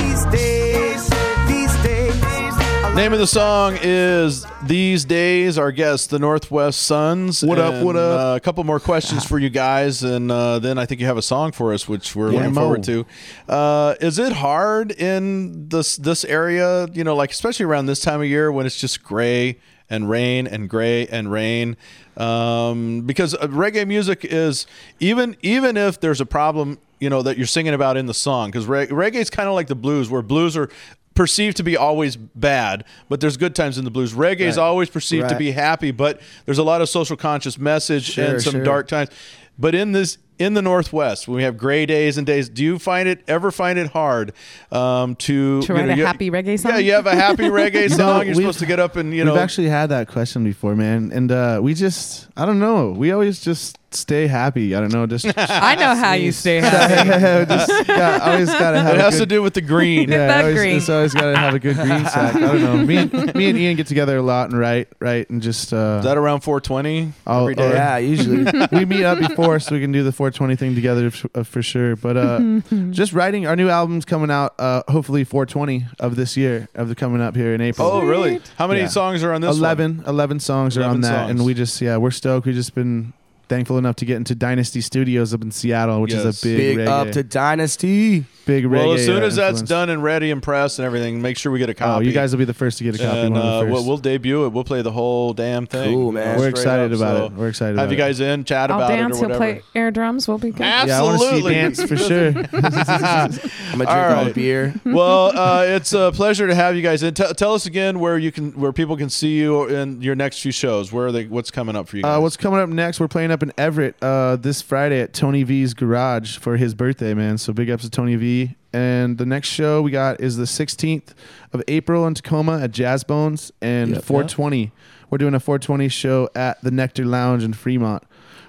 These 0.00 0.24
days, 0.32 1.10
these 1.46 1.82
days. 1.82 2.14
a 2.22 2.94
Name 2.94 3.12
of 3.12 3.18
the 3.18 3.26
song 3.26 3.76
is 3.82 4.46
"These 4.64 5.04
Days." 5.04 5.58
Our 5.58 5.72
guest, 5.72 6.08
the 6.08 6.18
Northwest 6.18 6.84
Sons. 6.84 7.44
What 7.44 7.58
up, 7.58 7.84
what 7.84 7.96
up? 7.96 8.20
Uh, 8.20 8.36
a 8.36 8.40
couple 8.40 8.64
more 8.64 8.80
questions 8.80 9.22
for 9.22 9.38
you 9.38 9.50
guys, 9.50 10.02
and 10.02 10.32
uh, 10.32 10.58
then 10.58 10.78
I 10.78 10.86
think 10.86 11.02
you 11.02 11.06
have 11.06 11.18
a 11.18 11.22
song 11.22 11.52
for 11.52 11.74
us, 11.74 11.86
which 11.86 12.16
we're 12.16 12.30
Yeah, 12.32 12.38
looking 12.38 12.54
Mo. 12.54 12.60
forward 12.62 12.82
to. 12.84 13.04
Uh, 13.46 13.94
is 14.00 14.18
it 14.18 14.32
hard 14.32 14.90
in 14.92 15.68
this 15.68 15.96
this 15.98 16.24
area? 16.24 16.88
You 16.94 17.04
know, 17.04 17.14
like 17.14 17.30
especially 17.30 17.66
around 17.66 17.86
this 17.86 18.00
time 18.00 18.20
of 18.22 18.26
year 18.26 18.50
when 18.50 18.64
it's 18.64 18.80
just 18.80 19.02
gray 19.02 19.58
and 19.90 20.08
rain 20.08 20.46
and 20.46 20.70
gray 20.70 21.06
and 21.08 21.30
rain. 21.30 21.76
Um, 22.16 23.02
because 23.02 23.34
uh, 23.34 23.48
reggae 23.48 23.86
music 23.86 24.24
is 24.24 24.66
even 25.00 25.36
even 25.42 25.76
if 25.76 26.00
there's 26.00 26.20
a 26.20 26.26
problem, 26.26 26.78
you 27.00 27.10
know, 27.10 27.22
that 27.22 27.36
you're 27.36 27.46
singing 27.46 27.74
about 27.74 27.96
in 27.96 28.06
the 28.06 28.14
song. 28.14 28.50
Because 28.50 28.66
reg- 28.66 28.90
reggae 28.90 29.16
is 29.16 29.30
kind 29.30 29.48
of 29.48 29.54
like 29.54 29.66
the 29.66 29.74
blues, 29.74 30.08
where 30.08 30.22
blues 30.22 30.56
are 30.56 30.70
perceived 31.14 31.56
to 31.56 31.62
be 31.62 31.76
always 31.76 32.16
bad, 32.16 32.84
but 33.08 33.20
there's 33.20 33.36
good 33.36 33.54
times 33.54 33.76
in 33.76 33.84
the 33.84 33.90
blues. 33.90 34.14
Reggae 34.14 34.40
is 34.40 34.56
always 34.56 34.88
perceived 34.88 35.28
to 35.28 35.36
be 35.36 35.50
happy, 35.50 35.90
but 35.90 36.20
there's 36.46 36.58
a 36.58 36.62
lot 36.62 36.80
of 36.80 36.88
social 36.88 37.16
conscious 37.16 37.58
message 37.58 38.04
Sure, 38.04 38.24
and 38.24 38.42
some 38.42 38.52
sure. 38.52 38.64
dark 38.64 38.88
times. 38.88 39.10
But 39.58 39.74
in 39.74 39.92
this 39.92 40.16
in 40.40 40.54
the 40.54 40.62
Northwest, 40.62 41.28
when 41.28 41.36
we 41.36 41.42
have 41.44 41.56
gray 41.58 41.86
days 41.86 42.16
and 42.18 42.26
days, 42.26 42.48
do 42.48 42.64
you 42.64 42.78
find 42.78 43.08
it 43.08 43.22
ever 43.28 43.50
find 43.50 43.78
it 43.78 43.88
hard 43.90 44.32
um, 44.72 45.14
to 45.16 45.60
To 45.62 45.68
you 45.72 45.78
write 45.78 45.86
know, 45.86 45.92
a 45.92 45.96
you- 45.96 46.06
happy 46.06 46.30
reggae 46.30 46.58
song? 46.58 46.72
Yeah, 46.72 46.78
you 46.78 46.92
have 46.94 47.06
a 47.06 47.14
happy 47.14 47.44
reggae 47.44 47.82
You 47.84 47.88
know, 47.90 47.96
song. 47.96 48.26
You're 48.26 48.34
supposed 48.34 48.58
to 48.60 48.66
get 48.66 48.80
up 48.80 48.96
and 48.96 49.14
you 49.14 49.24
know. 49.24 49.34
We've 49.34 49.40
actually 49.42 49.68
had 49.68 49.88
that 49.90 50.08
question 50.08 50.42
before, 50.42 50.74
man, 50.74 51.12
and 51.12 51.30
uh, 51.30 51.60
we 51.62 51.74
just, 51.74 52.26
I 52.36 52.46
don't 52.46 52.58
know, 52.58 52.90
we 52.90 53.12
always 53.12 53.40
just 53.40 53.76
stay 53.92 54.28
happy. 54.28 54.74
I 54.76 54.80
don't 54.80 54.92
know, 54.92 55.04
just. 55.06 55.26
I 55.36 55.74
know 55.74 55.94
how 55.96 56.12
you 56.14 56.30
stay 56.32 56.60
happy. 56.60 57.48
just 57.52 57.86
got, 57.88 58.22
always 58.22 58.48
gotta 58.48 58.80
have. 58.80 58.94
it 58.94 59.00
has 59.00 59.14
good- 59.14 59.20
to 59.20 59.26
do 59.26 59.42
with 59.42 59.54
the 59.54 59.60
green. 59.60 60.08
Yeah, 60.10 60.26
That 60.28 60.40
always, 60.44 60.56
green. 60.56 60.76
It's 60.76 60.88
always 60.88 61.12
got 61.12 61.32
to 61.32 61.36
have 61.36 61.54
a 61.54 61.58
good 61.58 61.76
green 61.76 62.06
sack. 62.06 62.34
I 62.36 62.40
don't 62.40 62.60
know. 62.62 62.76
Me, 62.86 62.96
and- 62.98 63.34
me 63.34 63.48
and 63.50 63.58
Ian 63.58 63.76
get 63.76 63.86
together 63.88 64.16
a 64.16 64.22
lot 64.22 64.50
and 64.50 64.58
write, 64.58 64.88
write, 65.00 65.28
and 65.30 65.42
just. 65.42 65.72
Uh, 65.72 65.96
Is 65.98 66.04
that 66.04 66.16
around 66.16 66.40
420 66.40 67.12
I'll- 67.26 67.42
every 67.42 67.54
day? 67.56 67.68
or- 67.70 67.74
Yeah, 67.74 67.96
usually. 67.98 68.44
we 68.72 68.84
meet 68.84 69.04
up 69.04 69.18
before 69.18 69.58
so 69.58 69.74
we 69.74 69.80
can 69.80 69.90
do 69.92 70.02
the 70.04 70.12
420 70.32 70.56
thing 70.56 70.74
together 70.74 71.06
f- 71.08 71.26
uh, 71.34 71.42
for 71.42 71.62
sure. 71.62 71.96
But 71.96 72.16
uh, 72.16 72.60
just 72.90 73.12
writing 73.12 73.46
our 73.46 73.56
new 73.56 73.68
album's 73.68 74.04
coming 74.04 74.30
out. 74.30 74.54
Uh, 74.58 74.82
hopefully 74.88 75.24
420 75.24 75.86
of 75.98 76.16
this 76.16 76.36
year 76.36 76.68
of 76.74 76.88
the 76.88 76.94
coming 76.94 77.20
up 77.20 77.34
here 77.36 77.52
in 77.54 77.60
April. 77.60 77.86
Oh, 77.88 78.02
really? 78.06 78.40
How 78.56 78.66
many 78.66 78.80
Yeah. 78.80 78.86
songs 78.88 79.22
are 79.24 79.32
on 79.32 79.40
this? 79.40 79.56
11, 79.56 80.04
11 80.06 80.40
songs 80.40 80.76
are 80.76 80.80
11 80.82 80.96
on 80.96 81.00
that, 81.02 81.08
songs. 81.08 81.30
and 81.30 81.44
we 81.44 81.54
just 81.54 81.80
yeah 81.80 81.96
we're 81.96 82.10
stoked. 82.10 82.46
We 82.46 82.52
just 82.52 82.74
been 82.74 83.12
thankful 83.50 83.76
enough 83.76 83.96
to 83.96 84.06
get 84.06 84.16
into 84.16 84.34
Dynasty 84.34 84.80
Studios 84.80 85.34
up 85.34 85.42
in 85.42 85.50
Seattle, 85.50 86.00
which 86.00 86.14
Yes. 86.14 86.24
is 86.24 86.42
a 86.42 86.46
big, 86.46 86.76
Big 86.76 86.78
reggae, 86.78 86.88
up 86.88 87.10
to 87.12 87.22
Dynasty. 87.22 88.24
big 88.46 88.64
reggae. 88.64 88.70
Well, 88.70 88.92
as 88.94 89.04
soon 89.04 89.22
uh, 89.22 89.26
as 89.26 89.36
that's 89.36 89.60
done 89.60 89.90
and 89.90 90.02
ready 90.02 90.30
and 90.30 90.42
pressed 90.42 90.78
and 90.78 90.86
everything, 90.86 91.20
make 91.20 91.36
sure 91.36 91.52
we 91.52 91.58
get 91.58 91.68
a 91.68 91.74
copy. 91.74 92.04
oh, 92.04 92.08
you 92.08 92.12
guys 92.12 92.32
will 92.32 92.38
be 92.38 92.44
the 92.46 92.54
first 92.54 92.78
to 92.78 92.84
get 92.84 92.94
a 92.94 92.98
copy. 92.98 93.18
and 93.18 93.36
uh, 93.36 93.64
we'll, 93.68 93.84
we'll 93.84 93.96
debut 93.98 94.44
it. 94.46 94.48
We'll 94.50 94.64
play 94.64 94.82
the 94.82 94.90
whole 94.92 95.34
damn 95.34 95.66
thing. 95.66 95.92
Cool, 95.94 96.12
man. 96.12 96.38
We're 96.38 96.48
excited 96.48 96.92
up, 96.92 96.98
about 96.98 97.16
so 97.18 97.24
it. 97.26 97.32
We're 97.32 97.48
excited. 97.48 97.76
Have 97.78 97.86
about 97.88 97.92
you 97.92 97.98
guys 97.98 98.20
in? 98.20 98.44
Chat 98.44 98.70
I'll 98.70 98.78
about 98.78 98.88
dance. 98.88 99.18
it 99.18 99.24
or 99.24 99.28
He'll 99.28 99.36
play 99.36 99.62
air 99.74 99.90
drums. 99.90 100.26
We'll 100.26 100.38
be 100.38 100.50
good. 100.52 100.60
Yeah, 100.60 101.00
I 101.00 101.02
want 101.02 101.20
to 101.20 101.28
see 101.28 101.48
Absolutely. 101.48 101.54
dance 101.54 101.82
for 101.84 101.96
sure. 101.96 102.28
I'm 102.52 103.78
gonna 103.78 103.84
drink 103.84 103.88
All 103.90 103.98
all, 103.98 104.24
right. 104.26 104.34
beer. 104.34 104.74
well, 104.84 105.36
uh, 105.36 105.64
it's 105.66 105.92
a 105.92 106.12
pleasure 106.14 106.46
to 106.46 106.54
have 106.54 106.76
you 106.76 106.82
guys 106.82 107.02
in. 107.02 107.14
T- 107.14 107.24
tell 107.36 107.54
us 107.54 107.66
again 107.66 107.98
where 108.00 108.16
you 108.18 108.30
can, 108.32 108.52
where 108.52 108.72
people 108.72 108.96
can 108.96 109.10
see 109.10 109.36
you 109.38 109.64
in 109.68 110.00
your 110.02 110.14
next 110.14 110.40
few 110.40 110.52
shows. 110.52 110.92
Where 110.92 111.06
are 111.06 111.12
they? 111.12 111.26
What's 111.26 111.50
coming 111.50 111.76
up 111.76 111.88
for 111.88 111.96
you 111.96 112.02
guys? 112.02 112.18
Uh, 112.18 112.20
what's 112.20 112.36
coming 112.36 112.60
up 112.60 112.68
next? 112.68 113.00
We're 113.00 113.08
playing 113.08 113.30
up 113.30 113.39
in 113.42 113.52
Everett 113.58 113.96
uh, 114.02 114.36
this 114.36 114.62
Friday 114.62 115.00
at 115.00 115.12
Tony 115.12 115.42
V's 115.42 115.74
Garage 115.74 116.38
for 116.38 116.56
his 116.56 116.74
birthday, 116.74 117.14
man. 117.14 117.38
So 117.38 117.52
big 117.52 117.70
ups 117.70 117.84
to 117.84 117.90
Tony 117.90 118.16
V. 118.16 118.56
And 118.72 119.18
the 119.18 119.26
next 119.26 119.48
show 119.48 119.82
we 119.82 119.90
got 119.90 120.20
is 120.20 120.36
the 120.36 120.44
16th 120.44 121.08
of 121.52 121.62
April 121.66 122.06
in 122.06 122.14
Tacoma 122.14 122.60
at 122.60 122.70
Jazz 122.70 123.02
Bones 123.04 123.50
and 123.60 123.90
Yep. 123.90 124.04
420. 124.04 124.70
We're 125.10 125.18
doing 125.18 125.34
a 125.34 125.40
420 125.40 125.88
show 125.88 126.28
at 126.36 126.62
the 126.62 126.70
Nectar 126.70 127.04
Lounge 127.04 127.42
in 127.42 127.52
Fremont, 127.52 128.04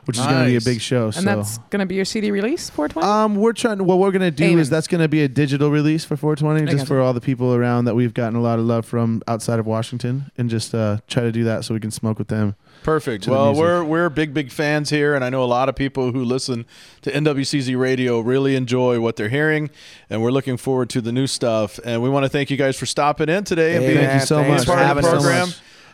which 0.05 0.17
which 0.17 0.19
is 0.19 0.25
going 0.25 0.43
to 0.43 0.49
be 0.51 0.57
a 0.57 0.61
big 0.61 0.79
show. 0.79 1.05
And 1.05 1.15
so 1.15 1.21
that's 1.21 1.57
going 1.71 1.79
to 1.79 1.87
be 1.87 1.95
your 1.95 2.05
CD 2.05 2.29
release, 2.29 2.69
420? 2.69 3.07
um, 3.07 3.35
we're 3.35 3.53
trying. 3.53 3.83
What 3.83 3.97
we're 3.97 4.11
gonna 4.11 4.29
do 4.29 4.43
Amen. 4.43 4.59
is 4.59 4.69
that's 4.69 4.87
gonna 4.87 5.07
be 5.07 5.23
a 5.23 5.27
digital 5.27 5.71
release 5.71 6.05
for 6.05 6.15
420, 6.15 6.61
I 6.61 6.65
just 6.65 6.77
gotcha. 6.77 6.87
for 6.87 7.01
all 7.01 7.13
the 7.13 7.21
people 7.21 7.55
around 7.55 7.85
that 7.85 7.95
we've 7.95 8.13
gotten 8.13 8.35
a 8.37 8.41
lot 8.41 8.59
of 8.59 8.65
love 8.65 8.85
from 8.85 9.23
outside 9.27 9.57
of 9.57 9.65
Washington, 9.65 10.31
and 10.37 10.49
just 10.51 10.75
uh, 10.75 10.97
try 11.07 11.23
to 11.23 11.31
do 11.31 11.43
that 11.45 11.65
so 11.65 11.73
we 11.73 11.79
can 11.79 11.91
smoke 11.91 12.19
with 12.19 12.27
them. 12.27 12.55
Perfect. 12.83 13.27
Well, 13.27 13.53
we're 13.53 13.83
we're 13.83 14.09
big 14.09 14.33
big 14.33 14.51
fans 14.51 14.89
here, 14.89 15.13
and 15.13 15.23
I 15.23 15.29
know 15.29 15.43
a 15.43 15.45
lot 15.45 15.69
of 15.69 15.75
people 15.75 16.11
who 16.11 16.23
listen 16.23 16.65
to 17.03 17.11
NWCZ 17.11 17.77
Radio 17.79 18.19
really 18.19 18.55
enjoy 18.55 18.99
what 18.99 19.15
they're 19.17 19.29
hearing, 19.29 19.69
and 20.09 20.23
we're 20.23 20.31
looking 20.31 20.57
forward 20.57 20.89
to 20.91 21.01
the 21.01 21.11
new 21.11 21.27
stuff. 21.27 21.79
And 21.85 22.01
we 22.01 22.09
want 22.09 22.23
to 22.25 22.29
thank 22.29 22.49
you 22.49 22.57
guys 22.57 22.75
for 22.77 22.85
stopping 22.87 23.29
in 23.29 23.43
today 23.43 23.75
and 23.75 23.85
being 23.85 23.97
Thank 23.97 24.21
you 24.21 24.25
so 24.25 24.43
much 24.43 24.65
part 24.65 24.65
for 24.65 24.73
of 24.73 24.79
the 24.79 24.85
having 24.85 25.05
us. 25.05 25.11
program. 25.11 25.47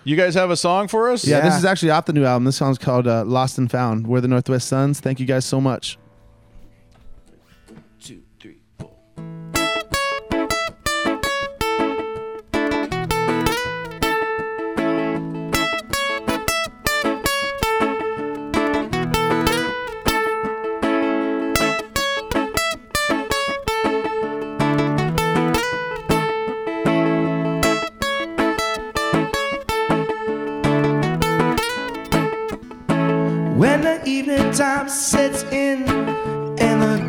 You 0.05 0.15
guys 0.15 0.35
have 0.35 0.49
a 0.51 0.55
song 0.55 0.87
for 0.87 1.11
us? 1.11 1.27
Yeah, 1.27 1.41
this 1.41 1.55
is 1.55 1.65
actually 1.65 1.91
off 1.91 2.05
the 2.05 2.13
new 2.13 2.23
album. 2.23 2.45
This 2.45 2.55
song's 2.55 2.77
called 2.77 3.07
uh, 3.07 3.25
"Lost 3.25 3.57
and 3.57 3.69
Found." 3.69 4.07
We're 4.07 4.21
the 4.21 4.29
Northwest 4.29 4.69
Sons. 4.69 5.01
Thank 5.01 5.19
you 5.19 5.25
guys 5.25 5.43
so 5.43 5.59
much. 5.59 5.97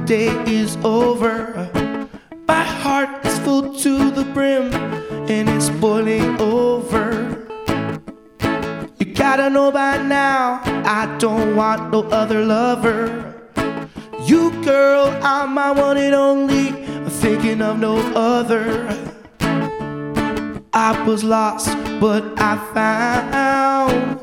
Day 0.09 0.33
is 0.47 0.79
over, 0.85 1.69
my 2.49 2.63
heart 2.63 3.27
is 3.27 3.39
full 3.41 3.75
to 3.77 4.11
the 4.11 4.25
brim 4.33 4.73
and 5.29 5.51
it's 5.51 5.69
boiling 5.69 6.41
over. 6.41 7.47
You 8.99 9.13
gotta 9.13 9.51
know 9.51 9.71
by 9.71 9.99
now, 9.99 10.63
I 10.87 11.15
don't 11.19 11.55
want 11.55 11.93
no 11.93 12.05
other 12.05 12.43
lover. 12.43 13.35
You, 14.25 14.51
girl, 14.65 15.15
I'm 15.23 15.53
my 15.53 15.73
one 15.73 15.99
and 15.99 16.15
only, 16.15 16.71
thinking 17.21 17.61
of 17.61 17.79
no 17.79 17.99
other. 18.17 18.89
I 20.73 21.05
was 21.07 21.23
lost, 21.23 21.77
but 22.01 22.25
I 22.41 22.57
found. 22.73 24.21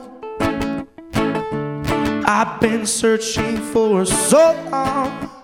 I've 2.28 2.60
been 2.60 2.88
searching 2.88 3.58
for 3.58 4.04
so 4.04 4.52
long. 4.72 5.35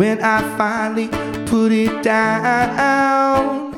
When 0.00 0.18
I 0.22 0.40
finally 0.56 1.08
put 1.44 1.72
it 1.72 2.02
down, 2.02 3.74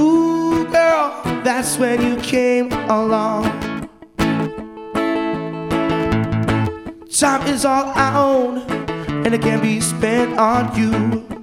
ooh, 0.00 0.66
girl, 0.72 1.22
that's 1.44 1.76
when 1.76 2.00
you 2.00 2.16
came 2.22 2.72
along. 2.88 3.44
Time 7.10 7.46
is 7.46 7.66
all 7.66 7.92
I 7.94 8.16
own, 8.16 8.62
and 9.26 9.34
it 9.34 9.42
can 9.42 9.60
be 9.60 9.82
spent 9.82 10.38
on 10.38 10.74
you. 10.74 11.35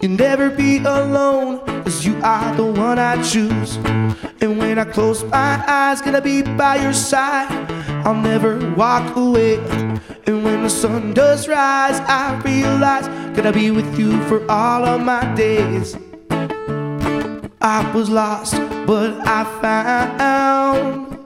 You'll 0.00 0.12
never 0.12 0.48
be 0.48 0.78
alone, 0.78 1.58
cause 1.82 2.06
you 2.06 2.20
are 2.22 2.54
the 2.54 2.64
one 2.64 3.00
I 3.00 3.20
choose. 3.20 3.74
And 4.40 4.56
when 4.56 4.78
I 4.78 4.84
close 4.84 5.24
my 5.24 5.60
eyes, 5.66 6.00
gonna 6.00 6.20
be 6.20 6.42
by 6.42 6.76
your 6.76 6.92
side. 6.92 7.50
I'll 8.06 8.14
never 8.14 8.58
walk 8.76 9.16
away. 9.16 9.56
And 10.26 10.44
when 10.44 10.62
the 10.62 10.70
sun 10.70 11.14
does 11.14 11.48
rise, 11.48 11.98
I 12.06 12.40
realize 12.44 13.08
gonna 13.36 13.52
be 13.52 13.72
with 13.72 13.98
you 13.98 14.22
for 14.28 14.48
all 14.48 14.84
of 14.84 15.00
my 15.00 15.24
days. 15.34 15.96
I 17.60 17.90
was 17.92 18.08
lost, 18.08 18.54
but 18.86 19.18
I 19.26 19.42
found. 19.60 21.18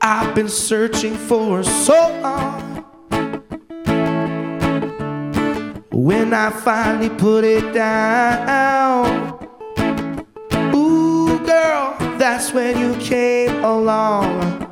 I've 0.00 0.34
been 0.34 0.48
searching 0.48 1.14
for 1.14 1.62
so 1.62 2.20
long. 2.22 2.67
When 6.08 6.32
I 6.32 6.48
finally 6.48 7.10
put 7.10 7.44
it 7.44 7.74
down, 7.74 9.38
ooh, 10.74 11.38
girl, 11.44 11.96
that's 12.16 12.50
when 12.54 12.78
you 12.78 12.98
came 12.98 13.62
along. 13.62 14.67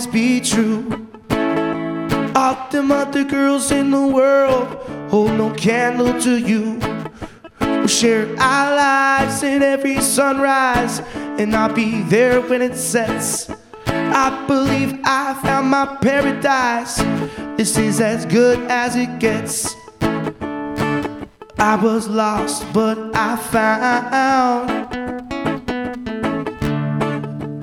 Always 0.00 0.12
be 0.12 0.40
true. 0.40 1.08
All 2.34 2.68
them 2.70 2.90
other 2.90 3.24
girls 3.24 3.70
in 3.70 3.90
the 3.90 4.06
world 4.06 4.66
hold 5.10 5.32
no 5.32 5.52
candle 5.52 6.18
to 6.22 6.38
you. 6.38 6.78
We'll 7.60 7.86
share 7.86 8.26
our 8.38 8.76
lives 8.76 9.42
in 9.42 9.62
every 9.62 10.00
sunrise, 10.00 11.00
and 11.38 11.54
I'll 11.54 11.72
be 11.72 12.02
there 12.02 12.40
when 12.40 12.62
it 12.62 12.76
sets. 12.76 13.50
I 13.86 14.46
believe 14.46 14.98
I 15.04 15.34
found 15.42 15.68
my 15.68 15.98
paradise. 16.00 16.96
This 17.56 17.76
is 17.76 18.00
as 18.00 18.24
good 18.24 18.58
as 18.70 18.96
it 18.96 19.18
gets. 19.18 19.74
I 21.58 21.76
was 21.76 22.08
lost, 22.08 22.64
but 22.72 22.96
I 23.14 23.36
found. 23.36 24.79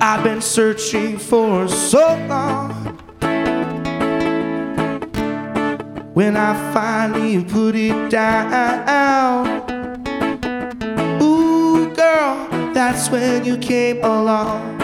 I've 0.10 0.24
been 0.24 0.42
searching 0.42 1.18
for 1.18 1.68
so 1.68 2.16
long. 2.30 2.72
When 6.14 6.38
I 6.38 6.54
finally 6.74 7.44
put 7.44 7.76
it 7.76 8.10
down, 8.10 9.48
ooh, 11.22 11.94
girl, 11.94 12.48
that's 12.74 13.10
when 13.10 13.44
you 13.44 13.58
came 13.58 14.02
along. 14.02 14.77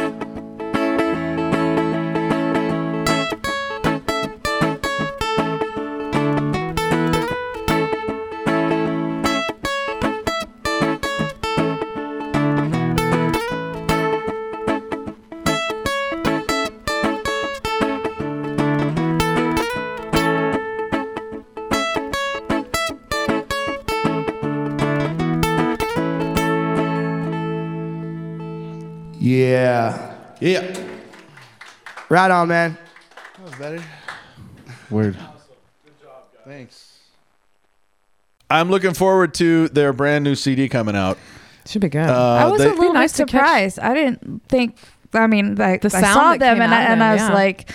Yeah. 30.43 30.61
Yeah. 30.61 30.87
Right 32.09 32.29
on, 32.29 32.47
man. 32.49 32.77
That 33.37 33.43
was 33.45 33.55
better. 33.55 33.83
Word. 34.89 35.17
Thanks. 36.45 36.99
I'm 38.49 38.69
looking 38.69 38.93
forward 38.93 39.33
to 39.35 39.69
their 39.69 39.93
brand 39.93 40.23
new 40.25 40.35
CD 40.35 40.67
coming 40.67 40.95
out. 40.95 41.17
Should 41.65 41.81
be 41.81 41.89
good. 41.89 42.09
Uh, 42.09 42.33
I 42.33 42.45
was 42.47 42.59
they- 42.61 42.69
a 42.69 42.73
little 42.73 42.93
nice 42.93 43.17
bit 43.17 43.27
catch- 43.29 43.39
surprised. 43.39 43.79
I 43.79 43.93
didn't 43.93 44.43
think. 44.49 44.75
I 45.13 45.27
mean, 45.27 45.55
like 45.55 45.81
The 45.81 45.87
I 45.95 46.01
sound 46.01 46.13
saw 46.13 46.31
that 46.31 46.39
them 46.39 46.55
came 46.55 46.61
and 46.63 46.73
out 46.73 46.79
I, 46.79 46.83
of 46.83 46.89
and 46.91 47.01
them, 47.01 47.07
I 47.09 47.13
was 47.13 47.21
yeah. 47.21 47.33
like, 47.33 47.71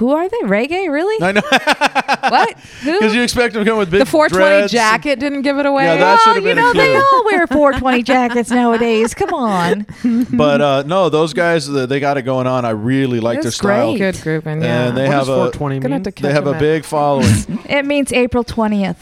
"Who 0.00 0.10
are 0.10 0.28
they? 0.28 0.38
Reggae? 0.38 0.90
Really? 0.90 1.22
I 1.22 1.32
know. 1.32 1.40
what? 2.30 2.58
Who? 2.82 2.92
Because 2.98 3.14
you 3.14 3.22
expect 3.22 3.54
them 3.54 3.64
to 3.64 3.70
come 3.70 3.78
with 3.78 3.90
big 3.90 4.00
the 4.00 4.06
420 4.06 4.60
dreads. 4.60 4.72
jacket 4.72 5.20
didn't 5.20 5.42
give 5.42 5.58
it 5.58 5.66
away. 5.66 5.84
Yeah, 5.84 5.96
that 5.96 6.20
should 6.20 6.34
have 6.36 6.42
you 6.42 6.50
been 6.50 6.56
know, 6.56 6.70
a 6.70 6.72
clue. 6.72 6.82
they 6.82 6.96
all 6.96 7.24
wear 7.30 7.46
420 7.46 8.02
jackets 8.02 8.50
nowadays. 8.50 9.14
Come 9.14 9.32
on. 9.34 9.86
But 10.32 10.60
uh, 10.60 10.82
no, 10.86 11.08
those 11.10 11.32
guys, 11.34 11.68
uh, 11.68 11.86
they 11.86 12.00
got 12.00 12.16
it 12.16 12.22
going 12.22 12.46
on. 12.46 12.64
I 12.64 12.70
really 12.70 13.20
like 13.20 13.36
their 13.36 13.44
That's 13.44 13.56
style. 13.56 13.96
great. 13.96 13.98
Good 14.14 14.22
grouping, 14.22 14.62
yeah. 14.62 14.88
And 14.88 14.96
they 14.96 15.02
What 15.04 15.12
have 15.12 15.28
a 15.28 15.52
420 15.52 15.78
Gonna 15.80 15.94
have 15.94 16.14
they 16.14 16.32
have 16.32 16.46
a 16.46 16.58
big 16.58 16.84
following. 16.84 17.28
It 17.68 17.84
means 17.84 18.12
April 18.12 18.42
20th. 18.42 18.96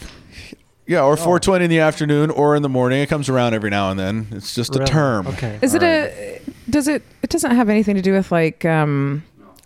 yeah, 0.85 1.03
or 1.03 1.15
420 1.15 1.65
in 1.65 1.69
the 1.69 1.79
afternoon 1.79 2.29
or 2.29 2.55
in 2.55 2.61
the 2.61 2.69
morning. 2.69 3.01
It 3.01 3.07
comes 3.09 3.29
around 3.29 3.53
every 3.53 3.69
now 3.69 3.89
and 3.91 3.99
then. 3.99 4.27
It's 4.31 4.53
just 4.53 4.75
a 4.75 4.83
term. 4.83 5.27
Okay. 5.27 5.57
Is 5.61 5.73
it 5.73 5.83
a? 5.83 6.41
Does 6.69 6.87
it? 6.87 7.03
It 7.23 7.29
doesn't 7.29 7.55
have 7.55 7.69
anything 7.69 7.95
to 7.95 8.01
do 8.01 8.13
with 8.13 8.31
like 8.31 8.65
um 8.65 9.23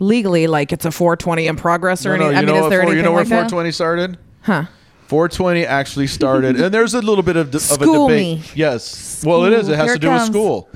legally, 0.08 0.48
like 0.48 0.72
it's 0.72 0.86
a 0.86 0.92
420 0.92 1.48
in 1.48 1.56
progress 1.56 2.06
or 2.06 2.10
No, 2.10 2.16
no, 2.18 2.26
anything. 2.30 2.32
you 2.34 2.38
I 2.38 2.42
mean, 2.42 2.48
know 2.48 2.56
is 2.58 2.62
what 2.64 2.70
there 2.70 2.80
four- 2.80 2.84
anything 2.84 2.98
you 2.98 3.04
know 3.04 3.12
where 3.12 3.22
like 3.24 3.30
that? 3.30 3.50
420 3.52 3.72
started? 3.72 4.18
Huh? 4.42 4.66
420 5.08 5.66
actually 5.66 6.08
started, 6.08 6.60
and 6.60 6.74
there's 6.74 6.94
a 6.94 7.02
little 7.02 7.24
bit 7.24 7.36
of, 7.36 7.52
de- 7.52 7.58
of 7.58 7.82
a 7.82 7.86
debate. 7.86 8.10
me. 8.40 8.44
Yes. 8.56 9.24
Well, 9.26 9.44
it 9.46 9.54
is. 9.54 9.68
It 9.70 9.76
has 9.76 9.86
Here 9.86 9.94
to 9.96 9.98
it 9.98 10.02
do 10.02 10.12
with 10.12 10.24
school. 10.26 10.70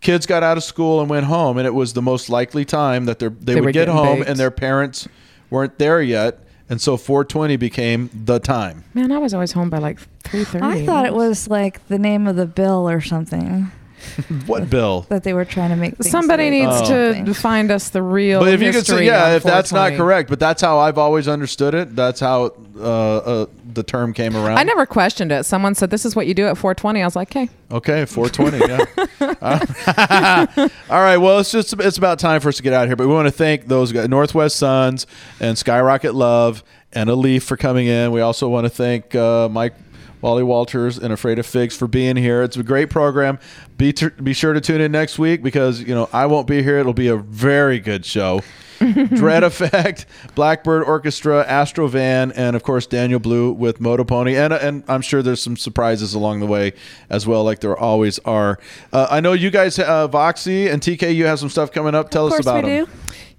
Kids 0.00 0.26
got 0.26 0.42
out 0.42 0.56
of 0.56 0.62
school 0.62 1.00
and 1.00 1.10
went 1.10 1.26
home, 1.26 1.58
and 1.58 1.66
it 1.66 1.74
was 1.74 1.92
the 1.92 2.00
most 2.02 2.30
likely 2.30 2.64
time 2.64 3.04
that 3.06 3.18
they're, 3.18 3.30
they, 3.30 3.54
They 3.54 3.60
would 3.60 3.74
get 3.74 3.88
home, 3.88 4.18
baked. 4.18 4.30
and 4.30 4.38
their 4.38 4.52
parents 4.52 5.08
weren't 5.50 5.76
there 5.78 6.00
yet, 6.00 6.38
and 6.70 6.80
so 6.80 6.96
420 6.96 7.56
became 7.56 8.08
the 8.14 8.38
time. 8.38 8.84
Man, 8.94 9.10
I 9.10 9.18
was 9.18 9.34
always 9.34 9.52
home 9.52 9.68
by 9.70 9.78
like 9.78 9.98
3:30. 10.22 10.62
I 10.62 10.86
thought 10.86 11.04
it 11.04 11.14
was 11.14 11.48
like 11.48 11.86
the 11.88 11.98
name 11.98 12.26
of 12.28 12.36
the 12.36 12.46
bill 12.46 12.88
or 12.88 13.00
something 13.00 13.70
What 14.46 14.68
bill? 14.70 15.06
that 15.08 15.24
they 15.24 15.32
were 15.32 15.44
trying 15.44 15.70
to 15.70 15.76
make. 15.76 16.02
Somebody 16.02 16.44
like 16.50 16.68
needs 16.68 16.90
Oh. 16.90 17.24
to 17.24 17.34
find 17.34 17.70
us 17.70 17.90
the 17.90 18.02
real. 18.02 18.40
But 18.40 18.54
if 18.54 18.62
you 18.62 18.72
could 18.72 18.86
say, 18.86 19.04
yeah, 19.06 19.36
if 19.36 19.42
that's 19.42 19.72
not 19.72 19.94
correct, 19.94 20.28
but 20.30 20.38
that's 20.40 20.62
how 20.62 20.78
I've 20.78 20.98
always 20.98 21.28
understood 21.28 21.74
it. 21.74 21.94
That's 21.96 22.20
how 22.20 22.52
uh, 22.78 23.16
uh, 23.18 23.46
the 23.74 23.82
term 23.82 24.12
came 24.12 24.36
around. 24.36 24.58
I 24.58 24.62
never 24.62 24.86
questioned 24.86 25.32
it. 25.32 25.44
Someone 25.44 25.74
said 25.74 25.90
this 25.90 26.04
is 26.04 26.14
what 26.16 26.26
you 26.26 26.34
do 26.34 26.46
at 26.46 26.56
420. 26.58 27.02
I 27.02 27.04
was 27.06 27.16
like, 27.16 27.28
okay. 27.30 27.48
Okay, 27.70 28.04
420. 28.06 28.58
Yeah. 28.66 29.34
Uh, 29.40 30.68
all 30.90 31.00
right. 31.00 31.16
Well, 31.18 31.38
it's 31.40 31.52
just 31.52 31.74
it's 31.80 31.98
about 31.98 32.18
time 32.18 32.40
for 32.40 32.48
us 32.48 32.56
to 32.56 32.62
get 32.62 32.72
out 32.72 32.84
of 32.84 32.88
here. 32.88 32.96
But 32.96 33.08
we 33.08 33.14
want 33.14 33.26
to 33.26 33.32
thank 33.32 33.66
those 33.68 33.92
guys, 33.92 34.08
Northwest 34.08 34.56
Sons 34.56 35.06
and 35.40 35.56
Skyrocket 35.58 36.14
Love 36.14 36.62
and 36.92 37.10
a 37.10 37.14
Leaf 37.14 37.44
for 37.44 37.56
coming 37.56 37.86
in. 37.86 38.12
We 38.12 38.20
also 38.20 38.48
want 38.48 38.64
to 38.64 38.70
thank 38.70 39.14
uh, 39.14 39.48
Mike. 39.48 39.74
Wally 40.20 40.42
Walters 40.42 40.98
and 40.98 41.12
Afraid 41.12 41.38
of 41.38 41.46
Figs 41.46 41.76
for 41.76 41.86
being 41.86 42.16
here. 42.16 42.42
It's 42.42 42.56
a 42.56 42.64
great 42.64 42.90
program. 42.90 43.38
Be 43.78 43.92
t- 43.92 44.08
be 44.08 44.34
sure 44.34 44.52
to 44.52 44.60
tune 44.60 44.80
in 44.80 44.92
next 44.92 45.18
week 45.18 45.42
because 45.42 45.80
you 45.80 45.94
know 45.94 46.10
I 46.12 46.26
won't 46.26 46.46
be 46.46 46.62
here. 46.62 46.78
It'll 46.78 46.92
be 46.92 47.08
a 47.08 47.16
very 47.16 47.78
good 47.78 48.04
show. 48.04 48.42
Dread 48.78 49.42
Effect, 49.42 50.06
Blackbird 50.34 50.84
Orchestra, 50.84 51.44
Astro 51.46 51.88
Van, 51.88 52.30
and 52.32 52.54
of 52.54 52.62
course 52.62 52.86
Daniel 52.86 53.18
Blue 53.18 53.52
with 53.52 53.80
MotoPony, 53.80 54.34
and 54.34 54.52
and 54.52 54.84
I'm 54.88 55.00
sure 55.00 55.22
there's 55.22 55.42
some 55.42 55.56
surprises 55.56 56.14
along 56.14 56.40
the 56.40 56.46
way 56.46 56.74
as 57.08 57.26
well, 57.26 57.42
like 57.44 57.60
there 57.60 57.76
always 57.76 58.18
are. 58.20 58.58
Uh, 58.92 59.08
I 59.10 59.20
know 59.20 59.32
you 59.32 59.50
guys, 59.50 59.78
uh, 59.78 60.06
Voxy 60.08 60.70
and 60.70 60.82
TK, 60.82 61.14
you 61.14 61.26
have 61.26 61.38
some 61.38 61.48
stuff 61.48 61.72
coming 61.72 61.94
up. 61.94 62.10
Tell 62.10 62.32
us 62.32 62.38
about 62.38 62.64
we 62.64 62.70
them. 62.70 62.88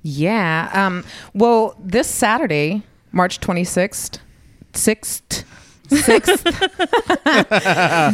Yeah. 0.01 0.69
Um, 0.73 1.05
well, 1.33 1.75
this 1.79 2.07
Saturday, 2.09 2.83
March 3.11 3.39
26th, 3.39 4.19
6th, 4.73 5.43
6th, 5.89 6.45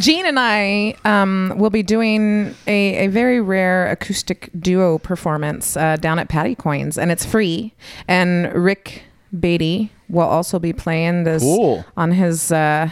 Gene 0.02 0.26
and 0.26 0.38
I 0.38 0.94
um, 1.04 1.54
will 1.56 1.70
be 1.70 1.82
doing 1.82 2.54
a, 2.66 3.06
a 3.06 3.08
very 3.08 3.40
rare 3.40 3.86
acoustic 3.90 4.50
duo 4.58 4.98
performance 4.98 5.76
uh, 5.76 5.96
down 5.96 6.18
at 6.18 6.28
Paddy 6.28 6.54
Coyne's, 6.54 6.98
and 6.98 7.10
it's 7.10 7.24
free. 7.24 7.74
And 8.08 8.52
Rick 8.54 9.02
Beatty 9.38 9.92
will 10.08 10.26
also 10.26 10.58
be 10.58 10.72
playing 10.72 11.24
this 11.24 11.42
Cool. 11.42 11.84
on 11.96 12.12
his. 12.12 12.50
Uh, 12.52 12.90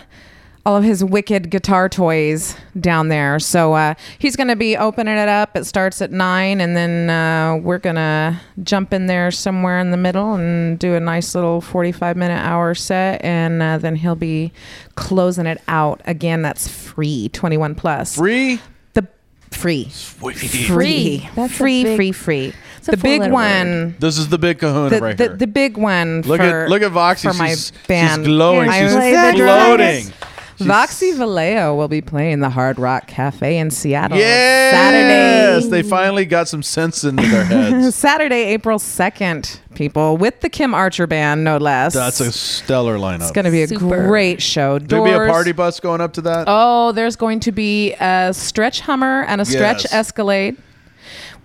all 0.66 0.77
of 0.77 0.85
his 0.85 1.05
wicked 1.05 1.51
guitar 1.51 1.89
toys 1.91 2.57
down 2.81 3.09
there. 3.09 3.39
So 3.39 3.74
uh, 3.74 3.95
he's 4.19 4.35
going 4.35 4.49
to 4.49 4.57
be 4.57 4.77
opening 4.77 5.16
it 5.16 5.28
up. 5.28 5.57
It 5.57 5.65
starts 5.66 6.01
at 6.01 6.11
nine, 6.11 6.61
and 6.61 6.74
then 6.74 7.11
uh, 7.11 7.57
we're 7.57 7.78
going 7.78 7.97
to 7.97 8.41
jump 8.62 8.93
in 8.95 9.07
there 9.07 9.31
somewhere 9.31 9.78
in 9.78 9.91
the 9.91 9.97
middle 9.99 10.35
and 10.35 10.78
do 10.78 10.95
a 10.95 11.01
nice 11.01 11.35
little 11.35 11.61
45 11.61 12.16
minute 12.16 12.41
hour 12.41 12.74
set. 12.74 13.23
And 13.23 13.62
uh, 13.62 13.77
then 13.78 13.97
he'll 13.97 14.15
be 14.16 14.53
closing 14.95 15.45
it 15.47 15.61
out. 15.69 16.01
Again, 16.07 16.41
that's 16.43 16.66
free, 16.66 17.28
21 17.31 17.74
plus. 17.74 18.16
Free? 18.16 18.59
The 18.95 19.07
free. 19.51 19.85
Free. 19.91 21.28
That's 21.35 21.55
free, 21.55 21.85
big- 21.85 21.97
free, 21.97 22.12
free. 22.12 22.53
a 22.89 22.91
The 22.93 22.97
big 22.97 23.20
four-letter 23.23 23.32
one. 23.32 23.97
This 23.99 24.16
is 24.19 24.28
the 24.31 24.39
big 24.39 24.59
kahuna 24.61 24.91
The, 24.91 25.01
right 25.01 25.16
the, 25.16 25.24
here. 25.24 25.36
the 25.36 25.47
big 25.47 25.77
one 25.77 26.23
Look 26.23 26.41
for, 26.41 26.65
at 26.65 26.69
look 26.70 26.82
at 26.82 26.93
Voxy. 26.93 27.23
for 27.31 27.35
my 27.35 27.51
she's, 27.51 27.70
band. 27.86 28.20
she's 28.23 28.27
glowing. 28.28 28.69
I 28.70 28.81
She's 28.81 28.95
was- 28.95 29.03
Play 29.05 29.32
floating. 29.36 30.12
Drums. 30.59 30.70
Voxy 30.90 31.16
Vallejo 31.16 31.74
will 31.74 31.89
be 31.89 32.01
playing 32.01 32.40
the 32.40 32.51
Hard 32.51 32.78
Rock 32.78 33.06
Cafe 33.06 33.59
in 33.59 33.70
Seattle 33.70 34.16
Saturday. 34.16 34.28
Yes, 34.28 35.62
Saturday. 35.64 35.82
they 35.82 35.89
finally 35.89 36.24
got 36.24 36.48
some 36.48 36.62
sense 36.62 37.05
into 37.05 37.22
their 37.26 37.44
heads. 37.44 37.94
Saturday, 38.05 38.44
April 38.44 38.78
2nd, 38.78 39.59
people, 39.74 40.16
with 40.16 40.40
the 40.40 40.48
Kim 40.48 40.74
Archer 40.74 41.06
Band, 41.06 41.44
no 41.44 41.56
less. 41.59 41.94
That's 41.94 42.20
a 42.20 42.32
stellar 42.32 42.97
lineup. 42.98 43.22
It's 43.22 43.31
going 43.31 43.44
to 43.44 43.51
be 43.51 43.62
a 43.62 43.68
Super. 43.68 44.06
great 44.06 44.40
show. 44.43 44.78
There'll 44.78 45.05
be 45.05 45.10
a 45.12 45.26
party 45.31 45.52
bus 45.52 45.81
going 45.81 46.01
up 46.01 46.12
to 46.14 46.20
that. 46.22 46.44
Oh, 46.48 46.93
there's 46.93 47.16
going 47.16 47.40
to 47.40 47.52
be 47.52 47.94
a 47.94 48.32
stretch 48.35 48.81
Hummer 48.81 49.22
and 49.24 49.40
a 49.40 49.44
stretch 49.44 49.85
Yes. 49.85 49.93
Escalade. 49.93 50.56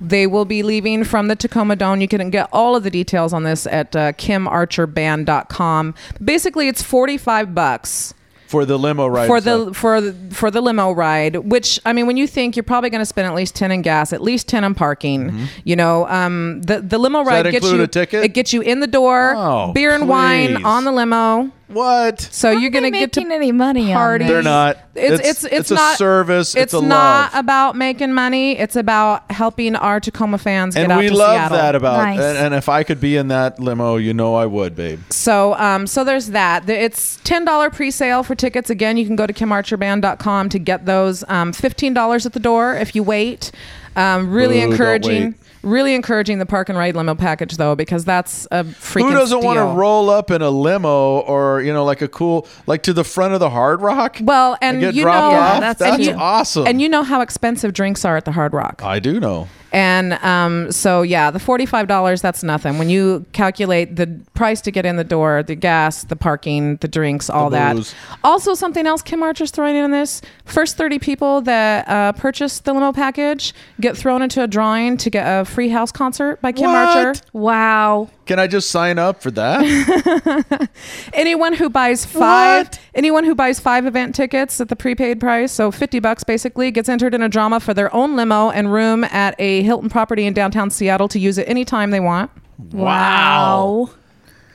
They 0.02 0.28
will 0.28 0.46
be 0.46 0.64
leaving 0.64 1.04
from 1.04 1.28
the 1.28 1.36
Tacoma 1.36 1.76
Dome. 1.76 2.00
You 2.00 2.08
can 2.08 2.30
get 2.30 2.48
all 2.54 2.76
of 2.76 2.84
the 2.84 2.90
details 2.90 3.34
on 3.34 3.44
this 3.44 3.68
at 3.68 3.94
uh, 3.96 4.14
kimarcherband.com. 4.14 5.96
Basically, 6.24 6.68
it's 6.70 6.82
45 6.82 7.54
bucks 7.54 8.14
for 8.50 8.66
the 8.66 8.78
limo 8.80 9.06
ride. 9.06 9.28
for 9.28 9.40
the 9.40 9.72
for 9.76 10.02
the, 10.02 10.12
for 10.34 10.50
the 10.50 10.60
limo 10.60 10.92
ride 10.92 11.36
which 11.36 11.80
i 11.86 11.94
mean 11.94 12.08
when 12.08 12.18
you 12.18 12.26
think 12.26 12.56
you're 12.56 12.64
probably 12.64 12.90
going 12.90 13.00
to 13.02 13.06
spend 13.06 13.28
at 13.28 13.36
least 13.36 13.54
10 13.56 13.72
in 13.72 13.82
gas 13.84 14.12
at 14.12 14.22
least 14.24 14.48
10 14.48 14.64
on 14.64 14.74
parking 14.74 15.48
you 15.64 15.76
know 15.76 16.08
um 16.08 16.62
the 16.64 16.82
the 16.82 16.98
limo 16.98 17.20
Mm-hmm. 17.20 17.28
Does 17.30 17.34
ride 17.36 17.46
that 17.46 17.52
gets 17.52 17.72
you 17.72 17.82
a 17.84 17.88
ticket? 17.88 18.24
it 18.26 18.30
gets 18.34 18.52
you 18.52 18.62
in 18.62 18.80
the 18.80 18.88
door 18.88 19.34
Oh, 19.38 19.72
beer 19.74 19.92
and 19.94 20.10
wine 20.10 20.66
on 20.66 20.84
the 20.84 20.92
limo 20.92 21.52
what 21.70 22.20
so 22.20 22.52
you're 22.52 22.72
going 22.72 22.84
to 22.84 22.92
get 22.92 23.14
to 23.14 23.20
making 23.22 23.32
any 23.32 23.52
money 23.52 23.94
party. 23.94 24.26
They're 24.26 24.42
not. 24.42 24.78
it's 24.96 25.20
It's- 25.20 25.20
it's 25.30 25.44
it's, 25.44 25.54
it's 25.54 25.72
a 25.72 25.76
not 25.76 25.98
service. 25.98 26.56
It's, 26.56 26.74
It's 26.74 26.74
a 26.74 26.86
not 26.86 27.34
love. 27.34 27.40
about 27.46 27.76
making 27.76 28.12
money. 28.14 28.58
It's 28.58 28.76
about 28.76 29.32
helping 29.32 29.76
our 29.76 30.00
Tacoma 30.00 30.38
fans 30.38 30.76
get 30.76 30.84
and 30.84 30.92
out 30.92 31.00
we 31.00 31.10
to 31.10 31.16
love 31.16 31.36
Seattle. 31.36 31.58
that 31.58 31.76
about. 31.76 31.98
Nice. 31.98 32.20
And, 32.20 32.38
and 32.38 32.54
if 32.56 32.70
I 32.70 32.84
could 32.84 33.00
be 33.00 33.16
in 33.18 33.28
that 33.30 33.60
limo, 33.60 33.98
you 33.98 34.14
know 34.14 34.36
I 34.36 34.46
would, 34.46 34.76
babe. 34.76 35.00
So, 35.10 35.56
um, 35.56 35.86
so 35.88 36.04
there's 36.04 36.28
that. 36.28 36.70
It's 36.70 37.18
ten 37.24 37.46
dollar 37.46 37.70
pre-sale 37.70 38.24
for 38.24 38.36
tickets. 38.36 38.70
Again, 38.70 38.98
you 38.98 39.06
can 39.06 39.16
go 39.16 39.28
to 39.28 39.34
kimarcherband.com 39.34 40.50
to 40.50 40.60
get 40.60 40.86
those. 40.86 41.24
Um, 41.28 41.54
Fifteen 41.54 41.94
dollars 41.94 42.26
at 42.26 42.34
the 42.34 42.40
door 42.40 42.76
if 42.76 42.96
you 42.96 43.04
wait. 43.04 43.52
Um, 43.96 44.32
really 44.32 44.56
Boo, 44.56 44.62
don't 44.62 44.72
encouraging. 44.72 45.36
Really 45.62 45.94
encouraging 45.94 46.40
the 46.40 46.46
park 46.46 46.70
and 46.70 46.78
ride 46.78 46.96
limo 46.96 47.16
package 47.16 47.58
though, 47.58 47.76
because 47.76 48.06
that's 48.06 48.48
a 48.52 48.64
freaking. 48.64 49.10
Who 49.10 49.12
doesn't 49.12 49.44
want 49.44 49.58
to 49.58 49.66
roll 49.66 50.10
up 50.10 50.32
in 50.32 50.42
a 50.42 50.50
limo 50.50 51.20
or 51.20 51.62
you 51.62 51.74
know 51.74 51.84
like 51.84 52.02
a 52.02 52.08
cool 52.08 52.48
like 52.66 52.84
to 52.84 52.94
the 52.94 53.04
front 53.04 53.34
of 53.34 53.40
the 53.40 53.50
Hard 53.50 53.82
Rock? 53.82 54.18
Well, 54.22 54.58
and 54.62 54.80
get 54.80 54.96
you 54.96 55.06
know, 55.06 55.12
off? 55.12 55.60
that's 55.60 55.80
that's 55.80 56.08
awesome. 56.10 56.68
and 56.68 56.82
you 56.82 56.88
know 56.88 57.04
how 57.04 57.22
expensive 57.22 57.74
drinks 57.74 58.06
are 58.06 58.16
at 58.16 58.26
the 58.26 58.32
Hard 58.32 58.54
Rock. 58.54 58.82
I 58.84 59.00
do 59.00 59.20
know. 59.20 59.48
And 59.72 60.14
um, 60.24 60.72
so, 60.72 61.04
yeah, 61.04 61.30
the 61.32 61.40
forty-five 61.40 61.88
dollars 61.88 62.22
that's 62.22 62.44
nothing 62.44 62.78
when 62.80 62.90
you 62.90 63.26
calculate 63.34 63.96
the 63.96 64.20
price 64.34 64.62
to 64.62 64.72
get 64.72 64.86
in 64.86 64.96
the 64.96 65.04
door, 65.04 65.44
the 65.44 65.56
gas, 65.56 66.04
the 66.04 66.16
parking, 66.16 66.78
the 66.78 66.88
drinks, 66.88 67.30
all 67.30 67.50
that. 67.52 67.96
Also, 68.24 68.56
something 68.56 68.88
else 68.88 69.02
Kim 69.02 69.22
Archer's 69.22 69.52
throwing 69.52 69.76
in 69.76 69.92
this: 69.92 70.22
first 70.46 70.76
thirty 70.76 70.98
people 70.98 71.42
that 71.42 71.88
uh, 71.88 72.14
purchase 72.14 72.60
the 72.60 72.74
limo 72.74 72.92
package 72.92 73.54
get 73.80 73.96
thrown 73.96 74.22
into 74.22 74.42
a 74.42 74.48
drawing 74.48 74.98
to 74.98 75.10
get 75.10 75.24
a 75.24 75.46
free 75.46 75.70
house 75.70 75.92
concert 75.92 76.42
by 76.42 76.52
Kim 76.52 76.72
What? 76.72 76.98
Archer. 76.98 77.22
Wow. 77.34 78.10
Can 78.30 78.38
I 78.38 78.46
just 78.46 78.70
sign 78.70 79.00
up 79.00 79.24
for 79.24 79.32
that? 79.32 80.70
Anyone 81.14 81.54
who 81.54 81.68
buys 81.68 82.06
five, 82.06 82.70
anyone 82.94 83.24
who 83.24 83.34
buys 83.34 83.60
five 83.60 83.88
event 83.88 84.14
tickets 84.14 84.62
at 84.62 84.70
the 84.70 84.76
prepaid 84.76 85.20
price, 85.20 85.52
so 85.52 85.72
fifty 85.72 85.98
bucks 85.98 86.24
basically, 86.24 86.70
gets 86.70 86.88
entered 86.90 87.16
in 87.16 87.24
a 87.24 87.28
drama 87.28 87.60
for 87.60 87.74
their 87.74 87.92
own 87.92 88.16
limo 88.16 88.52
and 88.52 88.72
room 88.72 89.04
at 89.06 89.34
a 89.40 89.64
Hilton 89.64 89.90
property 89.90 90.28
in 90.28 90.36
downtown 90.36 90.70
Seattle 90.70 91.08
to 91.08 91.18
use 91.18 91.40
it 91.40 91.50
anytime 91.50 91.90
they 91.90 92.00
want. 92.00 92.30
Wow. 92.72 93.90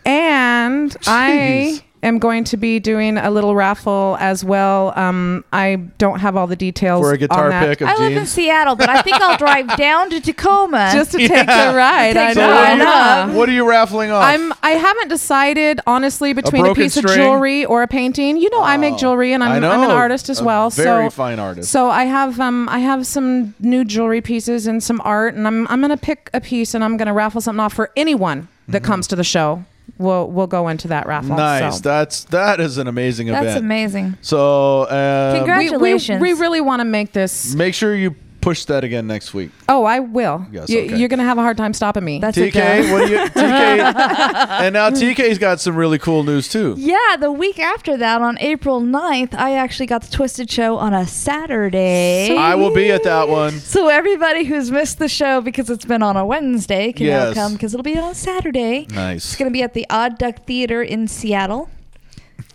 And 0.04 0.96
I 1.08 1.82
am 2.06 2.18
going 2.18 2.44
to 2.44 2.56
be 2.56 2.78
doing 2.80 3.16
a 3.18 3.30
little 3.30 3.54
raffle 3.54 4.16
as 4.20 4.44
well. 4.44 4.92
Um, 4.96 5.44
I 5.52 5.76
don't 5.98 6.20
have 6.20 6.36
all 6.36 6.46
the 6.46 6.56
details 6.56 7.00
For 7.02 7.12
a 7.12 7.18
guitar 7.18 7.44
on 7.44 7.50
that. 7.50 7.66
pick 7.68 7.80
of 7.80 7.88
I 7.88 7.96
live 7.96 8.16
in 8.16 8.26
Seattle, 8.26 8.76
but 8.76 8.88
I 8.88 9.02
think 9.02 9.20
I'll 9.20 9.36
drive 9.36 9.76
down 9.76 10.10
to 10.10 10.20
Tacoma 10.20 10.90
Just 10.92 11.12
to 11.12 11.18
take 11.28 11.28
the 11.46 11.72
ride. 11.74 12.12
Take 12.14 12.30
I 12.30 12.34
the 12.34 12.40
know. 12.40 12.50
ride 12.50 12.80
up. 12.80 13.30
What 13.34 13.48
are 13.48 13.52
you 13.52 13.68
raffling 13.68 14.10
off? 14.10 14.22
I'm. 14.24 14.52
I 14.62 14.70
haven't 14.72 15.08
decided 15.08 15.80
honestly 15.86 16.32
between 16.32 16.62
a, 16.62 16.66
broken 16.66 16.82
piece 16.84 16.96
of 16.96 17.06
jewelry 17.06 17.64
or 17.64 17.82
a 17.82 17.88
painting. 17.88 18.36
You 18.36 18.50
know, 18.50 18.62
I 18.62 18.76
make 18.76 18.96
jewelry 18.96 19.32
and 19.32 19.42
I 19.42 19.56
I'm, 19.56 19.64
I'm 19.64 19.82
an 19.82 19.90
artist 19.90 20.28
as 20.28 20.40
A 20.40 20.44
well. 20.44 20.70
very 20.70 21.06
so 21.08 21.10
fine 21.10 21.38
artist. 21.38 21.70
So 21.70 21.88
I 21.90 22.04
have 22.04 22.38
um 22.40 22.68
I 22.68 22.78
have 22.80 23.06
some 23.06 23.54
new 23.60 23.84
jewelry 23.84 24.20
pieces 24.20 24.66
and 24.66 24.82
some 24.82 25.00
art, 25.04 25.34
and 25.34 25.46
I'm 25.46 25.66
I'm 25.68 25.80
gonna 25.80 25.96
pick 25.96 26.30
a 26.34 26.40
piece 26.40 26.74
and 26.74 26.84
I'm 26.84 26.96
gonna 26.96 27.14
raffle 27.14 27.40
something 27.40 27.60
off 27.60 27.72
for 27.72 27.90
anyone 27.96 28.48
that 28.68 28.82
comes 28.82 29.06
to 29.08 29.16
the 29.16 29.24
show. 29.24 29.64
We'll 29.96 30.28
we'll 30.28 30.48
go 30.48 30.68
into 30.68 30.88
that 30.88 31.06
raffle. 31.06 31.36
Nice. 31.36 31.76
So. 31.76 31.82
That's 31.82 32.24
that 32.24 32.58
is 32.58 32.78
an 32.78 32.88
amazing 32.88 33.28
event. 33.28 33.44
That's 33.44 33.52
event. 33.52 33.64
amazing. 33.64 34.18
So 34.22 34.82
um, 34.90 35.36
Congratulations. 35.36 36.20
We, 36.20 36.28
we, 36.28 36.34
we 36.34 36.40
really 36.40 36.60
want 36.60 36.80
to 36.80 36.84
make 36.84 37.12
this. 37.12 37.54
Make 37.54 37.74
sure 37.74 37.94
you 37.94 38.16
push 38.44 38.64
that 38.66 38.84
again 38.84 39.06
next 39.06 39.32
week. 39.34 39.50
Oh, 39.68 39.84
I 39.84 40.00
will. 40.00 40.46
Yes, 40.52 40.68
You- 40.68 40.80
okay. 40.82 40.96
You're 40.98 41.08
gonna 41.08 41.24
have 41.24 41.38
a 41.38 41.42
hard 41.42 41.56
time 41.56 41.72
stopping 41.72 42.04
me. 42.04 42.18
That's 42.20 42.36
TK, 42.36 42.92
what 42.92 43.06
do 43.06 43.12
you 43.12 43.18
TK? 43.18 43.40
and 44.60 44.72
now 44.74 44.90
TK's 44.90 45.38
got 45.38 45.60
some 45.60 45.74
really 45.76 45.98
cool 45.98 46.22
news 46.22 46.48
too. 46.48 46.74
Yeah, 46.76 47.16
the 47.18 47.32
week 47.32 47.58
after 47.58 47.96
that, 47.96 48.20
on 48.22 48.38
April 48.40 48.80
9th, 48.80 49.34
I 49.34 49.54
actually 49.56 49.86
got 49.86 50.02
the 50.02 50.10
Twisted 50.10 50.50
Show 50.50 50.76
on 50.76 50.92
a 50.94 51.06
Saturday. 51.06 52.36
I 52.36 52.54
will 52.54 52.72
be 52.74 52.90
at 52.90 53.02
that 53.04 53.28
one. 53.28 53.52
So 53.60 53.88
everybody 53.88 54.44
who's 54.44 54.70
missed 54.70 54.98
the 54.98 55.08
show 55.08 55.40
because 55.40 55.70
it's 55.70 55.84
been 55.84 56.02
on 56.02 56.16
a 56.16 56.24
Wednesday 56.26 56.92
can 56.92 57.06
Yes. 57.06 57.34
now 57.36 57.42
come 57.44 57.52
because 57.54 57.74
it'll 57.74 57.82
be 57.84 57.96
on 57.98 58.10
a 58.10 58.14
Saturday. 58.14 58.86
Nice. 58.90 59.24
It's 59.24 59.36
going 59.36 59.50
to 59.50 59.52
be 59.52 59.62
at 59.62 59.74
the 59.74 59.86
Odd 59.90 60.18
Duck 60.18 60.44
Theater 60.44 60.82
in 60.82 61.08
Seattle. 61.08 61.70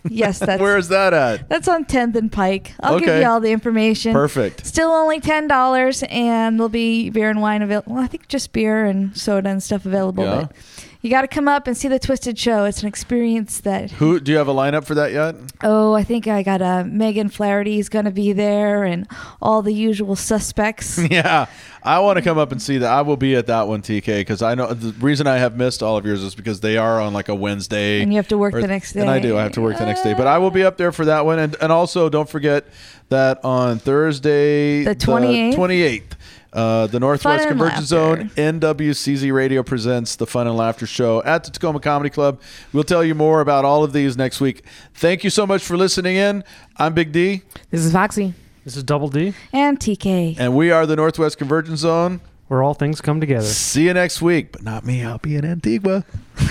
Yes, 0.08 0.38
that's 0.40 0.60
Where 0.60 0.76
is 0.78 0.88
that 0.88 1.12
at? 1.12 1.48
that's 1.48 1.68
on 1.68 1.84
10th 1.84 2.14
and 2.16 2.30
Pike. 2.32 2.74
I'll 2.80 2.98
give 2.98 3.20
you 3.20 3.26
all 3.26 3.40
the 3.40 3.50
information. 3.50 4.12
Perfect. 4.12 4.66
Still 4.66 4.90
only 4.90 5.20
ten 5.20 5.46
dollars, 5.48 6.02
and 6.08 6.58
there'll 6.58 6.68
be 6.68 7.10
beer 7.10 7.30
and 7.30 7.40
wine 7.42 7.62
available. 7.62 7.94
Well, 7.94 8.02
I 8.04 8.06
think 8.06 8.28
just 8.28 8.52
beer 8.52 8.84
and 8.84 9.16
soda 9.16 9.48
and 9.50 9.62
stuff 9.62 9.84
available. 9.86 10.24
Yeah. 10.24 10.40
But 10.46 10.56
you 11.02 11.08
got 11.10 11.22
to 11.22 11.28
come 11.28 11.48
up 11.48 11.66
and 11.66 11.76
see 11.76 11.88
the 11.88 11.98
Twisted 11.98 12.38
Show. 12.38 12.64
It's 12.64 12.82
an 12.82 12.88
experience 12.88 13.60
that 13.60 13.90
Who 13.92 14.20
do 14.20 14.32
you 14.32 14.38
have 14.38 14.48
a 14.48 14.52
lineup 14.54 14.84
for 14.84 14.94
that 14.96 15.12
yet? 15.12 15.34
Oh, 15.62 15.94
I 15.94 16.04
think 16.04 16.26
I 16.26 16.42
got 16.42 16.60
uh, 16.60 16.84
Megan 16.86 17.28
Flaherty's 17.30 17.88
going 17.88 18.04
to 18.04 18.10
be 18.10 18.32
there 18.32 18.84
and 18.84 19.06
all 19.40 19.62
the 19.62 19.72
usual 19.72 20.14
suspects. 20.16 20.98
yeah, 21.10 21.46
I 21.82 21.98
want 22.00 22.18
to 22.18 22.22
come 22.22 22.36
up 22.38 22.52
and 22.52 22.60
see 22.60 22.78
that. 22.78 22.90
I 22.90 23.00
will 23.02 23.16
be 23.16 23.34
at 23.36 23.46
that 23.46 23.66
one, 23.66 23.80
TK, 23.82 24.06
because 24.20 24.42
I 24.42 24.54
know 24.54 24.74
the 24.74 24.92
reason 25.02 25.26
I 25.26 25.36
have 25.38 25.56
missed 25.56 25.82
all 25.82 25.96
of 25.96 26.04
yours 26.04 26.22
is 26.22 26.34
because 26.34 26.60
they 26.60 26.76
are 26.76 27.00
on 27.00 27.12
like 27.14 27.28
a 27.28 27.34
Wednesday, 27.34 28.02
And 28.02 28.12
you 28.12 28.16
have 28.18 28.28
to 28.28 28.38
work 28.38 28.54
or- 28.54 28.60
the 28.60 28.66
next 28.68 28.92
day. 28.92 29.00
And 29.00 29.10
I 29.10 29.20
do. 29.20 29.38
I 29.38 29.42
have 29.42 29.52
to 29.52 29.60
work 29.62 29.78
the 29.78 29.86
next 29.86 30.02
day, 30.02 30.12
but 30.14 30.26
I 30.26 30.38
will 30.38 30.50
be 30.50 30.64
up 30.64 30.76
there 30.76 30.92
for 30.92 31.06
that 31.06 31.24
one. 31.24 31.38
And 31.38 31.56
and 31.62 31.72
also 31.72 32.08
don't 32.10 32.28
forget 32.28 32.66
that 33.08 33.44
on 33.44 33.78
Thursday, 33.78 34.84
The 34.84 34.94
28th? 34.94 35.54
twenty 35.54 35.82
eighth. 35.82 36.16
Uh, 36.52 36.86
the 36.88 36.98
Northwest 36.98 37.46
Convergence 37.46 37.86
Zone, 37.86 38.30
NWCZ 38.30 39.32
Radio 39.32 39.62
presents 39.62 40.16
the 40.16 40.26
Fun 40.26 40.46
and 40.46 40.56
Laughter 40.56 40.86
Show 40.86 41.22
at 41.22 41.44
the 41.44 41.50
Tacoma 41.50 41.78
Comedy 41.80 42.10
Club. 42.10 42.40
We'll 42.72 42.84
tell 42.84 43.04
you 43.04 43.14
more 43.14 43.40
about 43.40 43.64
all 43.64 43.84
of 43.84 43.92
these 43.92 44.16
next 44.16 44.40
week. 44.40 44.64
Thank 44.94 45.22
you 45.22 45.30
so 45.30 45.46
much 45.46 45.62
for 45.62 45.76
listening 45.76 46.16
in. 46.16 46.42
I'm 46.76 46.92
Big 46.92 47.12
D. 47.12 47.42
This 47.70 47.84
is 47.84 47.92
Voxy. 47.92 48.32
This 48.64 48.76
is 48.76 48.82
Double 48.82 49.08
D. 49.08 49.32
And 49.52 49.78
TK. 49.78 50.36
And 50.38 50.56
we 50.56 50.70
are 50.70 50.86
the 50.86 50.96
Northwest 50.96 51.38
Convergence 51.38 51.80
Zone. 51.80 52.20
Where 52.48 52.64
all 52.64 52.74
things 52.74 53.00
come 53.00 53.20
together. 53.20 53.46
See 53.46 53.84
you 53.84 53.94
next 53.94 54.20
week, 54.20 54.50
but 54.50 54.64
not 54.64 54.84
me. 54.84 55.04
I'll 55.04 55.18
be 55.18 55.36
in 55.36 55.44
Antigua. 55.44 56.04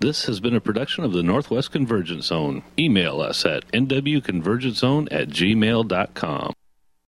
This 0.00 0.24
has 0.24 0.40
been 0.40 0.56
a 0.56 0.62
production 0.62 1.04
of 1.04 1.12
the 1.12 1.22
Northwest 1.22 1.72
Convergence 1.72 2.28
Zone. 2.28 2.62
Email 2.78 3.20
us 3.20 3.44
at 3.44 3.70
nwconvergencezone 3.72 5.08
at 5.10 5.28
gmail.com. 5.28 6.54